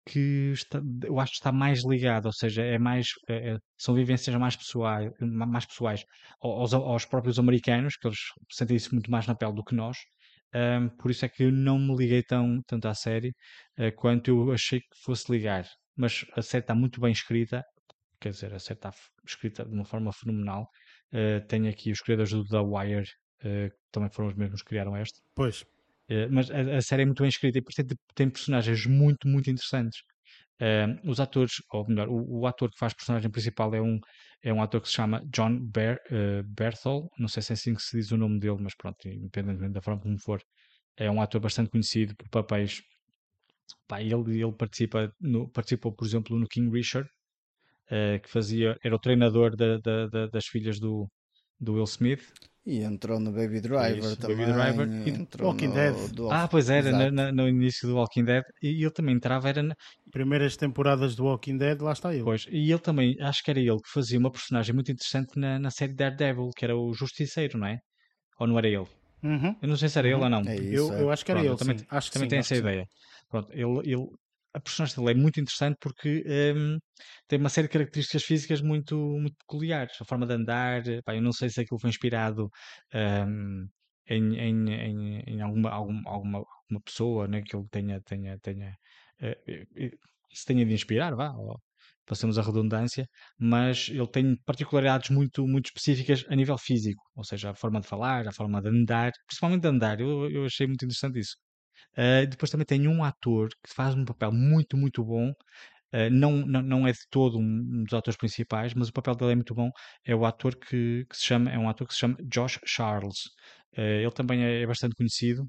que 0.06 0.52
está, 0.52 0.80
eu 1.04 1.18
acho 1.18 1.32
que 1.32 1.38
está 1.38 1.52
mais 1.52 1.84
ligado, 1.84 2.26
ou 2.26 2.32
seja, 2.32 2.62
é 2.62 2.78
mais, 2.78 3.08
é, 3.28 3.54
é 3.54 3.58
são 3.76 3.94
vivências 3.94 4.34
mais 4.36 4.54
pessoais, 4.56 5.10
mais 5.20 5.66
pessoais 5.66 6.04
aos, 6.40 6.72
aos, 6.74 7.04
próprios 7.06 7.38
americanos, 7.38 7.96
que 7.96 8.06
eles 8.06 8.18
sentem 8.52 8.76
isso 8.76 8.94
muito 8.94 9.10
mais 9.10 9.26
na 9.26 9.34
pele 9.34 9.54
do 9.54 9.64
que 9.64 9.74
nós. 9.74 9.96
Um, 10.54 10.88
por 10.96 11.10
isso 11.10 11.24
é 11.24 11.28
que 11.28 11.50
não 11.50 11.78
me 11.78 11.96
liguei 11.96 12.22
tão, 12.22 12.60
tanto 12.66 12.86
à 12.88 12.94
série 12.94 13.30
uh, 13.78 13.92
quanto 13.96 14.28
eu 14.28 14.52
achei 14.52 14.80
que 14.80 14.86
fosse 15.04 15.30
ligar. 15.32 15.66
Mas 15.96 16.24
a 16.36 16.42
série 16.42 16.62
está 16.62 16.74
muito 16.74 17.00
bem 17.00 17.12
escrita, 17.12 17.64
quer 18.20 18.30
dizer, 18.30 18.54
a 18.54 18.58
série 18.58 18.78
está 18.78 18.92
escrita 19.26 19.64
de 19.64 19.74
uma 19.74 19.84
forma 19.84 20.12
fenomenal. 20.12 20.68
Uh, 21.12 21.44
tenho 21.48 21.68
aqui 21.70 21.90
os 21.92 22.00
criadores 22.00 22.32
do 22.32 22.44
The 22.46 22.60
Wire 22.60 23.08
uh, 23.44 23.72
também 23.90 24.10
foram 24.10 24.28
os 24.28 24.34
mesmos 24.34 24.62
que 24.62 24.68
criaram 24.68 24.96
este. 24.96 25.20
Pois. 25.34 25.62
Uh, 26.08 26.30
mas 26.30 26.50
a, 26.50 26.76
a, 26.76 26.82
série 26.82 27.02
é 27.02 27.04
muito 27.04 27.22
bem 27.22 27.28
escrita 27.28 27.58
e 27.58 27.62
tem 28.14 28.30
personagens 28.30 28.86
muito, 28.86 29.26
muito 29.28 29.50
interessantes. 29.50 30.00
Uh, 30.60 31.10
os 31.10 31.20
atores, 31.20 31.62
ou 31.72 31.86
melhor, 31.86 32.08
o, 32.08 32.40
o, 32.40 32.46
ator 32.46 32.70
que 32.70 32.78
faz 32.78 32.94
personagem 32.94 33.30
principal 33.30 33.74
é 33.74 33.80
um, 33.80 33.98
é 34.42 34.52
um 34.52 34.62
ator 34.62 34.80
que 34.80 34.88
se 34.88 34.94
chama 34.94 35.22
John 35.26 35.58
Ber, 35.60 36.00
não 37.18 37.28
sei 37.28 37.42
se 37.42 37.52
é 37.52 37.54
assim 37.54 37.74
que 37.74 37.82
se 37.82 37.96
diz 37.96 38.10
o 38.10 38.16
nome 38.16 38.38
dele, 38.40 38.58
mas 38.60 38.74
pronto, 38.74 39.06
independentemente 39.06 39.74
da 39.74 39.82
forma 39.82 40.00
como 40.00 40.18
for, 40.18 40.40
é 40.96 41.10
um 41.10 41.20
ator 41.20 41.40
bastante 41.40 41.70
conhecido 41.70 42.16
por 42.16 42.28
papéis. 42.30 42.82
Pá, 43.86 44.00
ele, 44.00 44.40
ele 44.40 44.52
participa 44.52 45.12
no, 45.20 45.48
participou, 45.50 45.92
por 45.92 46.06
exemplo, 46.06 46.38
no 46.38 46.46
King 46.48 46.70
Richard, 46.70 47.08
que 48.22 48.30
fazia, 48.30 48.78
era 48.82 48.94
o 48.94 48.98
treinador 48.98 49.54
da, 49.56 49.78
da, 49.78 50.06
da, 50.06 50.26
das 50.28 50.46
filhas 50.46 50.78
do, 50.80 51.10
do 51.60 51.74
Will 51.74 51.84
Smith. 51.84 52.32
E 52.66 52.82
entrou 52.82 53.20
no 53.20 53.30
Baby 53.30 53.60
Driver 53.60 53.98
Isso, 53.98 54.16
também. 54.16 54.38
Baby 54.38 54.52
Driver. 54.52 54.88
E 54.88 55.10
entrou 55.10 55.50
Walking 55.50 55.68
no, 55.68 55.74
Dead. 55.74 56.12
Do... 56.12 56.30
Ah, 56.32 56.48
pois 56.48 56.68
era, 56.68 57.10
no, 57.12 57.32
no, 57.32 57.48
início 57.48 57.88
do 57.88 57.94
Walking 57.94 58.24
Dead. 58.24 58.42
E 58.60 58.82
ele 58.82 58.90
também 58.90 59.14
entrava, 59.14 59.48
era. 59.48 59.62
Na... 59.62 59.74
Primeiras 60.10 60.56
temporadas 60.56 61.14
do 61.14 61.24
Walking 61.24 61.58
Dead, 61.58 61.80
lá 61.80 61.92
está 61.92 62.12
ele. 62.12 62.24
Pois, 62.24 62.44
e 62.50 62.70
ele 62.70 62.80
também, 62.80 63.16
acho 63.20 63.40
que 63.44 63.50
era 63.52 63.60
ele 63.60 63.76
que 63.76 63.90
fazia 63.92 64.18
uma 64.18 64.32
personagem 64.32 64.74
muito 64.74 64.90
interessante 64.90 65.38
na, 65.38 65.60
na 65.60 65.70
série 65.70 65.94
Daredevil, 65.94 66.50
que 66.56 66.64
era 66.64 66.76
o 66.76 66.92
Justiceiro, 66.92 67.56
não 67.56 67.68
é? 67.68 67.78
Ou 68.40 68.48
não 68.48 68.58
era 68.58 68.66
ele? 68.66 68.86
Uhum. 69.22 69.56
Eu 69.62 69.68
não 69.68 69.76
sei 69.76 69.88
se 69.88 69.98
era 69.98 70.08
uhum. 70.08 70.14
ele 70.14 70.24
ou 70.24 70.30
não. 70.30 70.50
É 70.50 70.56
isso, 70.56 70.92
eu, 70.92 70.92
é. 70.92 71.02
eu 71.02 71.10
acho 71.10 71.24
que 71.24 71.30
era 71.30 71.40
Pronto, 71.40 71.52
ele. 71.52 71.58
Também, 71.58 71.86
acho 71.88 72.10
também 72.10 72.26
sim, 72.26 72.30
tenho 72.30 72.40
essa 72.40 72.56
ideia. 72.56 72.86
Pronto, 73.30 73.48
ele, 73.52 73.92
ele 73.92 74.06
a 74.56 74.60
personagem 74.60 74.96
dele 74.96 75.10
é 75.18 75.22
muito 75.22 75.40
interessante 75.40 75.76
porque 75.80 76.24
um, 76.56 76.78
tem 77.28 77.38
uma 77.38 77.48
série 77.50 77.66
de 77.68 77.72
características 77.72 78.24
físicas 78.24 78.62
muito, 78.62 78.96
muito 78.96 79.36
peculiares. 79.38 80.00
A 80.00 80.04
forma 80.04 80.26
de 80.26 80.32
andar, 80.34 80.82
pá, 81.04 81.14
eu 81.14 81.22
não 81.22 81.32
sei 81.32 81.50
se 81.50 81.60
aquilo 81.60 81.78
foi 81.78 81.90
inspirado 81.90 82.50
um, 82.94 83.66
em, 84.08 84.36
em, 84.38 84.70
em, 84.70 85.20
em, 85.26 85.40
alguma, 85.42 85.70
alguma, 85.70 86.10
alguma, 86.10 86.38
alguma 86.38 86.80
pessoa 86.84 87.28
né, 87.28 87.42
que 87.42 87.54
ele 87.56 87.66
tenha, 87.70 88.00
tenha, 88.02 88.38
tenha 88.40 88.76
uh, 89.22 89.98
se 90.32 90.44
tenha 90.46 90.64
de 90.64 90.72
inspirar, 90.72 91.14
vá, 91.14 91.30
ou, 91.32 91.60
passamos 92.06 92.38
a 92.38 92.42
redundância, 92.42 93.06
mas 93.38 93.88
ele 93.90 94.06
tem 94.06 94.36
particularidades 94.44 95.10
muito, 95.10 95.46
muito 95.46 95.66
específicas 95.66 96.24
a 96.28 96.36
nível 96.36 96.56
físico, 96.58 97.02
ou 97.14 97.24
seja, 97.24 97.50
a 97.50 97.54
forma 97.54 97.80
de 97.80 97.88
falar, 97.88 98.26
a 98.28 98.32
forma 98.32 98.62
de 98.62 98.68
andar, 98.68 99.12
principalmente 99.26 99.62
de 99.62 99.68
andar, 99.68 100.00
eu, 100.00 100.30
eu 100.30 100.44
achei 100.46 100.66
muito 100.66 100.84
interessante 100.84 101.18
isso. 101.20 101.36
Uh, 101.92 102.26
depois 102.28 102.50
também 102.50 102.66
tem 102.66 102.88
um 102.88 103.02
ator 103.04 103.48
que 103.62 103.72
faz 103.74 103.94
um 103.94 104.04
papel 104.04 104.32
muito, 104.32 104.76
muito 104.76 105.04
bom. 105.04 105.30
Uh, 105.92 106.10
não, 106.10 106.32
não, 106.46 106.62
não 106.62 106.86
é 106.86 106.92
de 106.92 107.06
todo 107.10 107.38
um 107.38 107.84
dos 107.84 107.94
atores 107.94 108.16
principais, 108.16 108.74
mas 108.74 108.88
o 108.88 108.92
papel 108.92 109.14
dele 109.14 109.32
é 109.32 109.34
muito 109.36 109.54
bom. 109.54 109.70
É 110.04 110.14
o 110.14 110.24
ator 110.26 110.56
que, 110.56 111.06
que 111.08 111.16
se 111.16 111.24
chama, 111.24 111.50
é 111.50 111.58
um 111.58 111.68
ator 111.68 111.86
que 111.86 111.94
se 111.94 112.00
chama 112.00 112.16
Josh 112.28 112.60
Charles. 112.64 113.26
Uh, 113.76 114.02
ele 114.02 114.12
também 114.12 114.44
é, 114.44 114.62
é 114.62 114.66
bastante 114.66 114.94
conhecido, 114.96 115.46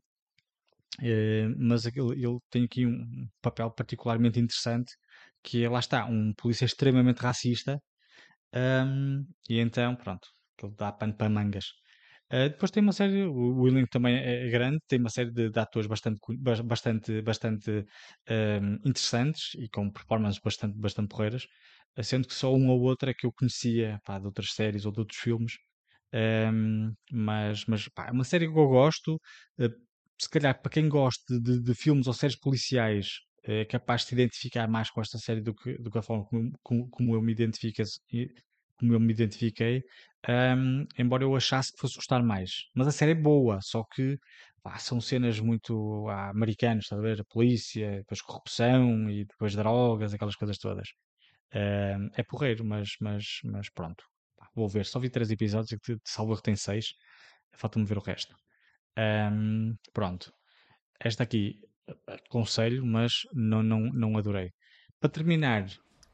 mas 1.57 1.85
ele, 1.85 2.13
ele, 2.13 2.39
tem 2.49 2.65
aqui 2.65 2.85
um 2.85 3.27
papel 3.41 3.71
particularmente 3.71 4.39
interessante, 4.39 4.93
que 5.43 5.63
é, 5.63 5.69
lá 5.69 5.79
está, 5.79 6.05
um 6.05 6.33
polícia 6.33 6.65
extremamente 6.65 7.19
racista, 7.19 7.79
um, 8.53 9.25
e 9.49 9.59
então, 9.59 9.95
pronto, 9.95 10.27
ele 10.61 10.73
dá 10.75 10.91
pano 10.91 11.13
para 11.15 11.29
mangas. 11.29 11.65
Uh, 12.31 12.49
depois 12.49 12.71
tem 12.71 12.83
uma 12.83 12.91
série, 12.91 13.23
o, 13.23 13.61
o 13.61 13.67
elenco 13.67 13.89
também 13.89 14.15
é, 14.17 14.47
é, 14.47 14.49
grande, 14.49 14.79
tem 14.87 14.99
uma 14.99 15.09
série 15.09 15.31
de, 15.31 15.49
de 15.49 15.59
atores 15.59 15.87
bastante, 15.87 16.19
bastante, 16.67 17.21
bastante 17.21 17.85
um, 18.29 18.75
interessantes 18.85 19.53
e 19.55 19.69
com 19.69 19.89
performances 19.89 20.39
bastante, 20.43 20.77
bastante 20.77 21.07
porreiras, 21.09 21.47
sendo 22.03 22.27
que 22.27 22.33
só 22.33 22.53
um 22.53 22.67
ou 22.69 22.81
outro 22.81 23.09
é 23.09 23.13
que 23.13 23.25
eu 23.25 23.31
conhecia 23.31 23.99
pá, 24.05 24.19
de 24.19 24.25
outras 24.25 24.51
séries 24.53 24.85
ou 24.85 24.91
de 24.91 24.99
outros 24.99 25.19
filmes. 25.19 25.53
Um, 26.13 26.93
mas 27.11 27.65
mas 27.65 27.87
pá, 27.89 28.07
é 28.07 28.11
uma 28.11 28.23
série 28.23 28.47
que 28.51 28.57
eu 28.57 28.67
gosto. 28.67 29.15
Uh, 29.59 29.69
se 30.19 30.29
calhar, 30.29 30.59
para 30.61 30.71
quem 30.71 30.89
gosta 30.89 31.39
de, 31.39 31.61
de, 31.61 31.75
filmes 31.75 32.07
ou 32.07 32.13
séries 32.13 32.35
policiais, 32.37 33.19
é 33.43 33.65
capaz 33.65 34.01
de 34.01 34.07
se 34.07 34.15
identificar 34.15 34.67
mais 34.67 34.89
com 34.89 35.01
esta 35.01 35.17
série 35.17 35.41
do 35.41 35.53
que, 35.53 35.77
do 35.77 35.91
que 35.91 35.97
a 35.97 36.01
forma 36.01 36.25
como, 36.25 36.51
como, 36.63 36.89
como 36.89 37.15
eu 37.15 37.21
me 37.21 37.31
identifico, 37.31 37.81
como 38.77 38.93
eu 38.93 38.99
me 38.99 39.11
identifiquei, 39.13 39.83
um, 40.29 40.85
embora 40.97 41.23
eu 41.23 41.35
achasse 41.35 41.71
que 41.73 41.79
fosse 41.79 41.95
gostar 41.95 42.21
mais. 42.23 42.65
Mas 42.75 42.87
a 42.87 42.91
série 42.91 43.11
é 43.11 43.15
boa, 43.15 43.59
só 43.61 43.83
que 43.83 44.17
pá, 44.61 44.77
são 44.79 44.99
cenas 45.01 45.39
muito 45.39 46.07
ah, 46.09 46.29
americanas, 46.29 46.85
está 46.85 46.97
a 46.97 47.01
ver? 47.01 47.21
A 47.21 47.25
polícia, 47.25 47.97
depois 47.97 48.21
corrupção 48.21 49.09
e 49.09 49.25
depois 49.25 49.55
drogas, 49.55 50.13
aquelas 50.13 50.35
coisas 50.35 50.57
todas. 50.57 50.89
Um, 51.53 52.09
é 52.15 52.23
porreiro, 52.23 52.65
mas, 52.65 52.89
mas, 53.01 53.25
mas 53.45 53.69
pronto. 53.71 54.03
Pá, 54.37 54.47
vou 54.55 54.67
ver, 54.67 54.85
só 54.85 54.99
vi 54.99 55.09
três 55.09 55.31
episódios 55.31 55.71
e 55.71 55.97
salvo 56.05 56.39
tem 56.41 56.55
seis. 56.55 56.93
Falta-me 57.53 57.85
ver 57.85 57.97
o 57.97 58.01
resto. 58.01 58.35
Um, 58.97 59.75
pronto. 59.93 60.31
Esta 60.99 61.23
aqui 61.23 61.59
aconselho, 62.07 62.85
mas 62.85 63.21
não, 63.33 63.63
não, 63.63 63.79
não 63.93 64.17
adorei. 64.17 64.51
Para 64.99 65.09
terminar, 65.09 65.67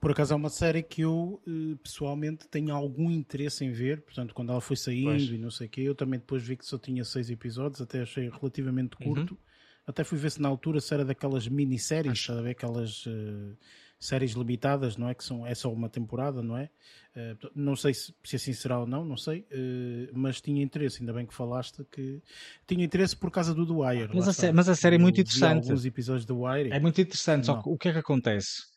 por 0.04 0.12
acaso 0.12 0.34
é 0.34 0.36
uma 0.36 0.50
série 0.50 0.84
que 0.84 1.02
eu 1.02 1.42
eh, 1.48 1.78
pessoalmente 1.82 2.46
tenho 2.50 2.76
algum 2.76 3.10
interesse 3.10 3.64
em 3.64 3.72
ver, 3.72 4.02
portanto, 4.02 4.36
quando 4.36 4.52
ela 4.52 4.60
foi 4.60 4.76
saindo 4.76 5.12
pois. 5.12 5.30
e 5.30 5.38
não 5.38 5.50
sei 5.50 5.68
o 5.68 5.70
quê, 5.70 5.82
eu 5.84 5.96
também 5.96 6.20
depois 6.20 6.44
vi 6.44 6.58
que 6.58 6.66
só 6.66 6.78
tinha 6.78 7.06
seis 7.06 7.30
episódios, 7.30 7.80
até 7.80 8.02
achei 8.02 8.30
relativamente 8.30 8.98
uhum. 9.00 9.14
curto. 9.14 9.32
Uhum. 9.32 9.40
Até 9.88 10.04
fui 10.04 10.18
ver 10.18 10.30
se 10.32 10.42
na 10.42 10.50
altura 10.50 10.82
se 10.82 10.94
era 10.94 11.06
daquelas 11.06 11.48
minisséries, 11.48 12.12
Acho... 12.12 12.34
sabe? 12.34 12.50
Aquelas 12.50 13.06
uh, 13.06 13.56
séries 13.98 14.34
limitadas, 14.34 14.98
não 14.98 15.08
é? 15.08 15.16
Que 15.16 15.24
são, 15.24 15.48
é 15.48 15.56
só 15.56 15.72
uma 15.72 15.88
temporada, 15.88 16.42
não 16.42 16.58
é? 16.58 16.70
Uh, 17.16 17.50
não 17.56 17.78
sei 17.78 17.94
se, 17.94 18.14
se 18.26 18.36
assim 18.36 18.52
será 18.52 18.80
ou 18.80 18.86
não, 18.86 19.06
não 19.06 19.16
sei, 19.16 19.48
uh, 19.54 20.12
mas 20.14 20.42
tinha 20.42 20.62
interesse, 20.62 21.00
ainda 21.00 21.14
bem 21.14 21.26
que 21.26 21.34
falaste 21.34 21.82
que 21.90 22.22
tinha 22.68 22.84
interesse 22.84 23.16
por 23.16 23.32
causa 23.32 23.54
do 23.54 23.66
The 23.66 23.74
Wire. 23.74 24.10
Mas, 24.14 24.44
a, 24.44 24.52
mas 24.52 24.68
a, 24.68 24.76
série 24.76 24.98
é 24.98 25.00
muito 25.00 25.22
interessante. 25.22 25.66
alguns 25.66 25.86
episódios 25.86 26.26
do 26.26 26.42
Wire. 26.42 26.74
É 26.74 26.80
muito 26.82 27.00
interessante, 27.00 27.48
não. 27.48 27.56
só 27.56 27.62
que 27.62 27.70
o 27.70 27.78
que 27.78 27.88
é 27.88 27.94
que 27.94 28.00
acontece? 28.00 28.73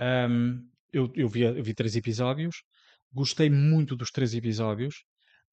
Um, 0.00 0.68
eu, 0.92 1.10
eu, 1.14 1.28
vi, 1.28 1.42
eu 1.42 1.62
vi 1.62 1.74
três 1.74 1.96
episódios, 1.96 2.56
gostei 3.12 3.50
muito 3.50 3.96
dos 3.96 4.10
três 4.10 4.34
episódios. 4.34 5.04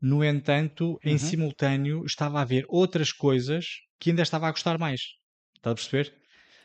No 0.01 0.23
entanto, 0.23 0.99
em 1.03 1.13
uhum. 1.13 1.17
simultâneo, 1.17 2.05
estava 2.05 2.41
a 2.41 2.45
ver 2.45 2.65
outras 2.67 3.11
coisas 3.11 3.65
que 3.99 4.09
ainda 4.09 4.21
estava 4.21 4.47
a 4.47 4.51
gostar 4.51 4.77
mais. 4.77 5.01
Está 5.55 5.71
a 5.71 5.75
perceber? 5.75 6.13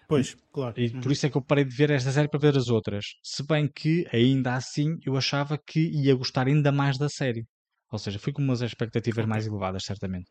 Pois, 0.08 0.34
claro. 0.52 0.74
E 0.80 0.88
uhum. 0.88 1.00
por 1.00 1.12
isso 1.12 1.26
é 1.26 1.30
que 1.30 1.36
eu 1.36 1.42
parei 1.42 1.64
de 1.64 1.74
ver 1.74 1.90
esta 1.90 2.10
série 2.10 2.28
para 2.28 2.40
ver 2.40 2.56
as 2.56 2.68
outras. 2.68 3.04
Se 3.22 3.46
bem 3.46 3.68
que, 3.68 4.06
ainda 4.12 4.54
assim, 4.54 4.98
eu 5.06 5.16
achava 5.16 5.58
que 5.58 5.80
ia 5.80 6.14
gostar 6.14 6.46
ainda 6.46 6.72
mais 6.72 6.98
da 6.98 7.08
série. 7.08 7.44
Ou 7.92 7.98
seja, 7.98 8.18
fui 8.18 8.32
com 8.32 8.42
umas 8.42 8.60
expectativas 8.60 9.18
okay. 9.18 9.28
mais 9.28 9.46
elevadas, 9.46 9.84
certamente. 9.84 10.30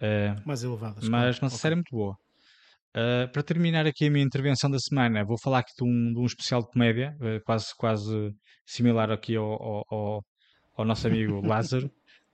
Uh, 0.00 0.40
mais 0.46 0.64
elevadas. 0.64 1.06
Mas, 1.08 1.08
claro. 1.08 1.38
mas 1.42 1.54
a 1.54 1.56
série 1.56 1.74
é 1.74 1.76
muito 1.76 1.94
boa. 1.94 2.16
Uh, 2.90 3.30
para 3.30 3.42
terminar 3.44 3.86
aqui 3.86 4.06
a 4.06 4.10
minha 4.10 4.24
intervenção 4.24 4.68
da 4.68 4.78
semana, 4.78 5.24
vou 5.24 5.38
falar 5.38 5.60
aqui 5.60 5.72
de 5.78 5.84
um, 5.84 6.12
de 6.12 6.18
um 6.18 6.26
especial 6.26 6.60
de 6.60 6.70
comédia, 6.72 7.16
uh, 7.20 7.40
quase, 7.44 7.66
quase 7.76 8.34
similar 8.66 9.12
aqui 9.12 9.36
ao, 9.36 9.44
ao, 9.44 9.84
ao, 9.88 10.24
ao 10.76 10.84
nosso 10.84 11.06
amigo 11.06 11.40
Lázaro. 11.46 11.86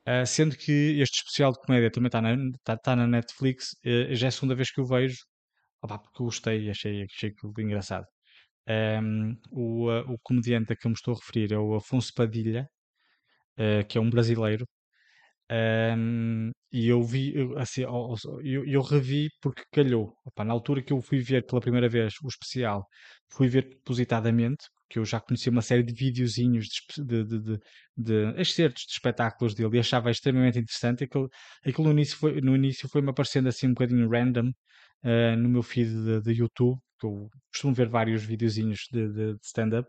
Uh, 0.08 0.24
sendo 0.26 0.56
que 0.56 0.98
este 1.00 1.18
especial 1.18 1.52
de 1.52 1.58
comédia 1.60 1.90
também 1.90 2.06
está 2.06 2.22
na, 2.22 2.36
tá, 2.64 2.76
tá 2.76 2.96
na 2.96 3.06
Netflix, 3.06 3.76
já 4.12 4.26
é 4.26 4.28
a 4.28 4.32
segunda 4.32 4.54
vez 4.54 4.70
que 4.70 4.80
o 4.80 4.86
vejo, 4.86 5.16
opa, 5.82 5.98
porque 5.98 6.22
gostei 6.22 6.66
e 6.66 6.70
achei, 6.70 7.02
achei 7.02 7.30
aquilo 7.30 7.52
engraçado. 7.58 8.06
Um, 8.68 9.36
o, 9.50 9.90
o 10.12 10.18
comediante 10.22 10.72
a 10.72 10.76
que 10.76 10.86
eu 10.86 10.90
me 10.90 10.94
estou 10.94 11.14
a 11.14 11.16
referir 11.18 11.52
é 11.52 11.58
o 11.58 11.74
Afonso 11.74 12.12
Padilha, 12.14 12.66
que 13.88 13.98
é 13.98 14.00
um 14.00 14.10
brasileiro, 14.10 14.66
um, 15.50 16.50
e 16.72 16.88
eu 16.88 17.02
vi, 17.02 17.34
assim, 17.56 17.82
eu, 17.82 18.64
eu 18.66 18.82
revi 18.82 19.28
porque 19.40 19.62
calhou. 19.72 20.12
Opa, 20.24 20.44
na 20.44 20.52
altura 20.52 20.82
que 20.82 20.92
eu 20.92 21.00
fui 21.00 21.20
ver 21.20 21.46
pela 21.46 21.60
primeira 21.60 21.88
vez 21.88 22.14
o 22.22 22.28
especial, 22.28 22.86
fui 23.30 23.48
ver 23.48 23.68
propositadamente, 23.68 24.64
porque 24.82 24.98
eu 24.98 25.04
já 25.04 25.20
conhecia 25.20 25.52
uma 25.52 25.62
série 25.62 25.82
de 25.82 25.94
videozinhos 25.94 26.66
de, 26.98 27.24
de, 27.24 27.40
de, 27.40 27.58
de 27.96 28.40
excertos 28.40 28.84
de 28.84 28.92
espetáculos 28.92 29.54
dele 29.54 29.76
e 29.76 29.80
achava 29.80 30.10
extremamente 30.10 30.58
interessante. 30.58 31.04
Aquilo, 31.04 31.28
aquilo 31.64 31.88
no, 31.88 31.92
início 31.92 32.16
foi, 32.16 32.40
no 32.40 32.56
início 32.56 32.88
foi-me 32.88 33.10
aparecendo 33.10 33.48
assim 33.48 33.68
um 33.68 33.74
bocadinho 33.74 34.08
random 34.08 34.48
uh, 35.04 35.36
no 35.38 35.48
meu 35.48 35.62
feed 35.62 35.88
de, 35.88 36.20
de, 36.22 36.32
YouTube, 36.40 36.78
que 36.98 37.06
eu 37.06 37.28
costumo 37.52 37.74
ver 37.74 37.88
vários 37.88 38.24
videozinhos 38.24 38.80
de, 38.92 39.08
de 39.12 39.36
stand-up 39.42 39.88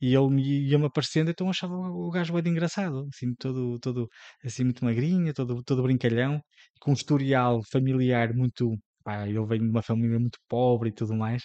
e 0.00 0.14
ele 0.14 0.68
ia-me 0.70 0.86
aparecendo, 0.86 1.30
então 1.30 1.48
achava 1.50 1.74
o 1.74 2.10
gajo 2.10 2.32
bem 2.34 2.52
engraçado, 2.52 3.06
assim, 3.12 3.34
todo, 3.34 3.78
todo, 3.80 4.08
assim, 4.44 4.64
muito 4.64 4.84
magrinho, 4.84 5.32
todo, 5.34 5.62
todo 5.64 5.82
brincalhão, 5.82 6.40
com 6.80 6.90
um 6.92 6.94
historial 6.94 7.60
familiar 7.70 8.34
muito, 8.34 8.76
pá, 9.04 9.24
vem 9.24 9.60
de 9.60 9.68
uma 9.68 9.82
família 9.82 10.18
muito 10.18 10.38
pobre 10.48 10.90
e 10.90 10.92
tudo 10.92 11.14
mais, 11.16 11.42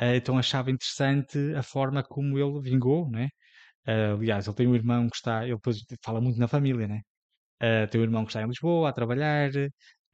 uh, 0.00 0.14
então 0.16 0.38
achava 0.38 0.70
interessante 0.70 1.38
a 1.56 1.62
forma 1.62 2.02
como 2.04 2.38
ele 2.38 2.60
vingou, 2.62 3.10
né? 3.10 3.28
Uh, 3.86 4.14
aliás, 4.18 4.46
ele 4.46 4.56
tem 4.56 4.66
um 4.68 4.74
irmão 4.74 5.08
que 5.08 5.16
está, 5.16 5.44
ele 5.44 5.54
depois 5.54 5.78
fala 6.04 6.20
muito 6.20 6.38
na 6.38 6.48
família, 6.48 6.86
né? 6.88 7.00
Uh, 7.62 7.88
tem 7.90 8.00
um 8.00 8.04
irmão 8.04 8.24
que 8.24 8.30
está 8.30 8.42
em 8.42 8.48
Lisboa 8.48 8.90
a 8.90 8.92
trabalhar, 8.92 9.50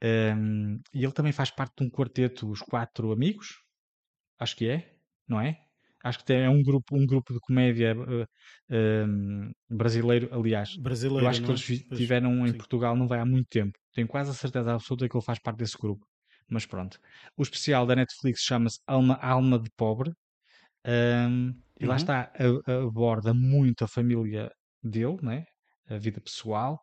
um, 0.03 0.79
e 0.93 1.03
ele 1.03 1.11
também 1.13 1.31
faz 1.31 1.49
parte 1.51 1.73
de 1.77 1.85
um 1.87 1.89
quarteto, 1.89 2.49
os 2.49 2.61
quatro 2.61 3.11
amigos, 3.11 3.47
acho 4.39 4.55
que 4.55 4.69
é, 4.69 4.95
não 5.27 5.41
é? 5.41 5.66
Acho 6.07 6.23
que 6.23 6.33
é 6.33 6.49
um 6.49 6.63
grupo, 6.63 6.95
um 6.95 7.05
grupo 7.05 7.33
de 7.33 7.39
comédia 7.39 7.95
uh, 7.95 9.51
brasileiro, 9.69 10.29
aliás. 10.31 10.75
Brasileiro, 10.77 11.25
eu 11.25 11.29
acho 11.29 11.41
que 11.41 11.47
é? 11.47 11.51
eles 11.51 11.69
estiveram 11.69 12.45
em 12.45 12.51
sim. 12.51 12.57
Portugal 12.57 12.95
não 12.95 13.07
vai 13.07 13.19
há 13.19 13.25
muito 13.25 13.47
tempo. 13.49 13.77
Tenho 13.93 14.07
quase 14.07 14.31
a 14.31 14.33
certeza 14.33 14.73
absoluta 14.73 15.07
que 15.09 15.15
ele 15.17 15.23
faz 15.23 15.39
parte 15.39 15.57
desse 15.59 15.77
grupo. 15.77 16.05
Mas 16.49 16.65
pronto. 16.65 16.99
O 17.35 17.43
especial 17.43 17.85
da 17.85 17.95
Netflix 17.95 18.41
chama-se 18.41 18.79
Alma, 18.87 19.15
Alma 19.15 19.59
de 19.59 19.69
Pobre. 19.75 20.11
Um, 20.85 21.53
e 21.79 21.85
lá 21.85 21.95
Uhum. 21.95 21.97
está, 21.97 22.31
aborda 22.87 23.33
muito 23.33 23.83
a 23.83 23.87
família 23.87 24.49
dele, 24.81 25.17
né? 25.21 25.43
a 25.89 25.97
vida 25.97 26.21
pessoal. 26.21 26.79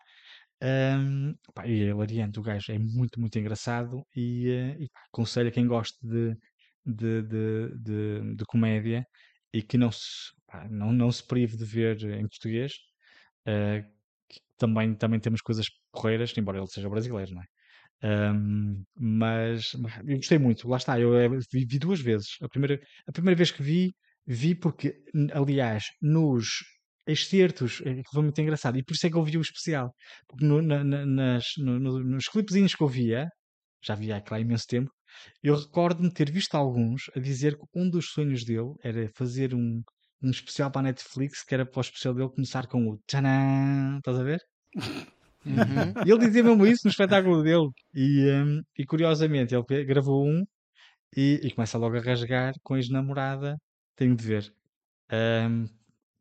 Um, 0.63 1.35
pá, 1.55 1.67
e 1.67 1.83
é 1.83 1.87
hilariante, 1.89 2.39
o 2.39 2.43
gajo 2.43 2.73
é 2.73 2.79
muito, 2.79 3.21
muito 3.21 3.39
engraçado 3.39 4.03
e, 4.17 4.49
uh, 4.49 4.83
e 4.83 4.89
pá, 4.89 5.01
aconselho 5.13 5.49
a 5.49 5.53
quem 5.53 5.67
gosta 5.67 5.99
de, 6.07 6.35
de, 6.85 7.23
de, 7.23 7.79
de, 7.79 8.37
de 8.37 8.45
comédia 8.47 9.07
e 9.53 9.63
que 9.63 9.79
não 9.79 9.91
se, 9.93 10.33
pá, 10.47 10.67
não, 10.69 10.93
não 10.93 11.11
se 11.11 11.27
prive 11.27 11.57
de 11.57 11.65
ver 11.65 12.03
em 12.03 12.29
português. 12.29 12.73
Uh, 13.47 13.85
também, 14.57 14.95
também 14.95 15.21
temos 15.21 15.41
coisas 15.43 15.67
porreiras, 15.93 16.33
embora 16.37 16.59
ele 16.59 16.67
seja 16.67 16.89
brasileiro, 16.89 17.35
não 17.35 17.43
é? 17.43 17.47
Um, 18.05 18.85
mas, 18.95 19.73
eu 20.07 20.17
gostei 20.17 20.39
muito, 20.39 20.69
lá 20.69 20.77
está, 20.77 21.01
eu 21.01 21.13
vi, 21.53 21.65
vi, 21.65 21.79
duas 21.79 22.01
vezes. 22.01 22.37
A 22.43 22.49
primeira, 22.49 22.81
a 23.07 23.13
primeira 23.13 23.37
vez 23.37 23.51
que 23.51 23.63
vi, 23.63 23.95
vi 24.27 24.55
porque, 24.55 24.95
aliás, 25.33 25.85
nos 26.03 26.49
excertos, 27.07 27.79
que 27.79 28.03
foi 28.13 28.23
muito 28.23 28.41
engraçado, 28.41 28.79
e 28.79 28.83
por 28.83 28.95
isso 28.95 29.07
é 29.07 29.11
que 29.11 29.17
eu 29.17 29.25
vi 29.25 29.39
o 29.39 29.41
especial. 29.41 29.95
Porque 30.29 30.45
no, 30.45 30.61
na, 30.63 30.85
nas, 30.85 31.47
no, 31.59 31.79
no, 31.79 32.01
nos 32.05 32.29
clipezinhos 32.29 32.75
que 32.75 32.83
eu 32.83 32.89
via, 32.89 33.29
já 33.83 33.95
via 33.95 34.17
aquilo 34.17 34.37
há 34.37 34.41
imenso 34.41 34.67
tempo, 34.67 34.91
eu 35.43 35.57
recordo-me 35.57 36.13
ter 36.13 36.31
visto 36.31 36.55
alguns 36.55 37.11
a 37.17 37.21
dizer 37.21 37.57
que 37.57 37.65
um 37.75 37.89
dos 37.89 38.11
sonhos 38.11 38.45
dele 38.45 38.75
era 38.83 39.09
fazer 39.15 39.55
um, 39.55 39.83
um 40.23 40.31
especial 40.31 40.71
para 40.71 40.81
a 40.81 40.85
Netflix, 40.85 41.45
que 41.45 41.55
era 41.55 41.67
para 41.67 41.79
o 41.79 41.83
especial 41.83 42.15
dele 42.15 42.31
começar 42.31 42.67
com 42.67 42.89
o 42.89 42.99
tchanã, 43.07 43.99
estás 43.99 44.19
a 44.19 44.23
ver? 44.23 44.41
Uhum. 45.45 46.03
Ele 46.07 46.27
dizia 46.27 46.43
mesmo 46.43 46.67
isso 46.67 46.83
no 46.85 46.91
espetáculo 46.91 47.43
dele. 47.43 47.69
E, 47.95 48.31
um, 48.31 48.63
e 48.79 48.87
curiosamente, 48.87 49.55
ele 49.55 49.85
gravou 49.85 50.27
um 50.27 50.45
e, 51.17 51.41
e, 51.43 51.51
começa 51.53 51.79
logo 51.79 51.97
a 51.97 52.01
rasgar 52.01 52.55
com 52.63 52.75
a 52.75 52.79
ex-namorada. 52.79 53.57
Tenho 53.97 54.17
de 54.17 54.25
ver. 54.25 54.53
Um, 55.13 55.67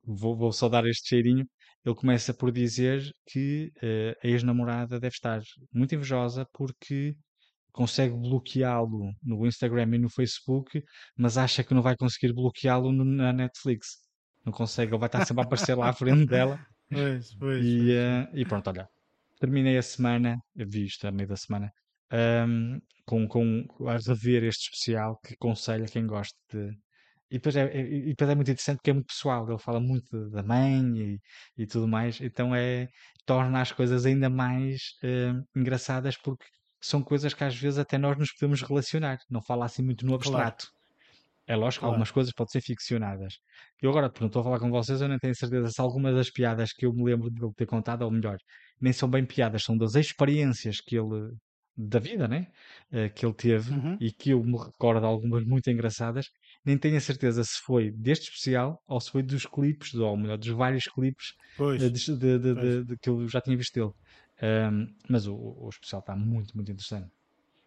vou, 0.04 0.36
vou 0.36 0.52
só 0.52 0.70
dar 0.70 0.86
este 0.86 1.10
cheirinho. 1.10 1.48
Ele 1.86 1.96
começa 1.96 2.34
por 2.34 2.52
dizer 2.52 3.02
que 3.28 3.72
uh, 3.78 4.16
a 4.24 4.28
ex-namorada 4.28 5.00
deve 5.00 5.16
estar 5.16 5.42
muito 5.74 5.96
invejosa 5.96 6.48
porque 6.54 7.16
consegue 7.74 8.16
bloqueá-lo 8.16 9.12
no 9.22 9.46
Instagram 9.46 9.96
e 9.96 9.98
no 9.98 10.10
Facebook, 10.10 10.82
mas 11.18 11.38
acha 11.38 11.64
que 11.64 11.74
não 11.74 11.82
vai 11.82 11.98
conseguir 11.98 12.32
bloqueá-lo 12.32 12.94
na 12.94 13.34
Netflix. 13.34 13.98
Não 14.46 14.54
consegue, 14.54 14.92
ele 14.92 15.00
vai 15.00 15.08
estar 15.08 15.26
sempre 15.26 15.44
a 15.44 15.46
aparecer 15.46 15.76
lá 15.76 15.90
à 15.90 15.94
frente 15.94 16.28
dela. 16.28 16.64
Pois, 16.90 17.34
pois, 17.36 17.66
e, 17.66 17.78
pois. 17.80 17.90
Uh, 17.90 18.38
e 18.38 18.46
pronto, 18.46 18.70
olha, 18.70 18.88
terminei 19.40 19.78
a 19.78 19.82
semana, 19.82 20.38
eu 20.56 20.68
vi 20.70 20.86
isto 20.86 21.08
a 21.08 21.12
meio 21.12 21.28
da 21.28 21.36
semana, 21.36 21.72
um, 22.48 22.80
com, 23.06 23.28
com 23.28 23.66
a 23.88 23.98
rever 23.98 24.44
este 24.44 24.66
especial 24.66 25.20
que 25.26 25.34
aconselho 25.34 25.86
a 25.86 25.88
quem 25.88 26.06
gosta 26.06 26.38
de. 26.52 26.72
E 27.32 27.38
depois, 27.38 27.56
é, 27.56 27.64
é, 27.64 27.82
e 27.82 28.06
depois 28.10 28.30
é 28.30 28.36
muito 28.36 28.52
interessante 28.52 28.78
porque 28.78 28.92
é 28.92 28.94
muito 28.94 29.08
pessoal, 29.08 29.50
ele 29.50 29.58
fala 29.58 29.80
muito 29.80 30.30
da 30.30 30.44
mãe 30.44 30.84
e, 30.96 31.20
e 31.58 31.66
tudo 31.66 31.88
mais, 31.88 32.22
então 32.22 32.54
é 32.54 32.88
torna 33.26 33.62
as 33.62 33.72
coisas 33.72 34.06
ainda 34.06 34.30
mais 34.30 34.80
uh, 35.04 35.60
engraçadas 35.60 36.16
porque 36.16 36.46
são 36.84 37.02
coisas 37.04 37.34
que 37.34 37.44
às 37.44 37.56
vezes 37.56 37.80
até 37.80 37.98
nós 37.98 38.18
nos 38.18 38.32
podemos 38.34 38.62
relacionar, 38.62 39.18
não 39.30 39.42
fala 39.42 39.66
assim 39.66 39.84
muito 39.84 40.06
no 40.06 40.16
abstrato. 40.16 40.66
Claro. 40.66 40.84
É 41.48 41.56
lógico 41.56 41.82
que 41.82 41.86
Claro. 41.86 41.94
algumas 41.94 42.12
coisas 42.12 42.34
podem 42.34 42.52
ser 42.52 42.62
ficcionadas. 42.62 43.34
Eu 43.82 43.90
agora, 43.90 44.10
por 44.12 44.22
não 44.22 44.28
estou 44.28 44.42
a 44.42 44.44
falar 44.46 44.60
com 44.60 44.70
vocês, 44.72 45.02
eu 45.02 45.10
nem 45.10 45.18
tenho 45.20 45.36
certeza 45.36 45.70
se 45.70 45.82
algumas 45.82 46.16
das 46.16 46.30
piadas 46.32 46.72
que 46.74 46.86
eu 46.86 46.94
me 46.94 47.04
lembro 47.04 47.30
de 47.32 47.44
ele 47.44 47.54
ter 47.56 47.66
contado, 47.66 48.04
ou 48.04 48.12
melhor, 48.12 48.38
nem 48.80 48.94
são 48.94 49.10
bem 49.10 49.26
piadas, 49.26 49.64
são 49.64 49.78
das 49.78 49.96
experiências 49.96 50.78
que 50.82 50.96
ele, 50.98 51.34
da 51.76 52.00
vida, 52.00 52.28
né? 52.30 52.48
Eh, 52.92 53.10
que 53.10 53.26
ele 53.26 53.34
teve 53.36 53.74
Uhum. 53.74 53.98
e 54.00 54.12
que 54.12 54.30
eu 54.32 54.44
me 54.44 54.58
recordo 54.58 55.06
algumas 55.06 55.44
muito 55.46 55.70
engraçadas. 55.70 56.28
Nem 56.66 56.78
tenho 56.78 56.96
a 56.98 57.02
certeza 57.02 57.44
se 57.44 57.60
foi 57.66 57.92
deste 57.92 58.26
especial 58.30 58.80
ou 58.88 59.00
se 59.02 59.12
foi 59.12 59.22
dos 59.24 59.46
clipes, 59.46 59.94
ou 59.96 60.16
melhor, 60.18 60.38
dos 60.38 60.50
vários 60.50 60.86
clipes 60.86 61.34
eh, 61.78 61.90
de, 61.90 62.18
de- 62.40 62.86
de 62.86 62.98
que 63.02 63.10
eu 63.10 63.28
já 63.28 63.42
tinha 63.42 63.58
visto 63.58 63.74
dele. 63.74 63.92
Ahm, 64.42 64.96
mas 65.10 65.28
o, 65.28 65.36
o 65.36 65.70
especial 65.70 66.00
está 66.02 66.16
muito, 66.16 66.56
muito 66.56 66.72
interessante. 66.72 67.12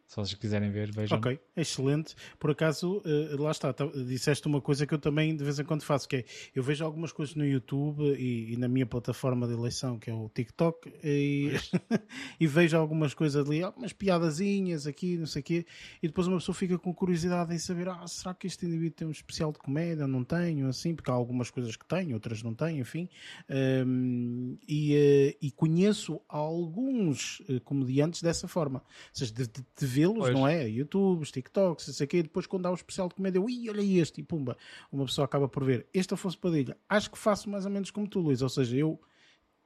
Se 0.07 0.15
vocês 0.16 0.35
quiserem 0.35 0.70
ver, 0.70 0.93
vejam. 0.93 1.19
Ok, 1.19 1.39
excelente. 1.57 2.15
Por 2.39 2.51
acaso, 2.53 3.03
eh, 3.05 3.35
lá 3.39 3.51
está, 3.51 3.73
tá- 3.73 3.87
disseste 3.87 4.47
uma 4.47 4.61
coisa 4.61 4.87
que 4.87 4.95
eu 4.95 4.99
também 5.01 5.37
de 5.37 5.43
vez 5.43 5.59
em 5.59 5.65
quando 5.65 5.83
faço, 5.83 6.09
que 6.09 6.16
é, 6.16 6.24
eu 6.55 6.62
vejo 6.62 6.85
algumas 6.85 7.11
coisas 7.11 7.35
no 7.35 7.45
YouTube 7.45 8.03
e, 8.16 8.53
e 8.53 8.57
na 8.57 8.69
minha 8.69 8.87
plataforma 8.87 9.49
de 9.49 9.55
eleição, 9.55 9.99
que 9.99 10.09
é 10.09 10.15
o 10.15 10.28
TikTok, 10.33 10.93
e, 11.03 11.51
e 12.39 12.47
vejo 12.47 12.77
algumas 12.77 13.15
coisas 13.15 13.45
ali, 13.45 13.62
algumas 13.65 13.93
piadazinhas 13.93 14.87
aqui, 14.87 15.16
não 15.19 15.27
sei 15.27 15.41
o 15.41 15.45
quê, 15.45 15.66
e 16.01 16.07
depois 16.07 16.28
uma 16.28 16.37
pessoa 16.39 16.55
fica 16.55 16.78
com 16.78 16.95
curiosidade 16.95 17.53
em 17.53 17.59
saber, 17.59 17.89
ah, 17.89 18.07
será 18.07 18.33
que 18.33 18.47
este 18.47 18.65
indivíduo 18.65 18.95
tem 18.97 19.09
um 19.09 19.11
especial 19.11 19.51
de 19.53 19.59
comédia? 19.59 20.07
Não 20.07 20.23
tenho, 20.23 20.69
assim, 20.69 20.95
porque 20.95 21.11
há 21.11 21.15
algumas 21.15 21.51
coisas 21.51 21.74
que 21.74 21.85
tem, 21.85 22.15
outras 22.15 22.45
não 22.45 22.55
tem, 22.55 22.78
enfim. 22.78 23.09
Um, 23.51 24.57
e, 24.69 24.95
eh, 24.95 25.37
e 25.43 25.51
conheço 25.51 26.20
alguns 26.28 27.43
eh, 27.49 27.59
comediantes 27.61 28.23
dessa 28.23 28.47
forma. 28.47 28.78
Ou 28.78 28.85
seja, 29.12 29.33
de- 29.35 29.47
de 29.49 29.87
vê-los, 29.97 30.31
não 30.31 30.47
é? 30.47 30.68
YouTubes, 30.68 31.31
TikToks, 31.31 31.86
não 31.86 31.94
sei 31.94 32.05
o 32.05 32.09
quê, 32.09 32.18
e 32.18 32.23
depois 32.23 32.47
quando 32.47 32.66
há 32.66 32.70
o 32.70 32.74
especial 32.74 33.09
de 33.09 33.14
comédia, 33.14 33.40
ui, 33.40 33.68
olha 33.70 33.82
este, 33.82 34.20
e 34.20 34.24
pumba, 34.24 34.56
uma 34.93 35.05
pessoa 35.06 35.24
acaba 35.24 35.48
por 35.48 35.64
ver. 35.64 35.86
Este 35.94 36.14
Afonso 36.14 36.39
Padilha, 36.39 36.77
acho 36.89 37.10
que 37.10 37.18
faço 37.18 37.48
mais 37.48 37.64
ou 37.64 37.70
menos 37.70 37.90
como 37.90 38.06
tu, 38.06 38.20
Luís, 38.20 38.43
ou 38.43 38.48
seja, 38.48 38.77
eu 38.77 39.01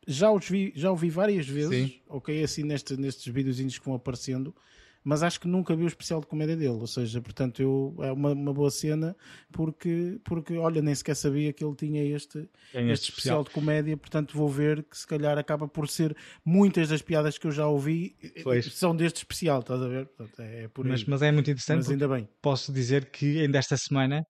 já 0.07 0.31
os 0.31 0.49
vi, 0.49 0.73
já 0.75 0.91
o 0.91 0.97
vi 0.97 1.11
várias 1.11 1.47
vezes, 1.47 1.91
Sim. 1.91 2.01
ok, 2.09 2.43
assim 2.43 2.63
neste, 2.63 2.97
nestes 2.97 3.33
videozinhos 3.33 3.79
que 3.79 3.85
vão 3.85 3.95
aparecendo, 3.95 4.55
mas 5.03 5.23
acho 5.23 5.41
que 5.41 5.49
nunca 5.49 5.75
vi 5.75 5.85
o 5.85 5.87
especial 5.87 6.21
de 6.21 6.27
comédia 6.27 6.57
dele, 6.57 6.71
ou 6.71 6.87
seja, 6.87 7.21
portanto, 7.21 7.61
eu, 7.63 7.95
é 8.01 8.13
uma, 8.13 8.33
uma 8.33 8.53
boa 8.53 8.71
cena, 8.71 9.17
porque, 9.51 10.21
porque, 10.25 10.57
olha, 10.57 10.83
nem 10.83 10.95
sequer 10.95 11.17
sabia 11.17 11.53
que 11.53 11.65
ele 11.65 11.75
tinha 11.75 12.05
este, 12.05 12.49
Tem 12.73 12.91
este 12.91 13.11
especial 13.11 13.43
de 13.45 13.51
comédia, 13.51 13.97
portanto 13.97 14.37
vou 14.37 14.49
ver 14.49 14.83
que 14.85 14.97
se 14.97 15.07
calhar 15.07 15.39
acaba 15.39 15.67
por 15.67 15.89
ser 15.89 16.17
muitas 16.45 16.89
das 16.89 17.03
piadas 17.03 17.39
que 17.39 17.47
eu 17.47 17.53
já 17.53 17.67
ouvi 17.67 18.17
eh, 18.23 18.43
Pois. 18.43 18.67
são 18.75 18.95
deste 18.95 19.19
especial, 19.19 19.61
estás 19.61 19.81
a 19.83 19.89
ver? 19.89 20.07
Portanto, 20.07 20.41
é, 20.41 20.65
é. 20.65 20.71
Mas, 20.85 21.05
mas 21.05 21.23
é 21.23 21.33
muito 21.33 21.51
interessante 21.51 21.79
Mas 21.79 21.91
ainda 21.91 22.09
bem. 22.09 22.29
posso 22.43 22.73
dizer 22.73 23.11
que 23.11 23.41
ainda 23.41 23.59
esta 23.59 23.77
semana, 23.77 24.23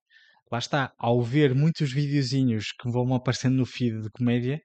lá 0.50 0.58
está, 0.58 0.92
ao 0.98 1.20
ver 1.22 1.54
muitos 1.54 1.92
videozinhos 1.92 2.66
que 2.80 2.90
vão 2.90 3.12
aparecendo 3.14 3.56
no 3.56 3.66
feed 3.66 4.02
de 4.02 4.10
comédia, 4.10 4.60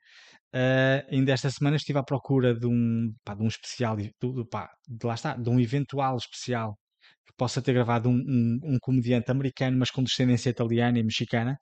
Uh, 0.56 1.03
ainda 1.11 1.34
esta 1.34 1.49
semana 1.49 1.76
estive 1.76 1.99
à 1.99 2.03
procura 2.03 2.57
de 2.57 2.65
um, 2.65 3.14
pá, 3.26 3.36
de 3.36 3.44
um 3.44 3.48
especial, 3.48 3.98
de, 3.98 4.10
pá, 4.49 4.69
de, 4.88 5.06
lá 5.06 5.14
está, 5.14 5.36
de 5.36 5.49
um 5.49 5.60
eventual 5.60 6.15
especial 6.15 6.80
que 7.26 7.34
possa 7.36 7.61
ter 7.61 7.73
gravado 7.73 8.07
um, 8.07 8.14
um, 8.15 8.60
um 8.64 8.80
comediante 8.80 9.30
americano, 9.30 9.77
mas 9.77 9.91
com 9.91 10.02
descendência 10.02 10.49
italiana 10.49 10.98
e 10.98 11.03
mexicana, 11.03 11.60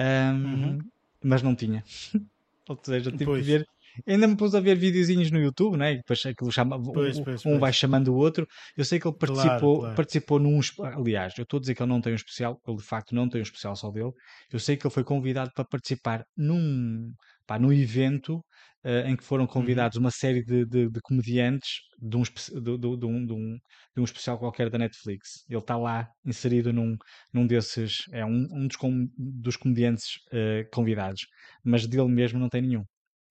uhum. 0.00 0.78
mas 1.22 1.42
não 1.42 1.54
tinha. 1.54 1.84
Ou 2.70 2.80
seja, 2.82 3.10
tive 3.10 3.26
pois. 3.26 3.44
que 3.44 3.52
ver 3.52 3.66
Ainda 4.06 4.26
me 4.26 4.36
pus 4.36 4.54
a 4.54 4.60
ver 4.60 4.76
videozinhos 4.76 5.30
no 5.30 5.38
YouTube, 5.38 5.76
né? 5.76 5.96
depois 5.96 6.24
aquilo 6.24 6.50
chama, 6.50 6.82
pois, 6.82 7.18
um, 7.18 7.24
pois, 7.24 7.46
um 7.46 7.58
vai 7.58 7.72
chamando 7.72 8.08
o 8.08 8.16
outro. 8.16 8.46
Eu 8.76 8.84
sei 8.84 8.98
que 8.98 9.06
ele 9.06 9.16
participou, 9.16 9.58
claro, 9.58 9.80
claro. 9.80 9.96
participou 9.96 10.38
num. 10.38 10.60
Aliás, 10.80 11.34
eu 11.36 11.42
estou 11.42 11.58
a 11.58 11.60
dizer 11.60 11.74
que 11.74 11.82
ele 11.82 11.90
não 11.90 12.00
tem 12.00 12.12
um 12.12 12.16
especial, 12.16 12.58
ele 12.66 12.76
de 12.76 12.82
facto 12.82 13.14
não 13.14 13.28
tem 13.28 13.40
um 13.40 13.42
especial 13.42 13.76
só 13.76 13.90
dele. 13.90 14.12
Eu 14.50 14.58
sei 14.58 14.76
que 14.76 14.86
ele 14.86 14.94
foi 14.94 15.04
convidado 15.04 15.50
para 15.54 15.64
participar 15.64 16.24
num, 16.36 17.12
pá, 17.46 17.58
num 17.58 17.72
evento 17.72 18.36
uh, 18.84 19.06
em 19.06 19.16
que 19.16 19.24
foram 19.24 19.44
uhum. 19.44 19.50
convidados 19.50 19.96
uma 19.96 20.10
série 20.10 20.44
de, 20.44 20.64
de, 20.66 20.90
de, 20.90 21.00
comediantes 21.00 21.80
de 21.98 22.16
um, 22.16 22.22
de, 22.22 23.06
um, 23.06 23.26
um, 23.34 23.58
de 23.94 24.00
um 24.00 24.04
especial 24.04 24.38
qualquer 24.38 24.70
da 24.70 24.78
Netflix. 24.78 25.44
Ele 25.48 25.58
está 25.58 25.76
lá 25.76 26.08
inserido 26.24 26.72
num, 26.72 26.96
num 27.32 27.46
desses, 27.46 28.02
é 28.12 28.24
um, 28.24 28.46
um 28.52 28.66
dos, 28.66 28.76
com, 28.76 29.08
dos 29.16 29.56
comediantes 29.56 30.16
uh, 30.28 30.68
convidados, 30.72 31.26
mas 31.64 31.86
dele 31.86 32.08
mesmo 32.08 32.38
não 32.38 32.48
tem 32.48 32.62
nenhum. 32.62 32.84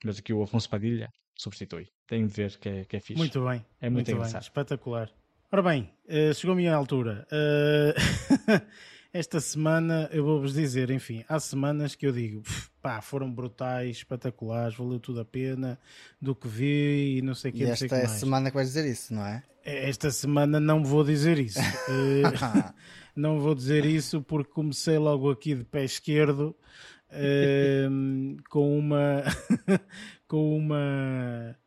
Mas 0.04 0.20
aqui 0.20 0.34
o 0.34 0.42
Afonso 0.42 0.70
Padilha 0.70 1.10
substitui. 1.38 1.88
Tenho 2.08 2.28
de 2.28 2.34
ver 2.34 2.58
que 2.58 2.70
é, 2.70 2.86
que 2.86 2.96
é 2.96 3.00
fixe. 3.00 3.18
Muito 3.18 3.44
bem. 3.46 3.66
É 3.80 3.90
muito, 3.90 4.08
muito 4.08 4.12
engraçado. 4.12 4.42
Bem. 4.42 4.48
Espetacular. 4.48 5.10
Ora 5.52 5.62
bem, 5.62 5.94
uh, 6.08 6.34
chegou 6.34 6.54
a 6.54 6.56
minha 6.56 6.74
altura. 6.74 7.28
Uh, 7.30 8.62
esta 9.14 9.42
semana 9.42 10.10
eu 10.12 10.24
vou-vos 10.24 10.54
dizer, 10.54 10.90
enfim, 10.90 11.26
há 11.28 11.40
semanas 11.40 11.96
que 11.96 12.08
eu 12.08 12.12
digo, 12.12 12.44
pá, 12.82 13.02
foram 13.02 13.32
brutais, 13.32 13.98
espetaculares, 13.98 14.78
valeu 14.78 15.00
tudo 15.00 15.20
a 15.20 15.26
pena 15.26 15.78
do 16.22 16.34
que 16.34 16.48
vi 16.48 17.18
e 17.18 17.22
não 17.22 17.36
sei 17.36 17.52
o 17.52 17.54
que. 17.54 17.64
E 17.64 17.70
esta 17.70 17.96
é 17.96 18.06
a 18.06 18.10
semana 18.10 18.50
que 18.50 18.56
vais 18.56 18.70
dizer 18.70 18.86
isso, 18.86 19.14
não 19.14 19.26
é? 19.26 19.44
é? 19.66 19.90
Esta 19.90 20.12
semana 20.12 20.60
não 20.60 20.84
vou 20.84 21.04
dizer 21.04 21.40
isso. 21.40 21.60
uh, 21.60 22.74
não 23.16 23.40
vou 23.40 23.54
dizer 23.54 23.86
isso 23.86 24.22
porque 24.22 24.52
comecei 24.52 24.98
logo 24.98 25.30
aqui 25.30 25.56
de 25.56 25.66
pé 25.66 25.84
esquerdo 25.84 26.56
um, 27.90 28.38
com 28.50 28.78
uma 28.78 29.24
com 30.26 30.58
uma 30.58 31.58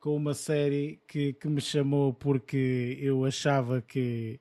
com 0.00 0.16
uma 0.16 0.34
série 0.34 1.00
que, 1.06 1.32
que 1.34 1.48
me 1.48 1.60
chamou 1.60 2.12
porque 2.12 2.98
eu 3.00 3.24
achava 3.24 3.80
que 3.80 4.40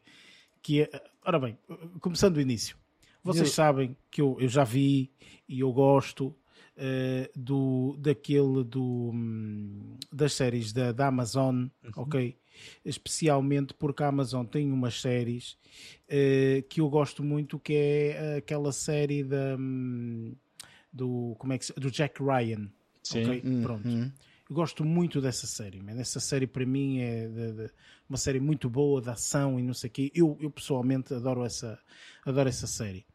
que 0.64 0.90
ora 1.28 1.40
bem 1.40 1.58
começando 2.00 2.36
do 2.36 2.42
início 2.42 2.78
vocês 3.24 3.50
eu... 3.50 3.54
sabem 3.54 3.98
que 4.10 4.22
eu, 4.22 4.38
eu 4.40 4.48
já 4.48 4.64
vi 4.64 5.12
e 5.48 5.60
eu 5.60 5.72
gosto 5.72 6.28
uh, 6.28 7.30
do 7.36 7.96
daquele 8.00 8.64
do 8.64 9.12
um, 9.14 9.98
das 10.12 10.34
séries 10.34 10.74
da, 10.74 10.92
da 10.92 11.08
Amazon 11.08 11.68
uhum. 11.84 11.92
ok 11.98 12.38
especialmente 12.84 13.74
porque 13.76 14.02
a 14.02 14.08
Amazon 14.08 14.46
tem 14.46 14.72
umas 14.72 15.00
séries 15.00 15.58
uh, 16.06 16.64
que 16.68 16.82
eu 16.82 16.90
gosto 16.90 17.24
muito 17.24 17.60
que 17.60 17.74
é 17.74 18.38
aquela 18.38 18.72
série 18.72 19.24
da 19.24 19.56
um, 19.60 20.34
do, 20.98 21.36
como 21.38 21.54
é 21.54 21.58
que, 21.58 21.72
do 21.80 21.92
Jack 21.92 22.22
Ryan. 22.22 22.70
Sim. 23.04 23.24
Okay? 23.24 23.42
Hum, 23.46 23.62
Pronto. 23.62 23.88
Hum. 23.88 24.12
Eu 24.50 24.56
gosto 24.56 24.84
muito 24.84 25.22
dessa 25.22 25.46
série, 25.46 25.82
man. 25.82 26.00
Essa 26.00 26.20
série 26.20 26.48
para 26.48 26.66
mim 26.66 27.00
é 27.00 27.28
de, 27.28 27.52
de, 27.54 27.72
uma 28.10 28.18
série 28.18 28.40
muito 28.40 28.70
boa, 28.70 29.02
de 29.02 29.10
ação 29.10 29.60
e 29.60 29.64
não 29.64 29.74
sei 29.74 29.90
o 29.90 29.94
quê. 29.94 30.12
Eu, 30.14 30.38
eu 30.40 30.50
pessoalmente 30.50 31.14
adoro 31.14 31.44
essa, 31.44 31.80
adoro 32.26 32.50
essa 32.50 32.68
série. 32.68 33.06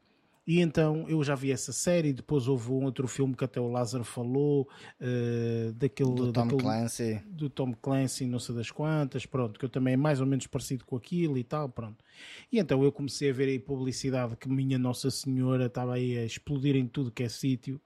E 0.44 0.60
então 0.60 1.06
eu 1.09 1.23
já 1.23 1.36
vi 1.36 1.52
essa 1.52 1.73
série, 1.73 2.12
depois 2.12 2.48
houve 2.48 2.73
um 2.73 2.85
outro 2.85 3.06
filme 3.06 3.35
que 3.35 3.44
até 3.44 3.60
o 3.60 3.69
Lázaro 3.69 4.02
falou, 4.02 4.69
uh, 5.01 5.73
daquele, 5.74 6.14
do 6.14 6.32
Tom 6.32 6.43
daquele, 6.43 6.62
Clancy. 6.62 7.23
Do 7.27 7.48
Tom 7.48 7.73
Clancy, 7.74 8.27
não 8.27 8.40
sei 8.40 8.56
das 8.56 8.70
quantas, 8.70 9.24
pronto, 9.24 9.59
que 9.59 9.64
eu 9.64 9.69
também 9.69 9.94
é 9.94 9.97
mais 9.97 10.20
ou 10.20 10.27
menos 10.27 10.48
parecido 10.48 10.85
com 10.85 10.97
aquilo 10.97 11.39
e 11.39 11.44
tal, 11.44 11.69
pronto. 11.69 12.05
E 12.51 12.59
então 12.59 12.82
eu 12.82 12.90
comecei 12.90 13.31
a 13.31 13.32
ver 13.32 13.48
aí 13.48 13.59
publicidade 13.59 14.36
que 14.36 14.48
minha 14.48 14.78
Nossa 14.78 15.10
Senhora 15.10 15.66
estava 15.66 15.94
aí 15.94 16.19
a 16.19 16.24
explodir 16.24 16.74
em 16.74 16.89
tudo 16.89 17.12
que 17.12 17.23
é 17.23 17.28
sítio 17.28 17.81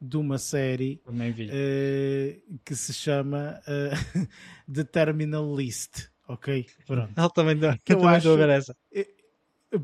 de 0.00 0.16
uma 0.16 0.38
série 0.38 1.00
uh, 1.08 2.58
que 2.64 2.76
se 2.76 2.94
chama 2.94 3.60
uh, 3.66 4.28
The 4.72 4.84
Terminal 4.84 5.56
List. 5.56 6.08
Ok? 6.28 6.66
Pronto. 6.86 7.12
Ele 7.16 7.30
também, 7.30 7.58
que 7.58 7.92
eu, 7.92 7.96
eu 7.96 8.00
também 8.00 8.16
acho, 8.16 8.30
a 8.30 8.36
ver 8.36 8.48
essa. 8.48 8.76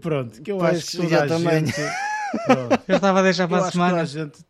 Pronto, 0.00 0.42
que 0.42 0.52
eu 0.52 0.58
pois 0.58 0.78
acho 0.78 0.90
que 0.90 0.96
toda 0.98 1.24
a 1.24 1.26
também. 1.26 1.66
gente 1.66 1.80
eu 2.88 2.96
estava 2.96 3.20
a 3.20 3.22
deixar 3.22 3.48
para 3.48 3.66
a 3.66 3.70
semana. 3.70 4.04
gente... 4.06 4.44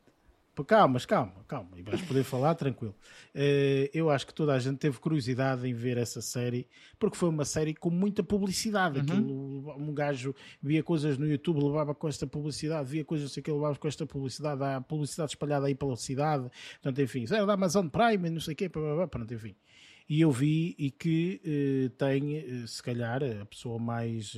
Calma, 0.66 1.00
calma, 1.00 1.32
calma. 1.48 1.70
E 1.76 1.82
vais 1.82 2.02
poder 2.02 2.22
falar 2.24 2.54
tranquilo. 2.54 2.94
Uh, 3.34 3.88
eu 3.94 4.10
acho 4.10 4.26
que 4.26 4.34
toda 4.34 4.52
a 4.52 4.58
gente 4.58 4.76
teve 4.76 4.98
curiosidade 4.98 5.66
em 5.66 5.72
ver 5.72 5.96
essa 5.96 6.20
série, 6.20 6.68
porque 6.98 7.16
foi 7.16 7.30
uma 7.30 7.46
série 7.46 7.74
com 7.74 7.88
muita 7.88 8.22
publicidade. 8.22 8.98
Uhum. 8.98 9.04
Aquilo, 9.04 9.74
um 9.78 9.94
gajo 9.94 10.34
via 10.62 10.82
coisas 10.82 11.16
no 11.16 11.26
YouTube, 11.26 11.64
levava 11.64 11.94
com 11.94 12.06
esta 12.06 12.26
publicidade, 12.26 12.90
via 12.90 13.02
coisas 13.02 13.34
que 13.34 13.50
levava 13.50 13.76
com 13.76 13.88
esta 13.88 14.04
publicidade, 14.04 14.62
há 14.62 14.80
publicidade 14.82 15.32
espalhada 15.32 15.66
aí 15.66 15.74
pela 15.74 15.96
cidade. 15.96 16.50
Portanto, 16.82 17.00
enfim, 17.00 17.24
era 17.30 17.46
da 17.46 17.54
Amazon 17.54 17.88
Prime, 17.88 18.28
não 18.28 18.40
sei 18.40 18.52
o 18.52 18.56
quê, 18.56 18.68
pronto, 18.68 19.32
enfim. 19.32 19.56
E 20.08 20.20
eu 20.20 20.30
vi 20.30 20.74
e 20.78 20.90
que 20.90 21.40
uh, 21.44 21.90
tem, 21.90 22.38
uh, 22.38 22.68
se 22.68 22.82
calhar, 22.82 23.22
a 23.22 23.46
pessoa 23.46 23.78
mais 23.78 24.36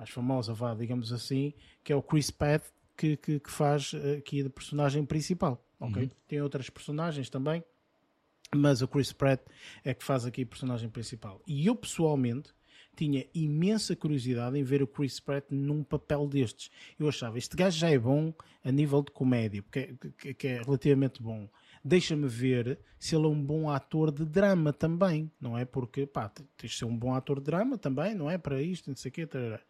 mais 0.00 0.08
famosa, 0.08 0.54
vá, 0.54 0.74
digamos 0.74 1.12
assim, 1.12 1.52
que 1.84 1.92
é 1.92 1.96
o 1.96 2.02
Chris 2.02 2.30
Pratt, 2.30 2.64
que, 2.96 3.18
que, 3.18 3.38
que 3.38 3.50
faz 3.50 3.92
eh, 3.92 4.16
aqui 4.16 4.42
a 4.42 4.48
personagem 4.48 5.04
principal. 5.04 5.62
Ok? 5.78 6.02
Uhum. 6.02 6.10
Tem 6.26 6.40
outras 6.40 6.70
personagens 6.70 7.28
também, 7.28 7.62
mas 8.54 8.80
o 8.80 8.88
Chris 8.88 9.12
Pratt 9.12 9.40
é 9.84 9.92
que 9.92 10.02
faz 10.02 10.24
aqui 10.24 10.42
a 10.42 10.46
personagem 10.46 10.88
principal. 10.88 11.42
E 11.46 11.66
eu 11.66 11.76
pessoalmente 11.76 12.54
tinha 12.96 13.26
imensa 13.34 13.94
curiosidade 13.94 14.58
em 14.58 14.62
ver 14.62 14.82
o 14.82 14.86
Chris 14.86 15.20
Pratt 15.20 15.44
num 15.50 15.84
papel 15.84 16.26
destes. 16.26 16.70
Eu 16.98 17.06
achava, 17.06 17.36
este 17.36 17.54
gajo 17.54 17.78
já 17.78 17.90
é 17.90 17.98
bom 17.98 18.34
a 18.64 18.72
nível 18.72 19.02
de 19.02 19.10
comédia, 19.12 19.62
porque 19.62 19.96
é, 20.24 20.34
que 20.34 20.46
é 20.46 20.62
relativamente 20.62 21.22
bom. 21.22 21.48
Deixa-me 21.82 22.28
ver 22.28 22.78
se 22.98 23.16
ele 23.16 23.24
é 23.24 23.28
um 23.28 23.42
bom 23.42 23.70
ator 23.70 24.12
de 24.12 24.24
drama 24.24 24.72
também, 24.72 25.30
não 25.40 25.56
é? 25.56 25.64
Porque, 25.64 26.06
pá, 26.06 26.28
tens 26.28 26.72
de 26.72 26.78
ser 26.78 26.84
um 26.84 26.96
bom 26.96 27.14
ator 27.14 27.38
de 27.38 27.46
drama 27.46 27.78
também, 27.78 28.14
não 28.14 28.30
é? 28.30 28.36
Para 28.36 28.60
isto, 28.60 28.90
não 28.90 28.96
sei 28.96 29.08
o 29.08 29.12
quê. 29.12 29.26
Tarará. 29.26 29.60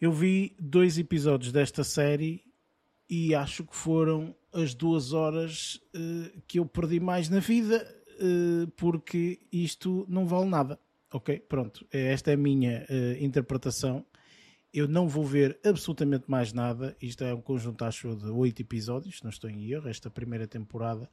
Eu 0.00 0.12
vi 0.12 0.54
dois 0.58 0.98
episódios 0.98 1.52
desta 1.52 1.84
série 1.84 2.42
e 3.08 3.34
acho 3.34 3.64
que 3.64 3.76
foram 3.76 4.34
as 4.52 4.74
duas 4.74 5.12
horas 5.12 5.80
uh, 5.94 6.42
que 6.46 6.58
eu 6.58 6.66
perdi 6.66 6.98
mais 7.00 7.28
na 7.28 7.38
vida 7.38 7.86
uh, 8.20 8.66
porque 8.76 9.40
isto 9.52 10.04
não 10.08 10.26
vale 10.26 10.46
nada. 10.46 10.78
Ok? 11.12 11.38
Pronto. 11.48 11.86
É, 11.92 12.12
esta 12.12 12.32
é 12.32 12.34
a 12.34 12.36
minha 12.36 12.84
uh, 12.90 13.24
interpretação. 13.24 14.04
Eu 14.74 14.88
não 14.88 15.06
vou 15.06 15.24
ver 15.24 15.56
absolutamente 15.64 16.24
mais 16.26 16.52
nada. 16.52 16.96
Isto 17.00 17.22
é 17.22 17.32
um 17.32 17.40
conjunto, 17.40 17.84
acho, 17.84 18.16
de 18.16 18.28
oito 18.28 18.60
episódios, 18.60 19.22
não 19.22 19.30
estou 19.30 19.48
em 19.48 19.70
erro, 19.70 19.88
esta 19.88 20.10
primeira 20.10 20.48
temporada. 20.48 21.08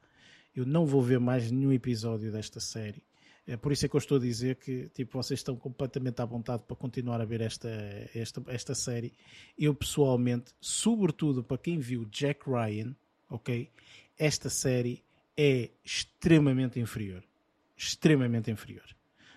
Eu 0.56 0.66
não 0.66 0.84
vou 0.84 1.00
ver 1.00 1.20
mais 1.20 1.52
nenhum 1.52 1.72
episódio 1.72 2.32
desta 2.32 2.60
série. 2.60 3.04
É 3.46 3.56
por 3.56 3.72
isso 3.72 3.86
é 3.86 3.90
que 3.90 3.96
eu 3.96 4.00
estou 4.00 4.18
a 4.18 4.20
dizer 4.20 4.56
que 4.56 4.90
tipo, 4.90 5.16
vocês 5.16 5.42
estão 5.42 5.56
completamente 5.56 6.20
à 6.24 6.26
vontade 6.26 6.64
para 6.68 6.76
continuar 6.76 7.22
a 7.22 7.26
ver 7.26 7.42
esta, 7.42 7.70
esta, 8.16 8.42
esta 8.48 8.74
série. 8.74 9.14
Eu 9.56 9.76
pessoalmente, 9.76 10.56
sobretudo 10.60 11.44
para 11.44 11.60
quem 11.60 11.78
viu 11.78 12.06
Jack 12.06 12.50
Ryan, 12.50 12.96
ok? 13.30 13.70
Esta 14.18 14.50
série 14.50 15.04
é 15.38 15.70
extremamente 15.86 16.80
inferior. 16.80 17.24
Extremamente 17.78 18.50
inferior. 18.50 18.96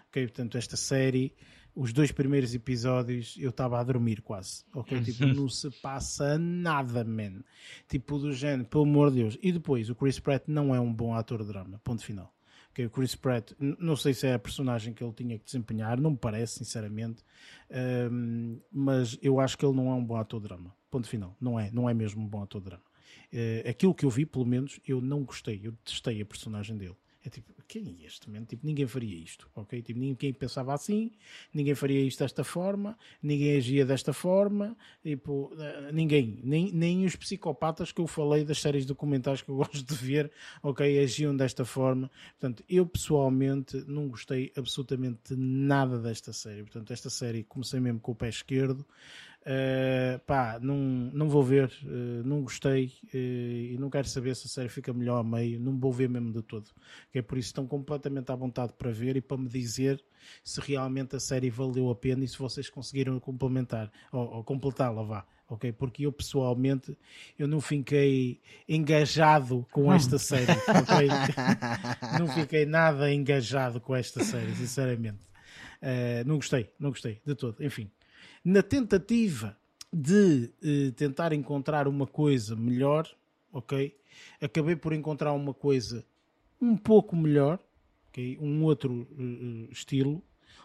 Ok? 0.09 0.23
Portanto, 0.29 0.57
esta 0.57 0.79
série, 0.79 1.31
os 1.75 1.93
dois 1.93 2.13
primeiros 2.13 2.55
episódios, 2.55 3.37
eu 3.39 3.51
estava 3.51 3.79
a 3.79 3.83
dormir 3.83 4.21
quase. 4.23 4.65
Ok? 4.75 5.01
Tipo, 5.03 5.27
não 5.27 5.49
se 5.49 5.71
passa 5.83 6.39
nada, 6.39 7.05
man. 7.05 7.43
Tipo, 7.89 8.19
do 8.19 8.33
género, 8.33 8.69
pelo 8.69 8.85
amor 8.85 9.11
de 9.11 9.17
Deus. 9.17 9.39
E 9.43 9.51
depois, 9.51 9.91
o 9.91 9.95
Chris 9.95 10.19
Pratt 10.19 10.45
não 10.47 10.75
é 10.75 10.81
um 10.81 10.93
bom 10.93 11.15
ator 11.15 11.43
de 11.43 11.49
drama. 11.49 11.81
Ponto 11.83 12.05
final 12.05 12.35
é 12.83 12.87
o 12.87 12.91
Chris 12.91 13.15
Pratt, 13.15 13.53
não 13.59 13.97
sei 13.97 14.15
se 14.15 14.27
é 14.27 14.35
a 14.35 14.39
personagem 14.39 14.93
que 14.93 15.03
ele 15.03 15.13
tinha 15.13 15.39
que 15.39 15.45
desempenhar, 15.45 16.01
não 16.01 16.13
me 16.13 16.17
parece, 16.17 16.59
sinceramente, 16.59 17.23
um, 18.11 18.59
mas 18.73 19.19
eu 19.23 19.39
acho 19.39 19.57
que 19.57 19.65
ele 19.65 19.77
não 19.77 19.91
é 19.91 19.95
um 19.95 20.05
bom 20.05 20.17
ator 20.17 20.41
de 20.41 20.49
drama. 20.49 20.75
Ponto 20.91 21.09
final. 21.09 21.37
Não 21.41 21.59
é, 21.59 21.71
não 21.71 21.89
é 21.89 21.95
mesmo 21.95 22.23
um 22.23 22.27
bom 22.27 22.43
ator 22.43 22.61
de 22.61 22.67
drama. 22.67 22.85
Uh, 23.33 23.69
aquilo 23.69 23.95
que 23.95 24.05
eu 24.05 24.11
vi, 24.11 24.25
pelo 24.25 24.47
menos, 24.47 24.81
eu 24.87 25.01
não 25.01 25.25
gostei, 25.25 25.61
eu 25.63 25.73
detestei 25.73 26.21
a 26.21 26.27
personagem 26.27 26.77
dele. 26.77 26.97
É 27.25 27.31
tipo, 27.31 27.55
quem 27.67 27.89
é 27.89 28.07
este? 28.07 28.29
Man? 28.29 28.45
Tipo, 28.45 28.67
ninguém 28.67 28.87
faria 28.87 29.17
isto, 29.17 29.49
ok? 29.55 29.81
Tipo, 29.81 29.99
ninguém 29.99 30.31
pensava 30.33 30.75
assim, 30.75 31.11
ninguém 31.55 31.75
faria 31.75 32.01
isto 32.03 32.19
desta 32.19 32.45
forma, 32.45 32.99
ninguém 33.23 33.57
agia 33.57 33.87
desta 33.87 34.13
forma, 34.13 34.77
tipo, 35.03 35.51
eh, 35.59 35.91
ninguém, 35.91 36.39
nem, 36.45 36.71
nem 36.71 37.07
os 37.07 37.17
psicopatas 37.17 37.91
que 37.93 38.01
eu 38.03 38.07
falei 38.07 38.45
das 38.45 38.61
séries 38.61 38.85
documentais 38.85 39.41
que 39.41 39.49
eu 39.49 39.57
gosto 39.65 39.83
de 39.83 39.95
ver, 39.95 40.31
ok, 40.63 40.99
agiam 41.03 41.35
desta 41.35 41.65
forma. 41.65 42.11
Portanto, 42.39 42.63
eu 42.69 42.85
pessoalmente 42.85 43.83
não 43.87 44.09
gostei 44.09 44.53
absolutamente 44.55 45.35
nada 45.35 45.99
desta 45.99 46.31
série. 46.31 46.63
Portanto, 46.63 46.93
esta 46.93 47.09
série 47.09 47.43
comecei 47.43 47.81
mesmo 47.81 48.01
com 48.01 48.13
o 48.13 48.15
pé 48.15 48.29
esquerdo. 48.29 48.85
Uh, 49.45 50.19
pá, 50.21 50.59
não, 50.59 50.75
não 51.13 51.29
vou 51.29 51.43
ver, 51.43 51.71
uh, 51.83 52.27
não 52.27 52.41
gostei 52.41 52.95
uh, 53.13 53.17
e 53.17 53.77
não 53.79 53.91
quero 53.91 54.09
saber 54.09 54.35
se 54.35 54.47
a 54.47 54.49
série 54.49 54.71
fica 54.71 54.91
melhor 54.91 55.19
a 55.19 55.23
meio, 55.23 55.61
não 55.61 55.79
vou 55.79 55.93
ver 55.93 56.09
mesmo 56.09 56.33
de 56.33 56.43
todo. 56.43 56.71
Que 57.13 57.19
é 57.19 57.23
por 57.23 57.37
isso 57.37 57.49
que 57.49 57.53
estão 57.53 57.67
completamente 57.67 58.33
à 58.33 58.35
vontade 58.35 58.73
para 58.73 58.91
ver 58.91 59.17
e 59.17 59.21
para 59.21 59.37
me 59.37 59.47
dizer 59.47 60.03
se 60.43 60.63
realmente 60.63 61.15
a 61.17 61.21
série 61.21 61.51
valeu 61.51 61.91
a 61.91 61.95
pena 61.95 62.25
e 62.25 62.29
se 62.29 62.39
vocês 62.39 62.71
conseguiram 62.71 63.21
complementar 63.21 63.93
ou, 64.11 64.37
ou 64.37 64.45
completá-la, 64.45 65.03
vá. 65.03 65.27
Ok, 65.47 65.73
porque 65.73 66.07
eu 66.07 66.11
pessoalmente 66.11 66.97
eu 67.39 67.47
não 67.47 67.61
fiquei 67.61 68.41
engajado 68.67 69.67
com 69.71 69.93
esta 69.93 70.19
série, 70.19 70.51
ok? 70.51 71.07
não 72.19 72.29
fiquei 72.29 72.65
nada 72.65 73.13
engajado 73.13 73.79
com 73.79 73.95
esta 73.95 74.25
série, 74.25 74.55
sinceramente. 74.55 75.21
não 76.25 76.37
gostei, 76.37 76.71
não 76.79 76.89
gostei 76.89 77.21
de 77.27 77.35
todo. 77.35 77.63
Enfim, 77.63 77.91
na 78.45 78.63
tentativa 78.63 79.57
de 79.93 80.51
uh, 80.63 80.93
tentar 80.93 81.33
encontrar 81.33 81.89
uma 81.89 82.07
coisa 82.07 82.55
melhor, 82.55 83.09
ok? 83.53 83.97
Acabei 84.41 84.77
por 84.77 84.93
encontrar 84.93 85.33
uma 85.33 85.55
coisa 85.55 86.05
um 86.61 86.77
pouco 86.77 87.17
melhor, 87.17 87.59
ok? 88.09 88.37
Um 88.41 88.65
outro 88.65 89.09
uh, 89.13 89.73
estilo, 89.73 90.23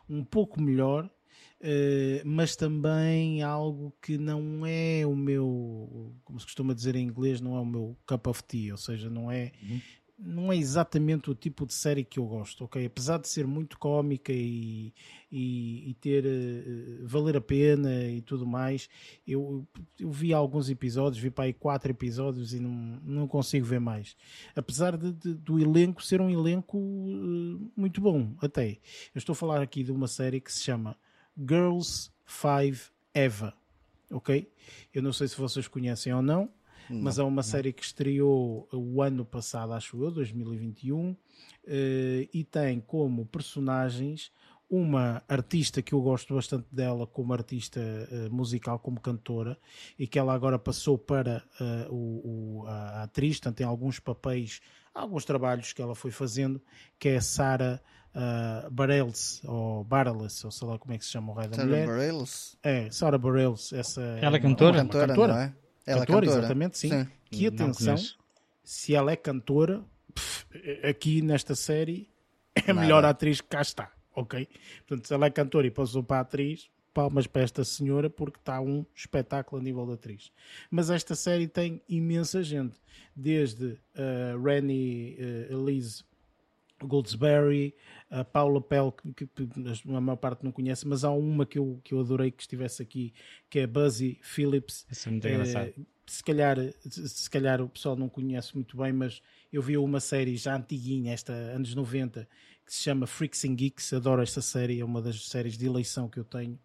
um 0.10 0.24
pouco 0.24 0.60
melhor, 0.60 1.06
uh, 1.06 2.26
mas 2.26 2.56
também 2.56 3.44
algo 3.44 3.94
que 4.02 4.18
não 4.18 4.66
é 4.66 5.06
o 5.06 5.16
meu, 5.16 6.12
como 6.26 6.40
se 6.40 6.46
costuma 6.46 6.74
dizer 6.74 6.96
em 6.96 7.06
inglês, 7.06 7.40
não 7.40 7.56
é 7.56 7.60
o 7.60 7.66
meu 7.66 7.96
cup 8.06 8.28
of 8.28 8.44
tea, 8.44 8.74
ou 8.74 8.78
seja, 8.78 9.10
não 9.10 9.32
é, 9.32 9.52
uhum 9.62 9.80
não 10.22 10.52
é 10.52 10.58
exatamente 10.58 11.32
o 11.32 11.36
tipo 11.36 11.66
de 11.66 11.74
série 11.74 12.04
que 12.04 12.20
eu 12.20 12.26
gosto, 12.26 12.66
ok? 12.66 12.86
Apesar 12.86 13.18
de 13.20 13.30
ser 13.30 13.48
muito 13.48 13.80
cómica 13.80 14.34
e, 14.34 14.94
e, 15.32 15.90
e 15.90 15.94
ter 15.96 16.26
uh, 16.26 17.08
valer 17.08 17.38
a 17.38 17.42
pena 17.42 18.04
e 18.04 18.22
tudo 18.22 18.46
mais, 18.46 18.90
eu, 19.26 19.66
eu 19.98 20.12
vi 20.12 20.34
alguns 20.34 20.70
episódios, 20.70 21.22
vi 21.22 21.30
para 21.30 21.46
aí 21.46 21.54
quatro 21.54 21.90
episódios 21.90 22.54
e 22.54 22.60
não, 22.60 23.00
não 23.04 23.28
consigo 23.28 23.66
ver 23.66 23.80
mais. 23.80 24.16
Apesar 24.56 24.98
de, 24.98 25.14
de, 25.14 25.34
do 25.34 25.58
elenco 25.58 26.04
ser 26.04 26.20
um 26.20 26.30
elenco 26.30 26.78
uh, 26.78 27.72
muito 27.76 28.02
bom, 28.02 28.36
até. 28.42 28.72
Eu 29.16 29.20
estou 29.20 29.34
a 29.34 29.38
falar 29.38 29.62
aqui 29.62 29.84
de 29.84 29.92
uma 29.92 30.08
série 30.08 30.42
que 30.42 30.52
se 30.52 30.64
chama 30.64 30.98
Girls 31.38 32.12
Five 32.26 32.82
Eva, 33.14 33.54
ok? 34.12 34.52
Eu 34.94 35.02
não 35.02 35.14
sei 35.14 35.30
se 35.30 35.38
vocês 35.38 35.68
conhecem 35.68 36.14
ou 36.14 36.22
não 36.22 36.50
não, 36.90 37.02
mas 37.02 37.20
é 37.20 37.24
uma 37.24 37.38
não. 37.38 37.44
série 37.44 37.74
que 37.74 37.84
estreou 37.84 38.68
o 38.72 39.02
ano 39.02 39.26
passado, 39.26 39.74
acho 39.74 40.02
eu, 40.04 40.12
2021, 40.12 41.16
eh, 41.66 42.28
e 42.34 42.44
tem 42.44 42.80
como 42.80 43.26
personagens 43.26 44.32
uma 44.70 45.24
artista 45.28 45.82
que 45.82 45.94
eu 45.94 46.02
gosto 46.02 46.36
bastante 46.36 46.68
dela 46.72 47.08
como 47.08 47.34
artista 47.34 47.80
uh, 47.80 48.32
musical, 48.32 48.78
como 48.78 49.00
cantora, 49.00 49.58
e 49.98 50.06
que 50.06 50.20
ela 50.20 50.34
agora 50.34 50.60
passou 50.60 50.96
para 50.96 51.44
uh, 51.60 51.94
o, 51.94 52.62
o, 52.62 52.68
a 52.68 53.04
atriz, 53.04 53.38
portanto 53.38 53.58
tem 53.58 53.66
alguns 53.66 54.00
papéis, 54.00 54.62
alguns 54.94 55.26
trabalhos 55.26 55.74
que 55.74 55.82
ela 55.82 55.96
foi 55.96 56.12
fazendo, 56.12 56.62
que 57.00 57.10
é 57.10 57.20
Sarah 57.20 57.82
uh, 58.14 58.70
Bareilles, 58.70 59.42
ou 59.44 59.84
Bareilles, 59.84 60.46
ou 60.46 60.52
sei 60.52 60.68
lá 60.68 60.78
como 60.78 60.94
é 60.94 61.00
que 61.00 61.06
se 61.06 61.12
chama 61.12 61.32
o 61.32 61.36
rei 61.36 61.48
da 61.48 61.56
Sarah 61.56 61.68
mulher. 61.68 61.88
Bareilles? 61.88 62.58
É, 62.62 62.92
Sarah 62.92 63.18
Bareilles. 63.18 63.74
Essa 63.74 64.02
ela 64.22 64.38
é 64.38 64.40
cantora? 64.40 64.74
Uma 64.74 64.84
cantora, 64.84 65.08
cantora. 65.08 65.34
não 65.34 65.40
é? 65.40 65.56
Ela 65.86 66.06
cantora, 66.06 66.26
cantora, 66.26 66.40
exatamente, 66.40 66.78
sim. 66.78 66.90
sim. 66.90 67.08
Que 67.32 67.48
atenção, 67.48 67.96
se 68.64 68.96
ela 68.96 69.12
é 69.12 69.16
cantora, 69.16 69.84
pff, 70.14 70.46
aqui 70.88 71.22
nesta 71.22 71.56
série 71.56 72.10
é 72.56 72.72
a 72.72 72.74
melhor 72.74 73.06
atriz 73.06 73.42
que 73.42 73.48
cá 73.48 73.62
está, 73.62 73.92
ok? 74.16 74.48
Portanto, 74.88 75.08
se 75.08 75.14
ela 75.14 75.26
é 75.26 75.30
cantora 75.30 75.68
e 75.68 75.72
passou 75.72 76.04
para 76.04 76.18
a 76.18 76.22
atriz, 76.22 76.70
palmas 76.94 77.28
para 77.28 77.44
esta 77.44 77.64
senhora 77.64 78.10
porque 78.10 78.40
está 78.40 78.60
um 78.60 78.86
espetáculo 78.94 79.62
a 79.62 79.64
nível 79.64 79.86
de 79.86 79.94
atriz. 79.94 80.32
Mas 80.70 80.90
esta 80.90 81.16
série 81.16 81.48
tem 81.48 81.82
imensa 81.88 82.44
gente, 82.44 82.80
desde 83.16 83.66
uh, 83.66 84.44
Rennie 84.44 85.18
uh, 85.20 85.70
Elise 85.70 86.04
Goldsberry, 86.88 87.76
a 88.10 88.24
Paula 88.24 88.62
Pell, 88.62 88.92
que, 89.16 89.28
a 89.88 90.02
maior 90.02 90.16
parte 90.18 90.44
não 90.44 90.52
conhece, 90.52 90.88
mas 90.88 91.04
há 91.04 91.12
uma 91.12 91.46
que 91.46 91.60
eu, 91.60 91.80
que 91.84 91.94
eu 91.94 92.00
adorei 92.00 92.32
que 92.32 92.42
estivesse 92.42 92.82
aqui, 92.82 93.14
que 93.50 93.60
é 93.60 93.68
Buzzy 93.68 94.20
Phillips. 94.22 94.86
Isso 94.90 95.08
é 95.08 95.12
muito 95.12 95.28
engraçado. 95.28 95.74
Se 96.06 96.24
calhar, 96.24 96.58
se 96.90 97.30
calhar 97.30 97.62
o 97.62 97.70
pessoal 97.70 97.96
não 97.96 98.10
conhece 98.10 98.56
muito 98.56 98.76
bem, 98.78 98.92
mas 98.92 99.22
eu 99.54 99.62
vi 99.62 99.78
uma 99.78 100.00
série 100.00 100.36
já 100.38 100.56
antiguinha, 100.56 101.14
esta 101.14 101.34
anos 101.34 101.76
90, 101.76 102.28
que 102.66 102.74
se 102.74 102.82
chama 102.82 103.06
Freaks 103.06 103.46
and 103.46 103.56
Geeks. 103.56 103.94
Adoro 103.94 104.22
esta 104.22 104.42
série, 104.42 104.80
é 104.80 104.86
uma 104.86 105.02
das 105.02 105.28
séries 105.28 105.58
de 105.58 105.68
eleição 105.68 106.10
que 106.10 106.20
eu 106.20 106.24
tenho. 106.24 106.60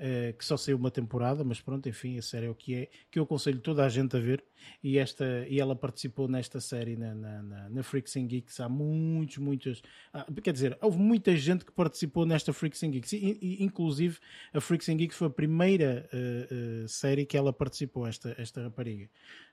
Uh, 0.00 0.32
que 0.32 0.42
só 0.42 0.56
saiu 0.56 0.78
uma 0.78 0.90
temporada, 0.90 1.44
mas 1.44 1.60
pronto, 1.60 1.86
enfim, 1.86 2.16
a 2.16 2.22
série 2.22 2.46
é 2.46 2.48
o 2.48 2.54
que 2.54 2.74
é, 2.74 2.88
que 3.10 3.18
eu 3.18 3.24
aconselho 3.24 3.58
toda 3.60 3.84
a 3.84 3.88
gente 3.90 4.16
a 4.16 4.18
ver. 4.18 4.42
E, 4.82 4.98
esta, 4.98 5.46
e 5.48 5.60
ela 5.60 5.76
participou 5.76 6.26
nesta 6.26 6.58
série 6.58 6.96
na, 6.96 7.14
na, 7.14 7.42
na, 7.42 7.68
na 7.68 7.82
Freaks 7.82 8.16
and 8.16 8.26
Geeks. 8.26 8.60
Há 8.60 8.68
muitos, 8.68 9.36
muitas. 9.38 9.82
Ah, 10.12 10.26
quer 10.42 10.52
dizer, 10.52 10.78
houve 10.80 10.98
muita 10.98 11.36
gente 11.36 11.64
que 11.64 11.72
participou 11.72 12.24
nesta 12.24 12.52
Freaks 12.52 12.82
and 12.82 12.90
Geeks. 12.92 13.12
E, 13.12 13.38
e, 13.40 13.62
inclusive, 13.62 14.18
a 14.54 14.60
Freaks 14.60 14.88
and 14.88 14.96
Geeks 14.96 15.16
foi 15.16 15.26
a 15.26 15.30
primeira 15.30 16.08
uh, 16.12 16.84
uh, 16.84 16.88
série 16.88 17.26
que 17.26 17.36
ela 17.36 17.52
participou, 17.52 18.06
esta, 18.06 18.34
esta 18.38 18.62
rapariga. 18.62 19.08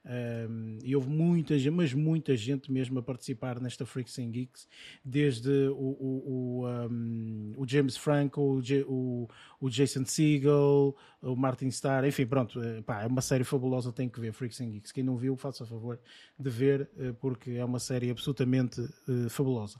Um, 0.06 0.80
e 0.86 0.96
houve 0.96 1.10
muita 1.10 1.54
mas 1.70 1.94
muita 1.94 2.36
gente 2.38 2.72
mesmo 2.72 2.98
a 3.00 3.04
participar 3.04 3.60
nesta 3.60 3.86
Freaks 3.86 4.18
and 4.20 4.30
Geeks, 4.30 4.68
desde 5.04 5.50
o, 5.70 5.74
o, 5.76 6.24
o, 6.26 6.68
um, 6.68 7.54
o 7.58 7.68
James 7.68 7.98
Franco, 7.98 8.42
o, 8.42 9.28
o, 9.60 9.70
Jason 9.70 10.06
Segel, 10.06 10.37
o 10.46 11.36
Martin 11.36 11.68
Starr, 11.68 12.06
enfim, 12.06 12.26
pronto, 12.26 12.62
eh, 12.62 12.82
pá, 12.82 13.04
é 13.04 13.08
uma 13.08 13.22
série 13.22 13.44
fabulosa, 13.44 13.92
tem 13.92 14.08
que 14.08 14.20
ver 14.20 14.32
Freaks 14.34 14.62
and 14.62 14.70
Geeks. 14.72 14.92
Quem 14.92 15.04
não 15.04 15.18
viu, 15.18 15.36
faça 15.36 15.66
favor 15.66 16.00
de 16.38 16.50
ver, 16.50 16.90
eh, 16.98 17.14
porque 17.20 17.52
é 17.52 17.66
uma 17.66 17.80
série 17.80 18.12
absolutamente 18.12 18.82
uh, 18.82 19.30
fabulosa. 19.30 19.80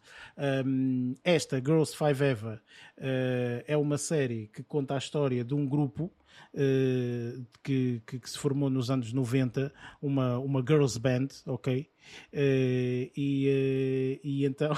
Um, 0.66 1.14
esta, 1.24 1.58
Girls 1.58 1.96
Five 1.96 2.24
Eva, 2.24 2.62
uh, 2.98 3.64
é 3.68 3.78
uma 3.78 3.98
série 3.98 4.48
que 4.48 4.64
conta 4.64 4.96
a 4.96 4.98
história 4.98 5.44
de 5.44 5.54
um 5.54 5.68
grupo 5.68 6.12
uh, 6.54 7.46
que, 7.64 8.02
que, 8.06 8.20
que, 8.20 8.30
se 8.30 8.38
formou 8.38 8.70
nos 8.70 8.90
anos 8.90 9.14
90, 9.14 9.74
uma, 10.02 10.38
uma 10.40 10.62
girls 10.62 11.00
band, 11.00 11.28
ok? 11.46 11.90
Uh, 12.34 13.12
e, 13.16 13.48
uh, 13.48 14.28
e 14.28 14.46
então 14.46 14.72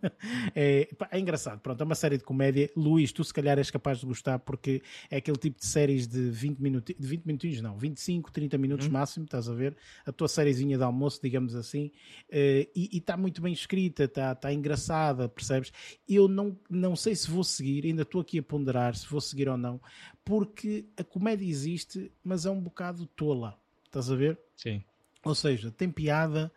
é, 0.54 0.88
é, 1.10 1.18
engraçado, 1.18 1.60
pronto, 1.60 1.80
é 1.80 1.84
uma 1.84 1.94
série 1.94 2.18
de 2.18 2.24
comédia. 2.24 2.70
Luís, 2.76 3.12
tu 3.12 3.24
se 3.24 3.32
calhar 3.32 3.58
és 3.58 3.70
capaz 3.70 4.00
de 4.00 4.06
gostar 4.06 4.38
porque 4.38 4.82
é 5.10 5.16
aquele 5.16 5.36
tipo 5.36 5.58
de 5.58 5.66
séries 5.66 6.06
de 6.06 6.30
20 6.30 6.58
minutos, 6.58 6.94
de 6.98 7.06
20 7.06 7.24
minutinhos, 7.24 7.60
não, 7.60 7.76
25, 7.76 8.32
30 8.32 8.58
minutos 8.58 8.86
hum. 8.86 8.90
máximo, 8.90 9.24
estás 9.24 9.48
a 9.48 9.54
ver? 9.54 9.76
A 10.04 10.12
tua 10.12 10.28
sériezinha 10.28 10.76
de 10.76 10.84
almoço, 10.84 11.20
digamos 11.22 11.54
assim, 11.54 11.86
uh, 12.30 12.70
e 12.74 12.90
está 12.92 13.16
muito 13.16 13.40
bem 13.40 13.52
escrita, 13.52 14.04
está 14.04 14.34
tá 14.34 14.52
engraçada, 14.52 15.28
percebes? 15.28 15.72
Eu 16.08 16.28
não, 16.28 16.58
não 16.68 16.96
sei 16.96 17.14
se 17.14 17.30
vou 17.30 17.44
seguir, 17.44 17.86
ainda 17.86 18.02
estou 18.02 18.20
aqui 18.20 18.38
a 18.38 18.42
ponderar 18.42 18.94
se 18.94 19.06
vou 19.08 19.20
seguir 19.20 19.48
ou 19.48 19.56
não, 19.56 19.80
porque 20.24 20.84
a 20.96 21.04
comédia 21.04 21.46
existe, 21.46 22.10
mas 22.24 22.46
é 22.46 22.50
um 22.50 22.60
bocado 22.60 23.06
tola, 23.06 23.58
estás 23.84 24.10
a 24.10 24.16
ver? 24.16 24.38
Sim. 24.56 24.82
Ou 25.24 25.34
seja, 25.34 25.70
tem 25.70 25.90
piada 25.90 26.52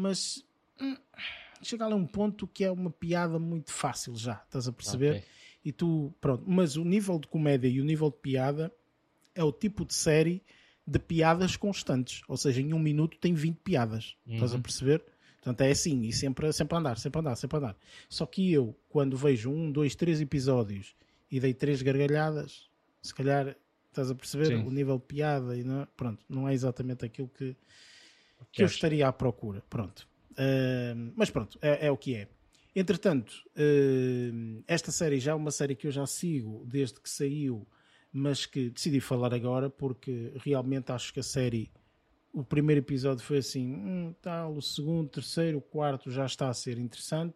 mas 0.00 0.44
hum, 0.80 0.96
chega 1.62 1.84
ali 1.84 1.94
a 1.94 1.96
um 1.96 2.06
ponto 2.06 2.46
que 2.46 2.64
é 2.64 2.70
uma 2.70 2.90
piada 2.90 3.38
muito 3.38 3.70
fácil 3.70 4.14
já, 4.16 4.42
estás 4.46 4.66
a 4.66 4.72
perceber? 4.72 5.10
Okay. 5.10 5.24
E 5.62 5.72
tu, 5.72 6.14
pronto, 6.20 6.44
mas 6.46 6.76
o 6.76 6.84
nível 6.84 7.18
de 7.18 7.28
comédia 7.28 7.68
e 7.68 7.80
o 7.80 7.84
nível 7.84 8.10
de 8.10 8.16
piada 8.16 8.72
é 9.34 9.44
o 9.44 9.52
tipo 9.52 9.84
de 9.84 9.94
série 9.94 10.42
de 10.86 10.98
piadas 10.98 11.56
constantes, 11.56 12.22
ou 12.26 12.36
seja, 12.36 12.60
em 12.60 12.72
um 12.72 12.78
minuto 12.78 13.18
tem 13.18 13.34
20 13.34 13.58
piadas, 13.58 14.16
uhum. 14.26 14.34
estás 14.34 14.52
a 14.52 14.56
uhum. 14.56 14.62
perceber? 14.62 15.04
Portanto, 15.34 15.60
é 15.60 15.70
assim, 15.70 16.02
e 16.02 16.12
sempre, 16.12 16.52
sempre 16.52 16.76
andar, 16.76 16.98
sempre 16.98 17.20
andar, 17.20 17.36
sempre 17.36 17.58
andar. 17.58 17.76
Só 18.08 18.26
que 18.26 18.52
eu, 18.52 18.74
quando 18.88 19.16
vejo 19.16 19.50
um, 19.50 19.70
dois, 19.70 19.94
três 19.94 20.20
episódios 20.20 20.94
e 21.30 21.38
dei 21.38 21.54
três 21.54 21.80
gargalhadas, 21.82 22.68
se 23.02 23.14
calhar 23.14 23.56
estás 23.90 24.10
a 24.10 24.14
perceber 24.14 24.46
Sim. 24.46 24.66
o 24.66 24.70
nível 24.70 24.98
de 24.98 25.04
piada 25.04 25.56
e 25.56 25.64
não, 25.64 25.86
pronto, 25.96 26.24
não 26.28 26.48
é 26.48 26.54
exatamente 26.54 27.04
aquilo 27.04 27.28
que, 27.28 27.56
que 28.52 28.62
eu 28.62 28.66
estaria 28.66 29.06
à 29.06 29.12
procura. 29.12 29.62
Pronto. 29.68 30.08
Uh, 30.32 31.12
mas 31.16 31.30
pronto, 31.30 31.58
é, 31.60 31.86
é, 31.86 31.90
o 31.90 31.96
que 31.96 32.14
é. 32.14 32.28
Entretanto, 32.74 33.32
uh, 33.56 34.64
esta 34.66 34.92
série 34.92 35.18
já 35.18 35.32
é 35.32 35.34
uma 35.34 35.50
série 35.50 35.74
que 35.74 35.88
eu 35.88 35.90
já 35.90 36.06
sigo 36.06 36.64
desde 36.66 37.00
que 37.00 37.10
saiu, 37.10 37.66
mas 38.12 38.46
que 38.46 38.70
decidi 38.70 39.00
falar 39.00 39.34
agora 39.34 39.68
porque 39.68 40.32
realmente 40.36 40.92
acho 40.92 41.12
que 41.12 41.20
a 41.20 41.24
série, 41.24 41.70
o 42.32 42.44
primeiro 42.44 42.80
episódio 42.80 43.24
foi 43.24 43.38
assim, 43.38 43.74
hum, 43.74 44.14
tal, 44.22 44.54
o 44.54 44.62
segundo, 44.62 45.08
terceiro, 45.08 45.58
o 45.58 45.62
quarto 45.62 46.10
já 46.10 46.24
está 46.24 46.48
a 46.48 46.54
ser 46.54 46.78
interessante. 46.78 47.34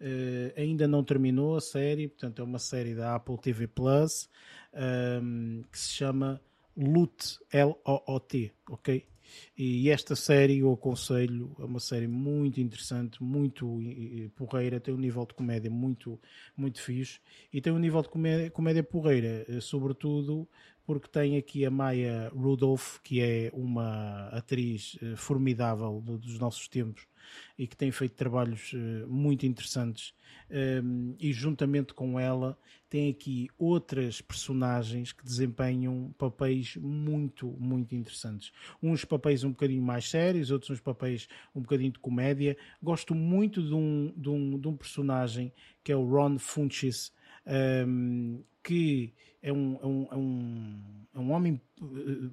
Uh, 0.00 0.52
ainda 0.56 0.86
não 0.86 1.02
terminou 1.02 1.56
a 1.56 1.60
série, 1.60 2.06
portanto 2.06 2.40
é 2.40 2.44
uma 2.44 2.60
série 2.60 2.94
da 2.94 3.16
Apple 3.16 3.36
TV 3.38 3.66
Plus 3.66 4.28
um, 4.72 5.64
que 5.72 5.78
se 5.78 5.92
chama 5.92 6.40
Loot, 6.76 7.40
L-O-O-T, 7.50 8.52
ok? 8.70 9.04
E 9.56 9.90
esta 9.90 10.14
série 10.14 10.60
eu 10.60 10.72
aconselho, 10.72 11.54
é 11.58 11.64
uma 11.64 11.80
série 11.80 12.06
muito 12.06 12.60
interessante, 12.60 13.22
muito 13.22 13.80
porreira, 14.36 14.80
tem 14.80 14.94
um 14.94 14.98
nível 14.98 15.26
de 15.26 15.34
comédia 15.34 15.70
muito, 15.70 16.18
muito 16.56 16.80
fixe 16.80 17.20
e 17.52 17.60
tem 17.60 17.72
um 17.72 17.78
nível 17.78 18.00
de 18.00 18.08
comédia, 18.08 18.50
comédia 18.50 18.82
porreira, 18.82 19.44
eh, 19.48 19.60
sobretudo 19.60 20.48
porque 20.86 21.08
tem 21.08 21.36
aqui 21.36 21.66
a 21.66 21.70
Maya 21.70 22.30
Rudolph, 22.34 22.98
que 23.02 23.20
é 23.20 23.50
uma 23.52 24.28
atriz 24.28 24.96
formidável 25.16 26.00
do, 26.00 26.16
dos 26.16 26.38
nossos 26.38 26.66
tempos 26.66 27.06
e 27.58 27.66
que 27.66 27.76
tem 27.76 27.90
feito 27.90 28.14
trabalhos 28.14 28.72
uh, 28.72 29.06
muito 29.08 29.46
interessantes. 29.46 30.14
Um, 30.50 31.14
e 31.18 31.32
juntamente 31.32 31.92
com 31.92 32.18
ela 32.18 32.58
tem 32.88 33.10
aqui 33.10 33.48
outras 33.58 34.22
personagens 34.22 35.12
que 35.12 35.22
desempenham 35.22 36.14
papéis 36.16 36.76
muito, 36.76 37.48
muito 37.58 37.94
interessantes. 37.94 38.50
Uns 38.82 39.04
papéis 39.04 39.44
um 39.44 39.50
bocadinho 39.50 39.82
mais 39.82 40.08
sérios, 40.08 40.50
outros 40.50 40.70
uns 40.70 40.80
papéis 40.80 41.28
um 41.54 41.60
bocadinho 41.60 41.92
de 41.92 41.98
comédia. 41.98 42.56
Gosto 42.82 43.14
muito 43.14 43.62
de 43.62 43.74
um, 43.74 44.12
de 44.16 44.30
um, 44.30 44.58
de 44.58 44.68
um 44.68 44.76
personagem 44.76 45.52
que 45.84 45.92
é 45.92 45.96
o 45.96 46.04
Ron 46.04 46.38
Funches, 46.38 47.12
um, 47.86 48.42
que 48.62 49.12
é 49.42 49.52
um, 49.52 49.78
é 49.82 49.86
um, 49.86 50.08
é 50.10 50.16
um, 50.16 50.82
é 51.14 51.18
um 51.18 51.32
homem 51.32 51.60
eh, 51.80 51.84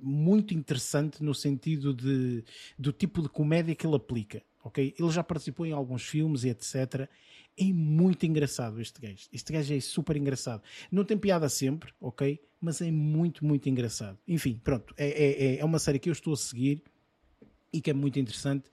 muito 0.02 0.54
interessante 0.54 1.24
no 1.24 1.34
sentido 1.34 1.94
de, 1.94 2.44
do 2.78 2.92
tipo 2.92 3.22
de 3.22 3.30
comédia 3.30 3.76
que 3.76 3.86
ele 3.86 3.96
aplica. 3.96 4.42
Okay? 4.66 4.96
Ele 4.98 5.12
já 5.12 5.24
participou 5.24 5.66
em 5.66 5.72
alguns 5.72 6.04
filmes 6.04 6.44
e 6.44 6.50
etc. 6.50 7.08
É 7.58 7.66
muito 7.66 8.26
engraçado 8.26 8.82
este 8.82 9.00
gajo. 9.00 9.30
Este 9.32 9.54
gajo 9.54 9.74
é 9.74 9.80
super 9.80 10.18
engraçado. 10.18 10.64
Não 10.92 11.06
tem 11.06 11.18
piada 11.18 11.48
sempre, 11.48 11.94
ok? 12.02 12.42
Mas 12.60 12.82
é 12.82 12.92
muito, 12.92 13.46
muito 13.46 13.70
engraçado. 13.70 14.18
Enfim, 14.28 14.60
pronto. 14.64 14.94
É, 14.98 15.08
é, 15.08 15.60
é 15.60 15.66
uma 15.66 15.78
série 15.78 16.00
que 16.00 16.10
eu 16.10 16.14
estou 16.14 16.34
a 16.34 16.38
seguir 16.38 16.84
e 17.72 17.80
que 17.80 17.92
é 17.92 17.94
muito 17.94 18.20
interessante. 18.20 18.70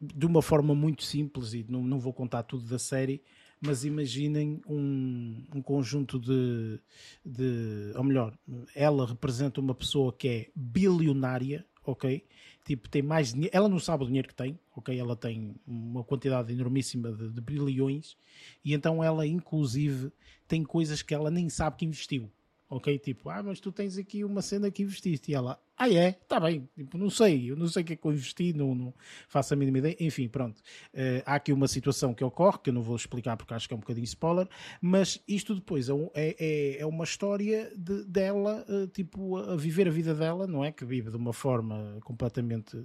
De 0.00 0.26
uma 0.26 0.42
forma 0.42 0.74
muito 0.74 1.04
simples, 1.04 1.54
e 1.54 1.64
não, 1.68 1.82
não 1.82 1.98
vou 2.00 2.12
contar 2.12 2.42
tudo 2.42 2.64
da 2.64 2.78
série, 2.78 3.22
mas 3.60 3.84
imaginem 3.84 4.60
um, 4.68 5.44
um 5.54 5.62
conjunto 5.62 6.18
de, 6.18 6.80
de. 7.24 7.92
Ou 7.96 8.04
melhor, 8.04 8.36
ela 8.74 9.06
representa 9.06 9.60
uma 9.60 9.74
pessoa 9.74 10.12
que 10.12 10.28
é 10.28 10.50
bilionária, 10.54 11.64
ok? 11.90 12.22
Tipo, 12.64 12.88
tem 12.88 13.00
mais 13.00 13.32
dinheiro. 13.32 13.56
Ela 13.56 13.68
não 13.68 13.78
sabe 13.78 14.04
o 14.04 14.06
dinheiro 14.06 14.28
que 14.28 14.34
tem, 14.34 14.58
ok? 14.76 14.98
Ela 14.98 15.16
tem 15.16 15.54
uma 15.66 16.04
quantidade 16.04 16.52
enormíssima 16.52 17.10
de, 17.12 17.30
de 17.30 17.40
bilhões 17.40 18.16
e 18.62 18.74
então 18.74 19.02
ela, 19.02 19.26
inclusive, 19.26 20.12
tem 20.46 20.62
coisas 20.62 21.00
que 21.00 21.14
ela 21.14 21.30
nem 21.30 21.48
sabe 21.48 21.76
que 21.76 21.86
investiu, 21.86 22.30
ok? 22.68 22.98
Tipo, 22.98 23.30
ah, 23.30 23.42
mas 23.42 23.58
tu 23.58 23.72
tens 23.72 23.96
aqui 23.96 24.22
uma 24.22 24.42
cena 24.42 24.70
que 24.70 24.82
investiste 24.82 25.32
e 25.32 25.34
ela, 25.34 25.58
ah, 25.78 25.88
é? 25.88 26.08
Está 26.08 26.40
bem. 26.40 26.68
Tipo, 26.76 26.98
não 26.98 27.08
sei. 27.08 27.52
Eu 27.52 27.56
não 27.56 27.68
sei 27.68 27.82
o 27.82 27.86
que 27.86 27.92
é 27.92 27.96
que 27.96 28.04
eu 28.04 28.12
investi, 28.12 28.52
não, 28.52 28.74
não 28.74 28.94
faço 29.28 29.54
a 29.54 29.56
mínima 29.56 29.78
ideia. 29.78 29.96
Enfim, 30.00 30.28
pronto. 30.28 30.58
Uh, 30.92 31.22
há 31.24 31.36
aqui 31.36 31.52
uma 31.52 31.68
situação 31.68 32.12
que 32.12 32.24
ocorre, 32.24 32.58
que 32.58 32.70
eu 32.70 32.74
não 32.74 32.82
vou 32.82 32.96
explicar 32.96 33.36
porque 33.36 33.54
acho 33.54 33.68
que 33.68 33.74
é 33.74 33.76
um 33.76 33.80
bocadinho 33.80 34.04
spoiler, 34.04 34.48
mas 34.80 35.22
isto 35.28 35.54
depois 35.54 35.88
é, 35.88 35.92
é, 36.14 36.36
é, 36.38 36.80
é 36.80 36.86
uma 36.86 37.04
história 37.04 37.72
de, 37.76 38.04
dela, 38.04 38.66
uh, 38.68 38.88
tipo, 38.88 39.36
a 39.36 39.54
viver 39.54 39.86
a 39.86 39.90
vida 39.90 40.14
dela, 40.14 40.48
não 40.48 40.64
é? 40.64 40.72
Que 40.72 40.84
vive 40.84 41.10
de 41.10 41.16
uma 41.16 41.32
forma 41.32 41.98
completamente 42.02 42.84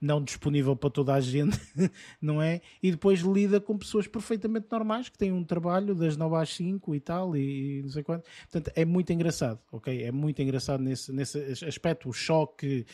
não 0.00 0.22
disponível 0.22 0.76
para 0.76 0.90
toda 0.90 1.14
a 1.14 1.20
gente, 1.20 1.58
não 2.20 2.42
é? 2.42 2.60
E 2.82 2.90
depois 2.90 3.20
lida 3.20 3.60
com 3.60 3.78
pessoas 3.78 4.06
perfeitamente 4.06 4.66
normais 4.70 5.08
que 5.08 5.16
têm 5.16 5.32
um 5.32 5.42
trabalho 5.42 5.94
das 5.94 6.16
9 6.16 6.36
às 6.36 6.54
5 6.54 6.94
e 6.94 7.00
tal, 7.00 7.34
e, 7.36 7.78
e 7.78 7.82
não 7.82 7.88
sei 7.88 8.02
quanto. 8.02 8.28
Portanto, 8.50 8.70
é 8.74 8.84
muito 8.84 9.12
engraçado, 9.12 9.58
ok? 9.72 10.02
É 10.02 10.12
muito 10.12 10.42
engraçado 10.42 10.82
nesse, 10.82 11.10
nesse 11.12 11.38
aspecto. 11.64 12.08
O 12.08 12.12
uh, 12.42 12.84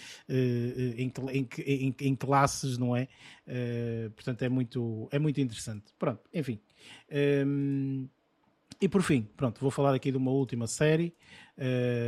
em, 0.96 1.12
em, 1.66 1.94
em, 2.00 2.16
classes, 2.16 2.76
não 2.78 2.94
é? 2.94 3.08
Uh, 3.46 4.10
portanto, 4.10 4.42
é 4.42 4.48
muito, 4.48 5.08
é 5.10 5.18
muito 5.18 5.40
interessante. 5.40 5.92
Pronto, 5.98 6.20
enfim. 6.32 6.60
Ehm, 7.10 8.06
e 8.80 8.88
por 8.88 9.02
fim, 9.02 9.28
pronto, 9.36 9.60
vou 9.60 9.70
falar 9.70 9.94
aqui 9.94 10.10
de 10.10 10.16
uma 10.16 10.30
última 10.30 10.66
série. 10.66 11.14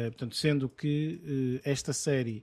Portanto, 0.08 0.34
sendo 0.34 0.70
que 0.70 1.60
esta 1.64 1.92
série 1.92 2.42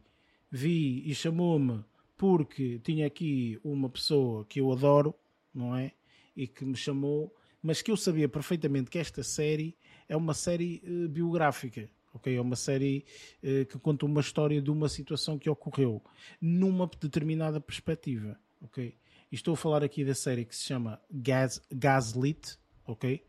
vi 0.51 1.01
e 1.09 1.15
chamou-me 1.15 1.83
porque 2.15 2.79
tinha 2.83 3.07
aqui 3.07 3.59
uma 3.63 3.89
pessoa 3.89 4.45
que 4.45 4.59
eu 4.61 4.71
adoro, 4.71 5.15
não 5.51 5.75
é? 5.75 5.93
E 6.35 6.47
que 6.47 6.63
me 6.63 6.75
chamou, 6.75 7.33
mas 7.63 7.81
que 7.81 7.89
eu 7.89 7.97
sabia 7.97 8.29
perfeitamente 8.29 8.91
que 8.91 8.99
esta 8.99 9.23
série 9.23 9.75
é 10.07 10.15
uma 10.15 10.35
série 10.35 10.83
biográfica 11.09 11.89
ok? 12.13 12.35
É 12.35 12.41
uma 12.41 12.55
série 12.55 13.05
uh, 13.43 13.65
que 13.65 13.77
conta 13.79 14.05
uma 14.05 14.21
história 14.21 14.61
de 14.61 14.71
uma 14.71 14.89
situação 14.89 15.37
que 15.37 15.49
ocorreu 15.49 16.01
numa 16.41 16.89
determinada 16.99 17.59
perspectiva, 17.59 18.39
ok? 18.61 18.95
E 19.31 19.35
estou 19.35 19.53
a 19.53 19.57
falar 19.57 19.83
aqui 19.83 20.03
da 20.03 20.15
série 20.15 20.45
que 20.45 20.55
se 20.55 20.63
chama 20.63 20.99
Gas, 21.11 21.61
Gaslit, 21.71 22.57
ok? 22.85 23.23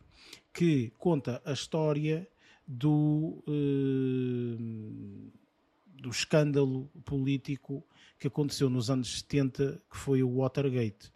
Que 0.53 0.91
conta 0.99 1.43
a 1.45 1.53
história 1.53 2.27
do, 2.67 3.43
uh, 3.47 5.33
do 5.95 6.09
escândalo 6.09 6.91
político 7.05 7.85
que 8.19 8.27
aconteceu 8.29 8.69
nos 8.71 8.91
anos 8.91 9.21
70, 9.21 9.83
que 9.91 9.97
foi 9.97 10.23
o 10.23 10.37
Watergate. 10.37 11.11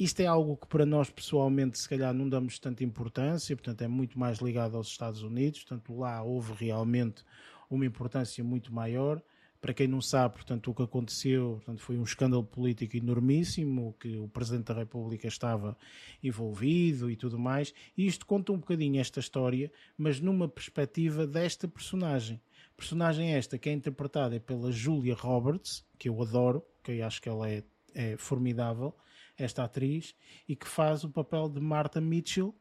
Isto 0.00 0.20
é 0.20 0.26
algo 0.26 0.56
que 0.56 0.66
para 0.66 0.86
nós 0.86 1.10
pessoalmente 1.10 1.78
se 1.78 1.86
calhar 1.86 2.14
não 2.14 2.26
damos 2.26 2.58
tanta 2.58 2.82
importância, 2.82 3.54
portanto 3.54 3.82
é 3.82 3.86
muito 3.86 4.18
mais 4.18 4.38
ligado 4.38 4.74
aos 4.78 4.88
Estados 4.88 5.22
Unidos, 5.22 5.62
portanto 5.62 5.94
lá 5.94 6.22
houve 6.22 6.54
realmente 6.54 7.22
uma 7.68 7.84
importância 7.84 8.42
muito 8.42 8.72
maior. 8.72 9.22
Para 9.60 9.74
quem 9.74 9.86
não 9.86 10.00
sabe, 10.00 10.36
portanto, 10.36 10.70
o 10.70 10.74
que 10.74 10.82
aconteceu 10.82 11.56
portanto, 11.56 11.82
foi 11.82 11.98
um 11.98 12.02
escândalo 12.02 12.42
político 12.42 12.96
enormíssimo, 12.96 13.94
que 14.00 14.16
o 14.16 14.26
Presidente 14.26 14.68
da 14.68 14.74
República 14.74 15.28
estava 15.28 15.76
envolvido 16.22 17.10
e 17.10 17.14
tudo 17.14 17.38
mais. 17.38 17.74
E 17.94 18.06
isto 18.06 18.24
conta 18.24 18.52
um 18.52 18.58
bocadinho 18.58 18.98
esta 18.98 19.20
história, 19.20 19.70
mas 19.98 20.18
numa 20.18 20.48
perspectiva 20.48 21.26
desta 21.26 21.68
personagem. 21.68 22.40
Personagem 22.74 23.34
esta 23.34 23.58
que 23.58 23.68
é 23.68 23.72
interpretada 23.74 24.40
pela 24.40 24.72
Julia 24.72 25.14
Roberts, 25.14 25.84
que 25.98 26.08
eu 26.08 26.22
adoro, 26.22 26.64
que 26.82 26.92
eu 26.92 27.06
acho 27.06 27.20
que 27.20 27.28
ela 27.28 27.50
é, 27.50 27.62
é 27.94 28.16
formidável 28.16 28.94
esta 29.42 29.64
atriz, 29.64 30.14
e 30.48 30.54
que 30.54 30.68
faz 30.68 31.04
o 31.04 31.10
papel 31.10 31.48
de 31.48 31.60
Martha 31.60 32.00
Mitchell, 32.00 32.54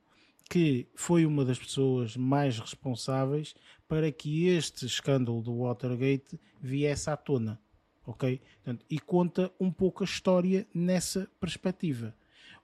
que 0.49 0.88
foi 0.95 1.26
uma 1.26 1.45
das 1.45 1.60
pessoas 1.60 2.18
mais 2.18 2.57
responsáveis 2.57 3.53
para 3.88 4.11
que 4.11 4.47
este 4.47 4.85
escândalo 4.85 5.41
do 5.41 5.60
Watergate 5.60 6.39
viesse 6.60 7.10
à 7.10 7.15
tona. 7.15 7.61
Ok? 8.06 8.41
Portanto, 8.56 8.85
e 8.89 8.99
conta 8.99 9.51
um 9.60 9.72
pouco 9.72 10.03
a 10.03 10.06
história 10.06 10.68
nessa 10.73 11.30
perspectiva. 11.39 12.15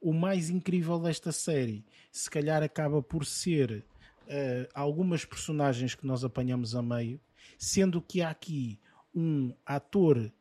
O 0.01 0.11
mais 0.11 0.49
incrível 0.49 0.99
desta 0.99 1.31
série, 1.31 1.85
se 2.11 2.29
calhar, 2.29 2.63
acaba 2.63 3.03
por 3.03 3.25
ser 3.25 3.85
uh, 4.23 4.67
algumas 4.73 5.23
personagens 5.23 5.93
que 5.93 6.07
nós 6.07 6.23
apanhamos 6.23 6.75
a 6.75 6.81
meio, 6.81 7.19
sendo 7.57 8.01
que 8.01 8.21
há 8.21 8.31
aqui 8.31 8.79
um 9.13 9.53
ator 9.65 10.31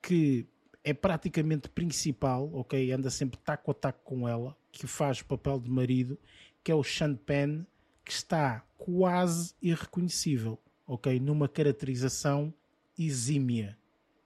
que 0.00 0.46
é 0.84 0.92
praticamente 0.92 1.68
principal, 1.68 2.50
ok? 2.52 2.92
Anda 2.92 3.10
sempre 3.10 3.38
taco 3.38 3.70
a 3.70 3.74
taco 3.74 4.00
com 4.04 4.28
ela, 4.28 4.56
que 4.70 4.86
faz 4.86 5.20
o 5.20 5.24
papel 5.24 5.60
de 5.60 5.70
marido, 5.70 6.18
que 6.62 6.72
é 6.72 6.74
o 6.74 6.82
Sean 6.82 7.14
Penn, 7.14 7.64
que 8.04 8.12
está 8.12 8.64
quase 8.76 9.54
irreconhecível, 9.62 10.58
ok? 10.86 11.20
Numa 11.20 11.48
caracterização 11.48 12.52
exímia, 12.98 13.78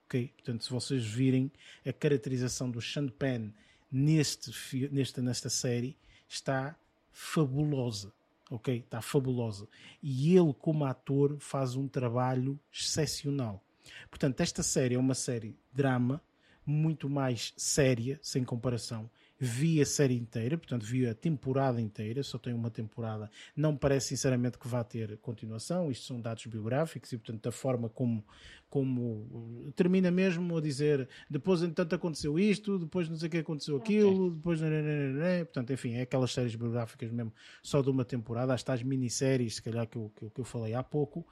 ok? 0.05 0.33
Portanto, 0.35 0.63
se 0.63 0.71
vocês 0.71 1.05
virem 1.05 1.51
a 1.85 1.93
caracterização 1.93 2.71
do 2.71 2.81
Sean 2.81 3.07
Penn 3.07 3.51
neste, 3.91 4.51
nesta, 4.89 5.21
nesta 5.21 5.49
série, 5.49 5.95
está 6.27 6.75
fabulosa, 7.11 8.11
ok? 8.49 8.79
Está 8.79 9.01
fabulosa. 9.01 9.67
E 10.01 10.35
ele, 10.35 10.53
como 10.53 10.85
ator, 10.85 11.37
faz 11.39 11.75
um 11.75 11.87
trabalho 11.87 12.59
excepcional. 12.71 13.63
Portanto, 14.09 14.41
esta 14.41 14.63
série 14.63 14.95
é 14.95 14.99
uma 14.99 15.15
série 15.15 15.55
drama, 15.71 16.21
muito 16.67 17.09
mais 17.09 17.53
séria, 17.55 18.19
sem 18.21 18.43
comparação. 18.43 19.09
Vi 19.39 19.79
a 19.79 19.85
série 19.85 20.17
inteira, 20.17 20.57
portanto, 20.57 20.83
vi 20.83 21.07
a 21.07 21.13
temporada 21.13 21.79
inteira, 21.79 22.23
só 22.23 22.37
tem 22.37 22.53
uma 22.53 22.71
temporada. 22.71 23.29
Não 23.55 23.77
parece, 23.77 24.07
sinceramente, 24.07 24.57
que 24.57 24.67
vá 24.67 24.83
ter 24.83 25.15
continuação. 25.19 25.91
Isto 25.91 26.07
são 26.07 26.19
dados 26.19 26.45
biográficos 26.47 27.11
e, 27.13 27.17
portanto, 27.17 27.43
da 27.43 27.51
forma 27.51 27.87
como, 27.87 28.25
como 28.67 29.01
uh, 29.01 29.71
termina 29.75 30.09
mesmo 30.09 30.57
a 30.57 30.61
dizer 30.61 31.07
depois, 31.29 31.61
entanto, 31.61 31.93
aconteceu 31.93 32.37
isto, 32.37 32.79
depois 32.79 33.07
não 33.07 33.15
sei 33.15 33.27
o 33.27 33.31
que 33.31 33.37
aconteceu 33.37 33.77
aquilo, 33.77 34.31
depois. 34.31 34.59
Portanto, 34.59 35.71
enfim, 35.71 35.93
é 35.93 36.01
aquelas 36.01 36.33
séries 36.33 36.55
biográficas 36.55 37.11
mesmo, 37.11 37.31
só 37.61 37.81
de 37.81 37.89
uma 37.89 38.03
temporada. 38.03 38.53
Há 38.53 38.73
as 38.73 38.83
minisséries, 38.83 39.55
se 39.55 39.61
calhar, 39.61 39.87
que 39.87 39.97
eu, 39.97 40.11
que, 40.15 40.29
que 40.31 40.41
eu 40.41 40.45
falei 40.45 40.73
há 40.73 40.83
pouco. 40.83 41.25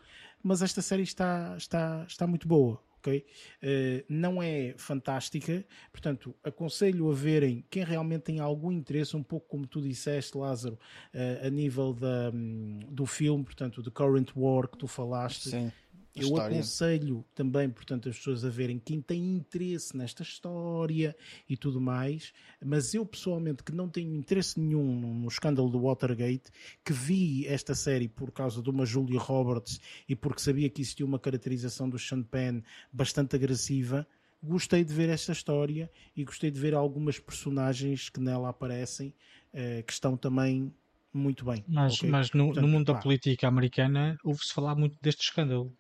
Mas 0.44 0.62
esta 0.62 0.82
série 0.82 1.04
está, 1.04 1.56
está, 1.58 2.06
está 2.08 2.28
muito 2.28 2.48
boa 2.48 2.80
ok? 3.06 3.26
Uh, 3.62 4.04
não 4.10 4.42
é 4.42 4.74
fantástica, 4.78 5.64
portanto, 5.92 6.36
aconselho 6.44 7.10
a 7.10 7.14
verem 7.14 7.64
quem 7.70 7.84
realmente 7.84 8.24
tem 8.24 8.40
algum 8.40 8.72
interesse, 8.72 9.16
um 9.16 9.24
pouco 9.24 9.48
como 9.48 9.68
tu 9.68 9.82
disseste, 9.82 10.38
Lázaro, 10.38 10.80
uh, 11.14 11.46
a 11.46 11.50
nível 11.50 11.94
da, 11.94 12.32
um, 12.34 12.80
do 12.90 13.06
filme, 13.06 13.44
portanto, 13.44 13.84
The 13.84 13.92
Current 13.92 14.32
War 14.36 14.68
que 14.68 14.78
tu 14.78 14.88
falaste. 14.88 15.50
Sim. 15.50 15.72
Eu 16.16 16.24
história. 16.24 16.56
aconselho 16.56 17.26
também, 17.36 17.70
portanto, 17.70 18.08
as 18.08 18.18
pessoas 18.18 18.46
a 18.46 18.50
verem 18.50 18.80
quem 18.80 19.02
tem 19.02 19.22
interesse 19.36 19.96
nesta 19.98 20.24
história 20.24 21.16
e 21.50 21.58
tudo 21.58 21.82
mais, 21.82 22.34
mas 22.64 22.94
eu 22.94 23.06
pessoalmente 23.06 23.64
que 23.64 23.74
não 23.74 23.90
tenho 23.90 24.16
interesse 24.16 24.58
nenhum 24.58 24.98
no, 24.98 25.14
no 25.14 25.28
escândalo 25.28 25.70
do 25.70 25.82
Watergate, 25.82 26.52
que 26.86 26.94
vi 26.94 27.46
esta 27.48 27.76
série 27.76 28.08
por 28.08 28.32
causa 28.32 28.62
de 28.62 28.70
uma 28.70 28.86
Julia 28.86 29.20
Roberts 29.20 29.82
e 30.08 30.16
porque 30.16 30.42
sabia 30.42 30.70
que 30.70 30.82
existia 30.82 31.06
uma 31.06 31.20
caracterização 31.20 31.90
do 31.90 32.00
Sean 32.00 32.24
Penn 32.24 32.62
bastante 32.94 33.36
agressiva, 33.36 34.08
gostei 34.42 34.86
de 34.86 34.94
ver 34.94 35.10
esta 35.10 35.34
história 35.34 35.92
e 36.16 36.24
gostei 36.24 36.50
de 36.50 36.60
ver 36.60 36.74
algumas 36.74 37.20
personagens 37.20 38.08
que 38.10 38.22
nela 38.22 38.50
aparecem 38.50 39.14
eh, 39.54 39.84
que 39.86 39.92
estão 39.92 40.16
também 40.16 40.74
muito 41.14 41.46
bem. 41.46 41.64
Mas, 41.68 41.96
ok? 41.96 42.10
mas 42.10 42.32
no, 42.32 42.46
Portanto, 42.46 42.62
no 42.62 42.68
mundo 42.68 42.86
da 42.94 43.00
política 43.00 43.48
americana 43.48 44.18
ouve-se 44.24 44.54
falar 44.54 44.76
muito 44.76 44.98
deste 45.02 45.24
escândalo. 45.24 45.74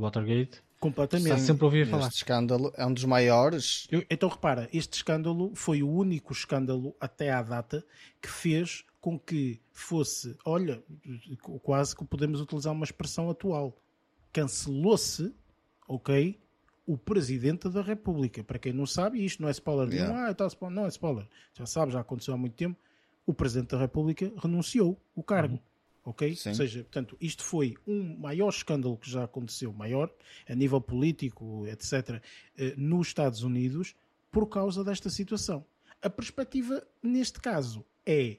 Watergate. 0.00 0.62
Completamente. 0.80 1.32
Está 1.32 1.38
sempre 1.44 1.62
a 1.64 1.66
ouvir 1.66 1.86
falar. 1.88 2.06
Este 2.06 2.16
escândalo 2.18 2.72
é 2.76 2.86
um 2.86 2.92
dos 2.94 3.04
maiores. 3.04 3.88
Eu- 3.90 4.04
então 4.08 4.28
repara, 4.28 4.68
este 4.72 4.94
escândalo 4.94 5.50
foi 5.54 5.82
o 5.82 5.90
único 5.90 6.32
escândalo 6.32 6.94
até 7.00 7.30
à 7.32 7.42
data 7.42 7.84
que 8.22 8.28
fez 8.28 8.84
com 9.00 9.18
que 9.18 9.60
fosse, 9.72 10.36
olha, 10.44 10.82
quase 11.62 11.96
que 11.96 12.04
podemos 12.04 12.40
utilizar 12.40 12.72
uma 12.72 12.84
expressão 12.84 13.28
atual, 13.30 13.76
cancelou-se, 14.32 15.34
ok, 15.88 16.38
o 16.86 16.96
Presidente 16.96 17.68
da 17.68 17.82
República. 17.82 18.42
Para 18.44 18.58
quem 18.58 18.72
não 18.72 18.86
sabe, 18.86 19.24
isto 19.24 19.42
não 19.42 19.48
é 19.48 19.52
spoiler 19.52 19.88
nenhum, 19.88 20.04
Yeah. 20.04 20.28
ah, 20.30 20.34
tá, 20.34 20.48
spo- 20.48 20.70
não 20.70 20.84
é 20.84 20.88
spoiler, 20.88 21.26
já 21.54 21.66
sabe, 21.66 21.92
já 21.92 22.00
aconteceu 22.00 22.34
há 22.34 22.36
muito 22.36 22.54
tempo, 22.54 22.78
o 23.26 23.34
Presidente 23.34 23.70
da 23.70 23.78
República 23.78 24.32
renunciou 24.40 24.98
o 25.14 25.22
cargo. 25.22 25.58
Ok? 26.08 26.34
Sim. 26.36 26.48
Ou 26.48 26.54
seja, 26.54 26.78
portanto, 26.84 27.18
isto 27.20 27.44
foi 27.44 27.76
um 27.86 28.16
maior 28.16 28.48
escândalo 28.48 28.96
que 28.96 29.10
já 29.10 29.24
aconteceu, 29.24 29.70
maior, 29.74 30.10
a 30.48 30.54
nível 30.54 30.80
político, 30.80 31.66
etc., 31.66 32.22
eh, 32.56 32.72
nos 32.78 33.08
Estados 33.08 33.42
Unidos, 33.42 33.94
por 34.32 34.46
causa 34.46 34.82
desta 34.82 35.10
situação. 35.10 35.66
A 36.00 36.08
perspectiva, 36.08 36.82
neste 37.02 37.38
caso, 37.40 37.84
é 38.06 38.38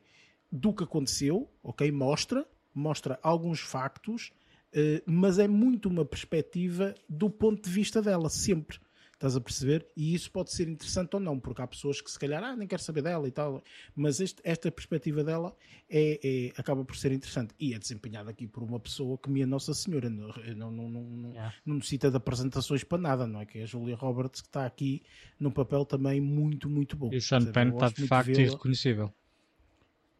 do 0.51 0.73
que 0.73 0.83
aconteceu, 0.83 1.47
ok? 1.61 1.91
Mostra, 1.91 2.43
mostra 2.73 3.19
alguns 3.21 3.59
factos, 3.59 4.31
eh, 4.73 5.03
mas 5.05 5.37
é 5.37 5.47
muito 5.47 5.89
uma 5.89 6.03
perspectiva 6.03 6.95
do 7.07 7.29
ponto 7.29 7.61
de 7.61 7.69
vista 7.69 8.01
dela, 8.01 8.31
sempre. 8.31 8.79
Estás 9.19 9.35
a 9.35 9.41
perceber? 9.41 9.85
E 9.97 10.15
isso 10.15 10.31
pode 10.31 10.49
ser 10.49 10.69
interessante 10.69 11.13
ou 11.13 11.19
não, 11.19 11.37
porque 11.37 11.61
há 11.61 11.67
pessoas 11.67 11.99
que 11.99 12.09
se 12.09 12.17
calhar, 12.17 12.41
ah, 12.41 12.55
nem 12.55 12.65
quero 12.65 12.81
saber 12.81 13.01
dela 13.01 13.27
e 13.27 13.31
tal, 13.31 13.61
mas 13.93 14.21
este- 14.21 14.39
esta 14.45 14.71
perspectiva 14.71 15.25
dela 15.25 15.53
é, 15.89 16.19
é- 16.23 16.53
acaba 16.57 16.85
por 16.85 16.95
ser 16.95 17.11
interessante. 17.11 17.53
E 17.59 17.73
é 17.73 17.79
desempenhada 17.79 18.29
aqui 18.31 18.47
por 18.47 18.63
uma 18.63 18.79
pessoa 18.79 19.17
que 19.17 19.29
minha 19.29 19.45
Nossa 19.45 19.73
Senhora 19.73 20.09
não, 20.09 20.29
não, 20.55 20.71
não, 20.71 20.89
não, 20.89 21.01
não- 21.03 21.29
Yeah. 21.31 21.53
não 21.65 21.75
necessita 21.75 22.09
de 22.09 22.15
apresentações 22.15 22.85
para 22.85 22.97
nada, 22.97 23.27
não 23.27 23.41
é? 23.41 23.45
Que 23.45 23.59
é 23.59 23.63
a 23.63 23.65
Julia 23.65 23.93
Roberts 23.97 24.39
que 24.39 24.47
está 24.47 24.65
aqui 24.65 25.03
num 25.37 25.51
papel 25.51 25.83
também 25.83 26.21
muito, 26.21 26.69
muito 26.69 26.95
bom. 26.95 27.09
E 27.11 27.17
o 27.17 27.21
Sean? 27.21 27.43
Penn 27.51 27.73
está 27.73 27.89
de 27.89 28.07
facto 28.07 28.29
irreconhecível. 28.39 29.13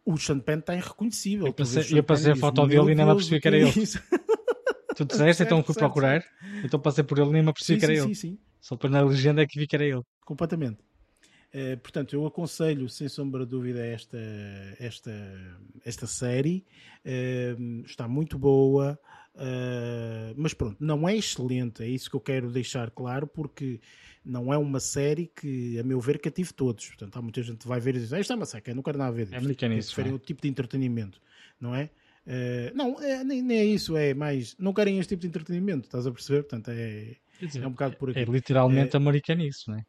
O 0.05 0.17
Sean 0.17 0.39
Penn 0.39 0.59
está 0.59 0.75
irreconhecível. 0.75 1.47
Eu 1.47 1.53
passei- 1.53 1.83
eu 1.97 2.03
a 2.33 2.35
foto 2.35 2.67
dele 2.67 2.81
e 2.81 2.85
nem 2.87 2.95
me 2.97 3.03
"Meu 3.05 3.11
apercebi 3.11 3.39
que 3.39 3.47
era 3.47 3.57
ele." 3.59 3.71
Tu 4.93 5.05
disseste, 5.05 5.43
então 5.43 5.63
fui 5.63 5.73
procurar. 5.79 6.21
Então 6.65 6.77
passei 6.81 7.03
por 7.05 7.17
ele 7.17 7.29
e 7.29 7.31
nem 7.31 7.43
me 7.43 7.49
apercebi 7.49 7.79
que 7.79 7.85
era 7.85 7.95
sim, 7.95 8.01
ele. 8.05 8.15
sim, 8.15 8.29
sim. 8.31 8.39
Só 8.59 8.75
depois 8.75 8.91
na 8.91 9.01
legenda 9.01 9.41
é 9.41 9.47
que 9.47 9.59
vi 9.59 9.67
que 9.67 9.75
era 9.75 9.85
ele. 9.85 10.01
completamente. 10.25 10.79
Eh, 11.51 11.75
portanto, 11.77 12.13
eu 12.13 12.25
aconselho, 12.27 12.87
sem 12.87 13.07
sombra 13.09 13.43
de 13.43 13.49
dúvida, 13.51 13.83
esta, 13.85 14.19
esta, 14.79 15.11
esta 15.83 16.05
série. 16.05 16.63
Eh, 17.03 17.55
está 17.85 18.07
muito 18.07 18.37
boa, 18.37 18.99
eh, 19.35 20.33
mas 20.37 20.53
pronto, 20.53 20.77
não 20.79 21.07
é 21.09 21.15
excelente. 21.15 21.81
É 21.81 21.87
isso 21.87 22.09
que 22.09 22.15
eu 22.15 22.19
quero 22.21 22.51
deixar 22.51 22.91
claro, 22.91 23.25
porque 23.25 23.79
não 24.23 24.53
é 24.53 24.57
uma 24.57 24.79
série 24.79 25.25
que, 25.35 25.79
a 25.79 25.83
meu 25.83 25.99
ver, 25.99 26.19
cative 26.19 26.53
todos. 26.53 26.87
Portanto, 26.89 27.17
há 27.17 27.21
muita 27.21 27.41
gente 27.41 27.57
que 27.59 27.67
vai 27.67 27.79
ver 27.79 27.95
e 27.95 27.99
diz: 27.99 28.13
"Ah, 28.13 28.19
Isto 28.19 28.33
é 28.33 28.35
uma 28.35 28.45
seca, 28.45 28.69
eu 28.69 28.75
não 28.75 28.83
quero 28.83 28.97
nada 28.99 29.09
a 29.09 29.13
ver 29.13 29.23
disto. 29.23 29.33
É 29.33 29.37
americanice, 29.39 29.87
Preferem 29.87 30.11
não 30.11 30.13
é? 30.13 30.15
outro 30.17 30.27
tipo 30.27 30.41
de 30.43 30.49
entretenimento, 30.49 31.19
não 31.59 31.73
é? 31.73 31.89
Eh, 32.27 32.71
não, 32.75 33.01
é, 33.01 33.23
nem, 33.23 33.41
nem 33.41 33.57
é 33.57 33.65
isso, 33.65 33.97
é 33.97 34.13
mais. 34.13 34.55
Não 34.59 34.71
querem 34.73 34.99
este 34.99 35.09
tipo 35.15 35.21
de 35.21 35.27
entretenimento, 35.29 35.87
estás 35.87 36.05
a 36.05 36.11
perceber? 36.11 36.43
Portanto, 36.43 36.69
é, 36.69 37.15
dizer, 37.47 37.63
é 37.63 37.67
um 37.67 37.71
bocado 37.71 37.95
por 37.97 38.09
aqui. 38.09 38.19
é 38.19 38.23
literalmente 38.25 38.97
não 38.97 39.11
é? 39.77 39.85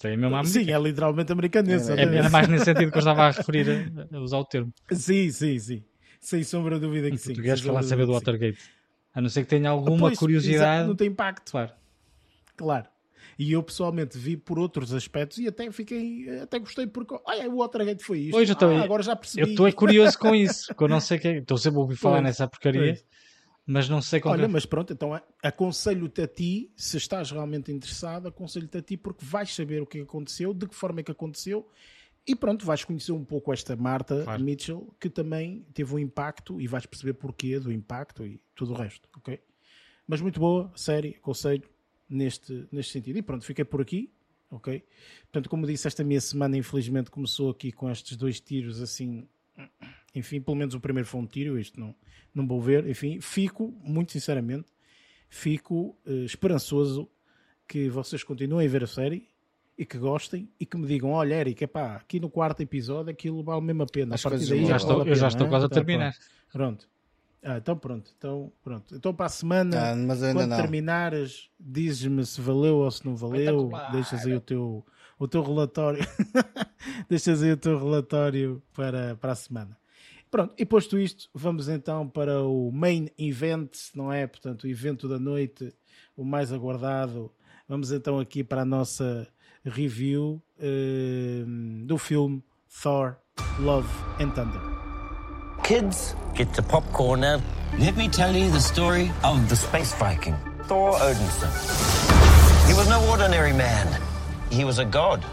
Isso 0.00 0.06
aí 0.06 0.14
é 0.14 0.16
mesmo 0.16 0.44
Sim, 0.46 0.70
é 0.70 0.78
literalmente 0.78 1.30
americano. 1.32 1.70
É. 1.70 1.74
É, 1.74 2.02
era 2.16 2.30
mais 2.30 2.48
nesse 2.48 2.64
sentido 2.64 2.90
que 2.90 2.96
eu 2.96 3.00
estava 3.00 3.24
a 3.24 3.30
referir 3.30 3.66
a, 4.12 4.16
a 4.16 4.20
usar 4.20 4.38
o 4.38 4.44
termo. 4.44 4.72
Sim, 4.92 5.30
sim, 5.30 5.58
sim. 5.58 5.84
Sem 6.18 6.42
sombra 6.42 6.76
de 6.76 6.82
dúvida 6.86 7.08
que 7.08 7.14
Em 7.14 7.18
sim. 7.18 7.28
português, 7.28 7.60
falar 7.60 7.82
saber 7.82 8.06
do 8.06 8.12
sim. 8.12 8.18
Watergate. 8.18 8.58
A 9.14 9.20
não 9.20 9.28
ser 9.28 9.42
que 9.42 9.48
tenha 9.50 9.68
alguma 9.68 9.98
Pois, 9.98 10.18
curiosidade. 10.18 10.86
não 10.88 10.96
tem 10.96 11.08
impacto, 11.08 11.50
Claro. 11.50 11.72
claro. 12.56 12.86
E 13.38 13.52
eu 13.52 13.62
pessoalmente 13.62 14.18
vi 14.18 14.36
por 14.36 14.58
outros 14.58 14.92
aspectos 14.92 15.38
e 15.38 15.48
até 15.48 15.70
fiquei, 15.70 16.40
até 16.40 16.58
gostei 16.58 16.86
porque, 16.86 17.16
olha, 17.24 17.50
o 17.50 17.56
Watergate 17.58 18.04
foi 18.04 18.20
isto. 18.20 18.32
Pois, 18.32 18.48
eu 18.48 18.56
Ah, 18.60 18.82
agora 18.84 19.02
já 19.02 19.16
percebi. 19.16 19.42
Eu 19.42 19.48
estou 19.48 19.66
é 19.66 19.72
curioso 19.72 20.18
com 20.18 20.34
isso, 20.34 20.74
eu 20.78 20.88
não 20.88 21.00
sei 21.00 21.18
que 21.18 21.28
é. 21.28 21.38
Estou 21.38 21.56
sempre 21.56 21.78
a 21.78 21.80
ouvir 21.80 21.96
falar 21.96 22.16
Pois, 22.16 22.24
nessa 22.24 22.46
porcaria, 22.48 22.80
pois. 22.94 23.04
Mas 23.66 23.88
não 23.88 24.00
sei 24.02 24.20
como. 24.20 24.34
Olha, 24.34 24.48
mas 24.48 24.64
pronto, 24.66 24.92
então 24.92 25.14
a- 25.14 25.22
aconselho-te 25.42 26.22
a 26.22 26.26
ti, 26.26 26.70
se 26.76 26.96
estás 26.96 27.30
realmente 27.30 27.70
interessado, 27.70 28.28
aconselho-te 28.28 28.78
a 28.78 28.82
ti 28.82 28.96
porque 28.96 29.24
vais 29.24 29.54
saber 29.54 29.82
o 29.82 29.86
que 29.86 30.00
aconteceu, 30.00 30.52
de 30.54 30.66
que 30.66 30.74
forma 30.74 31.00
é 31.00 31.02
que 31.02 31.12
aconteceu 31.12 31.68
e 32.26 32.36
pronto, 32.36 32.66
vais 32.66 32.84
conhecer 32.84 33.12
um 33.12 33.24
pouco 33.24 33.52
esta 33.52 33.74
Marta 33.76 34.22
Claro. 34.24 34.42
Mitchell 34.42 34.94
que 35.00 35.08
também 35.08 35.64
teve 35.72 35.94
um 35.94 35.98
impacto 35.98 36.60
e 36.60 36.66
vais 36.66 36.84
perceber 36.86 37.14
porquê 37.14 37.58
do 37.58 37.72
impacto 37.72 38.26
e 38.26 38.40
tudo 38.54 38.72
o 38.72 38.76
resto, 38.76 39.08
ok? 39.16 39.40
Mas 40.06 40.20
muito 40.20 40.38
boa, 40.40 40.70
série, 40.76 41.16
aconselho 41.16 41.62
neste, 42.08 42.66
neste 42.72 42.92
sentido. 42.92 43.16
E 43.18 43.22
pronto, 43.22 43.44
fiquei 43.44 43.64
por 43.64 43.80
aqui, 43.80 44.12
ok? 44.50 44.84
Portanto, 45.22 45.48
como 45.48 45.66
disse, 45.66 45.86
esta 45.86 46.02
minha 46.04 46.20
semana 46.20 46.56
infelizmente 46.56 47.10
começou 47.10 47.50
aqui 47.50 47.70
com 47.72 47.88
estes 47.90 48.16
dois 48.16 48.40
tiros 48.40 48.82
assim 48.82 49.26
enfim, 50.14 50.40
pelo 50.40 50.56
menos 50.56 50.74
o 50.74 50.80
primeiro 50.80 51.08
foi 51.08 51.20
um 51.20 51.26
tiro, 51.26 51.58
isto 51.58 51.78
não, 51.78 51.94
não 52.34 52.46
vou 52.46 52.60
ver, 52.60 52.86
enfim, 52.88 53.20
fico, 53.20 53.72
muito 53.82 54.12
sinceramente, 54.12 54.66
fico 55.28 55.96
eh, 56.06 56.24
esperançoso 56.24 57.08
que 57.68 57.88
vocês 57.88 58.22
continuem 58.24 58.66
a 58.66 58.70
ver 58.70 58.84
a 58.84 58.86
série 58.86 59.28
e 59.78 59.86
que 59.86 59.96
gostem 59.96 60.48
e 60.58 60.66
que 60.66 60.76
me 60.76 60.86
digam, 60.86 61.10
olha 61.12 61.34
Eric, 61.36 61.62
epá, 61.64 61.96
aqui 61.96 62.18
no 62.20 62.28
quarto 62.28 62.60
episódio 62.62 63.10
aquilo 63.12 63.42
vale 63.42 63.60
mesmo 63.62 63.82
a 63.84 63.86
pena, 63.86 64.14
As 64.14 64.26
a 64.26 64.30
partir 64.30 64.46
daí 64.48 64.60
já 64.62 64.66
vale 64.66 64.76
estou, 64.76 65.02
a 65.02 65.06
eu 65.06 65.14
já 65.14 65.20
pena, 65.20 65.28
estou 65.28 65.44
hein? 65.46 65.50
quase 65.50 65.64
a 65.64 65.66
Então, 65.66 65.76
terminar. 65.84 66.12
Pronto. 66.12 66.50
pronto. 66.52 66.88
Ah, 67.42 67.56
então 67.56 67.78
pronto, 67.78 68.12
então 68.18 68.52
pronto. 68.62 68.94
Então 68.94 69.14
para 69.14 69.24
a 69.26 69.30
semana 69.30 69.78
Ah, 69.80 69.92
ainda 69.94 70.14
quando 70.34 70.50
não. 70.50 70.56
terminares, 70.58 71.48
dizes-me 71.58 72.26
se 72.26 72.38
valeu 72.38 72.76
ou 72.78 72.90
se 72.90 73.06
não 73.06 73.16
valeu. 73.16 73.70
Deixas 73.92 74.26
aí 74.26 74.34
o 74.34 74.40
teu, 74.42 74.84
o 75.18 75.26
teu 75.26 75.42
relatório. 75.42 76.04
Deixas 77.08 77.42
aí 77.42 77.52
o 77.52 77.56
teu 77.56 77.78
relatório 77.78 78.62
para, 78.74 79.16
para 79.16 79.32
a 79.32 79.36
semana. 79.36 79.78
Pronto, 80.30 80.54
e 80.56 80.64
posto 80.64 80.96
isto, 80.96 81.28
vamos 81.34 81.68
então 81.68 82.08
para 82.08 82.42
o 82.44 82.70
main 82.70 83.08
event, 83.18 83.76
não 83.94 84.12
é? 84.12 84.26
Portanto, 84.28 84.64
o 84.64 84.68
evento 84.68 85.08
da 85.08 85.18
noite, 85.18 85.74
o 86.16 86.24
mais 86.24 86.52
aguardado. 86.52 87.32
Vamos 87.68 87.90
então 87.90 88.18
aqui 88.20 88.44
para 88.44 88.62
a 88.62 88.64
nossa 88.64 89.26
review 89.64 90.40
eh, 90.58 91.44
do 91.84 91.98
filme 91.98 92.42
Thor 92.82 93.16
Love 93.58 93.88
and 94.20 94.30
Thunder. 94.30 94.60
Kids, 95.64 96.14
get 96.34 96.56
your 96.56 96.66
popcorn 96.66 97.20
now. 97.20 97.40
Let 97.78 97.96
me 97.96 98.08
tell 98.08 98.34
you 98.34 98.50
the 98.50 98.60
story 98.60 99.10
of 99.22 99.48
the 99.48 99.56
space 99.56 99.92
Viking, 99.94 100.36
Thor 100.64 100.92
Odinson. 100.92 101.50
He 102.68 102.74
was 102.74 102.88
no 102.88 103.04
ordinary 103.10 103.52
man. 103.52 103.86
He 104.50 104.64
was 104.64 104.78
a 104.78 104.84
god. 104.84 105.24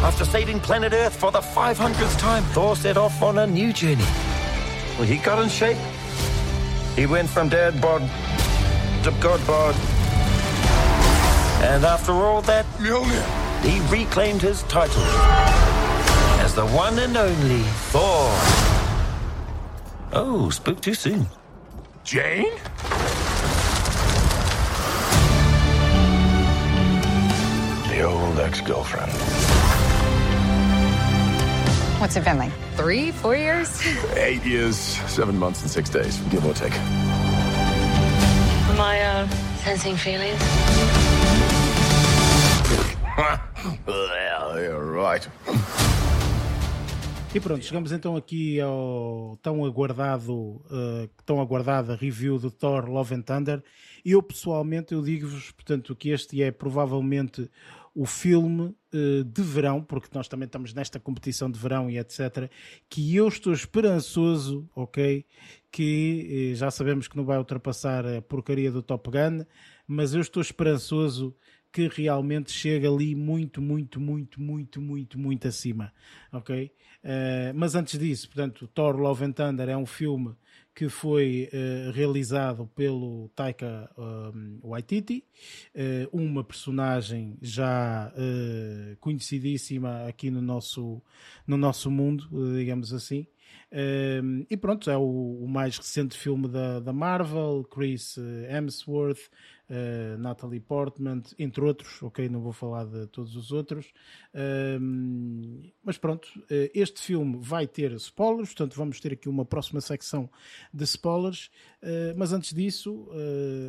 After 0.00 0.24
saving 0.24 0.60
planet 0.60 0.92
Earth 0.92 1.16
for 1.16 1.32
the 1.32 1.40
500th 1.40 2.18
time, 2.18 2.44
Thor 2.54 2.76
set 2.76 2.96
off 2.96 3.20
on 3.22 3.38
a 3.38 3.46
new 3.46 3.72
journey. 3.72 4.06
Well, 4.96 5.06
he 5.06 5.16
got 5.18 5.42
in 5.42 5.48
shape. 5.48 5.76
He 6.96 7.06
went 7.06 7.28
from 7.28 7.48
dad 7.48 7.80
bod 7.80 8.02
to 9.04 9.10
god 9.20 9.44
bod. 9.46 9.74
And 11.62 11.84
after 11.84 12.12
all 12.12 12.42
that, 12.42 12.64
he 13.62 13.80
reclaimed 13.90 14.40
his 14.40 14.62
title 14.64 15.02
as 16.40 16.54
the 16.54 16.66
one 16.66 16.98
and 16.98 17.16
only 17.16 17.62
Thor. 17.90 18.30
Oh, 20.12 20.48
spoke 20.50 20.80
too 20.80 20.94
soon. 20.94 21.26
Jane? 22.04 22.54
The 27.88 28.02
old 28.02 28.38
ex-girlfriend. 28.38 29.77
What's 31.98 32.14
it 32.14 32.24
been 32.24 32.38
like? 32.38 32.52
Three, 32.76 33.10
four 33.10 33.34
years? 33.34 33.68
Eight 34.14 34.44
years, 34.44 34.76
seven 35.08 35.36
months, 35.36 35.62
and 35.62 35.70
six 35.70 35.90
days, 35.90 36.16
give 36.30 36.46
or 36.46 36.54
take. 36.54 36.72
Am 38.70 38.80
I 38.80 39.00
uh, 39.00 39.26
sensing 39.64 39.96
feelings? 39.96 40.38
well, 43.84 44.62
you're 44.62 44.92
right. 44.92 45.28
E 47.34 47.40
pronto, 47.40 47.64
chegamos 47.64 47.90
então 47.90 48.16
aqui 48.16 48.60
ao 48.60 49.36
tão 49.42 49.64
aguardado, 49.64 50.32
uh, 50.32 51.08
tão 51.26 51.40
aguardada 51.40 51.96
review 51.96 52.38
do 52.38 52.48
Thor 52.48 52.88
Love 52.88 53.16
and 53.16 53.22
Thunder. 53.22 53.60
E 54.04 54.12
eu 54.12 54.22
pessoalmente 54.22 54.94
eu 54.94 55.02
digo-vos, 55.02 55.50
portanto, 55.50 55.96
que 55.96 56.10
este 56.10 56.44
é 56.44 56.52
provavelmente 56.52 57.50
o 57.98 58.06
filme 58.06 58.76
uh, 58.94 59.24
de 59.24 59.42
verão, 59.42 59.82
porque 59.82 60.06
nós 60.14 60.28
também 60.28 60.46
estamos 60.46 60.72
nesta 60.72 61.00
competição 61.00 61.50
de 61.50 61.58
verão 61.58 61.90
e 61.90 61.98
etc. 61.98 62.48
Que 62.88 63.16
eu 63.16 63.26
estou 63.26 63.52
esperançoso, 63.52 64.70
ok? 64.72 65.26
Que 65.68 66.52
uh, 66.52 66.54
já 66.54 66.70
sabemos 66.70 67.08
que 67.08 67.16
não 67.16 67.24
vai 67.24 67.36
ultrapassar 67.38 68.06
a 68.06 68.22
porcaria 68.22 68.70
do 68.70 68.84
Top 68.84 69.10
Gun, 69.10 69.44
mas 69.84 70.14
eu 70.14 70.20
estou 70.20 70.40
esperançoso 70.40 71.34
que 71.72 71.88
realmente 71.88 72.52
chega 72.52 72.88
ali 72.88 73.16
muito, 73.16 73.60
muito, 73.60 73.98
muito, 73.98 74.40
muito, 74.40 74.80
muito, 74.80 75.18
muito 75.18 75.48
acima, 75.48 75.92
ok? 76.32 76.72
Uh, 77.02 77.52
mas 77.56 77.74
antes 77.74 77.98
disso, 77.98 78.28
portanto, 78.28 78.68
Thor 78.68 78.96
Love 78.96 79.24
and 79.24 79.32
Thunder 79.32 79.68
é 79.68 79.76
um 79.76 79.86
filme 79.86 80.36
que 80.78 80.88
foi 80.88 81.50
uh, 81.52 81.90
realizado 81.90 82.70
pelo 82.72 83.28
Taika 83.34 83.90
um, 83.98 84.60
Waititi, 84.62 85.24
uh, 85.74 86.16
uma 86.16 86.44
personagem 86.44 87.36
já 87.42 88.12
conhecidíssima 89.00 90.06
aqui 90.06 90.30
no 90.30 90.40
nosso, 90.40 91.02
no 91.44 91.56
nosso 91.56 91.90
mundo, 91.90 92.28
digamos 92.56 92.92
assim. 92.92 93.26
e 94.48 94.56
pronto, 94.56 94.88
é 94.88 94.96
o, 94.96 95.40
o, 95.42 95.48
mais 95.48 95.76
recente 95.76 96.16
filme 96.16 96.46
da, 96.46 96.78
da 96.78 96.92
Marvel, 96.92 97.66
Chris 97.68 98.16
Hemsworth, 98.48 99.28
uh, 99.68 100.18
Natalie 100.18 100.60
Portman, 100.60 101.22
entre 101.38 101.64
outros, 101.64 102.02
ok? 102.02 102.28
Não 102.28 102.40
vou 102.40 102.52
falar 102.52 102.84
de 102.84 103.06
todos 103.08 103.36
os 103.36 103.52
outros. 103.52 103.92
Uh, 104.34 105.70
mas 105.82 105.98
pronto, 105.98 106.26
uh, 106.36 106.70
este 106.74 107.00
filme 107.00 107.38
vai 107.40 107.66
ter 107.66 107.92
spoilers, 107.92 108.48
portanto 108.50 108.76
vamos 108.76 109.00
ter 109.00 109.12
aqui 109.12 109.28
uma 109.28 109.44
próxima 109.44 109.80
secção 109.80 110.28
de 110.72 110.84
spoilers. 110.84 111.50
Eh, 111.80 112.12
mas 112.16 112.32
antes 112.32 112.52
disso, 112.52 113.08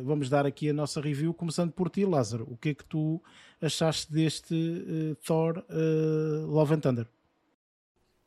vamos 0.04 0.28
dar 0.28 0.44
aqui 0.44 0.68
a 0.68 0.72
nossa 0.72 1.00
review, 1.00 1.32
começando 1.32 1.72
por 1.72 1.88
ti, 1.88 2.04
Lázaro. 2.04 2.46
O 2.50 2.56
que 2.56 2.70
é 2.70 2.74
que 2.74 2.84
tu 2.84 3.22
achaste 3.60 4.12
deste 4.12 5.16
Thor 5.24 5.64
Love 6.48 6.74
and 6.74 6.80
Thunder? 6.80 7.06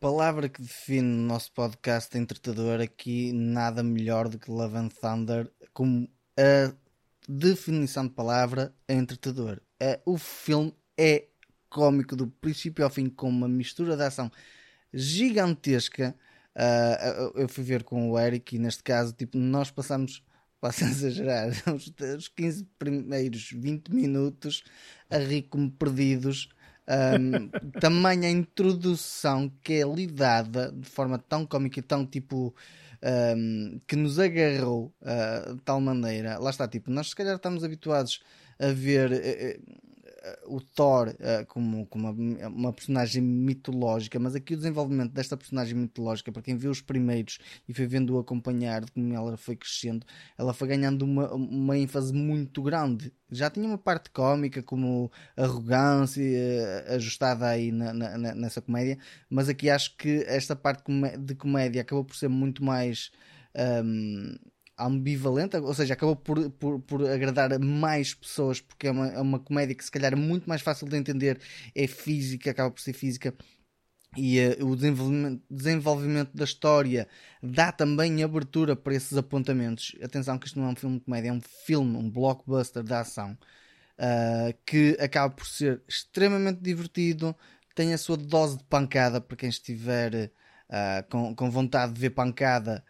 palavra 0.03 0.49
que 0.49 0.61
define 0.61 1.07
o 1.07 1.27
nosso 1.27 1.49
podcast 1.53 2.17
entretador 2.17 2.81
aqui, 2.81 3.31
nada 3.31 3.81
melhor 3.81 4.27
do 4.27 4.37
que 4.37 4.51
Love 4.51 4.75
and 4.75 4.89
Thunder, 4.89 5.49
como 5.73 6.09
a 6.37 6.73
definição 7.27 8.07
de 8.07 8.13
palavra 8.13 8.73
é 8.87 8.93
entretador. 8.93 9.61
É, 9.79 9.99
o 10.05 10.17
filme 10.17 10.73
é 10.97 11.27
cómico 11.69 12.15
do 12.15 12.27
princípio 12.27 12.83
ao 12.83 12.89
fim, 12.89 13.09
com 13.09 13.27
uma 13.27 13.47
mistura 13.47 13.97
de 13.97 14.03
ação 14.03 14.31
gigantesca. 14.93 16.15
Uh, 16.55 17.39
eu 17.39 17.49
fui 17.49 17.63
ver 17.63 17.83
com 17.83 18.11
o 18.11 18.19
Eric 18.19 18.55
e 18.55 18.59
neste 18.59 18.83
caso, 18.83 19.11
tipo, 19.13 19.37
nós 19.37 19.71
passamos, 19.71 20.23
posso 20.61 20.83
exagerar, 20.83 21.49
os, 21.73 21.91
os 22.17 22.27
15 22.27 22.67
primeiros 22.77 23.49
20 23.51 23.89
minutos 23.89 24.63
a 25.09 25.17
rir 25.17 25.43
como 25.43 25.71
perdidos. 25.71 26.49
Um, 26.87 27.49
tamanha 27.79 28.29
introdução 28.29 29.49
que 29.63 29.73
é 29.73 29.83
lidada 29.83 30.71
de 30.71 30.87
forma 30.87 31.17
tão 31.17 31.45
cómica 31.45 31.79
e 31.79 31.81
tão 31.81 32.05
tipo 32.05 32.53
um, 33.03 33.81
que 33.87 33.95
nos 33.95 34.19
agarrou 34.19 34.93
uh, 35.01 35.55
de 35.55 35.61
tal 35.61 35.81
maneira. 35.81 36.37
Lá 36.37 36.49
está, 36.49 36.67
tipo, 36.67 36.89
nós 36.89 37.09
se 37.09 37.15
calhar 37.15 37.35
estamos 37.35 37.63
habituados 37.63 38.21
a 38.59 38.67
ver 38.67 39.11
uh, 39.11 39.92
o 40.45 40.61
Thor 40.61 41.09
uh, 41.09 41.45
como, 41.47 41.85
como 41.87 42.09
uma, 42.09 42.47
uma, 42.47 42.73
personagem 42.73 43.21
mitológica, 43.21 44.17
mas 44.19 44.35
aqui 44.35 44.53
o 44.53 44.57
desenvolvimento 44.57 45.11
desta 45.11 45.35
personagem 45.35 45.75
mitológica, 45.75 46.31
para 46.31 46.41
quem 46.41 46.55
viu 46.55 46.71
os 46.71 46.81
primeiros 46.81 47.39
e 47.67 47.73
foi 47.73 47.85
vendo-o 47.85 48.19
acompanhar 48.19 48.89
como 48.91 49.13
ela 49.13 49.35
foi 49.35 49.55
crescendo, 49.55 50.05
ela 50.37 50.53
foi 50.53 50.69
ganhando 50.69 51.03
uma, 51.03 51.33
uma 51.33 51.77
ênfase 51.77 52.13
muito 52.13 52.61
grande. 52.61 53.13
Já 53.29 53.49
tinha 53.49 53.67
uma 53.67 53.77
parte 53.77 54.09
cómica, 54.11 54.63
como 54.63 55.11
arrogância, 55.35 56.23
uh, 56.23 56.93
ajustada 56.95 57.47
aí 57.47 57.71
na, 57.71 57.93
na, 57.93 58.35
nessa 58.35 58.61
comédia, 58.61 58.97
mas 59.29 59.49
aqui 59.49 59.69
acho 59.69 59.95
que 59.97 60.23
esta 60.27 60.55
parte 60.55 60.83
de 61.19 61.35
comédia 61.35 61.81
acabou 61.81 62.05
por 62.05 62.15
ser 62.15 62.29
muito 62.29 62.63
mais. 62.63 63.11
Um, 63.55 64.35
ambivalente, 64.77 65.57
ou 65.57 65.73
seja, 65.73 65.93
acabou 65.93 66.15
por, 66.15 66.49
por, 66.51 66.79
por 66.81 67.09
agradar 67.09 67.59
mais 67.59 68.13
pessoas 68.13 68.59
porque 68.59 68.87
é 68.87 68.91
uma, 68.91 69.07
é 69.07 69.21
uma 69.21 69.39
comédia 69.39 69.75
que 69.75 69.83
se 69.83 69.91
calhar 69.91 70.13
é 70.13 70.15
muito 70.15 70.47
mais 70.49 70.61
fácil 70.61 70.87
de 70.87 70.97
entender, 70.97 71.39
é 71.75 71.87
física, 71.87 72.51
acaba 72.51 72.71
por 72.71 72.81
ser 72.81 72.93
física 72.93 73.33
e 74.15 74.39
uh, 74.39 74.67
o 74.67 74.75
desenvolvimento, 74.75 75.43
desenvolvimento 75.49 76.35
da 76.35 76.43
história 76.43 77.07
dá 77.41 77.71
também 77.71 78.23
abertura 78.23 78.75
para 78.75 78.93
esses 78.95 79.17
apontamentos. 79.17 79.95
Atenção 80.03 80.37
que 80.37 80.47
isto 80.47 80.59
não 80.59 80.67
é 80.67 80.71
um 80.71 80.75
filme 80.75 80.99
de 80.99 81.05
comédia, 81.05 81.29
é 81.29 81.33
um 81.33 81.41
filme, 81.41 81.97
um 81.97 82.09
blockbuster 82.09 82.83
de 82.83 82.93
ação 82.93 83.37
uh, 83.99 84.53
que 84.65 84.97
acaba 84.99 85.33
por 85.33 85.45
ser 85.47 85.81
extremamente 85.87 86.61
divertido, 86.61 87.35
tem 87.75 87.93
a 87.93 87.97
sua 87.97 88.17
dose 88.17 88.57
de 88.57 88.63
pancada 88.65 89.19
para 89.19 89.37
quem 89.37 89.49
estiver 89.49 90.31
uh, 90.69 91.09
com, 91.09 91.35
com 91.35 91.49
vontade 91.49 91.93
de 91.93 92.01
ver 92.01 92.11
pancada 92.11 92.83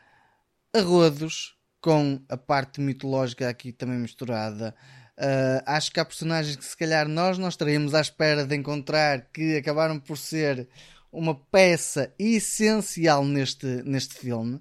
a 0.75 0.81
rodos, 0.81 1.57
com 1.83 2.21
a 2.29 2.37
parte 2.37 2.79
mitológica 2.79 3.49
aqui 3.49 3.73
também 3.73 3.97
misturada. 3.99 4.73
Uh, 5.17 5.61
acho 5.65 5.91
que 5.91 5.99
há 5.99 6.05
personagens 6.05 6.55
que 6.55 6.63
se 6.63 6.77
calhar 6.77 7.09
nós 7.09 7.37
não 7.37 7.49
estaríamos 7.49 7.93
à 7.93 7.99
espera 7.99 8.45
de 8.45 8.55
encontrar 8.55 9.27
que 9.33 9.57
acabaram 9.57 9.99
por 9.99 10.17
ser 10.17 10.67
uma 11.11 11.35
peça 11.35 12.11
essencial 12.17 13.25
neste, 13.25 13.67
neste 13.83 14.15
filme. 14.15 14.55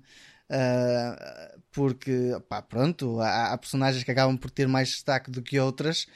Uh, 0.51 1.61
porque, 1.71 2.37
pá, 2.49 2.61
pronto, 2.61 3.21
há, 3.21 3.53
há, 3.53 3.57
personagens 3.57 4.03
que 4.03 4.11
acabam 4.11 4.37
por 4.37 4.51
ter 4.51 4.67
mais 4.67 4.89
destaque 4.89 5.31
do 5.31 5.41
que 5.41 5.61
outras 5.61 6.09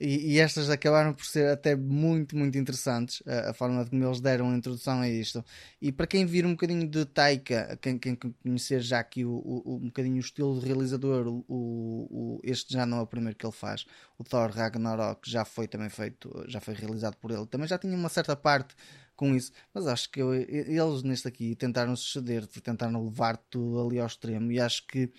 e, 0.00 0.34
e, 0.34 0.40
estas 0.40 0.68
acabaram 0.70 1.14
por 1.14 1.24
ser 1.24 1.48
até 1.48 1.76
muito, 1.76 2.36
muito 2.36 2.58
interessantes, 2.58 3.22
a, 3.26 3.50
a, 3.50 3.54
forma 3.54 3.84
como 3.86 4.04
eles 4.04 4.20
deram 4.20 4.50
a 4.50 4.56
introdução 4.56 5.00
a 5.00 5.08
isto. 5.08 5.44
E 5.80 5.92
para 5.92 6.06
quem 6.06 6.26
vir 6.26 6.44
um 6.44 6.50
bocadinho 6.50 6.88
de 6.88 7.04
Taika, 7.04 7.78
quem, 7.80 7.98
quem 7.98 8.16
conhecer 8.16 8.80
já 8.80 8.98
aqui 8.98 9.24
o, 9.24 9.30
o, 9.30 9.76
um 9.76 9.86
bocadinho 9.86 10.16
o 10.16 10.20
estilo 10.20 10.58
de 10.58 10.66
realizador, 10.66 11.28
o, 11.28 11.44
o, 11.48 12.40
este 12.42 12.72
já 12.72 12.84
não 12.84 12.98
é 12.98 13.00
o 13.02 13.06
primeiro 13.06 13.36
que 13.38 13.46
ele 13.46 13.52
faz. 13.52 13.86
O 14.18 14.24
Thor 14.24 14.50
Ragnarok 14.50 15.30
já 15.30 15.44
foi 15.44 15.68
também 15.68 15.88
feito, 15.88 16.44
já 16.48 16.60
foi 16.60 16.74
realizado 16.74 17.16
por 17.16 17.30
ele. 17.30 17.46
Também 17.46 17.68
já 17.68 17.78
tinha 17.78 17.96
uma 17.96 18.08
certa 18.08 18.34
parte 18.34 18.74
com 19.16 19.34
isso, 19.34 19.52
mas 19.72 19.86
acho 19.86 20.10
que 20.10 20.20
eu, 20.20 20.34
eles 20.34 21.02
neste 21.04 21.28
aqui 21.28 21.54
tentaram 21.54 21.94
suceder, 21.94 22.46
tentaram 22.46 23.04
levar 23.04 23.36
tudo 23.36 23.86
ali 23.86 24.00
ao 24.00 24.06
extremo 24.06 24.50
e 24.50 24.58
acho 24.58 24.86
que 24.86 25.10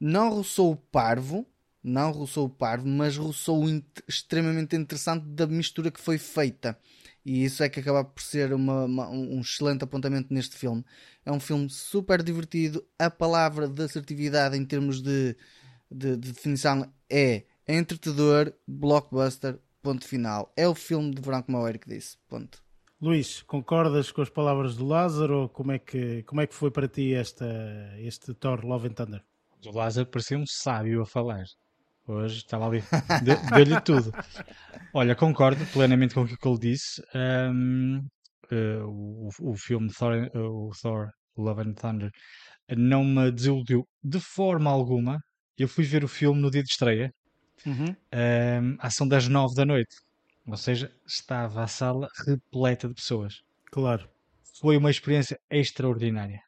não 0.00 0.30
roçou 0.30 0.72
o 0.72 0.76
parvo, 0.76 1.46
não 1.82 2.10
roçou 2.10 2.46
o 2.46 2.50
parvo, 2.50 2.86
mas 2.86 3.16
roçou 3.16 3.64
o 3.64 3.82
extremamente 4.06 4.76
interessante 4.76 5.24
da 5.26 5.46
mistura 5.46 5.90
que 5.90 6.00
foi 6.00 6.18
feita. 6.18 6.78
E 7.24 7.44
isso 7.44 7.62
é 7.62 7.68
que 7.68 7.80
acaba 7.80 8.04
por 8.04 8.22
ser 8.22 8.52
uma, 8.52 8.84
uma, 8.84 9.08
um 9.08 9.40
excelente 9.40 9.84
apontamento 9.84 10.32
neste 10.32 10.56
filme. 10.56 10.84
É 11.24 11.30
um 11.30 11.40
filme 11.40 11.68
super 11.68 12.22
divertido. 12.22 12.84
A 12.98 13.10
palavra 13.10 13.68
de 13.68 13.82
assertividade 13.82 14.56
em 14.56 14.64
termos 14.64 15.02
de, 15.02 15.36
de, 15.90 16.16
de 16.16 16.32
definição 16.32 16.90
é 17.08 17.44
entretador, 17.68 18.52
blockbuster, 18.66 19.58
ponto 19.82 20.06
final. 20.06 20.52
É 20.56 20.66
o 20.66 20.74
filme 20.74 21.14
de 21.14 21.20
verão, 21.20 21.42
como 21.42 21.58
o 21.58 21.68
Eric 21.68 21.88
disse. 21.88 22.16
Ponto. 22.28 22.62
Luís, 23.00 23.42
concordas 23.42 24.12
com 24.12 24.20
as 24.20 24.28
palavras 24.28 24.76
do 24.76 24.86
Lázaro? 24.86 25.48
Como 25.50 25.72
é 25.72 25.78
que, 25.78 26.22
como 26.24 26.40
é 26.40 26.46
que 26.46 26.54
foi 26.54 26.70
para 26.70 26.88
ti 26.88 27.14
esta, 27.14 27.46
este 27.98 28.34
Thor 28.34 28.64
Love 28.64 28.88
and 28.88 28.92
Thunder? 28.92 29.24
O 29.66 29.76
Lázaro 29.76 30.06
parecia 30.06 30.38
um 30.38 30.46
sábio 30.46 31.02
a 31.02 31.06
falar. 31.06 31.44
Hoje 32.10 32.38
estava 32.38 32.66
ali, 32.66 32.82
deu-lhe 33.54 33.80
tudo. 33.82 34.10
Olha, 34.92 35.14
concordo 35.14 35.64
plenamente 35.66 36.12
com 36.12 36.22
o 36.22 36.26
que 36.26 36.48
ele 36.48 36.58
disse. 36.58 37.00
Um, 37.14 37.98
uh, 38.50 38.84
o, 38.84 39.52
o 39.52 39.56
filme 39.56 39.88
Thor, 39.92 40.28
uh, 40.34 40.68
o 40.68 40.70
Thor 40.82 41.08
Love 41.38 41.62
and 41.62 41.74
Thunder 41.74 42.10
não 42.76 43.04
me 43.04 43.30
desiludiu 43.30 43.86
de 44.02 44.18
forma 44.18 44.68
alguma. 44.68 45.22
Eu 45.56 45.68
fui 45.68 45.84
ver 45.84 46.02
o 46.02 46.08
filme 46.08 46.40
no 46.40 46.50
dia 46.50 46.64
de 46.64 46.70
estreia, 46.70 47.14
uhum. 47.64 47.94
um, 48.12 48.76
ação 48.80 49.06
das 49.06 49.28
nove 49.28 49.54
da 49.54 49.64
noite. 49.64 49.94
Ou 50.48 50.56
seja, 50.56 50.90
estava 51.06 51.62
a 51.62 51.68
sala 51.68 52.08
repleta 52.26 52.88
de 52.88 52.94
pessoas. 52.94 53.40
Claro. 53.70 54.08
Foi 54.58 54.76
uma 54.76 54.90
experiência 54.90 55.38
extraordinária. 55.48 56.40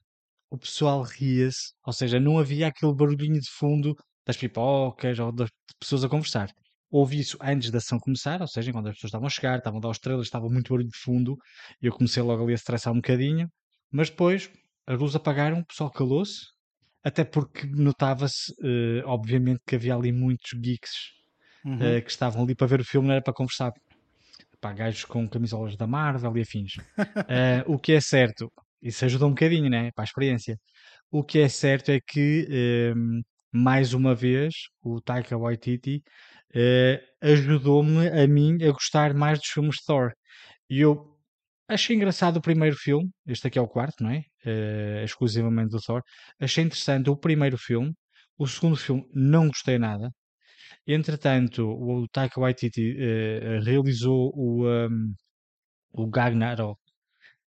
O 0.50 0.58
pessoal 0.58 1.02
ria-se, 1.02 1.72
ou 1.86 1.92
seja, 1.92 2.18
não 2.18 2.36
havia 2.36 2.66
aquele 2.66 2.92
barulhinho 2.92 3.40
de 3.40 3.48
fundo 3.48 3.94
das 4.26 4.36
pipocas 4.36 5.18
ou 5.18 5.32
das 5.32 5.50
pessoas 5.78 6.04
a 6.04 6.08
conversar. 6.08 6.50
Ouvi 6.90 7.20
isso 7.20 7.38
antes 7.40 7.70
da 7.70 7.78
ação 7.78 7.98
começar, 7.98 8.40
ou 8.40 8.46
seja, 8.46 8.70
quando 8.70 8.88
as 8.88 8.94
pessoas 8.94 9.08
estavam 9.08 9.26
a 9.26 9.30
chegar, 9.30 9.58
estavam 9.58 9.78
a 9.78 9.82
dar 9.82 9.88
os 9.88 9.96
estrelas, 9.96 10.26
estava 10.26 10.48
muito 10.48 10.68
barulho 10.68 10.88
de 10.88 10.98
fundo, 10.98 11.36
e 11.80 11.86
eu 11.86 11.92
comecei 11.92 12.22
logo 12.22 12.42
ali 12.42 12.52
a 12.52 12.54
estressar 12.54 12.92
um 12.92 12.96
bocadinho, 12.96 13.48
mas 13.90 14.10
depois 14.10 14.50
as 14.86 14.98
luzes 14.98 15.16
apagaram, 15.16 15.60
o 15.60 15.66
pessoal 15.66 15.90
calou-se, 15.90 16.40
até 17.02 17.24
porque 17.24 17.66
notava-se, 17.66 18.52
uh, 18.60 19.06
obviamente, 19.06 19.60
que 19.66 19.74
havia 19.74 19.94
ali 19.94 20.12
muitos 20.12 20.52
geeks 20.60 20.90
uhum. 21.64 21.76
uh, 21.76 22.02
que 22.02 22.10
estavam 22.10 22.42
ali 22.44 22.54
para 22.54 22.66
ver 22.66 22.80
o 22.80 22.84
filme, 22.84 23.08
não 23.08 23.14
era 23.14 23.22
para 23.22 23.32
conversar. 23.32 23.72
Pá, 24.60 24.72
gajos 24.72 25.04
com 25.04 25.28
camisolas 25.28 25.76
da 25.76 25.86
Marvel 25.88 26.36
e 26.36 26.42
afins. 26.42 26.76
uh, 26.76 27.64
o 27.66 27.78
que 27.78 27.92
é 27.92 28.00
certo 28.00 28.52
isso 28.82 29.04
ajuda 29.04 29.26
um 29.26 29.30
bocadinho, 29.30 29.70
né? 29.70 29.90
Para 29.92 30.02
a 30.02 30.06
experiência. 30.06 30.58
O 31.10 31.22
que 31.22 31.38
é 31.38 31.48
certo 31.48 31.90
é 31.90 32.00
que, 32.00 32.46
ehm, 32.50 33.20
mais 33.52 33.94
uma 33.94 34.14
vez, 34.14 34.54
o 34.82 35.00
Taika 35.00 35.36
Waititi 35.38 36.02
eh, 36.54 37.02
ajudou-me 37.20 38.08
a 38.08 38.26
mim 38.26 38.62
a 38.64 38.72
gostar 38.72 39.14
mais 39.14 39.38
dos 39.38 39.48
filmes 39.48 39.76
de 39.76 39.84
Thor. 39.86 40.12
E 40.70 40.80
eu 40.80 41.16
achei 41.68 41.96
engraçado 41.96 42.38
o 42.38 42.42
primeiro 42.42 42.76
filme, 42.76 43.10
este 43.26 43.46
aqui 43.48 43.58
é 43.58 43.62
o 43.62 43.68
quarto, 43.68 44.02
não 44.02 44.10
é? 44.10 44.22
Eh, 44.44 45.02
exclusivamente 45.04 45.70
do 45.70 45.80
Thor. 45.80 46.02
Achei 46.40 46.64
interessante 46.64 47.10
o 47.10 47.16
primeiro 47.16 47.58
filme. 47.58 47.92
O 48.38 48.46
segundo 48.46 48.76
filme 48.76 49.04
não 49.14 49.48
gostei 49.48 49.78
nada. 49.78 50.10
Entretanto, 50.86 51.64
o 51.68 52.08
Taika 52.08 52.40
Waititi 52.40 52.96
eh, 52.98 53.60
realizou 53.62 54.32
o, 54.34 54.66
um, 54.66 55.14
o 55.92 56.10
Ragnarok. 56.10 56.78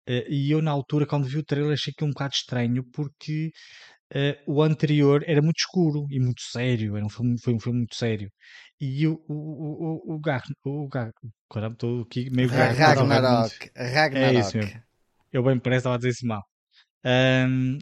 Eh, 0.08 0.28
e 0.30 0.52
eu, 0.52 0.62
na 0.62 0.72
altura, 0.72 1.06
quando 1.08 1.28
vi 1.28 1.38
o 1.40 1.44
trailer, 1.46 1.74
achei 1.74 1.94
que 1.94 2.04
um 2.06 2.10
bocado 2.10 2.34
estranho, 2.36 2.84
porque 2.94 3.52
eh, 4.16 4.42
o 4.48 4.64
anterior 4.64 5.24
era 5.28 5.42
muito 5.42 5.58
escuro 5.58 6.08
e 6.10 6.20
muito 6.20 6.42
sério. 6.42 6.96
Era 6.96 7.06
um 7.06 7.10
filme, 7.10 7.36
foi 7.42 7.54
um 7.54 7.60
filme 7.60 7.80
muito 7.80 7.96
sério. 7.96 8.32
E 8.80 9.06
o, 9.08 9.22
o, 9.28 10.14
o, 10.14 10.16
o, 10.16 10.20
Gar, 10.20 10.42
o 10.64 10.88
Gar, 10.88 11.12
caramba, 11.52 11.74
estou 11.74 12.02
aqui 12.04 12.30
meio 12.30 12.48
Ragnarok. 12.48 13.72
Ragnarok. 13.76 14.16
É 14.16 14.40
isso 14.40 14.58
mesmo. 14.58 14.82
Eu 15.34 15.44
bem 15.44 15.60
parece 15.60 15.80
estava 15.80 15.96
a 15.96 15.98
dizer 15.98 16.12
isso 16.12 16.26
mal. 16.26 16.44
Um, 17.06 17.78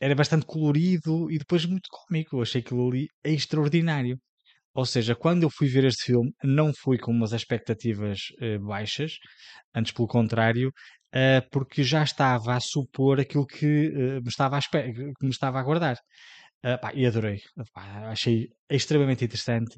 era 0.00 0.14
bastante 0.14 0.44
colorido 0.44 1.30
e 1.30 1.38
depois 1.38 1.64
muito 1.64 1.88
cómico. 1.90 2.36
Eu 2.36 2.42
achei 2.42 2.60
aquilo 2.60 2.86
ali 2.86 3.08
extraordinário. 3.24 4.18
Ou 4.74 4.84
seja, 4.84 5.14
quando 5.14 5.44
eu 5.44 5.50
fui 5.50 5.68
ver 5.68 5.84
este 5.84 6.06
filme, 6.06 6.32
não 6.42 6.72
fui 6.74 6.98
com 6.98 7.12
umas 7.12 7.32
expectativas 7.32 8.18
uh, 8.42 8.58
baixas, 8.66 9.12
antes 9.74 9.92
pelo 9.92 10.08
contrário, 10.08 10.72
uh, 11.14 11.48
porque 11.50 11.82
já 11.82 12.02
estava 12.02 12.54
a 12.54 12.60
supor 12.60 13.20
aquilo 13.20 13.46
que, 13.46 13.88
uh, 13.88 14.22
me, 14.22 14.28
estava 14.28 14.58
a 14.58 14.60
que 14.60 15.14
me 15.22 15.30
estava 15.30 15.58
a 15.58 15.60
aguardar. 15.60 15.98
Pá, 16.80 16.92
e 16.94 17.04
adorei. 17.04 17.42
Pá, 17.74 18.10
achei 18.10 18.48
extremamente 18.70 19.22
interessante. 19.22 19.76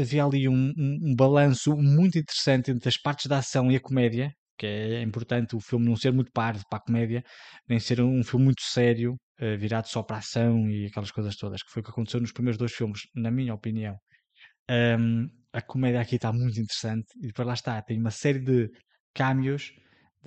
havia 0.00 0.24
ali 0.24 0.48
um, 0.48 0.72
um, 0.78 0.98
um 1.10 1.14
balanço 1.16 1.74
muito 1.76 2.16
interessante 2.18 2.70
entre 2.70 2.88
as 2.88 2.96
partes 2.96 3.26
da 3.26 3.38
ação 3.38 3.68
e 3.68 3.74
a 3.74 3.80
comédia, 3.80 4.32
que 4.56 4.64
é 4.64 5.02
importante 5.02 5.56
o 5.56 5.60
filme 5.60 5.86
não 5.86 5.96
ser 5.96 6.12
muito 6.12 6.30
parvo 6.32 6.62
para 6.70 6.78
a 6.78 6.82
comédia, 6.82 7.24
nem 7.68 7.80
ser 7.80 8.00
um 8.00 8.22
filme 8.22 8.44
muito 8.44 8.62
sério, 8.62 9.14
uh, 9.40 9.58
virado 9.58 9.88
só 9.88 10.04
para 10.04 10.16
a 10.16 10.18
ação 10.20 10.68
e 10.70 10.86
aquelas 10.86 11.10
coisas 11.10 11.36
todas, 11.36 11.62
que 11.64 11.70
foi 11.72 11.82
o 11.82 11.84
que 11.84 11.90
aconteceu 11.90 12.20
nos 12.20 12.32
primeiros 12.32 12.58
dois 12.58 12.72
filmes, 12.72 13.00
na 13.14 13.30
minha 13.32 13.52
opinião. 13.52 13.96
Um, 14.70 15.28
a 15.52 15.62
comédia 15.62 16.00
aqui 16.00 16.16
está 16.16 16.32
muito 16.32 16.60
interessante 16.60 17.06
e 17.22 17.28
depois 17.28 17.46
lá 17.46 17.54
está, 17.54 17.82
tem 17.82 17.98
uma 17.98 18.10
série 18.10 18.40
de 18.40 18.70
cameos 19.14 19.72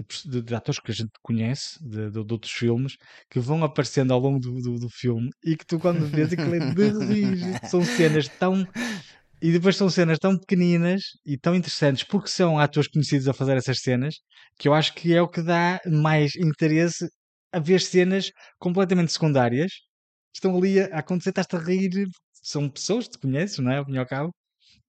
de, 0.08 0.30
de, 0.30 0.42
de 0.42 0.56
atores 0.56 0.80
que 0.80 0.92
a 0.92 0.94
gente 0.94 1.12
conhece 1.22 1.78
de, 1.82 2.10
de, 2.12 2.20
outros 2.20 2.52
filmes 2.52 2.98
que 3.30 3.40
vão 3.40 3.64
aparecendo 3.64 4.14
ao 4.14 4.20
longo 4.20 4.40
do, 4.40 4.62
do, 4.62 4.80
do 4.80 4.90
filme 4.90 5.30
e 5.44 5.56
que 5.56 5.66
tu 5.66 5.80
quando 5.80 6.06
vês 6.06 6.32
aquilo 6.34 6.56
é 6.56 6.60
de 6.60 7.68
são 7.70 7.84
cenas 7.84 8.28
tão 8.28 8.66
e 9.42 9.52
depois 9.52 9.76
são 9.78 9.90
cenas 9.90 10.18
tão 10.20 10.38
pequeninas 10.38 11.02
e 11.26 11.38
tão 11.38 11.56
interessantes 11.56 12.04
porque 12.04 12.30
são 12.30 12.60
atores 12.60 12.90
conhecidos 12.90 13.28
a 13.28 13.34
fazer 13.34 13.58
essas 13.58 13.80
cenas 13.80 14.16
que 14.58 14.68
eu 14.68 14.74
acho 14.74 14.94
que 14.94 15.14
é 15.14 15.22
o 15.22 15.28
que 15.28 15.42
dá 15.42 15.80
mais 15.86 16.36
interesse 16.36 17.08
a 17.52 17.60
ver 17.60 17.82
cenas 17.82 18.32
completamente 18.60 19.12
secundárias 19.12 19.72
estão 20.34 20.56
ali 20.58 20.80
a 20.80 21.00
acontecer, 21.00 21.30
estás-te 21.30 21.56
a 21.56 21.60
rir, 21.60 22.08
são 22.34 22.70
pessoas 22.70 23.06
que 23.06 23.12
te 23.14 23.20
conheces, 23.20 23.60
não 23.60 23.72
é? 23.72 23.78
Ao 23.78 23.86
fim 23.86 23.94
e 23.94 23.98
ao 23.98 24.06
cabo. 24.06 24.32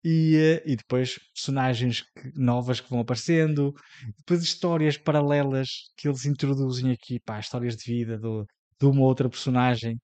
E, 0.04 0.36
eh, 0.36 0.62
e 0.66 0.76
depois 0.76 1.18
personagens 1.34 2.02
que, 2.02 2.32
novas 2.34 2.80
que 2.80 2.88
vão 2.90 3.00
aparecendo, 3.00 3.74
depois 4.18 4.42
histórias 4.42 4.96
paralelas 4.96 5.68
que 5.96 6.08
eles 6.08 6.24
introduzem 6.26 6.90
aqui, 6.92 7.20
pá, 7.20 7.38
histórias 7.38 7.76
de 7.76 7.84
vida 7.92 8.18
do, 8.18 8.46
de 8.80 8.86
uma 8.86 9.02
outra 9.02 9.28
personagem. 9.28 9.98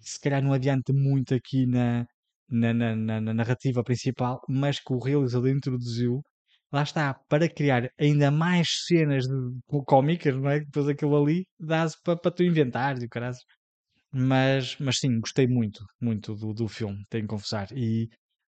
Se 0.00 0.20
calhar 0.20 0.42
não 0.42 0.52
adianta 0.52 0.92
muito 0.92 1.34
aqui 1.34 1.66
na, 1.66 2.06
na, 2.48 2.74
na, 2.74 2.96
na, 2.96 3.20
na 3.20 3.34
narrativa 3.34 3.84
principal, 3.84 4.40
mas 4.48 4.80
que 4.80 4.92
o 4.92 4.98
realizador 4.98 5.48
introduziu 5.50 6.22
lá 6.72 6.82
está, 6.82 7.14
para 7.28 7.48
criar 7.48 7.90
ainda 7.98 8.30
mais 8.30 8.68
cenas 8.86 9.26
de, 9.26 9.34
cómicas, 9.86 10.36
não 10.36 10.50
é? 10.50 10.60
Depois 10.60 10.88
aquilo 10.88 11.16
ali 11.22 11.46
dá-se 11.58 11.96
para, 12.02 12.16
para 12.16 12.30
tu 12.30 12.42
inventar 12.44 12.96
e. 12.98 13.44
Mas, 14.12 14.76
mas 14.78 14.98
sim, 14.98 15.20
gostei 15.20 15.46
muito, 15.46 15.84
muito 16.00 16.34
do, 16.34 16.52
do 16.52 16.68
filme, 16.68 17.04
tenho 17.08 17.24
que 17.24 17.30
confessar. 17.30 17.68
E 17.72 18.08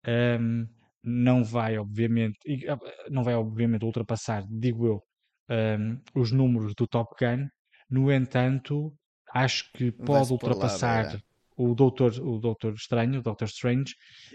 um, 0.06 0.66
não 1.02 1.44
vai, 1.44 1.78
obviamente, 1.78 2.38
ah, 2.68 2.78
não 3.10 3.22
vai, 3.22 3.34
obviamente, 3.34 3.84
ultrapassar, 3.84 4.44
digo 4.48 4.86
eu, 4.86 5.02
um, 5.50 6.00
os 6.14 6.32
números 6.32 6.74
do 6.74 6.86
Top 6.86 7.14
Gun. 7.18 7.46
No 7.90 8.12
entanto, 8.12 8.92
acho 9.32 9.70
que 9.72 9.90
pode 9.90 10.30
ultrapassar 10.32 11.06
lá, 11.06 11.20
o 11.56 11.74
Doutor, 11.74 12.12
o 12.20 12.38
Doutor 12.38 12.74
Estranho, 12.74 13.20
o 13.20 13.22
Doctor 13.22 13.48
Strange, 13.48 13.94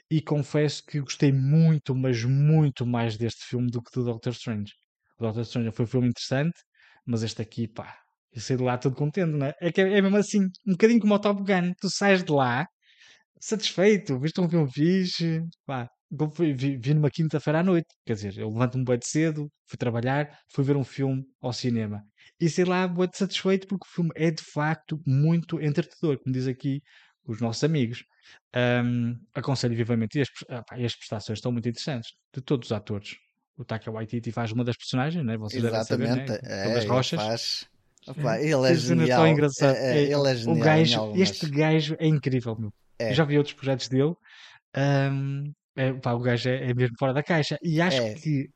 e 0.09 0.21
confesso 0.21 0.83
que 0.85 0.99
gostei 0.99 1.31
muito, 1.31 1.95
mas 1.95 2.23
muito 2.23 2.85
mais 2.85 3.17
deste 3.17 3.45
filme 3.45 3.69
do 3.69 3.81
que 3.81 3.91
do 3.93 4.05
Doctor 4.05 4.33
Strange. 4.33 4.73
O 5.19 5.23
Doctor 5.23 5.43
Strange 5.43 5.71
foi 5.71 5.85
um 5.85 5.87
filme 5.87 6.07
interessante, 6.07 6.59
mas 7.05 7.23
este 7.23 7.41
aqui, 7.41 7.67
pá, 7.67 7.95
eu 8.33 8.41
saí 8.41 8.57
de 8.57 8.63
lá 8.63 8.77
todo 8.77 8.95
contente, 8.95 9.31
não 9.31 9.45
é? 9.45 9.53
É 9.61 9.71
que 9.71 9.81
é, 9.81 9.97
é 9.97 10.01
mesmo 10.01 10.17
assim, 10.17 10.45
um 10.67 10.71
bocadinho 10.71 10.99
como 10.99 11.13
o 11.13 11.19
Top 11.19 11.41
Gun, 11.41 11.73
tu 11.79 11.89
sais 11.89 12.23
de 12.23 12.31
lá 12.31 12.65
satisfeito, 13.39 14.19
viste 14.19 14.39
um 14.39 14.49
filme 14.49 14.71
fixe, 14.71 15.41
pá, 15.65 15.87
vi, 16.55 16.77
vi, 16.77 16.93
numa 16.93 17.09
quinta-feira 17.09 17.59
à 17.59 17.63
noite, 17.63 17.87
quer 18.05 18.13
dizer, 18.13 18.37
eu 18.37 18.49
levanto-me 18.49 18.83
bem 18.83 18.97
de 18.97 19.07
cedo, 19.07 19.49
fui 19.67 19.77
trabalhar, 19.77 20.29
fui 20.53 20.63
ver 20.63 20.77
um 20.77 20.83
filme 20.83 21.23
ao 21.41 21.51
cinema. 21.51 22.03
E 22.39 22.49
sei 22.49 22.65
lá, 22.65 22.87
bem 22.87 23.07
satisfeito 23.13 23.67
porque 23.67 23.85
o 23.85 23.93
filme 23.93 24.11
é 24.15 24.31
de 24.31 24.43
facto 24.43 24.99
muito 25.05 25.61
entretador, 25.61 26.19
como 26.19 26.33
diz 26.33 26.47
aqui 26.47 26.81
os 27.25 27.39
nossos 27.39 27.63
amigos. 27.63 28.03
Um, 28.55 29.15
aconselho 29.33 29.75
vivamente. 29.75 30.17
E 30.17 30.21
as, 30.21 30.27
as 30.71 30.95
prestações 30.95 31.39
estão 31.39 31.51
muito 31.51 31.67
interessantes 31.67 32.11
de 32.33 32.41
todos 32.41 32.67
os 32.67 32.71
atores. 32.71 33.15
O 33.57 33.63
Taika 33.63 33.91
Waititi 33.91 34.31
faz 34.31 34.51
uma 34.51 34.63
das 34.63 34.75
personagens, 34.75 35.23
né? 35.23 35.37
Vocês 35.37 35.63
Exatamente. 35.63 36.27
Saber, 36.27 36.41
né? 36.43 36.69
É, 36.71 36.73
das 36.73 36.85
rochas. 36.85 37.21
Faz... 37.21 37.65
Opa, 38.07 38.39
ele 38.39 38.67
é 38.69 38.75
genial. 38.75 39.21
Tão 39.21 39.27
engraçado. 39.27 39.75
É, 39.75 39.97
é, 39.97 40.03
ele 40.03 40.27
é 40.27 40.35
genial. 40.35 40.57
O 40.57 40.59
gajo, 40.59 41.13
este 41.15 41.49
gajo 41.49 41.95
é 41.99 42.07
incrível, 42.07 42.55
meu. 42.59 42.73
É. 43.09 43.13
Já 43.13 43.23
vi 43.23 43.37
outros 43.37 43.55
projetos 43.55 43.87
dele. 43.87 44.13
Um, 44.75 45.53
é, 45.75 45.93
pá, 45.93 46.13
o 46.13 46.19
gajo 46.19 46.49
é, 46.49 46.69
é, 46.69 46.73
mesmo 46.73 46.95
fora 46.97 47.13
da 47.13 47.23
caixa. 47.23 47.57
E 47.61 47.81
acho 47.81 48.01
é. 48.01 48.13
que 48.15 48.49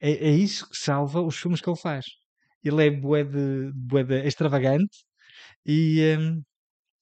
é, 0.00 0.10
é, 0.10 0.30
isso 0.30 0.68
que 0.68 0.76
salva 0.76 1.20
os 1.20 1.36
filmes 1.36 1.60
que 1.60 1.68
ele 1.68 1.78
faz. 1.78 2.04
Ele 2.64 2.86
é 2.86 2.90
bué 2.90 3.24
de, 3.24 3.70
bué 3.74 4.04
de 4.04 4.26
extravagante 4.26 5.04
e, 5.64 6.16
um, 6.18 6.42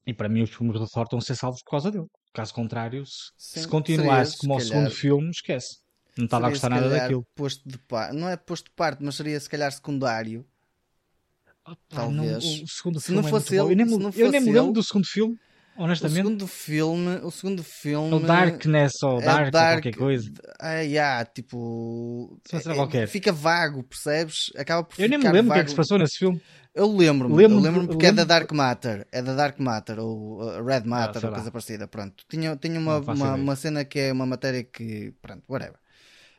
e 0.06 0.14
para 0.14 0.28
mim 0.28 0.42
os 0.42 0.50
filmes 0.50 0.78
do 0.78 0.86
Thor 0.86 1.04
estão 1.04 1.18
a 1.18 1.22
ser 1.22 1.36
salvos 1.36 1.62
por 1.62 1.70
causa 1.72 1.90
dele. 1.90 2.06
Caso 2.32 2.54
contrário, 2.54 3.04
se, 3.06 3.32
Sim, 3.36 3.60
se 3.62 3.68
continuasse 3.68 4.38
como 4.38 4.56
o 4.56 4.60
segundo 4.60 4.90
filme, 4.90 5.30
esquece. 5.30 5.78
Não 6.16 6.24
estava 6.24 6.46
a 6.46 6.50
gostar 6.50 6.68
nada 6.68 6.88
daquilo. 6.88 7.24
Posto 7.34 7.68
de 7.68 7.78
par... 7.78 8.12
Não 8.12 8.28
é 8.28 8.36
posto 8.36 8.64
de 8.66 8.72
parte, 8.72 9.02
mas 9.02 9.14
seria 9.14 9.38
se 9.38 9.48
calhar 9.48 9.70
secundário. 9.72 10.44
Oh, 11.66 11.76
Talvez. 11.88 12.44
Não, 12.44 12.64
o 12.64 12.68
segundo 12.68 13.00
se 13.00 13.06
filme 13.06 13.22
não 13.22 13.28
é 13.28 13.30
fosse 13.30 13.56
é 13.56 13.60
ele, 13.60 13.72
eu 13.72 13.76
nem, 13.76 13.86
me, 13.86 14.04
eu 14.16 14.30
nem 14.30 14.40
me 14.40 14.52
lembro 14.52 14.72
do 14.72 14.82
segundo 14.82 15.06
filme. 15.06 15.38
Honestamente. 15.78 16.18
O 16.18 16.24
segundo 16.24 16.46
filme. 16.48 17.16
O 17.22 17.30
segundo 17.30 17.62
filme. 17.62 18.14
O 18.14 18.18
Darkness 18.18 18.92
ou 19.02 19.20
é 19.20 19.24
Dark, 19.24 19.52
Dark 19.52 19.82
qualquer 19.82 19.96
coisa. 19.96 20.32
Ah, 20.58 20.80
yeah, 20.80 21.24
tipo. 21.24 22.36
É, 22.52 22.74
qualquer. 22.74 23.06
Fica 23.06 23.32
vago, 23.32 23.84
percebes? 23.84 24.50
Acaba 24.56 24.82
por 24.82 25.00
Eu 25.00 25.08
nem 25.08 25.18
me 25.18 25.28
lembro 25.28 25.52
o 25.52 25.54
que 25.54 25.60
é 25.60 25.64
que 25.64 25.70
se 25.70 25.76
passou 25.76 25.96
nesse 25.96 26.18
filme. 26.18 26.42
Eu 26.74 26.86
lembro-me, 26.96 27.34
lembro, 27.34 27.58
lembro 27.58 27.86
porque 27.88 28.06
lembro... 28.06 28.22
é 28.22 28.24
da 28.24 28.34
Dark 28.34 28.52
Matter, 28.52 29.06
é 29.10 29.20
da 29.20 29.34
Dark 29.34 29.58
Matter, 29.58 29.98
ou 29.98 30.40
uh, 30.40 30.64
Red 30.64 30.82
Matter, 30.84 31.24
ah, 31.24 31.28
ou 31.28 31.34
coisa 31.34 31.50
parecida, 31.50 31.88
pronto. 31.88 32.24
Tinha, 32.28 32.54
tinha 32.54 32.78
uma, 32.78 32.98
uma, 32.98 33.34
uma, 33.34 33.56
cena 33.56 33.84
que 33.84 33.98
é 33.98 34.12
uma 34.12 34.24
matéria 34.24 34.62
que, 34.62 35.12
pronto, 35.20 35.42
whatever. 35.48 35.74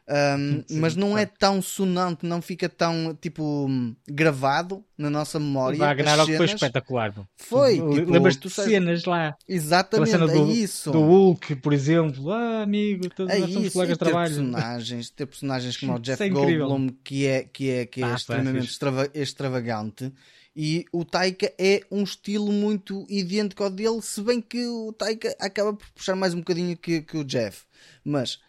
Um, 0.10 0.64
sim, 0.68 0.80
mas 0.80 0.96
não 0.96 1.14
tá. 1.14 1.22
é 1.22 1.26
tão 1.28 1.62
sonante, 1.62 2.26
não 2.26 2.42
fica 2.42 2.68
tão 2.68 3.16
tipo 3.22 3.70
gravado 4.08 4.84
na 4.98 5.08
nossa 5.08 5.40
memória. 5.40 5.78
O 5.78 5.82
Ragnarok 5.82 6.36
foi 6.36 6.46
espetacular. 6.48 7.14
Foi, 7.38 7.74
tipo, 7.74 8.12
lembras-te 8.12 8.48
de 8.48 8.50
cenas 8.50 9.06
lá? 9.06 9.38
Exatamente, 9.48 10.10
cena 10.10 10.26
é 10.26 10.34
do, 10.34 10.52
isso. 10.52 10.90
Do 10.90 11.02
Hulk, 11.02 11.58
por 11.58 11.74
exemplo, 11.74 12.32
ah, 12.32 12.64
amigo, 12.64 13.08
todos 13.10 13.32
é 13.32 13.38
nós 13.38 13.54
somos 13.54 13.72
colegas 13.72 13.98
de 13.98 14.00
trabalho. 14.00 14.36
Personagens, 14.36 15.10
ter 15.12 15.26
personagens 15.28 15.78
como 15.78 15.94
o 15.94 16.00
Jeff 16.00 16.24
é 16.24 16.30
Goldblum, 16.30 16.88
que 17.04 17.28
é, 17.28 17.44
que 17.44 17.70
é, 17.70 17.86
que 17.86 18.02
é 18.02 18.06
ah, 18.06 18.16
extremamente 18.16 18.66
extrava 18.66 19.08
extravagante. 19.14 20.12
E 20.56 20.86
o 20.92 21.06
Taika 21.06 21.54
é 21.60 21.82
um 21.92 22.04
estilo 22.04 22.52
muito 22.52 23.06
idêntico 23.08 23.64
ao 23.64 23.70
dele, 23.70 24.02
se 24.02 24.22
bem 24.24 24.42
que 24.42 24.66
o 24.66 24.92
Taika 24.92 25.36
acaba 25.40 25.72
por 25.74 25.88
puxar 25.92 26.16
mais 26.16 26.34
um 26.34 26.40
bocadinho 26.40 26.76
que, 26.76 27.02
que 27.02 27.16
o 27.16 27.24
Jeff. 27.24 27.62
Mas 28.04 28.40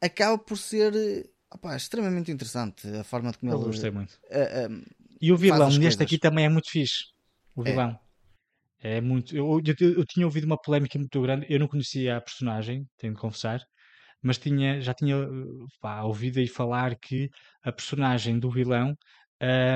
acaba 0.00 0.38
por 0.38 0.56
ser 0.56 0.92
opa, 1.52 1.76
extremamente 1.76 2.30
interessante 2.30 2.88
a 2.88 3.04
forma 3.04 3.32
de 3.32 3.38
como 3.38 3.52
eu 3.52 3.58
ele. 3.58 3.66
gostei 3.66 3.90
muito. 3.90 4.12
Uh, 4.24 4.72
uh, 4.72 4.84
e 5.20 5.32
o 5.32 5.36
vilão 5.36 5.70
neste 5.70 6.02
aqui 6.02 6.18
também 6.18 6.44
é 6.44 6.48
muito 6.48 6.70
fixe. 6.70 7.04
O 7.54 7.62
é. 7.62 7.70
vilão. 7.70 7.98
É, 8.82 8.96
é 8.96 9.00
muito. 9.00 9.36
Eu, 9.36 9.60
eu, 9.64 9.92
eu, 9.92 10.04
tinha 10.06 10.26
ouvido 10.26 10.44
uma 10.44 10.60
polémica 10.60 10.98
muito 10.98 11.20
grande. 11.20 11.46
Eu 11.48 11.58
não 11.58 11.68
conhecia 11.68 12.16
a 12.16 12.20
personagem, 12.20 12.86
tenho 12.96 13.14
de 13.14 13.20
confessar. 13.20 13.60
Mas 14.22 14.36
tinha, 14.36 14.80
já 14.80 14.92
tinha 14.92 15.16
pá, 15.80 16.02
ouvido 16.02 16.38
aí 16.38 16.46
falar 16.46 16.94
que 16.96 17.30
a 17.62 17.72
personagem 17.72 18.38
do 18.38 18.50
vilão 18.50 18.94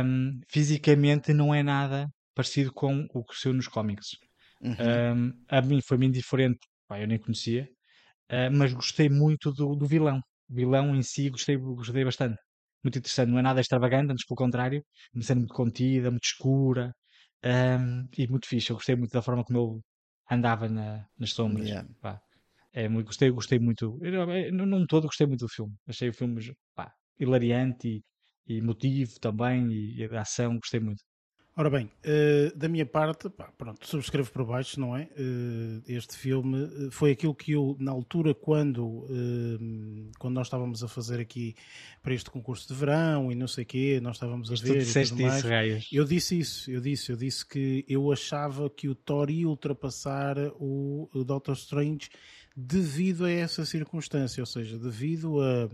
um, 0.05 0.41
fisicamente 0.49 1.33
não 1.33 1.55
é 1.55 1.63
nada 1.63 2.07
parecido 2.35 2.71
com 2.73 3.07
o 3.15 3.25
que 3.25 3.37
saiu 3.37 3.55
nos 3.55 3.69
cómics. 3.69 4.09
Uhum. 4.61 4.75
Um, 5.17 5.33
a 5.49 5.63
mim 5.63 5.81
foi-me 5.81 6.07
indiferente, 6.07 6.59
pá, 6.87 7.01
eu 7.01 7.07
nem 7.07 7.19
conhecia, 7.19 7.69
uh, 8.31 8.51
mas 8.53 8.73
gostei 8.73 9.09
muito 9.09 9.53
do, 9.53 9.75
do 9.75 9.87
vilão. 9.87 10.19
O 10.49 10.55
vilão 10.55 10.95
em 10.95 11.03
si 11.03 11.31
gostei, 11.31 11.57
gostei 11.57 12.05
bastante. 12.05 12.39
Muito 12.83 12.99
interessante, 12.99 13.31
não 13.31 13.39
é 13.39 13.43
nada 13.43 13.61
extravagante, 13.61 14.13
antes 14.13 14.27
pelo 14.27 14.37
contrário, 14.37 14.85
uma 15.15 15.23
cena 15.23 15.41
muito 15.41 15.55
contida, 15.55 16.11
muito 16.11 16.25
escura 16.25 16.95
um, 17.45 18.07
e 18.17 18.27
muito 18.29 18.47
fixe. 18.47 18.71
Eu 18.71 18.77
gostei 18.77 18.97
muito 18.97 19.13
da 19.13 19.23
forma 19.23 19.45
como 19.45 19.59
ele 19.59 19.81
andava 20.31 20.69
na, 20.69 21.07
nas 21.19 21.31
sombras. 21.33 21.69
Yeah. 21.69 21.89
É, 22.73 22.89
gostei, 22.89 23.31
gostei 23.31 23.59
muito. 23.59 23.99
Eu, 24.03 24.31
eu, 24.31 24.53
num 24.53 24.87
todo, 24.87 25.05
gostei 25.07 25.27
muito 25.27 25.41
do 25.47 25.49
filme. 25.49 25.75
Achei 25.87 26.09
o 26.09 26.15
filme 26.15 26.55
pá, 26.75 26.93
hilariante 27.19 27.89
e, 27.89 28.55
e 28.55 28.59
emotivo 28.59 29.19
também, 29.21 29.71
e, 29.73 29.97
e 30.01 30.05
a 30.17 30.23
ação, 30.23 30.57
gostei 30.57 30.81
muito. 30.81 31.03
Ora 31.57 31.71
bem, 31.71 31.85
uh, 31.85 32.59
da 32.59 32.69
minha 32.69 32.85
parte, 32.85 33.31
pá, 33.31 33.49
pronto, 33.57 33.87
subscrevo 33.87 34.29
por 34.33 34.45
baixo, 34.45 34.81
não 34.81 34.97
é? 34.97 35.05
Uh, 35.17 35.81
este 35.87 36.17
filme 36.17 36.65
uh, 36.65 36.91
foi 36.91 37.13
aquilo 37.13 37.33
que 37.33 37.53
eu, 37.53 37.77
na 37.79 37.93
altura, 37.93 38.35
quando, 38.35 39.07
quando 40.19 40.35
nós 40.35 40.49
estávamos 40.49 40.83
a 40.83 40.89
fazer 40.89 41.21
aqui 41.21 41.55
para 42.03 42.13
este 42.13 42.29
concurso 42.29 42.67
de 42.67 42.75
verão 42.75 43.31
e 43.31 43.37
não 43.37 43.47
sei 43.47 43.63
o 43.63 43.67
quê, 43.69 44.01
nós 44.03 44.17
estávamos 44.17 44.49
a 44.49 44.51
Mas 44.51 44.61
tu 44.63 44.67
ver. 44.67 44.77
e 44.77 44.79
disseste 44.81 45.23
mais, 45.23 45.45
isso, 45.45 45.95
eu 45.95 46.05
disse 46.05 46.39
isso, 46.41 46.71
eu 46.73 46.81
disse, 46.81 47.13
eu 47.13 47.17
disse 47.17 47.47
que 47.47 47.85
eu 47.89 48.11
achava 48.11 48.69
que 48.69 48.89
o 48.89 48.95
Thor 48.97 49.31
ia 49.31 49.49
ultrapassar 49.49 50.37
o 50.59 51.09
Doctor 51.25 51.55
Strange 51.55 52.11
devido 52.57 53.27
a 53.27 53.31
essa 53.31 53.65
circunstância, 53.65 54.43
ou 54.43 54.47
seja, 54.47 54.77
devido 54.77 55.41
a, 55.41 55.69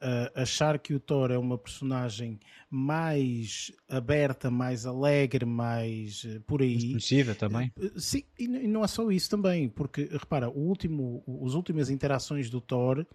a 0.00 0.42
achar 0.42 0.78
que 0.78 0.94
o 0.94 1.00
Thor 1.00 1.30
é 1.30 1.38
uma 1.38 1.58
personagem 1.58 2.38
mais 2.70 3.72
aberta, 3.88 4.50
mais 4.50 4.86
alegre, 4.86 5.44
mais 5.44 6.24
eh, 6.24 6.40
por 6.46 6.62
aí. 6.62 6.76
Desconhecida 6.76 7.34
também. 7.34 7.72
Eh, 7.80 7.90
Sim, 7.96 8.22
e 8.38 8.46
não 8.46 8.84
é 8.84 8.86
só 8.86 9.10
isso 9.10 9.28
também, 9.30 9.68
porque 9.68 10.08
repara, 10.10 10.48
o 10.48 10.58
último, 10.58 11.22
os 11.26 11.54
últimas 11.54 11.90
interações 11.90 12.50
do 12.50 12.60
Thor 12.60 13.06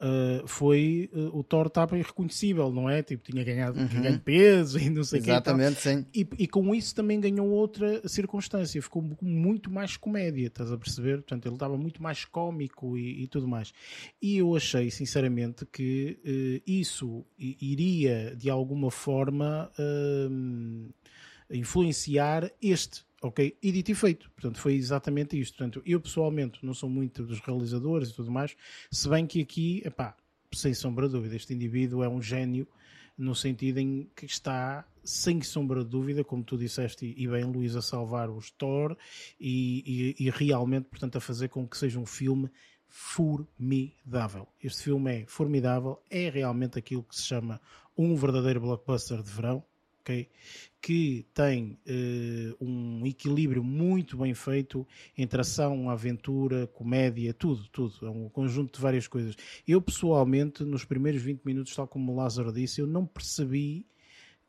eh, 0.00 0.42
foi 0.46 1.10
eh, 1.12 1.18
o 1.32 1.42
Thor 1.44 1.66
estava 1.66 1.98
irreconhecível, 1.98 2.70
não 2.72 2.88
é? 2.88 3.02
Tipo, 3.02 3.22
tinha 3.30 3.44
ganhado, 3.44 3.86
tinha 3.88 4.02
ganho 4.02 4.18
peso 4.20 4.78
e 4.80 4.88
não 4.88 5.04
sei 5.04 5.20
o 5.20 5.22
e 5.22 5.26
tal. 5.26 5.34
Exatamente, 5.34 5.80
sim. 5.80 6.06
E, 6.14 6.26
e 6.38 6.46
com 6.48 6.74
isso 6.74 6.94
também 6.94 7.20
ganhou 7.20 7.48
outra 7.50 8.06
circunstância, 8.08 8.80
ficou 8.82 9.02
mu- 9.02 9.18
muito 9.20 9.70
mais 9.70 9.96
comédia, 9.96 10.46
estás 10.46 10.72
a 10.72 10.78
perceber? 10.78 11.16
Portanto, 11.18 11.46
ele 11.46 11.54
estava 11.54 11.76
muito 11.76 12.02
mais 12.02 12.24
cómico 12.24 12.96
e, 12.96 13.22
e 13.24 13.26
tudo 13.26 13.46
mais. 13.46 13.72
E 14.22 14.38
eu 14.38 14.56
achei, 14.56 14.90
sinceramente, 14.90 15.66
que 15.66 16.18
eh, 16.24 16.62
isso 16.66 17.24
iria, 17.38 18.34
de 18.36 18.48
alguma 18.48 18.90
forma, 18.90 19.70
influenciar 21.50 22.50
este. 22.62 23.02
Ok? 23.20 23.56
E 23.62 23.72
dito 23.72 23.90
e 23.90 23.94
feito. 23.94 24.30
Portanto, 24.30 24.58
foi 24.58 24.74
exatamente 24.74 25.38
isto. 25.38 25.56
Portanto, 25.56 25.82
eu 25.84 26.00
pessoalmente 26.00 26.64
não 26.64 26.72
sou 26.72 26.88
muito 26.88 27.24
dos 27.24 27.40
realizadores 27.40 28.10
e 28.10 28.14
tudo 28.14 28.30
mais, 28.30 28.56
se 28.90 29.08
bem 29.08 29.26
que 29.26 29.42
aqui, 29.42 29.82
epá, 29.84 30.16
sem 30.52 30.74
sombra 30.74 31.06
de 31.06 31.12
dúvida, 31.12 31.36
este 31.36 31.52
indivíduo 31.54 32.02
é 32.02 32.08
um 32.08 32.20
gênio 32.20 32.66
no 33.16 33.34
sentido 33.34 33.78
em 33.78 34.10
que 34.16 34.24
está, 34.24 34.86
sem 35.04 35.42
sombra 35.42 35.84
de 35.84 35.90
dúvida, 35.90 36.24
como 36.24 36.42
tu 36.42 36.56
disseste 36.56 37.14
e 37.16 37.28
bem, 37.28 37.44
Luís, 37.44 37.76
a 37.76 37.82
salvar 37.82 38.30
os 38.30 38.50
Thor 38.50 38.96
e, 39.38 40.16
e, 40.18 40.26
e 40.26 40.30
realmente, 40.30 40.88
portanto, 40.88 41.16
a 41.16 41.20
fazer 41.20 41.48
com 41.48 41.68
que 41.68 41.76
seja 41.76 41.98
um 41.98 42.06
filme 42.06 42.50
formidável. 42.88 44.48
Este 44.62 44.84
filme 44.84 45.22
é 45.22 45.26
formidável, 45.26 46.02
é 46.08 46.30
realmente 46.30 46.78
aquilo 46.78 47.04
que 47.04 47.14
se 47.14 47.22
chama 47.22 47.60
um 47.96 48.16
verdadeiro 48.16 48.60
blockbuster 48.60 49.22
de 49.22 49.30
verão, 49.30 49.62
ok? 50.00 50.28
Que 50.80 51.26
tem 51.34 51.78
eh, 51.86 52.54
um 52.60 53.06
equilíbrio 53.06 53.62
muito 53.62 54.16
bem 54.16 54.34
feito 54.34 54.86
entre 55.16 55.40
ação, 55.40 55.90
aventura, 55.90 56.66
comédia, 56.68 57.34
tudo, 57.34 57.68
tudo. 57.68 58.06
É 58.06 58.10
um 58.10 58.28
conjunto 58.28 58.76
de 58.76 58.80
várias 58.80 59.06
coisas. 59.06 59.36
Eu, 59.66 59.80
pessoalmente, 59.80 60.64
nos 60.64 60.84
primeiros 60.84 61.22
20 61.22 61.42
minutos, 61.44 61.74
tal 61.74 61.86
como 61.86 62.12
o 62.12 62.16
Lázaro 62.16 62.52
disse, 62.52 62.80
eu 62.80 62.86
não 62.86 63.06
percebi 63.06 63.86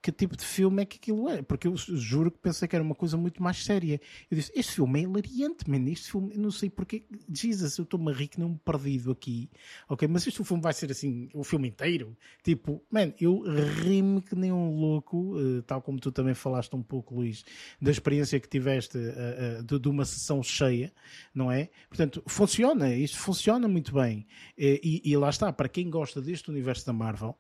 que 0.02 0.12
tipo 0.12 0.36
de 0.36 0.44
filme 0.44 0.82
é 0.82 0.86
que 0.86 0.98
aquilo 0.98 1.30
é, 1.30 1.42
porque 1.42 1.68
eu 1.68 1.76
juro 1.76 2.32
que 2.32 2.40
pensei 2.40 2.68
que 2.68 2.76
era 2.76 2.84
uma 2.84 2.96
coisa 2.96 3.16
muito 3.16 3.42
mais 3.42 3.64
séria. 3.64 4.02
Eu 4.30 4.38
disse, 4.38 4.52
este 4.56 4.74
filme 4.74 5.00
é 5.00 5.04
hilariante, 5.04 5.70
man, 5.70 5.90
este 5.90 6.12
filme, 6.12 6.34
eu 6.34 6.40
não 6.40 6.52
sei 6.52 6.70
porque, 6.70 7.06
Jesus, 7.30 7.78
eu 7.78 7.84
estou-me 7.84 8.12
que 8.28 8.40
não 8.40 8.50
me 8.50 8.60
perdido 8.64 9.12
aqui, 9.12 9.50
ok, 9.88 10.08
mas 10.08 10.26
este 10.26 10.44
filme 10.44 10.62
vai 10.62 10.74
ser 10.74 10.92
assim, 10.92 11.30
o 11.34 11.44
filme 11.44 11.68
inteiro, 11.68 12.18
tipo, 12.44 12.84
man, 12.90 13.14
eu 13.20 13.42
ri-me 13.42 14.22
que 14.22 14.36
nem 14.36 14.52
um 14.52 14.76
louco, 14.76 15.36
eh, 15.40 15.62
tal 15.68 15.82
como 15.82 16.00
tu 16.00 16.12
também 16.12 16.34
falaste 16.34 16.76
um 16.76 16.82
pouco, 16.82 17.16
Luís, 17.16 17.44
da 17.82 17.92
experiência 17.92 18.40
que 18.40 18.48
tiveste 18.48 18.98
eh, 18.98 19.60
eh, 19.60 19.64
de, 19.64 19.80
de 19.80 19.90
uma 19.90 20.06
sessão 20.06 20.42
cheia, 20.42 20.92
não 21.34 21.52
é? 21.52 21.70
Portanto, 21.90 22.24
funciona, 22.26 22.94
isto 22.96 23.18
funciona 23.18 23.68
muito 23.68 23.94
bem, 23.94 24.28
e, 24.58 25.02
e 25.04 25.18
lá 25.18 25.30
está, 25.30 25.52
para 25.52 25.70
quem 25.70 25.90
gosta 25.90 26.22
deste 26.22 26.50
universo 26.50 26.86
da 26.86 26.94
Marvel, 26.94 27.38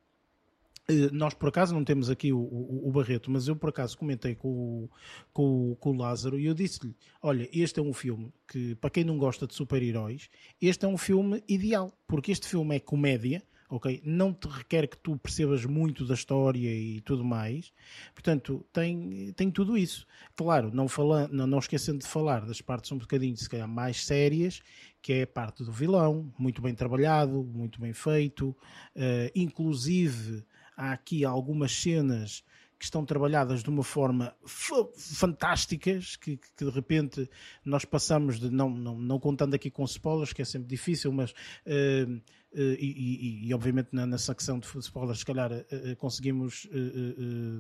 nós 1.12 1.34
por 1.34 1.49
acaso 1.49 1.74
não 1.74 1.84
temos 1.86 2.10
aqui 2.10 2.34
o, 2.34 2.40
o- 2.40 2.90
o 2.90 2.91
Barreto, 2.91 3.32
mas 3.32 3.48
eu 3.48 3.56
por 3.56 3.70
acaso 3.70 3.98
comentei 3.98 4.36
com 4.36 4.49
o, 4.49 4.90
com, 5.32 5.76
com 5.80 5.91
o 5.91 5.98
Lázaro 5.98 6.38
e 6.40 6.45
eu 6.45 6.53
disse-lhe: 6.53 6.95
Olha, 7.22 7.48
este 7.53 7.80
é 7.80 7.84
um 7.84 7.94
filme 7.94 8.32
que, 8.48 8.76
para 8.76 8.90
quem 8.90 9.03
não 9.03 9.18
gosta 9.18 9.48
de 9.48 9.53
super-heróis, 9.53 10.30
este 10.62 10.86
é 10.86 10.88
um 10.88 10.98
filme 10.98 11.44
ideal, 11.48 11.94
porque 12.08 12.32
este 12.32 12.48
filme 12.48 12.76
é 12.76 12.80
comédia. 12.80 13.41
Ok, 13.74 14.02
não 14.03 14.34
te 14.34 14.49
requer 14.49 14.86
que 14.86 14.98
tu 14.98 15.18
percebas 15.18 15.64
muito 15.64 16.06
da 16.06 16.14
história 16.14 16.70
e 16.70 16.99
tudo 16.99 17.24
mais, 17.24 17.72
portanto 18.14 18.66
tem, 18.74 19.32
tem 19.32 19.49
tudo 19.49 19.78
isso. 19.78 20.06
Claro, 20.36 20.70
não, 20.74 20.90
falando, 20.90 21.32
não, 21.32 21.48
não 21.48 21.60
esquecendo 21.60 21.99
de 21.99 22.06
falar 22.06 22.45
das 22.45 22.60
partes 22.60 22.91
um 22.91 22.98
bocadinho, 22.98 23.38
se 23.38 23.48
calhar, 23.48 23.70
mais 23.70 24.06
sérias, 24.06 24.62
que 25.02 25.14
é 25.14 25.22
a 25.22 25.28
parte 25.28 25.64
do 25.64 25.72
vilão, 25.72 26.34
muito 26.38 26.62
bem 26.62 26.76
trabalhado, 26.76 27.45
muito 27.45 27.80
bem 27.80 27.94
feito, 27.94 28.53
eh, 28.94 29.32
inclusive 29.34 30.44
há 30.82 30.91
aqui 30.94 31.24
algumas 31.24 31.72
cenas 31.72 32.44
que 32.80 32.86
estão 32.86 33.06
trabalhadas 33.06 33.62
de 33.62 33.70
uma 33.70 33.84
forma 33.84 34.34
fa- 34.44 34.88
fantásticas, 34.98 36.16
que, 36.16 36.38
que- 36.38 36.66
de 36.66 36.72
repente 36.72 37.30
nós 37.64 37.86
passamos 37.86 38.40
de, 38.40 38.49
não, 38.49 38.70
não, 38.72 38.98
não 38.98 39.20
contando 39.20 39.53
aqui 39.53 39.70
com 39.70 39.84
spoilers, 39.86 40.34
que 40.34 40.41
é 40.41 40.45
sempre 40.45 40.68
difícil, 40.68 41.12
mas 41.12 41.32
eh, 41.64 42.08
eh, 42.53 42.78
e, 42.80 43.44
e- 43.45 43.48
e, 43.48 43.53
obviamente 43.53 43.90
na, 43.91 44.08
na 44.08 44.18
secção 44.18 44.58
de 44.58 44.66
spoilers 44.80 45.20
se 45.20 45.26
calhar 45.26 45.52
eh, 45.53 45.95
conseguimos 45.95 46.68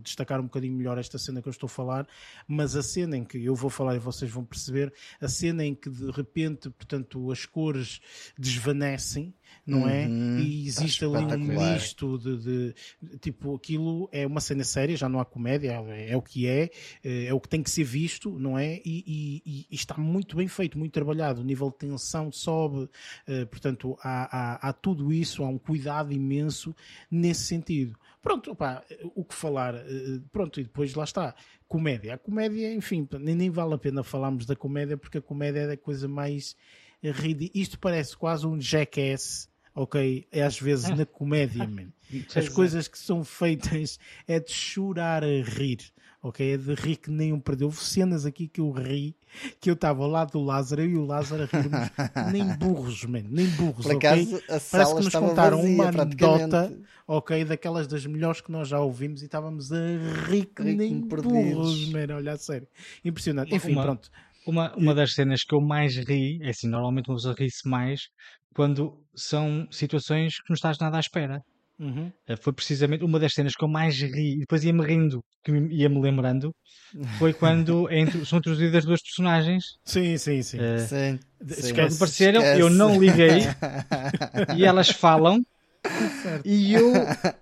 destacar 0.01 0.39
um 0.39 0.45
bocadinho 0.45 0.75
melhor 0.75 0.97
esta 0.97 1.19
cena 1.19 1.39
que 1.39 1.47
eu 1.47 1.51
estou 1.51 1.67
a 1.67 1.69
falar, 1.69 2.07
mas 2.47 2.75
a 2.75 2.81
cena 2.81 3.15
em 3.15 3.23
que 3.23 3.37
eu 3.45 3.53
vou 3.53 3.69
falar 3.69 3.95
e 3.95 3.99
vocês 3.99 4.31
vão 4.31 4.43
perceber, 4.43 4.91
a 5.19 5.27
cena 5.27 5.63
em 5.63 5.75
que 5.75 5.89
de 5.89 6.09
repente, 6.09 6.69
portanto, 6.71 7.31
as 7.31 7.45
cores 7.45 8.01
desvanecem, 8.39 9.33
não 9.65 9.87
é? 9.87 10.07
Uhum. 10.07 10.39
E 10.39 10.65
existe 10.67 11.05
ali 11.05 11.23
um 11.35 11.45
misto 11.73 12.17
de, 12.17 12.37
de- 12.37 12.75
de- 13.01 13.17
tipo, 13.19 13.55
aquilo 13.55 14.09
é 14.11 14.25
uma 14.25 14.39
cena 14.41 14.63
séria, 14.63 14.95
já 14.97 15.07
não 15.07 15.19
há 15.19 15.25
comédia, 15.25 15.71
é, 15.87 16.11
é 16.11 16.17
o 16.17 16.21
que 16.21 16.47
é, 16.47 16.69
eh, 17.03 17.25
é 17.25 17.33
o 17.33 17.39
que 17.39 17.47
tem 17.49 17.61
que 17.61 17.69
ser 17.69 17.83
visto, 17.83 18.37
não 18.39 18.57
é? 18.57 18.81
E, 18.85 19.03
e- 19.45 19.65
e- 19.71 19.75
está 19.75 19.95
muito 19.97 20.35
bem 20.35 20.47
feito, 20.47 20.77
muito 20.77 20.91
trabalhado, 20.93 21.41
o 21.41 21.43
nível 21.43 21.69
de 21.69 21.77
tensão 21.77 22.31
sobe, 22.31 22.89
eh, 23.27 23.45
portanto, 23.45 23.97
há, 24.03 24.55
há- 24.65 24.69
há 24.69 24.73
tudo 24.73 25.13
isso, 25.13 25.43
há 25.43 25.47
um 25.47 25.57
cuidado 25.57 26.11
imenso 26.11 26.75
nesse 27.09 27.43
sentido. 27.43 27.97
Pronto, 28.21 28.51
opá, 28.51 28.83
o 29.15 29.23
que 29.23 29.33
falar, 29.33 29.75
eh, 29.75 30.19
pronto, 30.31 30.59
e 30.59 30.63
depois 30.63 30.93
lá 30.93 31.03
está, 31.03 31.33
comédia. 31.67 32.13
A 32.15 32.17
comédia, 32.17 32.73
enfim, 32.73 33.07
nem, 33.19 33.33
nem 33.35 33.49
vale 33.49 33.73
a 33.73 33.77
pena 33.77 34.03
falarmos 34.03 34.45
da 34.45 34.55
comédia, 34.55 34.97
porque 34.97 35.17
a 35.17 35.21
comédia 35.21 35.59
é 35.61 35.71
a 35.71 35.77
coisa 35.77 36.07
mais 36.07 36.55
ridícula. 37.03 37.61
Isto 37.63 37.79
parece 37.79 38.15
quase 38.15 38.45
um 38.45 38.59
jackass, 38.61 39.49
ok? 39.75 40.27
É 40.31 40.43
às 40.43 40.59
vezes 40.59 40.89
na 40.89 41.05
comédia, 41.05 41.67
man. 41.67 41.87
As 42.35 42.49
coisas 42.49 42.87
que 42.89 42.97
são 42.99 43.23
feitas 43.23 43.97
é 44.27 44.39
de 44.39 44.51
chorar 44.51 45.23
a 45.23 45.27
rir, 45.43 45.79
ok? 46.21 46.53
É 46.53 46.57
de 46.57 46.73
rir 46.73 46.97
que 46.97 47.09
nem 47.09 47.31
um 47.31 47.39
perdeu. 47.39 47.67
Houve 47.67 47.79
cenas 47.79 48.25
aqui 48.25 48.49
que 48.49 48.59
eu 48.59 48.69
ri, 48.71 49.15
que 49.61 49.69
eu 49.69 49.75
estava 49.75 50.03
ao 50.03 50.09
lado 50.09 50.31
do 50.33 50.41
Lázaro, 50.41 50.81
eu 50.81 50.89
e 50.89 50.97
o 50.97 51.05
Lázaro 51.05 51.43
a 51.43 51.45
rirmos, 51.45 51.89
nem 52.33 52.45
burros, 52.57 53.05
man, 53.05 53.23
nem 53.29 53.45
burros, 53.47 53.85
Por 53.85 53.95
ok? 53.95 54.09
acaso, 54.09 54.35
a 54.49 54.59
Parece 54.59 54.95
que 54.95 55.03
nos 55.03 55.15
contaram 55.15 55.57
vazia, 55.57 55.73
uma 55.73 55.87
anedota, 55.87 56.79
ok, 57.07 57.45
daquelas 57.45 57.87
das 57.87 58.05
melhores 58.05 58.41
que 58.41 58.51
nós 58.51 58.67
já 58.67 58.79
ouvimos 58.81 59.21
e 59.21 59.25
estávamos 59.25 59.71
a 59.71 59.77
rir 60.27 60.47
que 60.47 60.63
nem 60.63 60.99
perdidos. 60.99 61.31
burros, 61.31 61.85
man, 61.93 62.15
olha 62.15 62.33
a 62.33 62.37
sério. 62.37 62.67
Impressionante. 63.05 63.55
Enfim, 63.55 63.71
Uma- 63.71 63.83
pronto. 63.83 64.09
Uma, 64.43 64.75
uma 64.75 64.95
das 64.95 65.13
cenas 65.13 65.43
que 65.43 65.53
eu 65.53 65.61
mais 65.61 65.95
ri, 65.95 66.39
é 66.41 66.49
assim, 66.49 66.67
normalmente 66.67 67.07
uma 67.09 67.15
pessoa 67.15 67.35
ri-se 67.37 67.69
mais 67.69 68.09
quando 68.55 68.97
são 69.15 69.67
situações 69.71 70.35
que 70.41 70.49
não 70.49 70.55
estás 70.55 70.77
nada 70.79 70.97
à 70.97 70.99
espera. 70.99 71.41
Uhum. 71.79 72.11
Eh, 72.27 72.35
Foi 72.35 72.53
precisamente 72.53 73.03
uma 73.03 73.19
das 73.19 73.33
cenas 73.33 73.53
que 73.55 73.63
eu 73.63 73.67
mais 73.67 73.99
ri, 73.99 74.35
e 74.35 74.39
depois 74.39 74.63
ia-me 74.63 74.85
rindo, 74.85 75.23
que 75.43 75.51
me- 75.51 75.73
ia-me 75.73 75.99
lembrando, 75.99 76.53
foi 77.17 77.33
quando 77.33 77.89
é 77.89 77.99
intro- 77.99 78.23
são 78.25 78.37
introduzidas 78.37 78.85
duas 78.85 79.01
personagens. 79.01 79.63
Sim, 79.83 80.15
sim, 80.17 80.43
sim. 80.43 80.59
eh, 80.59 80.77
Sim, 80.79 81.19
sim. 81.47 81.59
esquece. 81.67 81.95
apareceram, 81.95 82.41
Esquece. 82.41 82.61
eu 82.61 82.69
não 82.69 82.99
liguei, 83.01 83.39
e 84.57 84.63
elas 84.65 84.89
falam, 84.89 85.41
E 86.45 86.73
eu 86.73 86.93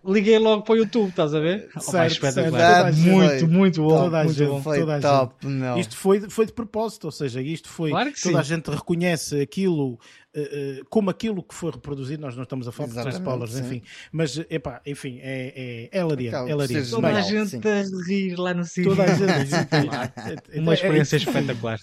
liguei 0.06 0.40
logo 0.40 0.64
para 0.64 0.74
o 0.74 0.78
YouTube, 0.78 1.10
estás 1.10 1.34
a 1.34 1.40
ver? 1.40 1.70
Certo, 1.80 2.12
espetacular. 2.14 2.60
certo. 2.60 2.76
Toda 2.76 2.88
a 2.88 2.92
gente- 2.92 3.10
Muito, 3.10 3.48
muito 3.48 3.82
bom. 3.84 4.04
Toda 4.04 4.20
a 4.22 4.24
muito 4.24 4.38
gente- 4.38 4.50
bom. 4.50 4.62
Foi 4.62 4.80
toda 4.80 4.96
a 4.96 5.02
top, 5.02 5.46
meu. 5.48 5.78
Isto 5.78 5.98
foi, 5.98 6.22
foi 6.30 6.46
de 6.46 6.54
propósito, 6.54 7.06
ou 7.06 7.12
seja, 7.12 7.42
isto 7.42 7.68
foi. 7.70 7.90
Claro 7.90 8.12
que 8.14 8.22
toda 8.22 8.36
sim. 8.36 8.40
a 8.40 8.56
gente 8.56 8.70
reconhece 8.72 9.42
aquilo 9.42 10.00
eh, 10.34 10.78
eh, 10.80 10.82
como 10.90 11.10
aquilo 11.10 11.44
que 11.44 11.54
foi 11.54 11.72
reproduzido. 11.72 12.22
Nós 12.22 12.36
não 12.36 12.44
estamos 12.44 12.68
a 12.68 12.72
falar 12.72 12.90
Exatamente, 12.90 13.18
spoilers, 13.20 13.52
sim. 13.52 13.60
enfim. 13.62 13.82
Mas, 14.12 14.38
epá, 14.50 14.82
enfim, 14.86 15.20
é, 15.22 15.90
é, 15.92 16.00
é 16.00 16.04
É 16.48 16.68
ser 16.68 16.90
Toda 16.90 17.08
a 17.10 17.22
gente 17.22 17.50
sim. 17.50 17.60
a 17.60 17.84
rir 18.08 18.36
lá 18.40 18.54
no 18.54 18.64
cinema. 18.64 18.96
Toda 18.96 19.12
a 19.12 19.16
gente. 19.16 19.60
Uma 20.60 20.74
experiência 20.74 21.16
é- 21.18 21.20
espetacular. 21.20 21.80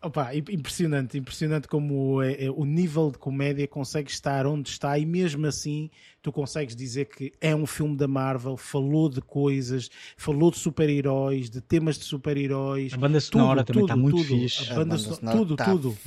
Opa, 0.00 0.32
im- 0.32 0.44
impressionante, 0.50 1.18
impressionante 1.18 1.66
como 1.66 2.22
é- 2.22 2.44
é- 2.44 2.50
o 2.50 2.64
nível 2.64 3.10
de 3.10 3.18
comédia 3.18 3.66
consegue 3.66 4.08
estar 4.10 4.46
onde 4.46 4.68
está 4.68 4.96
e 4.96 5.04
mesmo 5.04 5.44
assim 5.46 5.90
tu 6.22 6.30
consegues 6.30 6.76
dizer 6.76 7.06
que 7.06 7.32
é 7.40 7.54
um 7.54 7.66
filme 7.66 7.96
da 7.96 8.06
Marvel, 8.06 8.56
falou 8.56 9.08
de 9.08 9.20
coisas, 9.20 9.88
falou 10.16 10.52
de 10.52 10.58
super-heróis, 10.58 11.50
de 11.50 11.60
temas 11.60 11.98
de 11.98 12.04
super-heróis. 12.04 12.92
A 12.92 12.96
banda 12.96 13.20
sonora 13.20 13.64
também 13.64 13.82
está 13.82 13.96
muito 13.96 14.16
tudo. 14.18 14.28
fixe. 14.28 14.62
A 14.70 14.72
A 14.72 14.74
banda 14.76 14.84
banda 14.84 14.98
sonora, 14.98 15.16
sonora 15.20 15.38
tudo, 15.38 15.56
tá 15.56 15.64
tudo. 15.64 15.98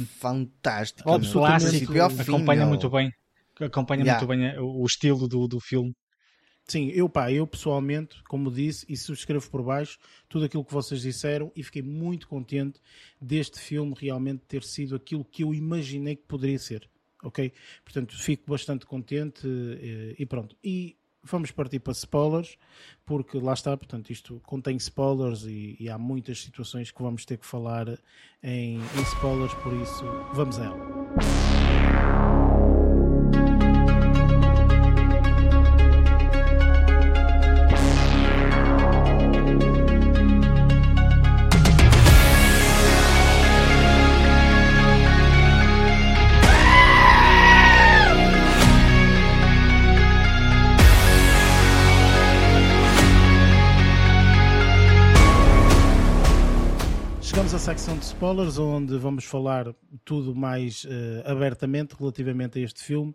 Do 1.20 1.32
clássico 1.34 1.94
acompanha 2.22 2.66
muito 2.66 2.90
bem. 2.90 3.12
Acompanha 3.60 4.04
Yeah. 4.04 4.26
muito 4.26 4.38
bem 4.40 4.58
o 4.60 4.86
estilo 4.86 5.28
do, 5.28 5.48
do 5.48 5.60
filme. 5.60 5.94
Sim, 6.72 6.88
eu 6.92 7.10
pá, 7.10 7.30
eu 7.30 7.46
pessoalmente, 7.46 8.24
como 8.30 8.50
disse, 8.50 8.86
e 8.88 8.96
subscrevo 8.96 9.46
por 9.50 9.62
baixo 9.62 10.00
tudo 10.30 10.46
aquilo 10.46 10.64
que 10.64 10.72
vocês 10.72 11.02
disseram 11.02 11.52
e 11.54 11.62
fiquei 11.64 11.82
muito 11.82 12.30
contente 12.30 12.80
deste 13.20 13.60
filme 13.60 13.94
realmente 14.00 14.44
ter 14.48 14.64
sido 14.64 14.96
aquilo 14.96 15.26
que 15.26 15.44
eu 15.44 15.54
imaginei 15.54 16.16
que 16.16 16.24
poderia 16.24 16.58
ser, 16.58 16.90
ok? 17.22 17.52
Portanto, 17.84 18.18
fico 18.18 18.50
bastante 18.50 18.86
contente 18.86 19.46
eh, 19.46 20.16
e 20.18 20.26
pronto. 20.26 20.56
E 20.64 20.96
vamos 21.22 21.52
partir 21.52 21.80
para 21.80 21.92
spoilers, 21.92 22.58
porque 23.06 23.38
lá 23.38 23.52
está, 23.52 23.76
portanto, 23.76 24.10
isto 24.10 24.40
contém 24.46 24.78
spoilers 24.78 25.44
e, 25.44 25.76
e 25.78 25.90
há 25.90 25.98
muitas 25.98 26.40
situações 26.42 26.90
que 26.90 27.04
vamos 27.04 27.26
ter 27.26 27.38
que 27.38 27.46
falar 27.46 28.00
em, 28.42 28.78
em 28.78 29.02
spoilers, 29.12 29.54
por 29.56 29.74
isso 29.74 30.06
vamos 30.34 30.58
a 30.58 30.64
ela. 30.68 32.41
Chegamos 57.52 57.68
à 57.68 57.74
secção 57.74 57.98
de 57.98 58.06
spoilers, 58.06 58.58
onde 58.58 58.98
vamos 58.98 59.26
falar 59.26 59.76
tudo 60.06 60.34
mais 60.34 60.88
eh, 60.90 61.22
abertamente 61.30 61.94
relativamente 62.00 62.58
a 62.58 62.62
este 62.62 62.82
filme. 62.82 63.14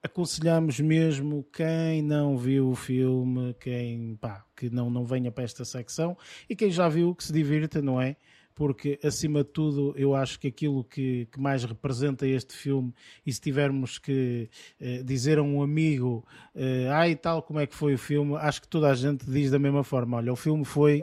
Aconselhamos 0.00 0.78
mesmo 0.78 1.44
quem 1.52 2.00
não 2.00 2.38
viu 2.38 2.68
o 2.68 2.76
filme, 2.76 3.52
quem 3.58 4.16
pá, 4.20 4.44
que 4.54 4.70
não, 4.70 4.88
não 4.88 5.04
venha 5.04 5.32
para 5.32 5.42
esta 5.42 5.64
secção 5.64 6.16
e 6.48 6.54
quem 6.54 6.70
já 6.70 6.88
viu 6.88 7.12
que 7.12 7.24
se 7.24 7.32
divirta, 7.32 7.82
não 7.82 8.00
é? 8.00 8.14
Porque 8.54 9.00
acima 9.02 9.42
de 9.42 9.50
tudo, 9.50 9.92
eu 9.96 10.14
acho 10.14 10.38
que 10.38 10.46
aquilo 10.46 10.84
que, 10.84 11.26
que 11.32 11.40
mais 11.40 11.64
representa 11.64 12.24
este 12.24 12.54
filme, 12.54 12.94
e 13.26 13.32
se 13.32 13.40
tivermos 13.40 13.98
que 13.98 14.48
eh, 14.80 15.02
dizer 15.02 15.38
a 15.38 15.42
um 15.42 15.60
amigo, 15.60 16.24
eh, 16.54 16.86
ai 16.88 17.16
tal, 17.16 17.42
como 17.42 17.58
é 17.58 17.66
que 17.66 17.74
foi 17.74 17.94
o 17.94 17.98
filme, 17.98 18.36
acho 18.36 18.62
que 18.62 18.68
toda 18.68 18.88
a 18.88 18.94
gente 18.94 19.28
diz 19.28 19.50
da 19.50 19.58
mesma 19.58 19.82
forma: 19.82 20.18
olha, 20.18 20.32
o 20.32 20.36
filme 20.36 20.64
foi. 20.64 21.02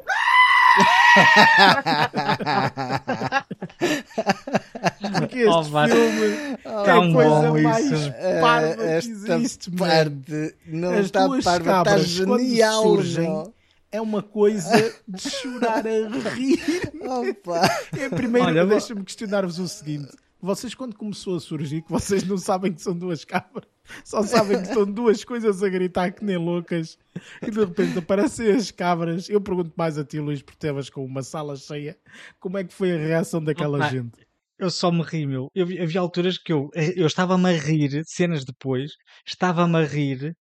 Porque 5.20 5.40
este 5.40 5.50
Oh, 5.50 5.64
filme 5.64 5.86
é 5.86 6.58
Tão 6.86 7.10
a 7.10 7.14
coisa 7.14 7.54
mais 7.64 7.92
isso. 7.92 8.12
parva 8.42 8.76
que 8.76 8.82
Eh, 8.82 8.98
existe, 8.98 9.72
parte 9.72 10.56
não 10.68 10.94
As 10.94 11.06
está 11.06 11.26
duas 11.28 11.44
parva, 11.44 11.60
está 11.62 11.84
cabras, 11.84 12.20
quando 12.20 12.40
genial. 12.40 12.84
surgem. 12.84 13.54
É 13.92 14.00
uma 14.00 14.22
coisa 14.22 14.94
de 15.08 15.30
chorar 15.30 15.84
a 15.88 16.30
rir. 16.36 16.92
Opa. 17.02 17.68
É, 17.98 18.08
primeiro, 18.10 18.48
Olha, 18.48 18.66
deixa-me 18.66 19.04
questionar-vos 19.04 19.58
o 19.58 19.68
seguinte. 19.68 20.10
Vocês, 20.42 20.74
quando 20.76 20.96
começou 20.96 21.36
a 21.36 21.40
surgir, 21.40 21.82
que 21.82 21.92
vocês 21.92 22.24
não 22.24 22.38
sabem 22.38 22.72
que 22.72 22.82
são 22.82 22.94
duas 22.96 23.26
cabras, 23.26 23.68
só 24.04 24.22
sabem 24.24 24.62
que 24.62 24.68
são 24.68 24.86
duas 24.86 25.24
coisas 25.24 25.62
a 25.64 25.70
gritar 25.70 26.12
que 26.12 26.24
nem 26.24 26.38
loucas, 26.38 26.98
e 27.42 27.50
de 27.50 27.60
repente 27.60 28.00
aparecem 28.00 28.52
as 28.52 28.72
cabras. 28.72 29.30
Eu 29.30 29.42
pergunto 29.42 29.74
mais 29.76 29.98
a 29.98 30.04
ti, 30.06 30.20
Luís, 30.20 30.42
porque 30.42 30.58
estavas 30.58 30.90
com 30.90 31.04
uma 31.06 31.24
sala 31.24 31.56
cheia. 31.56 31.98
Como 32.40 32.58
é 32.58 32.64
que 32.64 32.74
foi 32.74 32.94
a 32.94 32.98
reação 32.98 33.44
daquela 33.44 33.78
Opa, 33.78 33.88
gente? 33.90 34.28
Eu 34.58 34.70
só 34.70 34.92
me 34.92 35.02
ri, 35.04 35.26
meu. 35.26 35.50
Eu, 35.56 35.66
vi- 35.66 35.80
havia 35.80 36.02
alturas 36.02 36.38
que 36.38 36.52
eu, 36.52 36.70
eu 36.96 37.08
estava-me 37.08 37.50
a 37.50 37.54
rir, 37.54 38.04
cenas 38.06 38.44
depois, 38.44 38.92
estava-me 39.26 39.78
a 39.78 39.84
rir, 39.86 40.36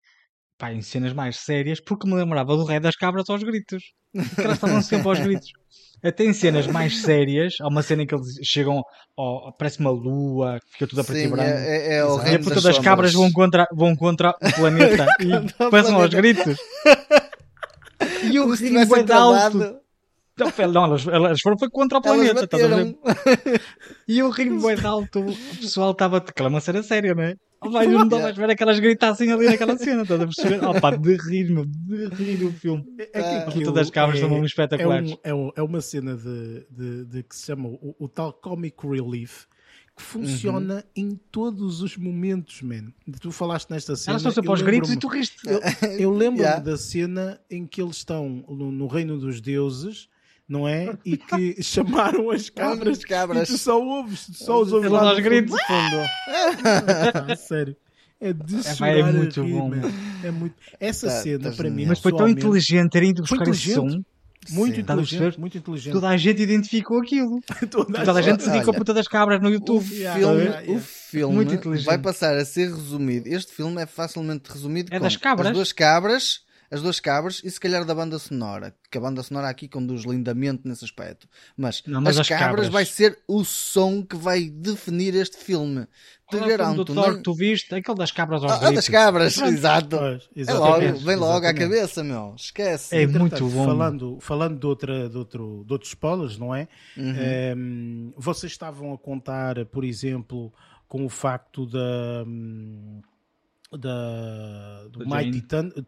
pá, 0.58 0.72
em 0.72 0.82
cenas 0.82 1.12
mais 1.12 1.36
sérias, 1.36 1.80
porque 1.80 2.06
me 2.08 2.14
lembrava 2.14 2.56
do 2.56 2.64
rei 2.64 2.80
das 2.80 2.96
cabras 2.96 3.30
aos 3.30 3.42
gritos. 3.42 3.92
Porque 4.12 4.40
elas 4.40 4.56
estavam 4.56 4.82
sempre 4.82 5.08
aos 5.08 5.20
gritos. 5.20 5.52
Até 6.02 6.24
em 6.24 6.32
cenas 6.32 6.66
mais 6.66 7.02
sérias, 7.02 7.54
há 7.60 7.68
uma 7.68 7.82
cena 7.82 8.02
em 8.02 8.06
que 8.06 8.14
eles 8.14 8.26
chegam, 8.44 8.82
ao, 9.16 9.52
parece 9.58 9.80
uma 9.80 9.90
lua, 9.90 10.60
que 10.60 10.72
fica 10.72 10.86
tudo 10.86 11.00
a 11.00 11.04
preto 11.04 11.26
e 11.26 11.28
branco. 11.28 11.42
é, 11.42 11.94
é, 11.94 11.96
é 11.96 12.04
o. 12.04 12.16
E 12.16 12.20
a 12.20 12.22
reino 12.22 12.44
puta 12.44 12.54
das 12.54 12.64
das 12.64 12.78
cabras 12.78 13.12
vão 13.12 13.32
contra, 13.32 13.66
vão 13.72 13.96
contra 13.96 14.30
o 14.30 14.52
planeta 14.54 15.06
e 15.20 15.64
o 15.64 15.70
passam 15.70 16.00
aos 16.00 16.10
gritos. 16.14 16.56
E 18.22 18.36
eu 18.36 18.44
Como 18.44 18.56
se 18.56 18.62
ri 18.64 18.68
tivessem 18.70 18.88
bué 18.88 19.02
de 19.02 19.12
alto. 19.12 19.58
Não, 20.38 20.68
não, 20.72 20.84
elas, 20.84 21.06
elas 21.08 21.40
foram 21.40 21.58
foi 21.58 21.68
contra 21.68 21.98
o 21.98 22.02
planeta, 22.02 22.44
estás 22.44 22.62
a 22.62 22.68
ver? 22.68 22.94
E 24.06 24.20
eu 24.20 24.30
ri 24.30 24.50
bem 24.50 24.76
alto, 24.84 25.20
o 25.20 25.56
pessoal 25.56 25.90
estava. 25.90 26.18
Aquela 26.18 26.48
é 26.48 26.50
uma 26.50 26.60
cena 26.60 26.82
séria, 26.82 27.14
não 27.14 27.24
é? 27.24 27.34
Oh, 27.60 27.70
vai, 27.70 27.86
eu 27.86 27.90
não 27.90 28.04
estava 28.04 28.26
a 28.26 28.30
esperar 28.30 28.54
que 28.54 28.62
elas 28.62 28.78
gritassem 28.78 29.32
ali 29.32 29.46
naquela 29.46 29.76
cena, 29.76 30.02
estás 30.02 30.20
a 30.20 30.24
perceber? 30.26 30.64
Oh, 30.64 30.80
pá, 30.80 30.94
de 30.94 31.16
rir, 31.16 31.50
meu, 31.50 31.64
de 31.66 32.06
rir 32.14 32.44
o 32.44 32.52
filme. 32.52 32.84
É 32.98 33.04
que 33.06 33.18
Ah. 33.18 33.48
A 33.48 33.50
puta 33.50 33.72
das 33.72 33.90
cabras 33.90 34.20
são 34.20 34.28
mesmo 34.28 34.44
é, 34.44 34.46
espetaculares. 34.46 35.10
um- 35.12 35.16
é, 35.24 35.34
um- 35.34 35.50
é 35.56 35.62
uma 35.62 35.80
cena 35.80 36.16
de, 36.16 36.66
de- 36.70 37.04
de 37.06 37.22
que 37.24 37.34
se 37.34 37.46
chama 37.46 37.68
o, 37.68 37.96
o 37.98 38.08
tal 38.08 38.32
comic 38.32 38.76
relief 38.86 39.46
que 39.96 40.02
funciona 40.04 40.74
Uhum. 40.76 40.82
em 40.94 41.20
todos 41.32 41.82
os 41.82 41.96
momentos, 41.96 42.62
man. 42.62 42.92
Tu 43.20 43.32
falaste 43.32 43.68
nesta 43.70 43.96
cena. 43.96 44.12
Elas 44.12 44.22
estão 44.22 44.30
sempre 44.32 44.48
eu 44.48 44.52
aos 44.52 44.62
gritos 44.62 44.90
e 44.90 44.92
lembro-me- 44.92 45.12
tu 45.12 45.18
riste. 45.18 45.42
Eu 45.98 46.10
lembro-me 46.14 46.38
Yeah. 46.42 46.60
da 46.62 46.76
cena 46.76 47.40
em 47.50 47.66
que 47.66 47.82
eles 47.82 47.96
estão 47.96 48.44
no, 48.48 48.70
no 48.70 48.86
reino 48.86 49.18
dos 49.18 49.40
deuses, 49.40 50.08
não 50.48 50.66
é? 50.66 50.96
E 51.04 51.16
que 51.16 51.60
chamaram 51.62 52.30
as 52.30 52.48
cabras, 52.50 52.98
As 52.98 53.04
cabras. 53.04 53.48
e 53.48 53.52
tu 53.52 53.58
só 53.58 53.78
ouves, 53.80 54.26
tu 54.26 54.34
só 54.34 54.60
os 54.62 54.72
ouves 54.72 54.90
Elas 54.90 55.02
lá 55.04 55.14
no 55.14 55.22
gritos. 55.22 55.56
fundo. 55.66 55.96
Ah, 57.30 57.36
sério. 57.36 57.76
É 58.20 58.32
de 58.32 58.56
É, 58.56 58.98
é 58.98 59.12
muito 59.12 59.42
rir, 59.42 59.52
bom. 59.52 59.70
É 60.24 60.30
muito... 60.30 60.54
Essa 60.80 61.06
Tá- 61.06 61.22
cena, 61.22 61.50
tá 61.50 61.56
para 61.56 61.70
mim. 61.70 61.86
Mas 61.86 62.00
foi 62.00 62.12
tão 62.12 62.28
inteligente 62.28 62.90
ter 62.90 63.04
ido 63.04 63.22
buscar 63.22 63.46
esse 63.46 63.74
som. 63.74 63.86
Muito 64.50 64.76
Sim. 64.76 64.80
Inteligente, 64.80 65.38
muito 65.38 65.58
inteligente. 65.58 65.92
Toda 65.92 66.08
a 66.08 66.16
gente 66.16 66.40
identificou 66.42 67.00
aquilo. 67.00 67.38
Toda 67.70 68.00
a 68.00 68.04
Toda 68.04 68.18
a 68.18 68.22
gente 68.22 68.42
se 68.42 68.50
dedicou 68.50 68.72
a 68.72 68.76
puta 68.78 68.94
das 68.94 69.06
cabras 69.06 69.40
no 69.42 69.48
O 69.48 69.52
YouTube. 69.52 69.84
Yeah, 69.92 70.18
filme, 70.18 70.42
yeah, 70.44 70.72
o 70.72 70.78
filme 70.80 71.34
Muito 71.34 71.54
inteligente. 71.54 71.84
vai 71.86 71.98
passar 71.98 72.34
a 72.36 72.44
ser 72.44 72.72
resumido. 72.72 73.28
Este 73.28 73.52
filme 73.52 73.82
é 73.82 73.86
facilmente 73.86 74.50
resumido 74.50 74.88
É 74.92 74.98
com 74.98 75.04
das 75.04 75.16
cabras. 75.16 75.48
as 75.48 75.52
duas 75.52 75.72
cabras, 75.72 76.40
as 76.70 76.82
duas 76.82 77.00
cabras 77.00 77.40
e 77.44 77.50
se 77.50 77.58
calhar 77.58 77.84
da 77.84 77.94
banda 77.94 78.18
sonora, 78.18 78.74
que 78.90 78.98
a 78.98 79.00
banda 79.00 79.22
sonora 79.22 79.48
aqui 79.48 79.66
conduz 79.68 80.04
lindamente 80.04 80.62
nesse 80.66 80.84
aspecto. 80.84 81.26
Mas, 81.56 81.82
Não, 81.86 82.00
mas 82.00 82.16
as, 82.16 82.20
as 82.20 82.28
cabras, 82.28 82.48
cabras. 82.48 82.68
vai 82.68 82.84
ser 82.84 83.18
o 83.26 83.42
som 83.44 84.02
que 84.04 84.16
vai 84.16 84.48
definir 84.50 85.14
este 85.14 85.36
filme. 85.38 85.86
Te 85.86 86.36
Qual 86.36 86.42
é 86.42 86.44
o 86.44 86.46
filme 86.46 86.58
garanto, 86.58 86.84
do 86.84 86.94
Thor 86.94 87.06
nem- 87.08 87.16
que 87.16 87.22
tu 87.22 87.34
viste? 87.34 87.74
Aquele 87.74 87.96
das 87.96 88.10
cabras 88.12 88.42
aos 88.42 88.52
Ah, 88.52 88.68
ah, 88.68 88.70
das 88.70 88.88
cabras, 88.88 89.34
Pronto. 89.36 89.52
exato. 89.54 89.96
Pois, 89.98 90.28
É 90.48 90.52
logo, 90.52 90.66
exatamente, 90.76 91.04
vem 91.04 91.16
logo 91.16 91.32
à 91.32 91.38
exatamente. 91.50 91.58
cabeça, 91.58 92.04
meu. 92.04 92.34
Esquece. 92.36 92.96
É 92.96 93.06
muito 93.06 93.48
bom. 93.48 93.64
Falando, 93.64 94.18
falando 94.20 94.60
de, 94.60 94.66
outra, 94.66 95.08
de, 95.08 95.16
outro, 95.16 95.64
de 95.66 95.72
outros 95.72 95.90
spoilers, 95.92 96.36
não 96.38 96.54
é? 96.54 96.68
Uhum. 96.96 97.14
Ehm, 97.16 98.12
vocês 98.16 98.52
estavam 98.52 98.92
a 98.92 98.98
contar, 98.98 99.64
por 99.66 99.84
exemplo, 99.84 100.52
com 100.86 101.04
o 101.06 101.08
facto 101.08 101.64
da. 101.66 102.24
hum, 102.26 103.00
da 103.76 104.84
do 104.88 105.00
Da 105.04 105.16
Mighty 105.16 105.42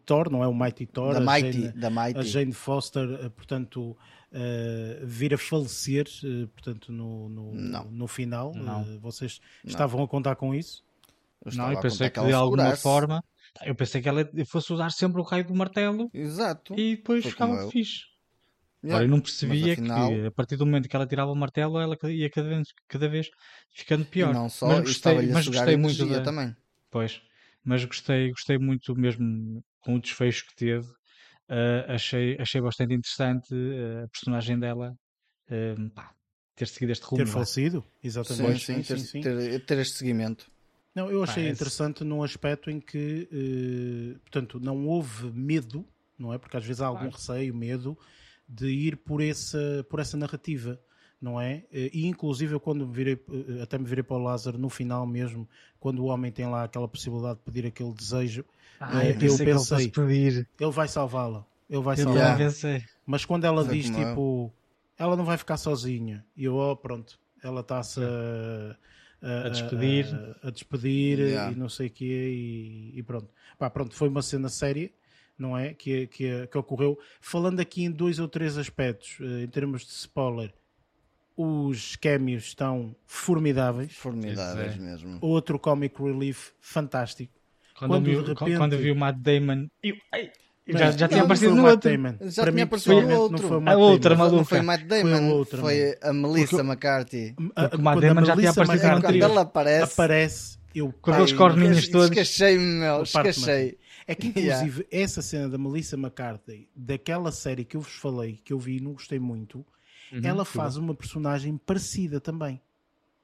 Thor, 0.05 0.29
não 0.31 0.43
é 0.43 0.47
o 0.47 0.53
Mighty 0.53 0.85
Thor, 0.85 1.13
Da 1.13 1.19
a 1.19 1.21
Mighty, 1.41 1.61
Jane, 1.63 1.73
da 1.73 1.89
Mighty. 1.89 2.19
a 2.19 2.23
Jane 2.23 2.53
Foster, 2.53 3.09
eh, 3.23 3.29
portanto, 3.29 3.97
eh, 4.31 4.99
vir 5.03 5.33
a 5.33 5.37
falecer, 5.37 6.05
eh, 6.23 6.45
portanto, 6.53 6.91
no, 6.91 7.27
no, 7.29 7.53
Não. 7.53 7.85
no 7.85 8.07
final. 8.07 8.53
Não. 8.53 8.81
Eh, 8.83 8.97
vocês 8.99 9.39
estavam 9.65 10.03
a 10.03 10.07
contar 10.07 10.35
com 10.35 10.53
isso? 10.53 10.83
Eu 11.43 11.51
Não, 11.55 11.71
eu 11.71 11.79
pensei 11.79 12.07
contar 12.09 12.21
que 12.21 12.27
de 12.27 12.33
ela 12.33 12.41
alguma 12.43 12.75
forma. 12.75 13.23
Eu 13.65 13.73
pensei 13.75 14.01
que 14.01 14.07
ela 14.07 14.29
fosse 14.45 14.71
usar 14.71 14.91
sempre 14.91 15.19
o 15.19 15.23
raio 15.23 15.45
do 15.45 15.53
martelo 15.55 16.09
Exato. 16.13 16.73
e 16.79 16.95
depois 16.95 17.23
Foi 17.23 17.31
ficava 17.31 17.69
fixe. 17.69 18.05
Yeah. 18.83 18.95
Agora, 18.97 19.03
eu 19.05 19.09
não 19.09 19.19
percebia 19.19 19.73
afinal- 19.73 20.09
que 20.09 20.25
a 20.27 20.31
partir 20.31 20.55
do 20.55 20.65
momento 20.65 20.87
que 20.87 20.95
ela 20.95 21.05
tirava 21.05 21.31
o 21.31 21.35
martelo, 21.35 21.79
ela 21.79 21.95
ia 22.09 22.29
cada 22.29 22.47
vez, 22.47 22.67
cada 22.87 23.09
vez 23.09 23.29
ficando 23.69 24.03
E 24.03 24.05
pior. 24.05 24.33
não 24.33 24.49
só, 24.49 24.67
mas 24.67 24.79
e 24.79 24.81
gostei, 24.83 25.27
mas 25.31 25.47
gostei 25.47 25.77
muito 25.77 26.05
da... 26.07 26.21
também. 26.21 26.55
Pois. 26.89 27.21
Mas 27.63 27.83
gostei, 27.85 28.29
gostei 28.31 28.57
muito 28.57 28.95
mesmo 28.95 29.63
com 29.81 29.95
o 29.95 30.01
desfecho 30.01 30.45
que 30.47 30.55
teve. 30.55 30.87
Uh, 31.49 31.83
achei, 31.89 32.37
achei 32.39 32.61
bastante 32.61 32.93
interessante 32.93 33.53
uh, 33.53 34.05
a 34.05 34.07
personagem 34.07 34.57
dela 34.57 34.93
uh, 35.49 35.89
pá, 35.91 36.13
ter 36.55 36.67
seguido 36.67 36.91
este 36.91 37.03
rumo. 37.05 37.17
Ter 37.17 37.25
vá. 37.25 37.33
falecido, 37.33 37.83
Sim, 38.01 38.07
exatamente. 38.07 38.65
sim, 38.65 38.81
ter, 38.81 39.21
ter- 39.21 39.65
ter 39.65 39.77
este 39.79 39.97
seguimento. 39.97 40.49
Não, 40.95 41.09
eu 41.09 41.23
achei 41.23 41.43
esse- 41.43 41.53
interessante 41.53 42.03
num 42.03 42.23
aspecto 42.23 42.69
em 42.69 42.79
que, 42.79 43.27
eh, 43.31 44.19
portanto, 44.19 44.59
não 44.59 44.85
houve 44.87 45.31
medo, 45.31 45.85
não 46.19 46.33
é? 46.33 46.37
Porque 46.37 46.57
às 46.57 46.65
vezes 46.65 46.81
há 46.81 46.87
algum 46.87 47.09
Claro. 47.09 47.15
receio, 47.15 47.55
medo 47.55 47.97
de 48.47 48.67
ir 48.67 48.97
por 48.97 49.21
essa, 49.21 49.85
por 49.89 49.99
essa 50.01 50.17
narrativa, 50.17 50.79
não 51.21 51.39
é? 51.39 51.63
Eh, 51.71 51.89
E 51.93 52.07
inclusive 52.07 52.53
eu 52.55 52.59
quando 52.59 52.87
me 52.87 52.93
virei, 52.93 53.13
eh, 53.13 53.61
até 53.61 53.77
me 53.77 53.85
virei 53.85 54.03
para 54.03 54.17
o 54.17 54.23
Lázaro 54.23 54.57
no 54.57 54.69
final 54.69 55.05
mesmo, 55.05 55.47
quando 55.79 55.99
o 55.99 56.05
homem 56.05 56.31
tem 56.31 56.47
lá 56.47 56.63
aquela 56.63 56.87
possibilidade 56.87 57.35
de 57.39 57.45
pedir 57.45 57.67
aquele 57.67 57.93
desejo, 57.93 58.43
Ah, 58.79 59.05
eh, 59.05 59.11
eu 59.11 59.13
pensei 59.19 59.37
que 59.37 59.43
ele 59.43 59.53
pensei, 59.53 59.77
fosse 59.77 59.89
pedir. 59.89 60.47
ele 60.59 60.71
vai 60.71 60.87
salvá-la, 60.87 61.45
ele 61.69 61.81
vai 61.81 61.93
Eu 61.99 62.03
salvá-la. 62.05 62.37
Mas 63.05 63.23
quando 63.25 63.45
ela 63.45 63.63
diz 63.63 63.87
eu. 63.89 63.95
tipo, 63.95 64.51
ela 64.97 65.15
não 65.15 65.23
vai 65.25 65.37
ficar 65.37 65.57
sozinha, 65.57 66.25
e 66.35 66.43
eu, 66.45 66.55
oh, 66.55 66.75
pronto, 66.75 67.19
ela 67.43 67.61
está-se 67.61 67.99
a, 69.21 69.45
A 69.45 69.49
despedir. 69.49 70.07
a, 70.43 70.47
a 70.47 70.51
despedir 70.51 71.19
Yeah. 71.19 71.51
e 71.51 71.55
não 71.55 71.69
sei 71.69 71.87
o 71.87 71.91
quê, 71.91 72.31
e, 72.93 72.97
e 72.99 73.03
pronto. 73.03 73.29
Pá, 73.59 73.69
pronto, 73.69 73.93
foi 73.95 74.09
uma 74.09 74.21
cena 74.23 74.49
séria, 74.49 74.89
não 75.37 75.55
é? 75.57 75.73
Que, 75.73 76.07
que, 76.07 76.47
que 76.47 76.57
ocorreu. 76.57 76.97
Falando 77.19 77.59
aqui 77.59 77.83
em 77.83 77.91
dois 77.91 78.17
ou 78.19 78.27
três 78.27 78.57
aspectos, 78.57 79.17
em 79.21 79.47
termos 79.47 79.83
de 79.85 79.91
spoiler, 79.91 80.51
os 81.37 81.95
cameos 81.95 82.43
estão 82.45 82.95
formidáveis. 83.05 83.93
Formidáveis 83.95 84.75
é. 84.75 84.79
mesmo. 84.79 85.17
Outro 85.21 85.57
comic 85.59 86.01
relief 86.01 86.49
fantástico. 86.59 87.33
Quando, 87.77 87.91
Quando 87.91 88.07
eu 88.09 88.17
vi, 88.19 88.23
de 88.23 88.29
repente- 88.39 88.57
quando 88.57 88.73
eu 88.73 88.79
vi 88.79 88.91
o 88.91 88.95
Matt 88.95 89.17
Damon, 89.17 89.67
eu, 89.81 89.95
ai, 90.13 90.31
já, 90.67 90.91
já 90.91 91.07
tinha 91.07 91.23
aparecido 91.23 91.53
o 91.53 91.55
no 91.55 91.63
Matt 91.63 91.71
outro. 91.73 91.89
Damon. 91.91 92.09
Já 92.11 92.15
Para 92.19 92.29
tinha 92.31 92.51
mim, 92.51 92.61
aparecido 92.61 92.95
pessoalmente, 92.95 93.19
outro. 93.19 93.41
não 93.41 93.47
foi 93.47 93.57
o 93.57 93.59
A 93.59 93.61
Matt 93.63 93.77
outra, 93.77 94.15
Damon. 94.15 94.31
Não 94.31 94.45
foi 94.45 94.61
Matt 94.61 94.81
Damon, 94.85 95.01
Foi 95.01 95.11
foi, 95.11 95.19
a 95.19 95.33
outra, 95.33 96.09
a 96.09 96.13
Melissa 96.13 96.49
Porque- 96.57 96.67
McCarthy. 96.67 97.35
A- 97.55 97.61
Porque 97.63 97.75
o 97.77 97.81
Matt 97.81 97.97
a 97.97 98.01
Damon 98.01 98.25
já 98.25 98.35
tinha 98.37 98.49
aparecido 98.51 99.01
Quando 99.01 99.23
ela 99.23 99.41
aparece, 99.41 99.93
aparece, 99.93 100.57
eu 100.75 100.93
Com 101.01 101.11
aqueles 101.11 101.33
corninhos 101.33 101.87
todos. 101.87 102.05
esquechei-me, 102.09 102.63
meu, 102.63 103.01
esquechei. 103.03 103.77
É 104.07 104.13
que 104.15 104.27
inclusive 104.69 104.85
essa 104.91 105.21
cena 105.23 105.49
da 105.49 105.57
Melissa 105.57 105.95
McCarthy, 105.95 106.69
daquela 106.75 107.31
série 107.31 107.63
que 107.65 107.77
eu 107.77 107.81
vos 107.81 107.93
falei, 107.93 108.39
que 108.43 108.53
eu 108.53 108.59
vi 108.59 108.77
e 108.77 108.81
não 108.81 108.93
gostei 108.93 109.19
muito, 109.19 109.65
Uhum, 110.11 110.21
ela 110.23 110.45
faz 110.45 110.77
uma 110.77 110.93
personagem 110.93 111.57
parecida 111.57 112.19
também. 112.19 112.61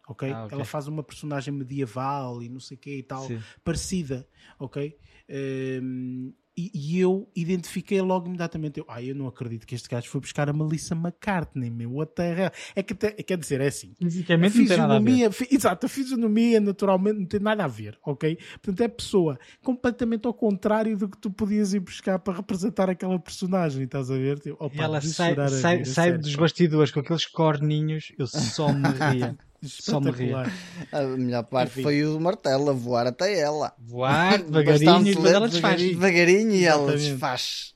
ok? 0.08 0.32
Ah, 0.32 0.46
ok. 0.46 0.52
Ela 0.54 0.66
faz 0.66 0.88
uma 0.88 1.04
personagem 1.04 1.54
medieval 1.54 2.42
e 2.42 2.50
não 2.50 2.60
sei 2.60 2.78
o 2.78 2.80
que 2.80 2.98
e 2.98 3.04
tal, 3.04 3.28
Sim. 3.28 3.42
parecida, 3.64 4.28
ok? 4.58 4.98
Ehm, 5.28 6.32
e, 6.58 6.72
e 6.74 7.00
eu 7.00 7.30
identifiquei 7.36 8.02
logo 8.02 8.26
imediatamente. 8.28 8.80
Eu, 8.80 8.86
ah, 8.90 9.02
eu 9.02 9.14
não 9.14 9.28
acredito 9.28 9.66
que 9.68 9.76
este 9.76 9.88
gajo 9.88 10.10
foi 10.10 10.20
buscar 10.22 10.50
a 10.50 10.54
Melissa 10.54 10.96
McCartney, 10.96 11.70
meu. 11.70 11.94
What 11.94 12.14
the 12.16 12.44
hell? 12.46 12.52
É 12.76 12.82
que 12.82 12.94
até- 12.94 13.12
quer 13.12 13.38
dizer, 13.38 13.62
é 13.62 13.68
assim. 13.68 13.94
Fisicamente 14.02 14.58
nada 14.58 14.96
a 14.96 15.00
ver. 15.00 15.06
fisionomia, 15.06 15.32
fi- 15.32 15.48
exato, 15.52 15.86
a 15.86 15.90
fisionomia 15.90 16.60
naturalmente 16.60 17.20
não 17.20 17.26
tem 17.28 17.40
nada 17.40 17.64
a 17.64 17.68
ver, 17.68 17.98
ok? 18.06 18.38
Portanto, 18.62 18.82
é 18.82 18.88
pessoa 18.88 19.40
completamente 19.64 20.26
ao 20.26 20.34
contrário 20.34 20.98
do 20.98 21.08
que 21.08 21.18
tu 21.18 21.30
podias 21.30 21.74
ir 21.74 21.80
buscar 21.80 22.18
para 22.20 22.38
representar 22.38 22.90
aquela 22.90 23.20
personagem, 23.20 23.84
estás 23.84 24.10
a 24.10 24.16
ver? 24.16 24.40
Tipo, 24.40 24.58
opa, 24.64 24.76
E 24.76 24.80
ela 24.80 25.00
sai, 25.02 25.36
sai, 25.36 25.82
a 25.82 25.86
sai 25.86 25.86
sério, 25.86 26.20
dos 26.20 26.36
bastidores 26.36 26.92
com 26.92 27.00
aqueles 27.02 27.26
corninhos, 27.26 28.12
eu 28.18 28.26
só 28.28 28.72
me 28.74 28.88
ria. 28.90 29.38
Só 29.68 30.00
me 30.00 30.12
ria. 30.12 30.44
Espetacular. 30.44 30.54
A 30.92 31.04
melhor 31.18 31.44
parte 31.44 31.72
Enfim. 31.72 31.84
foi 31.84 32.06
o 32.06 32.20
martelo 32.20 32.70
a 32.70 32.74
voar 32.74 33.08
até 33.08 33.38
ela. 33.40 33.74
Voar 33.80 34.42
devagarinho 34.44 35.02
e 35.08 35.14
depois 35.14 35.34
ela 35.34 35.48
desfaz. 35.50 35.82
devagarinho, 35.82 36.52
e 36.52 36.66
ela 36.66 36.92
desfaz. 36.96 37.74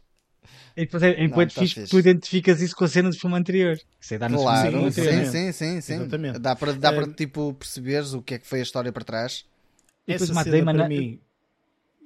E 0.75 0.85
depois 0.85 1.03
é, 1.03 1.21
enquanto 1.23 1.53
tá 1.53 1.61
fixe, 1.61 1.85
tu 1.85 1.99
identificas 1.99 2.61
isso 2.61 2.73
com 2.75 2.85
a 2.85 2.87
cena 2.87 3.09
do 3.09 3.15
filme 3.17 3.35
anterior. 3.35 3.77
Isso 3.99 4.13
aí 4.13 4.17
dá 4.19 4.29
Claro, 4.29 4.71
sim, 4.71 4.85
anterior. 4.85 5.13
exatamente. 5.13 5.31
sim, 5.31 5.51
sim, 5.51 5.81
sim. 5.81 5.93
Exatamente. 5.95 6.39
Dá 6.39 6.55
para 6.55 6.73
dá 6.73 6.93
para 6.93 7.03
Eh, 7.07 7.13
tipo 7.13 7.53
perceberes 7.55 8.13
o 8.13 8.21
que 8.21 8.35
é 8.35 8.39
que 8.39 8.47
foi 8.47 8.59
a 8.59 8.63
história 8.63 8.91
para 8.91 9.03
trás. 9.03 9.43
E 10.07 10.13
depois 10.13 10.29
Essa 10.29 10.43
cena 10.43 10.57
Damon 10.57 10.73
para 10.77 10.87
mim... 10.87 11.19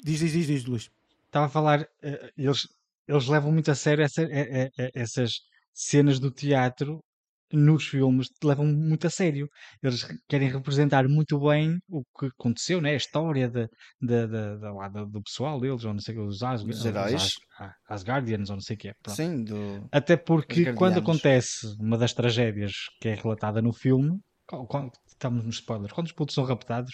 Diz, 0.04 0.20
diz, 0.20 0.32
diz, 0.32 0.48
diz, 0.48 0.66
Luís. 0.66 0.90
estava 1.28 1.46
a 1.46 1.50
falar, 1.50 1.88
eh, 2.02 2.32
eles, 2.38 2.68
eles 3.08 3.28
levam 3.28 3.52
muito 3.52 3.70
a 3.70 3.76
sério 3.76 4.04
essa- 4.04 4.24
eh, 4.24 4.72
eh, 4.78 4.92
essas 4.96 5.42
cenas 5.74 6.20
do 6.20 6.32
teatro 6.32 7.04
nos 7.54 7.86
filmes, 7.88 8.28
levam 8.44 8.66
muito 8.66 9.08
a 9.08 9.10
sério. 9.10 9.48
Eles 9.82 10.06
querem 10.28 10.50
representar 10.50 11.08
muito 11.08 11.40
bem 11.40 11.78
o 11.90 12.04
que 12.20 12.26
aconteceu, 12.28 12.82
né? 12.82 12.92
a 12.92 12.96
história 12.96 13.50
da, 13.50 13.68
da, 14.02 14.56
da- 14.58 14.74
lá 14.74 14.88
do, 14.90 15.22
pessoal 15.22 15.60
deles, 15.60 15.84
ou 15.86 15.94
não 15.94 16.00
sei 16.00 16.16
o 16.16 16.18
que, 16.18 16.24
os, 16.28 16.44
As, 16.44 16.64
Dos 16.64 16.80
os 16.80 16.86
heróis. 16.86 17.14
As- 17.14 17.36
ah, 17.60 17.74
Asgardians, 17.88 18.50
ou 18.50 18.56
não 18.56 18.62
sei 18.62 18.76
o 18.76 18.80
que 18.80 18.90
é. 18.90 18.94
Pronto. 19.02 19.16
Sim, 19.16 19.44
do 19.44 19.88
Até 19.92 20.18
porque 20.18 20.74
quando 20.74 20.98
acontece 21.00 21.68
uma 21.80 21.98
das 21.98 22.14
tragédias 22.14 22.72
que 23.00 23.10
é 23.10 23.14
relatada 23.16 23.62
no 23.62 23.72
filme, 23.74 24.20
qual- 24.46 24.92
estamos 25.08 25.44
nos 25.46 25.56
spoilers, 25.56 25.94
quando 25.94 26.08
os 26.08 26.14
putos 26.14 26.36
são 26.36 26.44
raptados, 26.44 26.94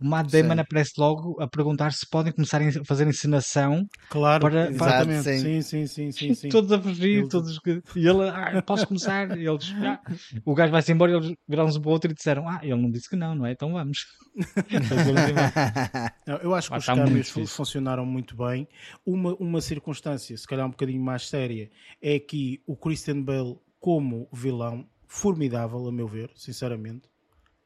o 0.00 0.04
Matt 0.06 0.30
Damon 0.30 0.54
Sim. 0.54 0.60
aparece 0.60 0.92
logo 0.98 1.40
a 1.40 1.46
perguntar 1.48 1.92
se 1.92 2.06
podem 2.08 2.32
começar 2.32 2.60
a 2.62 2.84
fazer 2.84 3.06
encenação 3.06 3.86
Claro, 4.08 4.42
Para- 4.42 4.70
exatamente. 4.70 5.22
Sim, 5.40 5.62
sim, 5.62 5.86
sim, 5.86 6.12
sim. 6.12 6.34
sim. 6.34 6.48
todos 6.50 6.70
a 6.72 6.80
fugir, 6.80 7.18
Ele- 7.20 7.28
todos 7.28 7.58
que- 7.58 7.82
e 7.96 8.06
ele, 8.06 8.28
ah, 8.28 8.62
posso 8.62 8.86
começar? 8.86 9.36
E 9.36 9.46
eles, 9.46 9.72
"Ah." 9.82 10.00
o 10.44 10.54
gajo 10.54 10.72
vai-se 10.72 10.92
embora 10.92 11.12
e 11.12 11.14
eles 11.16 11.34
viraram-se 11.48 11.80
para 11.80 11.88
o 11.88 11.92
outro 11.92 12.10
e 12.10 12.14
disseram, 12.14 12.48
ah, 12.48 12.60
ele 12.62 12.76
não 12.80 12.90
disse 12.90 13.08
que 13.08 13.16
não, 13.16 13.34
não 13.34 13.46
é? 13.46 13.52
Então 13.52 13.72
vamos. 13.72 14.06
Não, 16.26 16.36
eu 16.38 16.54
acho 16.54 16.68
que 16.68 16.74
Ah, 16.74 16.78
os 16.78 16.86
câmbios 16.86 17.28
funcionaram 17.48 18.04
muito 18.06 18.36
bem. 18.36 18.66
Uma, 19.04 19.34
uma 19.36 19.60
circunstância, 19.60 20.36
se 20.36 20.46
calhar 20.46 20.66
um 20.66 20.70
bocadinho 20.70 21.02
mais 21.02 21.28
séria, 21.28 21.70
é 22.00 22.18
que 22.18 22.62
o 22.66 22.76
Christian 22.76 23.22
Bale, 23.22 23.56
como 23.80 24.28
vilão, 24.32 24.86
formidável, 25.06 25.86
a 25.86 25.92
meu 25.92 26.08
ver, 26.08 26.30
sinceramente. 26.34 27.08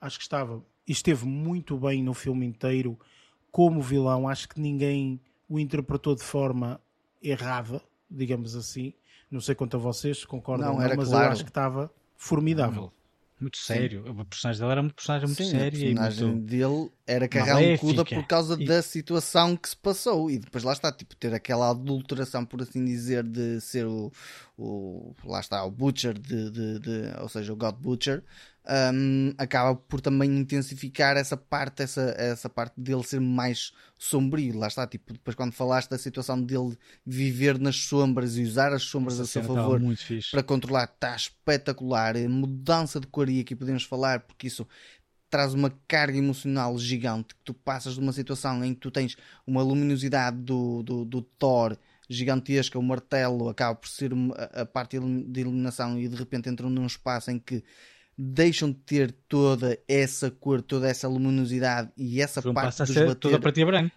Acho 0.01 0.19
que 0.19 0.23
estava, 0.25 0.63
esteve 0.93 1.27
muito 1.27 1.77
bem 1.79 2.03
no 2.03 2.15
filme 2.15 2.47
inteiro 2.47 2.99
como 3.51 3.81
vilão. 3.83 4.29
Acho 4.29 4.49
que 4.49 4.61
ninguém 4.61 5.21
o 5.49 5.59
interpretou 5.59 6.15
de 6.15 6.23
forma 6.23 6.81
errada, 7.23 7.83
digamos 8.11 8.55
assim. 8.55 8.93
Não 9.31 9.41
sei 9.41 9.55
quanto 9.55 9.77
a 9.77 9.81
vocês, 9.81 10.19
se 10.21 10.27
concordam 10.27 10.69
Não, 10.69 10.77
não, 10.77 10.83
era 10.83 10.97
mas 10.97 11.09
claro. 11.09 11.27
eu 11.27 11.33
acho 11.33 11.45
que 11.45 11.51
estava 11.51 11.93
formidável. 12.17 12.93
Muito 13.41 13.57
sério. 13.59 14.05
O 14.11 14.25
personagem 14.25 14.61
dele 14.61 14.73
era 14.73 14.81
uma 14.81 14.91
personagem 14.91 15.29
muito 15.29 15.37
Sim, 15.39 15.47
a 15.47 15.61
séria 15.61 15.77
e 15.77 15.95
personagem 15.95 16.27
muito... 16.27 16.47
dele 16.47 16.91
era 17.07 17.29
carregar 17.29 17.59
um 17.59 17.77
cuda 17.77 18.05
por 18.05 18.27
causa 18.27 18.61
E- 18.61 18.65
da 18.65 18.83
situação 18.83 19.57
que 19.57 19.69
se 19.69 19.77
passou 19.77 20.29
e 20.29 20.39
depois 20.41 20.65
lá 20.65 20.73
está, 20.73 20.91
tipo, 20.91 21.15
ter 21.15 21.33
aquela 21.33 21.71
adulteração, 21.71 22.45
por 22.45 22.61
assim 22.63 22.85
dizer, 22.85 23.23
de 23.23 23.61
ser 23.61 23.87
o, 23.87 24.11
o 24.57 25.15
lá 25.25 25.39
está, 25.39 25.65
o 25.65 25.71
Butcher, 25.71 26.19
de, 26.19 26.51
de, 26.51 26.79
de- 26.81 27.21
ou 27.21 27.29
seja, 27.29 27.53
o 27.53 27.57
God 27.57 27.77
Butcher, 27.77 28.25
hum, 28.93 29.33
acaba 29.39 29.75
por 29.75 30.01
também 30.01 30.39
intensificar 30.39 31.17
essa 31.17 31.37
parte, 31.37 31.83
essa, 31.83 32.15
essa 32.19 32.49
parte 32.49 32.81
dele 32.81 33.03
ser 33.03 33.21
mais 33.21 33.73
sombrio. 33.99 34.59
Lá 34.59 34.69
está, 34.69 34.87
tipo, 34.87 35.13
depois 35.13 35.35
quando 35.35 35.53
falaste 35.53 35.91
da 35.91 35.99
situação 35.99 36.41
dele 36.41 36.77
viver 37.05 37.59
nas 37.59 37.77
sombras 37.77 38.37
e 38.37 38.43
usar 38.43 38.73
as 38.73 38.83
sombras 38.83 39.15
Essa 39.15 39.23
a 39.23 39.27
seu 39.27 39.43
favor 39.43 39.81
para 40.31 40.43
controlar 40.43 40.85
está 40.85 41.17
espetacular. 41.17 42.17
A 42.17 42.29
mudança 42.29 43.01
de 43.01 43.07
cor 43.07 43.29
e 43.29 43.41
aqui 43.41 43.57
podemos 43.57 43.85
falar 43.85 44.21
porque 44.21 44.47
isso 44.47 44.67
traz 45.31 45.53
uma 45.53 45.71
carga 45.87 46.17
emocional 46.17 46.79
gigante 46.79 47.35
que 47.35 47.41
tu 47.45 47.53
passas 47.53 47.95
de 47.95 48.01
uma 48.01 48.13
situação 48.13 48.65
em 48.65 48.75
que 48.75 48.81
tu 48.81 48.91
tens 48.91 49.17
uma 49.47 49.63
luminosidade 49.63 50.39
do, 50.39 50.83
do, 50.83 51.05
do 51.05 51.23
Thor 51.23 51.77
gigantesca, 52.09 52.79
o 52.79 52.83
martelo 52.83 53.51
acaba 53.51 53.75
por 53.75 53.89
ser 53.89 54.13
a 54.15 54.63
a 54.63 54.67
parte 54.67 54.99
de 54.99 55.41
iluminação 55.41 55.99
e 55.99 56.09
de 56.09 56.17
repente 56.17 56.49
entram 56.49 56.71
num 56.71 56.87
espaço 56.87 57.31
em 57.31 57.39
que 57.39 57.63
deixam 58.19 58.71
de 58.71 58.79
ter 58.79 59.13
toda 59.29 59.79
essa 59.87 60.31
cor, 60.31 60.61
toda 60.61 60.89
essa 60.89 61.07
luminosidade 61.09 61.91
e 61.97 62.21
essa 62.21 62.41
O 62.41 62.43
filme 62.43 62.55
parte 62.55 62.67
passa 62.67 62.83
a 62.83 62.87
dos 62.87 62.95
ser 62.95 63.07
bater 63.07 63.21
toda 63.21 63.39
preto 63.39 63.61
e 63.61 63.65
branco. 63.65 63.95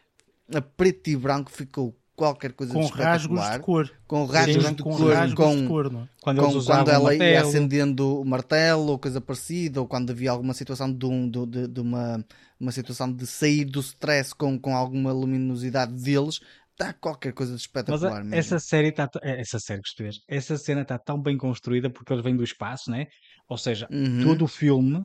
a 0.54 0.62
preto 0.62 1.08
e 1.10 1.16
branco 1.18 1.52
ficou 1.52 1.98
qualquer 2.16 2.54
coisa 2.54 2.72
Com 2.72 2.82
de 2.82 2.92
rasgos 2.92 3.40
espetacular 3.40 3.58
de 3.58 3.66
cor. 3.66 3.92
com 4.06 4.26
rasgos 4.26 4.66
Sim, 4.68 4.74
de 4.76 4.84
com 4.84 4.96
cor 4.96 5.14
rasgos 5.14 5.34
com 5.46 5.62
de 5.62 5.68
cor, 5.68 5.92
não 5.92 6.02
é? 6.04 6.10
Quando 6.22 6.42
com- 6.42 6.64
quando 6.64 6.92
ela 6.92 7.10
o 7.10 7.14
ia 7.14 7.18
martelo. 7.18 7.48
acendendo 7.48 8.22
o 8.22 8.26
martelo 8.26 8.88
ou 8.92 9.00
coisa 9.00 9.20
parecida, 9.20 9.82
ou 9.82 9.88
quando 9.88 10.12
havia 10.12 10.30
alguma 10.30 10.54
situação 10.54 10.94
de, 10.94 11.06
um, 11.08 11.28
de, 11.28 11.46
de- 11.48 11.68
de 11.68 11.80
uma, 11.80 12.24
uma 12.60 12.72
situação 12.72 13.12
de 13.12 13.26
sair 13.26 13.66
do 13.66 13.80
stress 13.80 14.36
com, 14.36 14.60
com 14.60 14.76
alguma 14.76 15.12
luminosidade 15.12 15.94
deles, 15.94 16.40
está 16.74 16.94
qualquer 16.94 17.34
coisa 17.34 17.54
de 17.54 17.56
Mas 17.56 17.62
espetacular 17.62 18.22
a- 18.22 18.24
mesmo. 18.24 18.36
essa 18.36 18.60
série 18.60 18.90
está 18.90 19.10
essa 19.24 19.60
série 19.60 19.82
que 19.82 20.10
essa 20.28 20.58
cena 20.58 20.82
está 20.84 21.00
tão 21.00 21.20
bem 21.20 21.38
construída 21.38 21.90
porque 21.90 22.14
eles 22.14 22.24
vêm 22.24 22.36
do 22.36 22.44
espaço, 22.44 22.92
né? 22.92 23.08
Ou 23.54 23.58
seja, 23.66 23.88
Uhum. 23.90 24.26
todo 24.26 24.46
o 24.46 24.48
filme, 24.62 25.04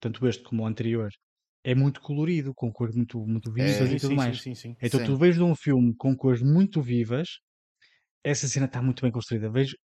tanto 0.00 0.26
este 0.28 0.44
como 0.44 0.62
o 0.64 0.66
anterior, 0.66 1.10
é 1.64 1.74
muito 1.74 2.00
colorido, 2.00 2.54
com 2.54 2.72
cores 2.72 2.96
muito, 2.96 3.18
muito 3.26 3.52
vivas 3.52 3.90
É, 3.90 3.92
e 3.92 3.98
Sim, 3.98 3.98
tudo 3.98 4.14
sim, 4.18 4.18
mais. 4.22 4.38
sim. 4.54 4.76
Então 4.82 5.00
tu 5.00 5.16
vês 5.16 5.36
de 5.36 5.42
um 5.42 5.54
filme 5.56 5.94
com 5.96 6.16
cores 6.16 6.42
muito 6.42 6.82
vivas, 6.82 7.28
essa 8.24 8.48
cena 8.48 8.66
está 8.66 8.82
muito 8.82 9.02
bem 9.02 9.10
construída. 9.12 9.50
Vejo 9.50 9.76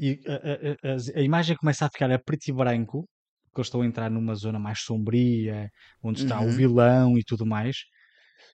e 0.00 0.20
a, 0.28 0.34
a- 0.90 0.94
a- 0.94 1.20
a 1.20 1.22
imagem 1.22 1.56
começa 1.56 1.86
a 1.86 1.90
ficar 1.90 2.10
a 2.12 2.18
preto 2.18 2.48
e 2.48 2.52
branco, 2.54 3.08
porque 3.46 3.60
eles 3.60 3.68
estão 3.68 3.82
a 3.82 3.86
entrar 3.86 4.10
numa 4.10 4.34
zona 4.34 4.58
mais 4.60 4.80
sombria, 4.82 5.70
onde 6.02 6.20
está 6.20 6.42
o 6.42 6.50
Uhum. 6.50 6.52
vilão 6.52 7.18
e 7.18 7.24
tudo 7.24 7.46
mais. 7.46 7.76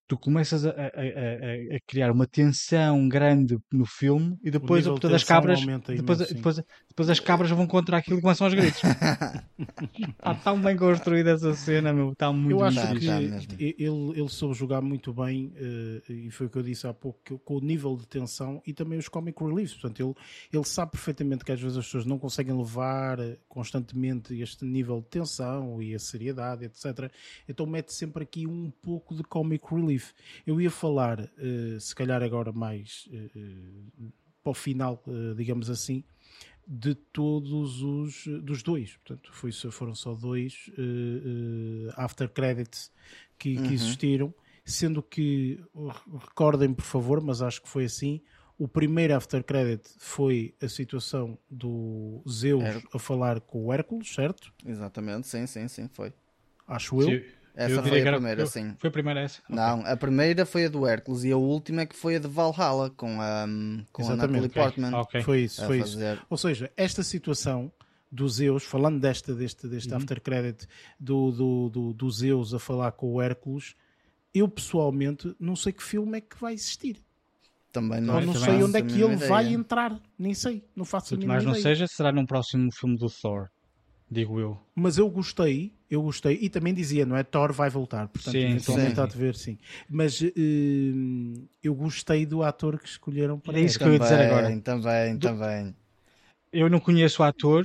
Tu 0.09 0.17
começas 0.17 0.65
a, 0.65 0.71
a- 0.71 0.73
a- 0.73 0.77
a- 0.77 1.77
a 1.77 1.81
criar 1.87 2.11
uma 2.13 2.27
tensão 2.27 3.09
grande 3.09 3.59
no 3.73 3.85
filme 3.85 4.37
e 4.43 4.51
depois 4.51 4.85
nível 4.85 4.95
de 4.95 5.01
todas 5.01 5.17
as 5.17 5.23
tensão 5.23 5.37
cabras 5.37 5.61
aumenta 5.61 5.95
depois, 5.95 6.19
imenso, 6.21 6.35
depois, 6.35 6.57
depois 6.89 7.11
as 7.11 7.21
cabras 7.21 7.51
vão 7.51 7.67
contra 7.67 7.97
aquilo 7.97 8.19
e 8.19 8.23
começam 8.23 8.47
aos 8.47 8.55
gritos. 8.55 8.81
Está 10.19 10.35
tão 10.35 10.61
bem 10.61 10.77
construída 10.77 11.31
essa 11.33 11.55
cena, 11.55 11.93
meu. 11.93 12.13
Está 12.13 12.33
muito 12.33 12.51
Eu 12.59 12.65
acho 12.65 12.77
Tá, 12.77 12.95
que 12.95 13.07
ele, 13.59 14.11
ele 14.21 14.29
soube 14.29 14.55
jogar 14.55 14.81
muito 14.83 15.13
bem, 15.13 15.53
eh, 15.57 16.03
e 16.13 16.31
foi 16.31 16.47
o 16.47 16.51
que 16.51 16.59
eu 16.59 16.63
disse 16.63 16.87
há 16.87 16.95
pouco, 16.95 17.19
que- 17.25 17.39
com 17.39 17.57
o 17.57 17.61
nível 17.61 17.97
de 17.97 18.07
tensão 18.07 18.63
e 18.67 18.73
também 18.73 18.99
os 18.99 19.09
comic 19.09 19.43
reliefs. 19.43 19.75
Portanto, 19.75 20.01
ele, 20.01 20.15
ele 20.53 20.65
sabe 20.65 20.93
perfeitamente 20.93 21.45
que 21.45 21.53
às 21.53 21.61
vezes 21.61 21.77
as 21.79 21.85
pessoas 21.85 22.05
não 22.07 22.19
conseguem 22.19 22.57
levar 22.57 23.19
eh, 23.19 23.39
constantemente 23.49 24.39
este 24.41 24.65
nível 24.65 25.01
de 25.01 25.07
tensão 25.09 25.83
e 25.83 25.95
a 25.95 25.99
seriedade, 25.99 26.65
etc. 26.65 27.11
Então 27.49 27.67
mete 27.67 27.93
sempre 27.95 28.23
aqui 28.23 28.47
um 28.47 28.71
pouco 28.83 29.15
de 29.15 29.23
comic 29.25 29.65
relief. 29.69 29.96
Eu 30.47 30.61
ia 30.61 30.71
falar, 30.71 31.21
eh, 31.39 31.79
se 31.81 31.95
calhar 31.95 32.23
agora 32.23 32.53
mais 32.53 33.09
eh, 33.13 33.31
para 34.43 34.51
o 34.51 34.55
final, 34.55 35.03
digamos 35.37 35.69
assim, 35.69 36.05
de 36.67 36.95
todos 36.95 37.83
os 37.83 38.27
dos 38.43 38.63
dois, 38.63 38.97
portanto 38.97 39.31
foi, 39.33 39.53
foram 39.53 39.95
só 39.95 40.15
dois 40.15 40.71
eh, 40.77 40.83
eh, 41.89 41.93
after 41.97 42.29
credits 42.29 42.91
que, 43.39 43.57
que 43.61 43.75
existiram, 43.75 44.35
sendo 44.65 45.03
que 45.03 45.61
re- 45.75 46.19
recordem 46.19 46.75
por 46.75 46.85
favor, 46.85 47.21
mas 47.21 47.41
acho 47.43 47.63
que 47.63 47.69
foi 47.69 47.85
assim. 47.85 48.21
O 48.59 48.67
primeiro 48.67 49.15
after 49.15 49.45
credit 49.45 49.89
foi 49.99 50.55
a 50.61 50.69
situação 50.69 51.39
do 51.51 52.23
Zeus 52.29 52.63
Her- 52.65 52.83
a 52.95 52.99
falar 52.99 53.41
com 53.41 53.67
o 53.67 53.73
Hércules, 53.73 54.13
certo? 54.15 54.53
Exatamente, 54.65 55.27
sim, 55.29 55.47
sim, 55.47 55.69
sim, 55.69 55.89
foi. 55.89 56.13
Acho 56.67 57.01
eu. 57.01 57.11
Sim, 57.11 57.23
Essa 57.57 57.83
foi 57.83 58.03
a 58.03 58.13
primeira, 58.13 58.43
eu- 58.43 58.47
sim. 58.47 58.75
Foi 58.79 58.89
a 58.89 58.91
primeira 58.93 59.21
essa? 59.21 59.41
Não, 59.49 59.81
a 59.87 59.97
primeira 59.97 60.45
foi 60.45 60.67
a 60.67 60.69
do 60.69 60.87
Hércules 60.87 61.25
e 61.25 61.33
a 61.33 61.37
última 61.39 61.81
é 61.83 61.87
que 61.87 61.97
foi 61.97 62.17
a 62.17 62.19
de 62.19 62.29
Valhalla 62.29 62.91
com 62.91 63.19
a, 63.21 63.47
com 63.91 64.07
a 64.11 64.17
Natalie. 64.17 64.49
Portman. 64.51 64.93
Ok. 64.95 65.23
Foi 65.23 65.41
isso, 65.45 65.63
a 65.65 65.67
foi 65.67 65.79
isso. 65.79 65.93
fazer. 65.93 66.21
Ou 66.29 66.37
seja, 66.37 66.71
esta 66.77 67.03
situação 67.03 67.73
do 68.13 68.29
Zeus, 68.29 68.63
falando 68.63 69.01
desta, 69.01 69.35
deste, 69.35 69.67
deste 69.67 69.91
Uhum. 69.91 69.97
after 69.97 70.21
credit 70.21 70.67
do, 71.01 71.33
do, 71.33 71.69
do, 71.71 71.93
do 71.95 72.11
Zeus 72.11 72.53
a 72.55 72.59
falar 72.59 72.93
com 72.93 73.15
o 73.15 73.23
Hércules, 73.23 73.75
eu 74.35 74.47
pessoalmente 74.49 75.35
não 75.41 75.57
sei 75.57 75.73
que 75.73 75.83
filme 75.83 76.19
é 76.19 76.21
que 76.21 76.39
vai 76.39 76.53
existir. 76.53 77.03
Também 77.73 78.01
não, 78.01 78.15
Ou 78.17 78.21
não 78.21 78.33
também 78.35 78.49
sei 78.51 78.63
onde 78.63 78.79
é 78.79 78.83
que 78.83 78.93
ele 78.93 79.09
mínima 79.09 79.27
vai 79.27 79.45
ideia. 79.45 79.57
entrar. 79.57 80.01
Nem 80.19 80.35
sei, 80.35 80.63
não 80.75 80.85
faço 80.85 81.15
a 81.15 81.17
mínima 81.17 81.35
mais 81.35 81.45
não 81.45 81.53
ideia. 81.53 81.63
seja, 81.63 81.87
será 81.87 82.13
num 82.13 82.25
próximo 82.27 82.71
filme 82.73 82.97
do 82.99 83.09
Thor. 83.11 83.49
Digo 84.11 84.39
eu. 84.41 84.59
Mas 84.75 84.97
eu 84.99 85.11
gostei, 85.11 85.75
eu 85.91 86.03
gostei, 86.03 86.39
e 86.41 86.49
também 86.49 86.75
dizia, 86.75 87.07
não 87.07 87.17
é? 87.17 87.23
Thor 87.23 87.53
vai 87.53 87.71
voltar, 87.71 88.09
portanto, 88.09 88.35
Sim, 88.35 88.51
eventualmente 88.51 88.95
sim. 88.95 89.01
há 89.01 89.07
de 89.07 89.17
ver, 89.17 89.35
sim. 89.35 89.59
Mas 89.89 90.21
eh, 90.23 90.31
eu 91.63 91.75
gostei 91.75 92.27
do 92.27 92.43
ator 92.43 92.79
que 92.79 92.89
escolheram 92.89 93.39
para 93.39 93.59
É 93.59 93.63
isso 93.63 93.79
que 93.79 93.85
eu 93.85 93.93
ia 93.93 93.99
dizer 93.99 94.21
agora. 94.21 94.45
Também, 94.61 94.61
também, 94.61 95.19
também. 95.19 95.77
Eu 96.53 96.69
não 96.69 96.81
conheço 96.81 97.23
o 97.23 97.25
ator, 97.25 97.65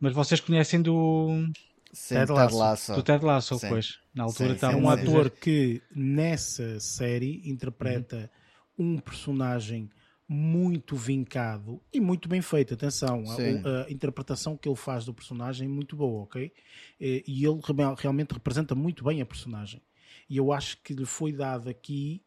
mas 0.00 0.12
vocês 0.14 0.40
conhecem 0.40 0.80
do, 0.80 1.48
Sim, 1.92 2.14
Ted 2.16 2.26
Ted 2.26 2.32
Lasso. 2.32 2.58
Lasso. 2.58 2.94
do 2.94 3.02
Ted 3.02 3.24
Lasso, 3.24 3.58
Sim. 3.58 3.68
pois. 3.68 3.98
Na 4.14 4.24
altura 4.24 4.56
Sim, 4.58 4.66
É 4.66 4.76
um 4.76 4.90
ator 4.90 5.30
que 5.30 5.82
nessa 5.94 6.78
série 6.80 7.42
interpreta 7.44 8.30
um 8.78 8.98
personagem 8.98 9.90
muito 10.28 10.94
vincado 10.94 11.80
e 11.92 12.00
muito 12.00 12.28
bem 12.28 12.42
feito. 12.42 12.74
Atenção, 12.74 13.22
a, 13.30 13.86
a 13.86 13.90
interpretação 13.90 14.56
que 14.56 14.68
ele 14.68 14.76
faz 14.76 15.04
do 15.06 15.14
personagem 15.14 15.66
é 15.66 15.70
muito 15.70 15.96
boa, 15.96 16.22
ok? 16.24 16.52
Eh, 17.00 17.22
E 17.26 17.44
ele 17.46 17.60
real- 17.64 17.94
realmente 17.94 18.32
representa 18.32 18.74
muito 18.74 19.02
bem 19.04 19.22
a 19.22 19.26
personagem. 19.26 19.80
E 20.28 20.36
eu 20.36 20.52
acho 20.52 20.76
que 20.82 20.92
lhe 20.92 21.06
foi 21.06 21.32
dado 21.32 21.68
aqui 21.70 22.20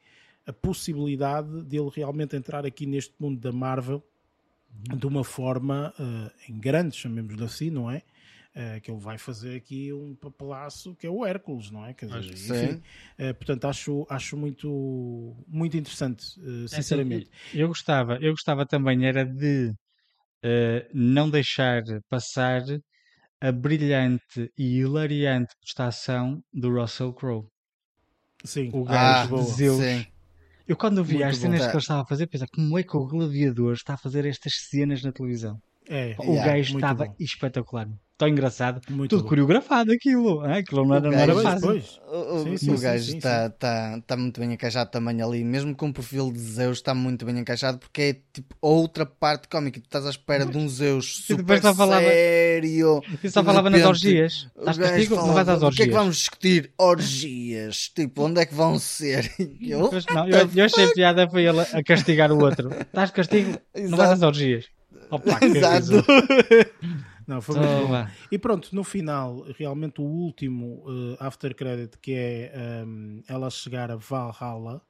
a 0.47 0.51
possibilidade 0.51 1.63
de 1.63 1.77
ele 1.77 1.89
realmente 1.93 2.35
entrar 2.35 2.65
aqui 2.65 2.85
neste 2.87 3.13
mundo 3.19 3.39
da 3.39 3.51
Marvel 3.51 4.03
de 4.73 5.05
uma 5.05 5.23
forma 5.23 5.93
eh, 5.99 6.31
em 6.49 6.57
grande, 6.59 6.95
chamemos-lhe 6.95 7.43
assim, 7.43 7.69
não 7.69 7.91
é? 7.91 8.01
Eh, 8.53 8.81
que 8.81 8.91
ele 8.91 8.99
vai 8.99 9.17
fazer 9.17 9.55
aqui 9.55 9.93
um 9.93 10.13
papelaço 10.13 10.93
que 10.95 11.07
é 11.07 11.09
o 11.09 11.25
Hércules, 11.25 11.71
não 11.71 11.85
é? 11.85 11.93
Quer 11.93 12.07
dizer, 12.07 12.25
enfim, 12.45 12.81
eh, 13.17 13.31
portanto, 13.31 13.63
acho, 13.65 14.05
acho 14.09 14.35
muito, 14.35 15.37
muito 15.47 15.77
interessante, 15.77 16.37
eh, 16.65 16.67
É 16.69 16.81
sinceramente. 16.81 17.29
eu 17.53 17.67
gostava, 17.69 18.17
eu 18.21 18.31
gostava 18.31 18.65
também 18.65 19.05
era 19.05 19.23
de 19.25 19.73
não 20.93 21.29
deixar 21.29 21.81
passar 22.09 22.61
a 23.41 23.51
brilhante 23.51 24.51
e 24.57 24.79
hilariante 24.79 25.53
prestação 25.61 26.43
do 26.53 26.71
Russell 26.71 27.13
Crowe. 27.13 27.47
Sim, 28.45 28.77
O 28.77 28.85
Ah, 28.85 29.25
gajo 29.25 29.27
boa. 29.27 29.43
de 29.57 29.57
Zeus. 29.57 29.89
sim. 29.89 30.05
Eu 30.67 30.77
quando 30.77 31.03
vi 31.03 31.23
Muito 31.23 31.23
as 31.23 31.37
bom. 31.37 31.39
cenas 31.39 31.61
Tá. 31.61 31.67
que 31.67 31.75
ele 31.75 31.81
estava 31.81 32.01
a 32.03 32.07
fazer, 32.07 32.27
pensei, 32.27 32.47
como 32.53 32.77
é 32.79 32.83
que 32.83 32.97
o 32.97 33.07
Gladiador 33.07 33.73
está 33.73 33.95
a 33.95 33.97
fazer 33.97 34.25
estas 34.25 34.53
cenas 34.69 35.03
na 35.03 35.11
televisão? 35.11 35.61
é, 35.89 36.17
O 36.17 36.39
Yeah, 36.39 36.41
gajo 36.41 36.71
estava 36.71 37.07
bom. 37.07 37.15
espetacular. 37.19 37.87
Tão 38.21 38.27
engraçado. 38.29 38.79
Muito 38.87 39.09
Tudo 39.09 39.23
bom. 39.23 39.29
coreografado 39.29 39.91
aquilo. 39.91 40.41
ah, 40.41 40.57
Aquilo 40.57 40.85
não 40.85 40.93
era, 40.95 41.09
não 41.09 41.17
era 41.17 41.33
gajo- 41.33 41.41
fácil. 41.41 41.67
Pois, 41.67 41.99
O, 42.07 42.35
o- 42.35 42.43
Sim, 42.43 42.57
sim, 42.57 42.71
o 42.71 42.77
sim, 42.77 42.83
gajo 42.83 43.17
está 43.17 43.49
tá, 43.49 43.99
tá 44.05 44.15
muito 44.15 44.39
bem 44.39 44.53
encaixado 44.53 44.91
também 44.91 45.19
ali, 45.23 45.43
mesmo 45.43 45.73
com 45.75 45.89
o 45.89 45.93
perfil 45.93 46.31
de 46.31 46.37
Zeus 46.39 46.77
está 46.77 46.93
muito 46.93 47.25
bem 47.25 47.39
encaixado 47.39 47.79
porque 47.79 48.01
é 48.01 48.13
tipo 48.31 48.55
outra 48.61 49.07
parte 49.07 49.47
cómica. 49.47 49.79
Tu 49.79 49.85
estás 49.85 50.05
à 50.05 50.11
espera 50.11 50.45
de 50.45 50.55
um 50.55 50.69
Zeus 50.69 51.23
E 51.29 51.33
super 51.33 51.59
só 51.61 51.73
falava- 51.73 52.01
sério. 52.03 53.01
Eu 53.23 53.29
só 53.31 53.39
de 53.41 53.45
falava 53.47 53.69
nas 53.71 53.79
repente, 53.79 53.87
orgias. 53.89 54.47
o 54.55 54.59
Estás 54.59 54.77
castigo? 54.77 55.15
Não 55.15 55.33
vais 55.33 55.49
às 55.49 55.57
O 55.57 55.59
que 55.59 55.65
é 55.65 55.69
que 55.75 55.81
orgias. 55.81 55.95
vamos 55.95 56.17
discutir? 56.17 56.71
Orgias. 56.77 57.89
Tipo, 57.95 58.23
onde 58.25 58.39
é 58.41 58.45
que 58.45 58.53
vão 58.53 58.77
ser? 58.79 59.31
E 59.39 59.71
eu, 59.71 59.89
Pois 59.89 60.05
não, 60.13 60.27
eu, 60.27 60.47
eu 60.55 60.65
achei 60.65 60.87
piada 60.93 61.27
foi 61.27 61.43
ele 61.45 61.59
a 61.59 61.83
castigar 61.83 62.31
o 62.31 62.39
outro. 62.39 62.69
Estás 62.81 63.09
castigo? 63.09 63.57
Não 63.75 63.97
vais 63.97 64.11
às 64.11 64.21
orgias. 64.21 64.65
Opa, 65.09 65.39
que 65.39 65.45
Exato. 65.45 66.05
Não, 67.31 67.41
foi 67.41 67.55
muito 67.55 67.87
bom. 67.87 68.07
E 68.31 68.37
pronto, 68.37 68.75
no 68.75 68.83
final, 68.83 69.45
realmente 69.57 70.01
o 70.01 70.03
último 70.03 70.83
eh, 70.87 71.17
after 71.19 71.55
credit 71.55 71.97
que 71.97 72.13
é 72.13 72.51
ehm, 72.53 73.21
ela 73.27 73.49
chegar 73.49 73.89
a 73.89 73.95
Valhalla, 73.95 74.81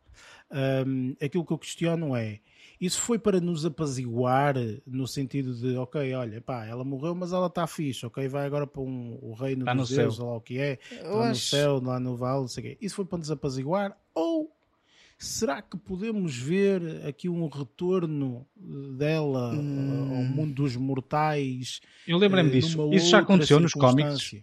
ehm, 0.52 1.14
aquilo 1.22 1.46
que 1.46 1.54
eu 1.54 1.58
questiono 1.58 2.16
é 2.16 2.40
isso 2.82 3.00
foi 3.00 3.20
para 3.20 3.40
nos 3.40 3.64
apaziguar 3.64 4.56
no 4.88 5.08
sentido 5.08 5.54
de 5.54 5.78
ok, 5.78 6.16
olha, 6.16 6.42
pá, 6.42 6.66
ela 6.66 6.84
morreu, 6.84 7.14
mas 7.14 7.32
ela 7.32 7.46
está 7.46 7.68
fixe, 7.68 8.04
ok, 8.08 8.28
vai 8.28 8.48
agora 8.48 8.66
para 8.66 8.82
um, 8.82 9.20
o 9.22 9.36
reino 9.36 9.62
Está 9.62 9.76
dos 9.76 9.92
no 9.92 9.96
deuses, 9.96 10.18
lá 10.18 10.36
o 10.36 10.42
que 10.42 10.58
é, 10.58 10.80
Eu 10.90 10.98
está 10.98 11.30
no 11.30 11.36
céu, 11.36 11.80
lá 11.80 12.00
no 12.00 12.18
vale, 12.18 12.42
não 12.42 12.48
sei 12.48 12.64
o 12.64 12.68
quê. 12.68 12.78
Isso 12.82 12.96
foi 12.96 13.06
para 13.06 13.20
nos 13.20 13.30
apaziguar 13.30 13.96
ou 14.16 14.52
será 15.26 15.62
que 15.62 15.78
podemos 15.78 16.36
ver 16.36 17.06
aqui 17.06 17.30
um 17.30 17.48
retorno 17.48 18.46
eh, 18.58 18.98
dela 18.98 19.54
eh, 19.54 19.58
ao 19.58 20.24
mundo 20.24 20.56
dos 20.56 20.76
mortais? 20.76 21.80
Eu 22.08 22.18
lembrei-me 22.18 22.50
eh, 22.50 22.54
disso. 22.54 22.94
Isso 22.94 23.10
já 23.10 23.20
aconteceu 23.20 23.60
nos 23.60 23.74
cómics. 23.74 24.36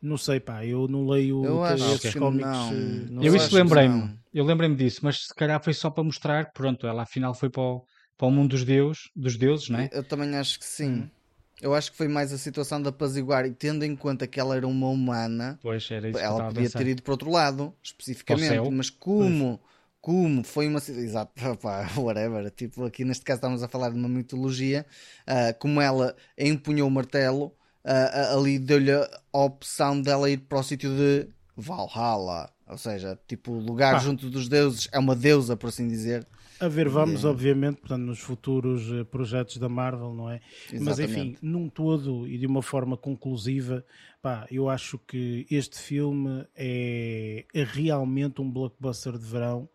Não 0.00 0.16
sei, 0.16 0.40
pá, 0.40 0.64
eu 0.64 0.86
não 0.88 1.06
leio 1.06 1.44
Eu 1.44 1.66
esses 1.66 2.12
que 2.12 2.18
cómics. 2.18 2.46
não. 2.46 2.72
não 3.10 3.22
Eu 3.22 3.34
isso 3.34 3.54
lembrei-me. 3.54 4.18
Eu 4.32 4.44
lembrei-me 4.44 4.76
disso, 4.76 5.00
mas 5.02 5.26
se 5.26 5.34
calhar 5.34 5.62
foi 5.62 5.72
só 5.72 5.90
para 5.90 6.04
mostrar, 6.04 6.52
pronto, 6.52 6.86
ela 6.86 7.02
afinal 7.02 7.34
foi 7.34 7.48
para 7.48 7.62
o, 7.62 7.84
para 8.16 8.26
o 8.26 8.30
mundo 8.30 8.50
dos 8.50 8.64
deuses, 8.64 9.10
dos 9.16 9.36
deuses, 9.36 9.68
não 9.68 9.80
é? 9.80 9.88
Eu 9.92 10.04
também 10.04 10.34
acho 10.36 10.58
que 10.58 10.66
sim. 10.66 11.10
Eu 11.60 11.74
acho 11.74 11.90
que 11.90 11.96
foi 11.96 12.08
mais 12.08 12.32
a 12.32 12.38
situação 12.38 12.80
de 12.82 12.88
apaziguar 12.88 13.46
e 13.46 13.50
tendo 13.50 13.84
em 13.84 13.96
conta 13.96 14.26
que 14.26 14.38
ela 14.38 14.56
era 14.56 14.66
uma 14.66 14.88
humana, 14.88 15.58
Pois 15.62 15.90
era 15.90 16.08
ela 16.20 16.52
podia 16.52 16.68
ter 16.68 16.86
ido 16.86 17.02
para 17.02 17.12
outro 17.12 17.30
lado, 17.30 17.74
especificamente, 17.82 18.70
mas 18.70 18.90
como, 18.90 19.58
como 20.00 20.44
foi 20.44 20.68
uma. 20.68 20.78
Exato, 20.78 21.32
pá, 21.60 21.88
whatever. 21.96 22.50
Tipo, 22.50 22.84
aqui 22.84 23.04
neste 23.04 23.24
caso 23.24 23.38
estamos 23.38 23.62
a 23.62 23.68
falar 23.68 23.90
de 23.90 23.96
uma 23.96 24.08
mitologia, 24.08 24.84
ah, 25.26 25.54
como 25.54 25.80
ela 25.80 26.14
empunhou 26.36 26.88
o 26.88 26.90
martelo, 26.90 27.54
ah, 27.82 28.10
ah, 28.12 28.34
ali 28.34 28.58
deu-lhe 28.58 28.92
a 28.92 29.08
opção 29.32 30.00
dela 30.00 30.28
ir 30.28 30.38
para 30.38 30.58
o 30.58 30.62
sítio 30.62 30.90
de 30.94 31.28
Valhalla. 31.56 32.50
Ou 32.68 32.76
seja, 32.76 33.18
tipo, 33.28 33.52
lugar 33.52 33.94
Pá. 33.94 33.98
junto 34.00 34.28
dos 34.28 34.48
deuses, 34.48 34.88
é 34.92 34.98
uma 34.98 35.14
deusa, 35.14 35.56
por 35.56 35.68
assim 35.68 35.88
dizer. 35.88 36.26
A 36.58 36.68
ver, 36.68 36.88
vamos, 36.88 37.24
É. 37.24 37.28
obviamente, 37.28 37.76
portanto, 37.80 38.02
nos 38.02 38.18
futuros 38.18 38.90
eh, 38.90 39.04
projetos 39.04 39.58
da 39.58 39.68
Marvel, 39.68 40.14
não 40.14 40.30
é? 40.30 40.40
Mas 40.80 40.98
enfim, 40.98 41.10
Exatamente. 41.12 41.38
num 41.42 41.68
todo 41.68 42.26
e 42.26 42.38
de 42.38 42.46
uma 42.46 42.62
forma 42.62 42.96
conclusiva, 42.96 43.84
pá, 44.22 44.46
eu 44.50 44.68
acho 44.68 44.98
que 44.98 45.46
este 45.50 45.78
filme 45.78 46.46
é, 46.54 47.44
é 47.52 47.62
realmente 47.62 48.40
um 48.40 48.50
blockbuster 48.50 49.18
de 49.18 49.26
verão 49.26 49.68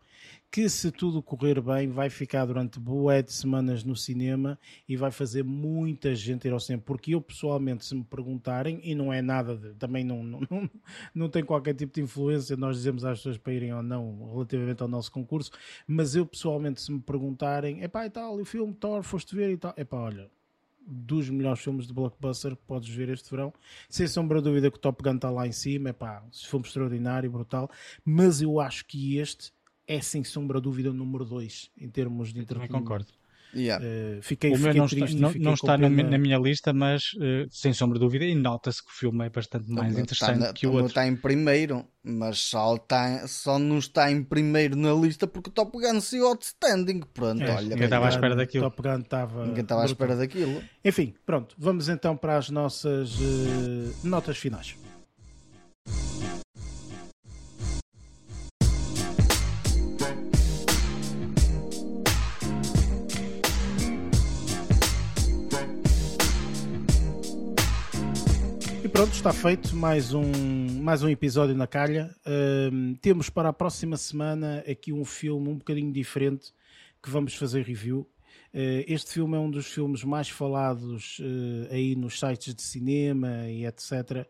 que, 0.52 0.68
se 0.68 0.90
tudo 0.92 1.22
correr 1.22 1.62
bem, 1.62 1.88
vai 1.88 2.10
ficar 2.10 2.44
durante 2.44 2.78
boé 2.78 3.22
de 3.22 3.32
semanas 3.32 3.82
no 3.82 3.96
cinema 3.96 4.58
e 4.86 4.98
vai 4.98 5.10
fazer 5.10 5.42
muita 5.42 6.14
gente 6.14 6.46
ir 6.46 6.52
ao 6.52 6.60
cinema. 6.60 6.82
Porque 6.84 7.14
eu, 7.14 7.22
pessoalmente, 7.22 7.86
se 7.86 7.94
me 7.94 8.04
perguntarem, 8.04 8.78
e 8.84 8.94
não 8.94 9.10
é 9.10 9.22
nada, 9.22 9.56
de- 9.56 9.72
também 9.76 10.04
não, 10.04 10.22
não, 10.22 10.40
não, 10.50 10.70
não 11.14 11.28
tem 11.30 11.42
qualquer 11.42 11.74
tipo 11.74 11.94
de 11.94 12.02
influência, 12.02 12.54
nós 12.54 12.76
dizemos 12.76 13.02
às 13.02 13.18
pessoas 13.20 13.38
para 13.38 13.54
irem 13.54 13.72
ou 13.72 13.82
não 13.82 14.30
relativamente 14.30 14.82
ao 14.82 14.88
nosso 14.88 15.10
concurso, 15.10 15.50
mas 15.86 16.14
eu, 16.14 16.26
pessoalmente, 16.26 16.82
se 16.82 16.92
me 16.92 17.00
perguntarem, 17.00 17.82
epá, 17.82 18.04
e 18.04 18.10
tal, 18.10 18.38
e 18.38 18.42
o 18.42 18.44
filme 18.44 18.74
Thor, 18.74 19.02
foste 19.02 19.34
ver 19.34 19.50
e 19.50 19.56
tal, 19.56 19.72
epá, 19.74 19.96
olha, 19.96 20.30
dos 20.86 21.30
melhores 21.30 21.62
filmes 21.62 21.86
de 21.86 21.94
blockbuster 21.94 22.54
que 22.56 22.62
podes 22.66 22.90
ver 22.90 23.08
este 23.08 23.30
verão. 23.30 23.54
Sem 23.88 24.06
sombra 24.06 24.38
de 24.38 24.44
dúvida 24.44 24.70
que 24.70 24.76
o 24.76 24.80
Top 24.80 25.02
Gun 25.02 25.14
está 25.16 25.30
lá 25.30 25.46
em 25.46 25.52
cima, 25.52 25.88
é 25.88 25.92
pá, 25.94 26.22
filme 26.30 26.66
extraordinário, 26.66 27.30
brutal, 27.30 27.70
mas 28.04 28.42
eu 28.42 28.60
acho 28.60 28.84
que 28.84 29.16
este 29.16 29.50
é 29.86 30.00
sem 30.00 30.22
sombra 30.24 30.58
de 30.58 30.64
dúvida 30.64 30.90
o 30.90 30.94
número 30.94 31.24
2 31.24 31.70
em 31.78 31.88
termos 31.88 32.28
de 32.28 32.34
Também 32.34 32.42
entretenimento. 32.44 32.72
concordo. 32.78 33.06
Yeah. 33.54 33.84
Uh, 33.84 34.22
fiquei, 34.22 34.50
O 34.50 34.58
meu 34.58 34.72
não 34.72 34.86
está, 34.86 34.96
triste 34.96 35.16
e 35.18 35.20
não, 35.20 35.30
não 35.34 35.52
está 35.52 35.76
na, 35.76 35.90
na 35.90 36.16
minha 36.16 36.38
lista, 36.38 36.72
mas 36.72 37.10
eh, 37.20 37.46
sem 37.50 37.74
sombra 37.74 37.98
de 37.98 38.04
dúvida, 38.06 38.24
e 38.24 38.34
nota-se 38.34 38.82
que 38.82 38.88
o 38.90 38.94
filme 38.94 39.26
é 39.26 39.28
bastante 39.28 39.70
mais 39.70 39.92
interessante 39.92 40.36
está 40.36 40.46
na- 40.46 40.52
que 40.54 40.66
o 40.66 40.70
meu 40.70 40.76
outro. 40.78 40.88
está 40.88 41.06
em 41.06 41.14
primeiro, 41.14 41.84
mas 42.02 42.38
só, 42.38 42.76
está, 42.76 43.26
só 43.28 43.58
não 43.58 43.76
está 43.76 44.10
em 44.10 44.24
primeiro 44.24 44.74
na 44.74 44.94
lista 44.94 45.26
porque 45.26 45.50
o 45.50 45.52
Top 45.52 45.70
Gun 45.70 46.00
saiu 46.00 46.28
outstanding. 46.28 47.00
Pronto, 47.12 47.42
É, 47.42 47.54
olha. 47.54 47.68
ninguém 47.68 47.84
estava 47.84 48.06
à 48.06 48.08
espera 48.08 48.34
daquilo. 48.34 48.70
Top 48.70 48.82
Gun 48.82 49.00
estava 49.00 49.44
Ninguém 49.46 49.62
estava 49.64 49.82
à 49.82 49.84
espera 49.84 50.16
daquilo. 50.16 50.62
Enfim, 50.82 51.12
pronto, 51.26 51.54
vamos 51.58 51.90
então 51.90 52.16
para 52.16 52.38
as 52.38 52.48
nossas 52.48 53.18
eh, 53.20 53.92
notas 54.02 54.38
finais. 54.38 54.74
Pronto, 68.92 69.14
está 69.14 69.32
feito 69.32 69.74
mais 69.74 70.12
um, 70.12 70.30
mais 70.82 71.02
um 71.02 71.08
episódio 71.08 71.54
na 71.54 71.66
calha. 71.66 72.14
Ahm, 72.26 72.94
temos 73.00 73.30
para 73.30 73.48
a 73.48 73.52
próxima 73.52 73.96
semana 73.96 74.62
aqui 74.70 74.92
um 74.92 75.04
filme 75.04 75.48
um 75.48 75.56
bocadinho 75.56 75.90
diferente 75.90 76.52
que 77.02 77.08
vamos 77.08 77.34
fazer 77.34 77.62
review. 77.62 78.06
Eh, 78.52 78.84
este 78.86 79.14
filme 79.14 79.34
é 79.34 79.40
um 79.40 79.50
dos 79.50 79.66
filmes 79.66 80.04
mais 80.04 80.28
falados 80.28 81.18
eh, 81.22 81.74
aí 81.74 81.96
nos 81.96 82.20
sites 82.20 82.54
de 82.54 82.60
cinema 82.60 83.48
e 83.48 83.64
etc. 83.64 84.26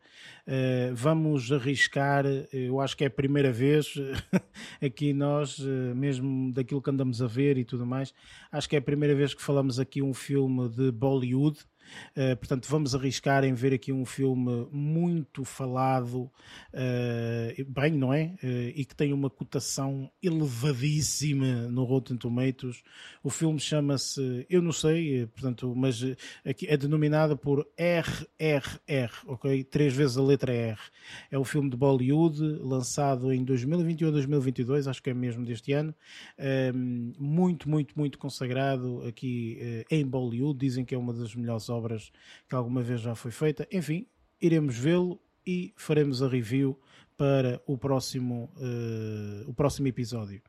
Eh, 0.47 0.93
vamos 0.95 1.51
arriscar, 1.51 2.25
eu 2.53 2.81
acho 2.81 2.97
que 2.97 3.03
é 3.03 3.09
a 3.09 3.11
primeira 3.11 3.53
vez 3.53 3.95
aqui 4.81 5.13
nós, 5.13 5.59
mesmo 5.97 6.53
daquilo 6.53 6.81
que 6.81 6.91
andamos 6.91 7.21
a 7.21 7.27
ver 7.27 7.59
e 7.59 7.65
tudo 7.65 7.85
mais, 7.85 8.15
acho 8.53 8.69
que 8.69 8.77
é 8.77 8.79
a 8.79 8.83
primeira 8.83 9.15
vez 9.15 9.35
que 9.35 9.43
falamos 9.43 9.81
aqui 9.81 10.01
um 10.01 10.15
filme 10.15 10.69
de 10.69 10.93
Bollywood. 10.93 11.59
Uh, 12.17 12.37
portanto, 12.37 12.67
vamos 12.69 12.95
arriscar 12.95 13.45
em 13.45 13.55
ver 13.55 13.73
aqui 13.73 13.93
um 13.93 14.05
filme 14.05 14.67
muito 14.71 15.45
falado, 15.45 16.31
uh, 16.73 17.65
bem, 17.69 17.93
não 17.93 18.13
é? 18.13 18.35
Uh, 18.43 18.73
e 18.75 18.85
que 18.85 18.95
tem 18.95 19.13
uma 19.13 19.31
cotação 19.31 20.11
elevadíssima 20.23 21.69
no 21.69 21.85
Rotten 21.85 22.17
Tomatoes. 22.17 22.83
O 23.23 23.31
filme 23.31 23.59
chama-se, 23.59 24.47
eu 24.49 24.61
não 24.61 24.73
sei, 24.73 25.27
portanto, 25.27 25.75
mas 25.75 26.03
aqui 26.45 26.67
é 26.67 26.77
denominado 26.77 27.37
por 27.37 27.67
RRR, 27.77 29.13
ok? 29.27 29.65
Três 29.65 29.95
vezes 29.95 30.17
a 30.17 30.23
letra 30.23 30.53
R. 30.53 30.79
É 31.31 31.39
um 31.39 31.45
filme 31.45 31.71
de 31.71 31.77
Bollywood, 31.77 32.41
lançado 32.61 33.33
em 33.33 33.45
2021 33.45 34.07
ou 34.07 34.13
2022, 34.13 34.89
acho 34.89 35.03
que 35.03 35.11
é 35.11 35.15
mesmo 35.15 35.45
deste 35.45 35.73
ano. 35.73 35.95
Um, 36.75 37.13
muito, 37.19 37.69
muito, 37.69 37.99
muito 37.99 38.19
consagrado 38.19 39.03
aqui 39.07 39.85
em 39.91 40.07
Bollywood. 40.07 40.59
Dizem 40.59 40.85
que 40.85 40.95
é 40.95 40.99
uma 40.99 41.13
das 41.13 41.35
melhores 41.35 41.69
obras 41.73 42.13
que 42.49 42.55
alguma 42.55 42.83
vez 42.83 43.01
já 43.01 43.15
foi 43.15 43.31
feita. 43.31 43.67
Enfim, 43.73 44.07
iremos 44.41 44.77
vê-lo 44.77 45.21
e 45.47 45.73
faremos 45.77 46.23
a 46.23 46.29
review 46.29 46.79
para 47.17 47.61
o 47.67 47.77
próximo, 47.77 48.53
uh, 48.57 49.49
o 49.49 49.55
próximo 49.55 49.89
episódio. 49.89 50.43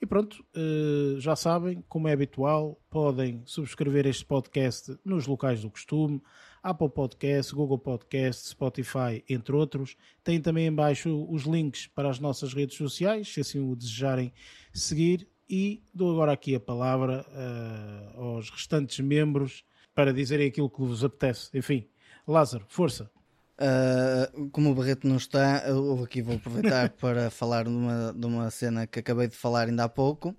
E 0.00 0.06
pronto, 0.06 0.44
uh, 0.56 1.20
já 1.20 1.36
sabem, 1.36 1.84
como 1.88 2.08
é 2.08 2.12
habitual, 2.12 2.80
podem 2.90 3.42
subscrever 3.46 4.06
este 4.06 4.24
podcast 4.24 4.98
nos 5.04 5.26
locais 5.26 5.62
do 5.62 5.70
costume, 5.70 6.20
Apple 6.62 6.88
Podcast, 6.90 7.54
Google 7.54 7.78
Podcast, 7.78 8.48
Spotify, 8.48 9.24
entre 9.28 9.54
outros. 9.54 9.96
Tem 10.22 10.40
também 10.40 10.66
em 10.66 10.72
baixo 10.72 11.26
os 11.30 11.42
links 11.42 11.86
para 11.86 12.08
as 12.08 12.18
nossas 12.18 12.52
redes 12.52 12.76
sociais, 12.76 13.32
se 13.32 13.40
assim 13.40 13.60
o 13.60 13.76
desejarem 13.76 14.32
seguir. 14.72 15.28
E 15.48 15.82
dou 15.92 16.10
agora 16.12 16.32
aqui 16.32 16.54
a 16.54 16.60
palavra 16.60 17.26
uh, 17.28 18.20
aos 18.20 18.48
restantes 18.48 18.98
membros 19.00 19.64
para 19.94 20.12
dizerem 20.12 20.48
aquilo 20.48 20.70
que 20.70 20.80
vos 20.80 21.04
apetece. 21.04 21.48
Enfim, 21.54 21.88
Lázaro, 22.26 22.64
força. 22.68 23.10
Uh, 23.58 24.48
como 24.50 24.70
o 24.70 24.74
Barreto 24.74 25.06
não 25.06 25.16
está, 25.16 25.64
eu 25.68 26.02
aqui 26.02 26.22
vou 26.22 26.36
aproveitar 26.36 26.90
para 26.98 27.30
falar 27.30 27.64
de 27.64 27.70
uma, 27.70 28.12
de 28.12 28.26
uma 28.26 28.50
cena 28.50 28.86
que 28.86 28.98
acabei 28.98 29.28
de 29.28 29.36
falar 29.36 29.68
ainda 29.68 29.84
há 29.84 29.88
pouco, 29.88 30.34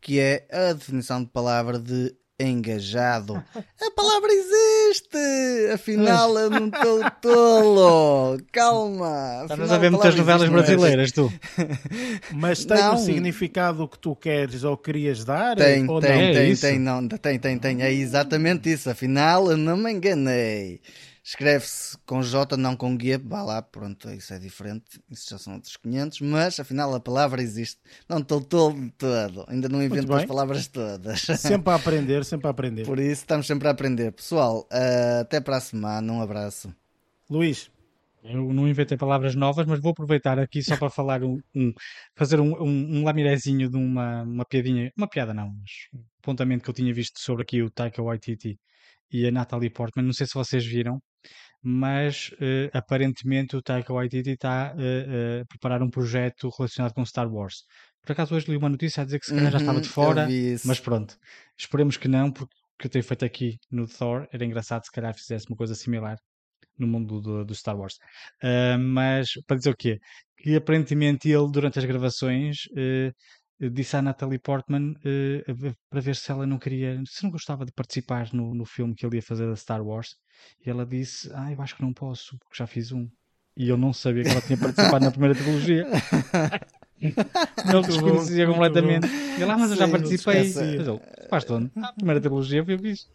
que 0.00 0.20
é 0.20 0.46
a 0.50 0.72
definição 0.72 1.22
de 1.22 1.30
palavra 1.30 1.78
de 1.78 2.14
engajado. 2.38 3.34
A 3.54 3.90
palavra 3.90 4.32
existe! 4.32 4.67
Afinal, 5.74 6.38
eu 6.38 6.50
não 6.50 6.68
estou 6.68 7.10
tolo! 7.20 8.38
Calma! 8.52 9.40
Estás 9.42 9.72
a 9.72 9.78
ver 9.78 9.90
muitas 9.90 10.14
novelas 10.14 10.48
brasileiras, 10.48 11.12
tu. 11.12 11.32
Mas 12.32 12.64
tem 12.64 12.78
Não. 12.78 12.94
o 12.94 12.98
significado 12.98 13.86
que 13.88 13.98
tu 13.98 14.16
queres 14.16 14.64
ou 14.64 14.76
querias 14.76 15.24
dar? 15.24 15.56
Tem, 15.56 15.88
ou 15.88 16.00
tem, 16.00 16.10
não? 16.10 16.20
É 16.20 16.32
tem, 16.32 16.50
isso. 16.50 16.62
tem, 16.62 16.78
não, 16.78 17.06
tem, 17.06 17.38
tem, 17.38 17.58
tem. 17.58 17.82
É 17.82 17.92
exatamente 17.92 18.70
isso. 18.72 18.88
Afinal, 18.90 19.50
eu 19.50 19.56
não 19.56 19.76
me 19.76 19.92
enganei. 19.92 20.80
Escreve-se 21.28 21.98
com 22.06 22.22
J, 22.22 22.56
não 22.56 22.74
com 22.74 22.98
G. 22.98 23.18
Vá 23.18 23.42
lá, 23.42 23.60
pronto, 23.60 24.08
isso 24.10 24.32
é 24.32 24.38
diferente. 24.38 24.98
Isso 25.10 25.28
já 25.28 25.36
são 25.36 25.56
outros 25.56 25.76
500. 25.76 26.22
Mas 26.22 26.58
afinal, 26.58 26.94
a 26.94 26.98
palavra 26.98 27.42
existe. 27.42 27.78
Não 28.08 28.20
estou 28.20 28.40
todo 28.40 28.90
todo. 28.96 29.44
Ainda 29.46 29.68
não 29.68 29.82
invento 29.82 30.10
as 30.14 30.24
palavras 30.24 30.66
todas. 30.68 31.20
Sempre 31.38 31.70
a 31.70 31.74
aprender, 31.76 32.24
sempre 32.24 32.46
a 32.46 32.50
aprender. 32.50 32.86
Por 32.86 32.98
isso, 32.98 33.20
estamos 33.24 33.46
sempre 33.46 33.68
a 33.68 33.72
aprender. 33.72 34.10
Pessoal, 34.12 34.66
ah, 34.72 35.20
até 35.20 35.38
para 35.38 35.58
a 35.58 35.60
semana. 35.60 36.10
Um 36.10 36.22
abraço. 36.22 36.74
Luís, 37.28 37.70
Eu 38.24 38.50
não 38.54 38.66
inventei 38.66 38.96
palavras 38.96 39.34
novas, 39.34 39.66
mas 39.66 39.80
vou 39.80 39.90
aproveitar 39.92 40.38
aqui 40.38 40.62
só 40.62 40.78
para 40.78 40.88
falar 40.88 41.22
um, 41.22 41.38
um- 41.54 41.74
fazer 42.16 42.40
um, 42.40 42.54
um, 42.54 43.00
um 43.00 43.04
lamirezinho 43.04 43.68
de 43.68 43.76
uma, 43.76 44.22
uma 44.22 44.44
piadinha, 44.46 44.90
uma 44.96 45.06
piada 45.06 45.34
não, 45.34 45.50
mas 45.50 45.70
um 45.92 46.02
apontamento 46.22 46.64
que 46.64 46.70
eu 46.70 46.74
tinha 46.74 46.92
visto 46.94 47.20
sobre 47.20 47.42
aqui 47.42 47.62
o 47.62 47.70
Taika 47.70 48.02
Waititi 48.02 48.58
e 49.12 49.26
a 49.26 49.30
Natalie 49.30 49.68
Portman. 49.70 50.06
Não 50.06 50.12
sei 50.14 50.26
se 50.26 50.32
vocês 50.34 50.64
viram, 50.66 51.00
mas 51.62 52.30
eh, 52.40 52.70
aparentemente 52.72 53.56
o 53.56 53.62
Taika 53.62 53.92
Waititi 53.92 54.30
está 54.30 54.74
eh, 54.78 55.38
eh, 55.38 55.40
a 55.42 55.46
preparar 55.46 55.82
um 55.82 55.90
projeto 55.90 56.48
relacionado 56.56 56.92
com 56.94 57.04
Star 57.04 57.32
Wars. 57.32 57.64
Por 58.02 58.12
acaso 58.12 58.34
hoje 58.34 58.50
li 58.50 58.56
uma 58.56 58.68
notícia 58.68 59.02
a 59.02 59.04
dizer 59.04 59.18
que 59.20 59.26
se 59.26 59.32
calhar 59.34 59.50
já 59.52 59.58
estava 59.58 59.80
Uhum, 59.80 59.80
de 59.80 59.88
eu 59.98 60.14
fora, 60.14 60.34
mas 60.62 60.80
pronto, 60.80 61.16
esperemos 61.56 61.96
que 61.96 62.08
não, 62.08 62.30
porque 62.32 62.54
o 62.74 62.78
que 62.78 62.86
eu 62.86 62.90
tenho 62.90 63.04
feito 63.04 63.24
aqui 63.24 63.58
no 63.70 63.86
Thor 63.88 64.26
era 64.32 64.44
engraçado 64.44 64.84
se 64.84 64.92
calhar 64.92 65.14
fizesse 65.14 65.46
uma 65.48 65.56
coisa 65.56 65.74
similar 65.74 66.16
no 66.78 66.86
mundo 66.86 67.20
do, 67.20 67.44
do 67.44 67.54
Star 67.54 67.76
Wars. 67.78 67.96
Ah, 68.42 68.78
mas 68.78 69.30
para 69.46 69.56
dizer 69.56 69.70
o 69.70 69.76
quê? 69.76 69.98
Que 70.36 70.56
aparentemente 70.56 71.28
ele, 71.28 71.50
durante 71.50 71.78
as 71.78 71.84
gravações, 71.84 72.58
eh, 72.76 73.12
disse 73.60 73.96
à 73.96 74.02
Natalie 74.02 74.38
Portman 74.38 74.94
ver- 75.02 75.74
para 75.90 76.00
ver 76.00 76.14
se 76.16 76.30
ela 76.30 76.46
não 76.46 76.58
queria, 76.58 77.00
se 77.06 77.24
não 77.24 77.30
gostava 77.30 77.64
de 77.64 77.72
participar 77.72 78.32
no, 78.32 78.54
no 78.54 78.64
filme 78.64 78.94
que 78.94 79.04
ele 79.04 79.16
ia 79.16 79.22
fazer 79.22 79.46
da 79.48 79.56
Star 79.56 79.82
Wars. 79.84 80.16
E 80.64 80.70
ela 80.70 80.86
disse: 80.86 81.30
Ah, 81.34 81.52
eu 81.52 81.60
acho 81.60 81.74
que 81.76 81.82
não 81.82 81.92
posso, 81.92 82.38
porque 82.38 82.56
já 82.56 82.66
fiz 82.66 82.92
um. 82.92 83.08
E 83.56 83.68
eu 83.68 83.76
não 83.76 83.92
sabia 83.92 84.22
que 84.22 84.30
ela 84.30 84.40
tinha 84.40 84.56
participado 84.56 85.04
na 85.04 85.10
primeira 85.10 85.34
trilogia. 85.34 85.84
Ele 87.00 87.86
desconhecia 87.86 88.46
completamente. 88.46 89.06
E 89.38 89.44
lá, 89.44 89.56
mas 89.56 89.70
eu 89.70 89.76
já 89.76 89.88
participei. 89.88 90.34
Mas 90.38 90.56
ele, 90.56 91.00
faz? 91.30 91.44
Ah, 91.76 91.88
a 91.88 91.92
primeira 91.92 92.20
trilogia 92.20 92.64
foi 92.64 92.74
eu 92.74 92.78
fiz. 92.78 93.08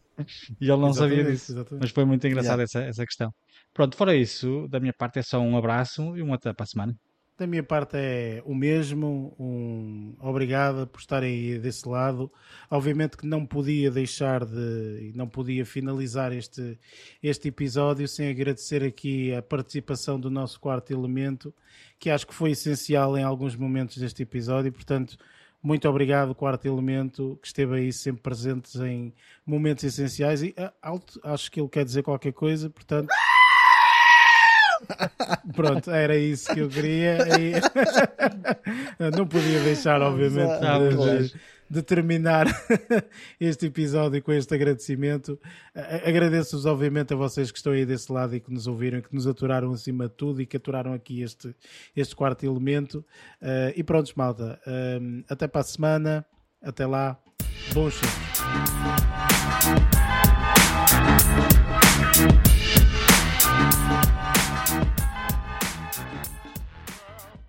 E 0.62 0.70
ele 0.70 0.78
não 0.78 0.94
sabia 0.94 1.24
disso. 1.24 1.52
exatamente. 1.52 1.82
Mas 1.82 1.92
foi 1.92 2.06
muito 2.06 2.26
engraçado 2.28 2.60
Yeah. 2.60 2.64
essa, 2.64 2.80
essa 2.82 3.06
questão. 3.06 3.34
Pronto, 3.74 3.98
fora 3.98 4.16
isso, 4.16 4.68
da 4.70 4.80
minha 4.80 4.94
parte 4.94 5.20
é 5.20 5.22
só 5.24 5.40
um 5.40 5.58
abraço 5.58 6.16
e 6.16 6.22
um 6.22 6.34
até 6.34 6.54
para 6.54 6.64
a 6.64 6.68
semana. 6.68 6.96
Da 7.36 7.48
minha 7.48 7.64
parte 7.64 7.98
é 7.98 8.44
o 8.46 8.54
mesmo. 8.54 9.36
Um 9.40 10.16
obrigado 10.20 10.86
por 10.86 11.00
estarem 11.00 11.34
aí 11.34 11.60
desse 11.60 11.88
lado. 11.90 12.32
Obviamente 12.70 13.18
que 13.18 13.26
não 13.26 13.44
podia 13.44 13.90
deixar 13.90 14.46
de 14.46 15.12
não 15.16 15.28
podia 15.28 15.66
finalizar 15.66 16.32
este, 16.32 16.78
este 17.24 17.48
episódio 17.48 18.08
sem 18.08 18.30
agradecer 18.30 18.84
aqui 18.84 19.34
a 19.34 19.42
participação 19.42 20.20
do 20.20 20.30
nosso 20.30 20.60
quarto 20.60 20.94
elemento, 20.94 21.52
que 22.00 22.12
acho 22.12 22.28
que 22.28 22.36
foi 22.36 22.52
essencial 22.52 23.18
em 23.18 23.24
alguns 23.24 23.56
momentos 23.56 23.98
deste 23.98 24.22
episódio. 24.22 24.72
Portanto, 24.72 25.18
muito 25.62 25.90
obrigado, 25.90 26.36
quarto 26.36 26.68
elemento, 26.68 27.40
que 27.42 27.48
esteve 27.48 27.78
aí 27.78 27.92
sempre 27.92 28.22
presente 28.22 28.78
em 28.80 29.12
momentos 29.44 29.84
essenciais. 29.84 30.44
E 30.44 30.54
ah, 30.56 30.72
alto, 30.80 31.20
acho 31.24 31.50
que 31.50 31.60
ele 31.60 31.70
quer 31.70 31.84
dizer 31.84 32.04
qualquer 32.04 32.34
coisa, 32.34 32.70
portanto. 32.70 33.08
Pronto, 35.56 35.92
era 35.92 36.16
isso 36.18 36.54
que 36.54 36.60
eu 36.62 36.70
queria. 36.70 37.18
E... 37.40 37.54
Não 39.18 39.26
podia 39.28 39.60
deixar, 39.62 40.02
obviamente, 40.02 40.60
de, 40.60 41.28
de- 41.30 41.54
de 41.70 41.82
terminar 41.82 42.46
este 43.40 43.66
episódio 43.66 44.22
com 44.22 44.32
este 44.32 44.54
agradecimento. 44.54 45.40
Agradeço-vos, 46.06 46.68
obviamente, 46.68 47.14
a 47.14 47.16
vocês 47.18 47.52
que 47.52 47.58
estão 47.58 47.74
aí 47.74 47.84
desse 47.84 48.12
lado 48.12 48.36
e 48.36 48.40
que 48.40 48.54
nos 48.54 48.68
ouviram, 48.68 49.02
que 49.02 49.14
nos 49.14 49.26
aturaram 49.26 49.72
acima 49.72 50.08
de 50.08 50.14
tudo 50.14 50.40
e 50.42 50.46
que 50.46 50.58
aturaram 50.58 50.94
aqui 50.94 51.24
este, 51.24 51.56
este 51.96 52.16
quarto 52.16 52.46
elemento. 52.46 53.04
Eh, 53.42 53.74
e 53.78 53.84
pronto, 53.84 54.12
malta. 54.16 54.60
eh, 54.68 55.00
até 55.28 55.48
para 55.48 55.62
a 55.62 55.64
semana. 55.64 56.24
Até 56.62 56.86
lá. 56.86 57.18
Bons 57.74 57.96
filmes. 57.96 58.34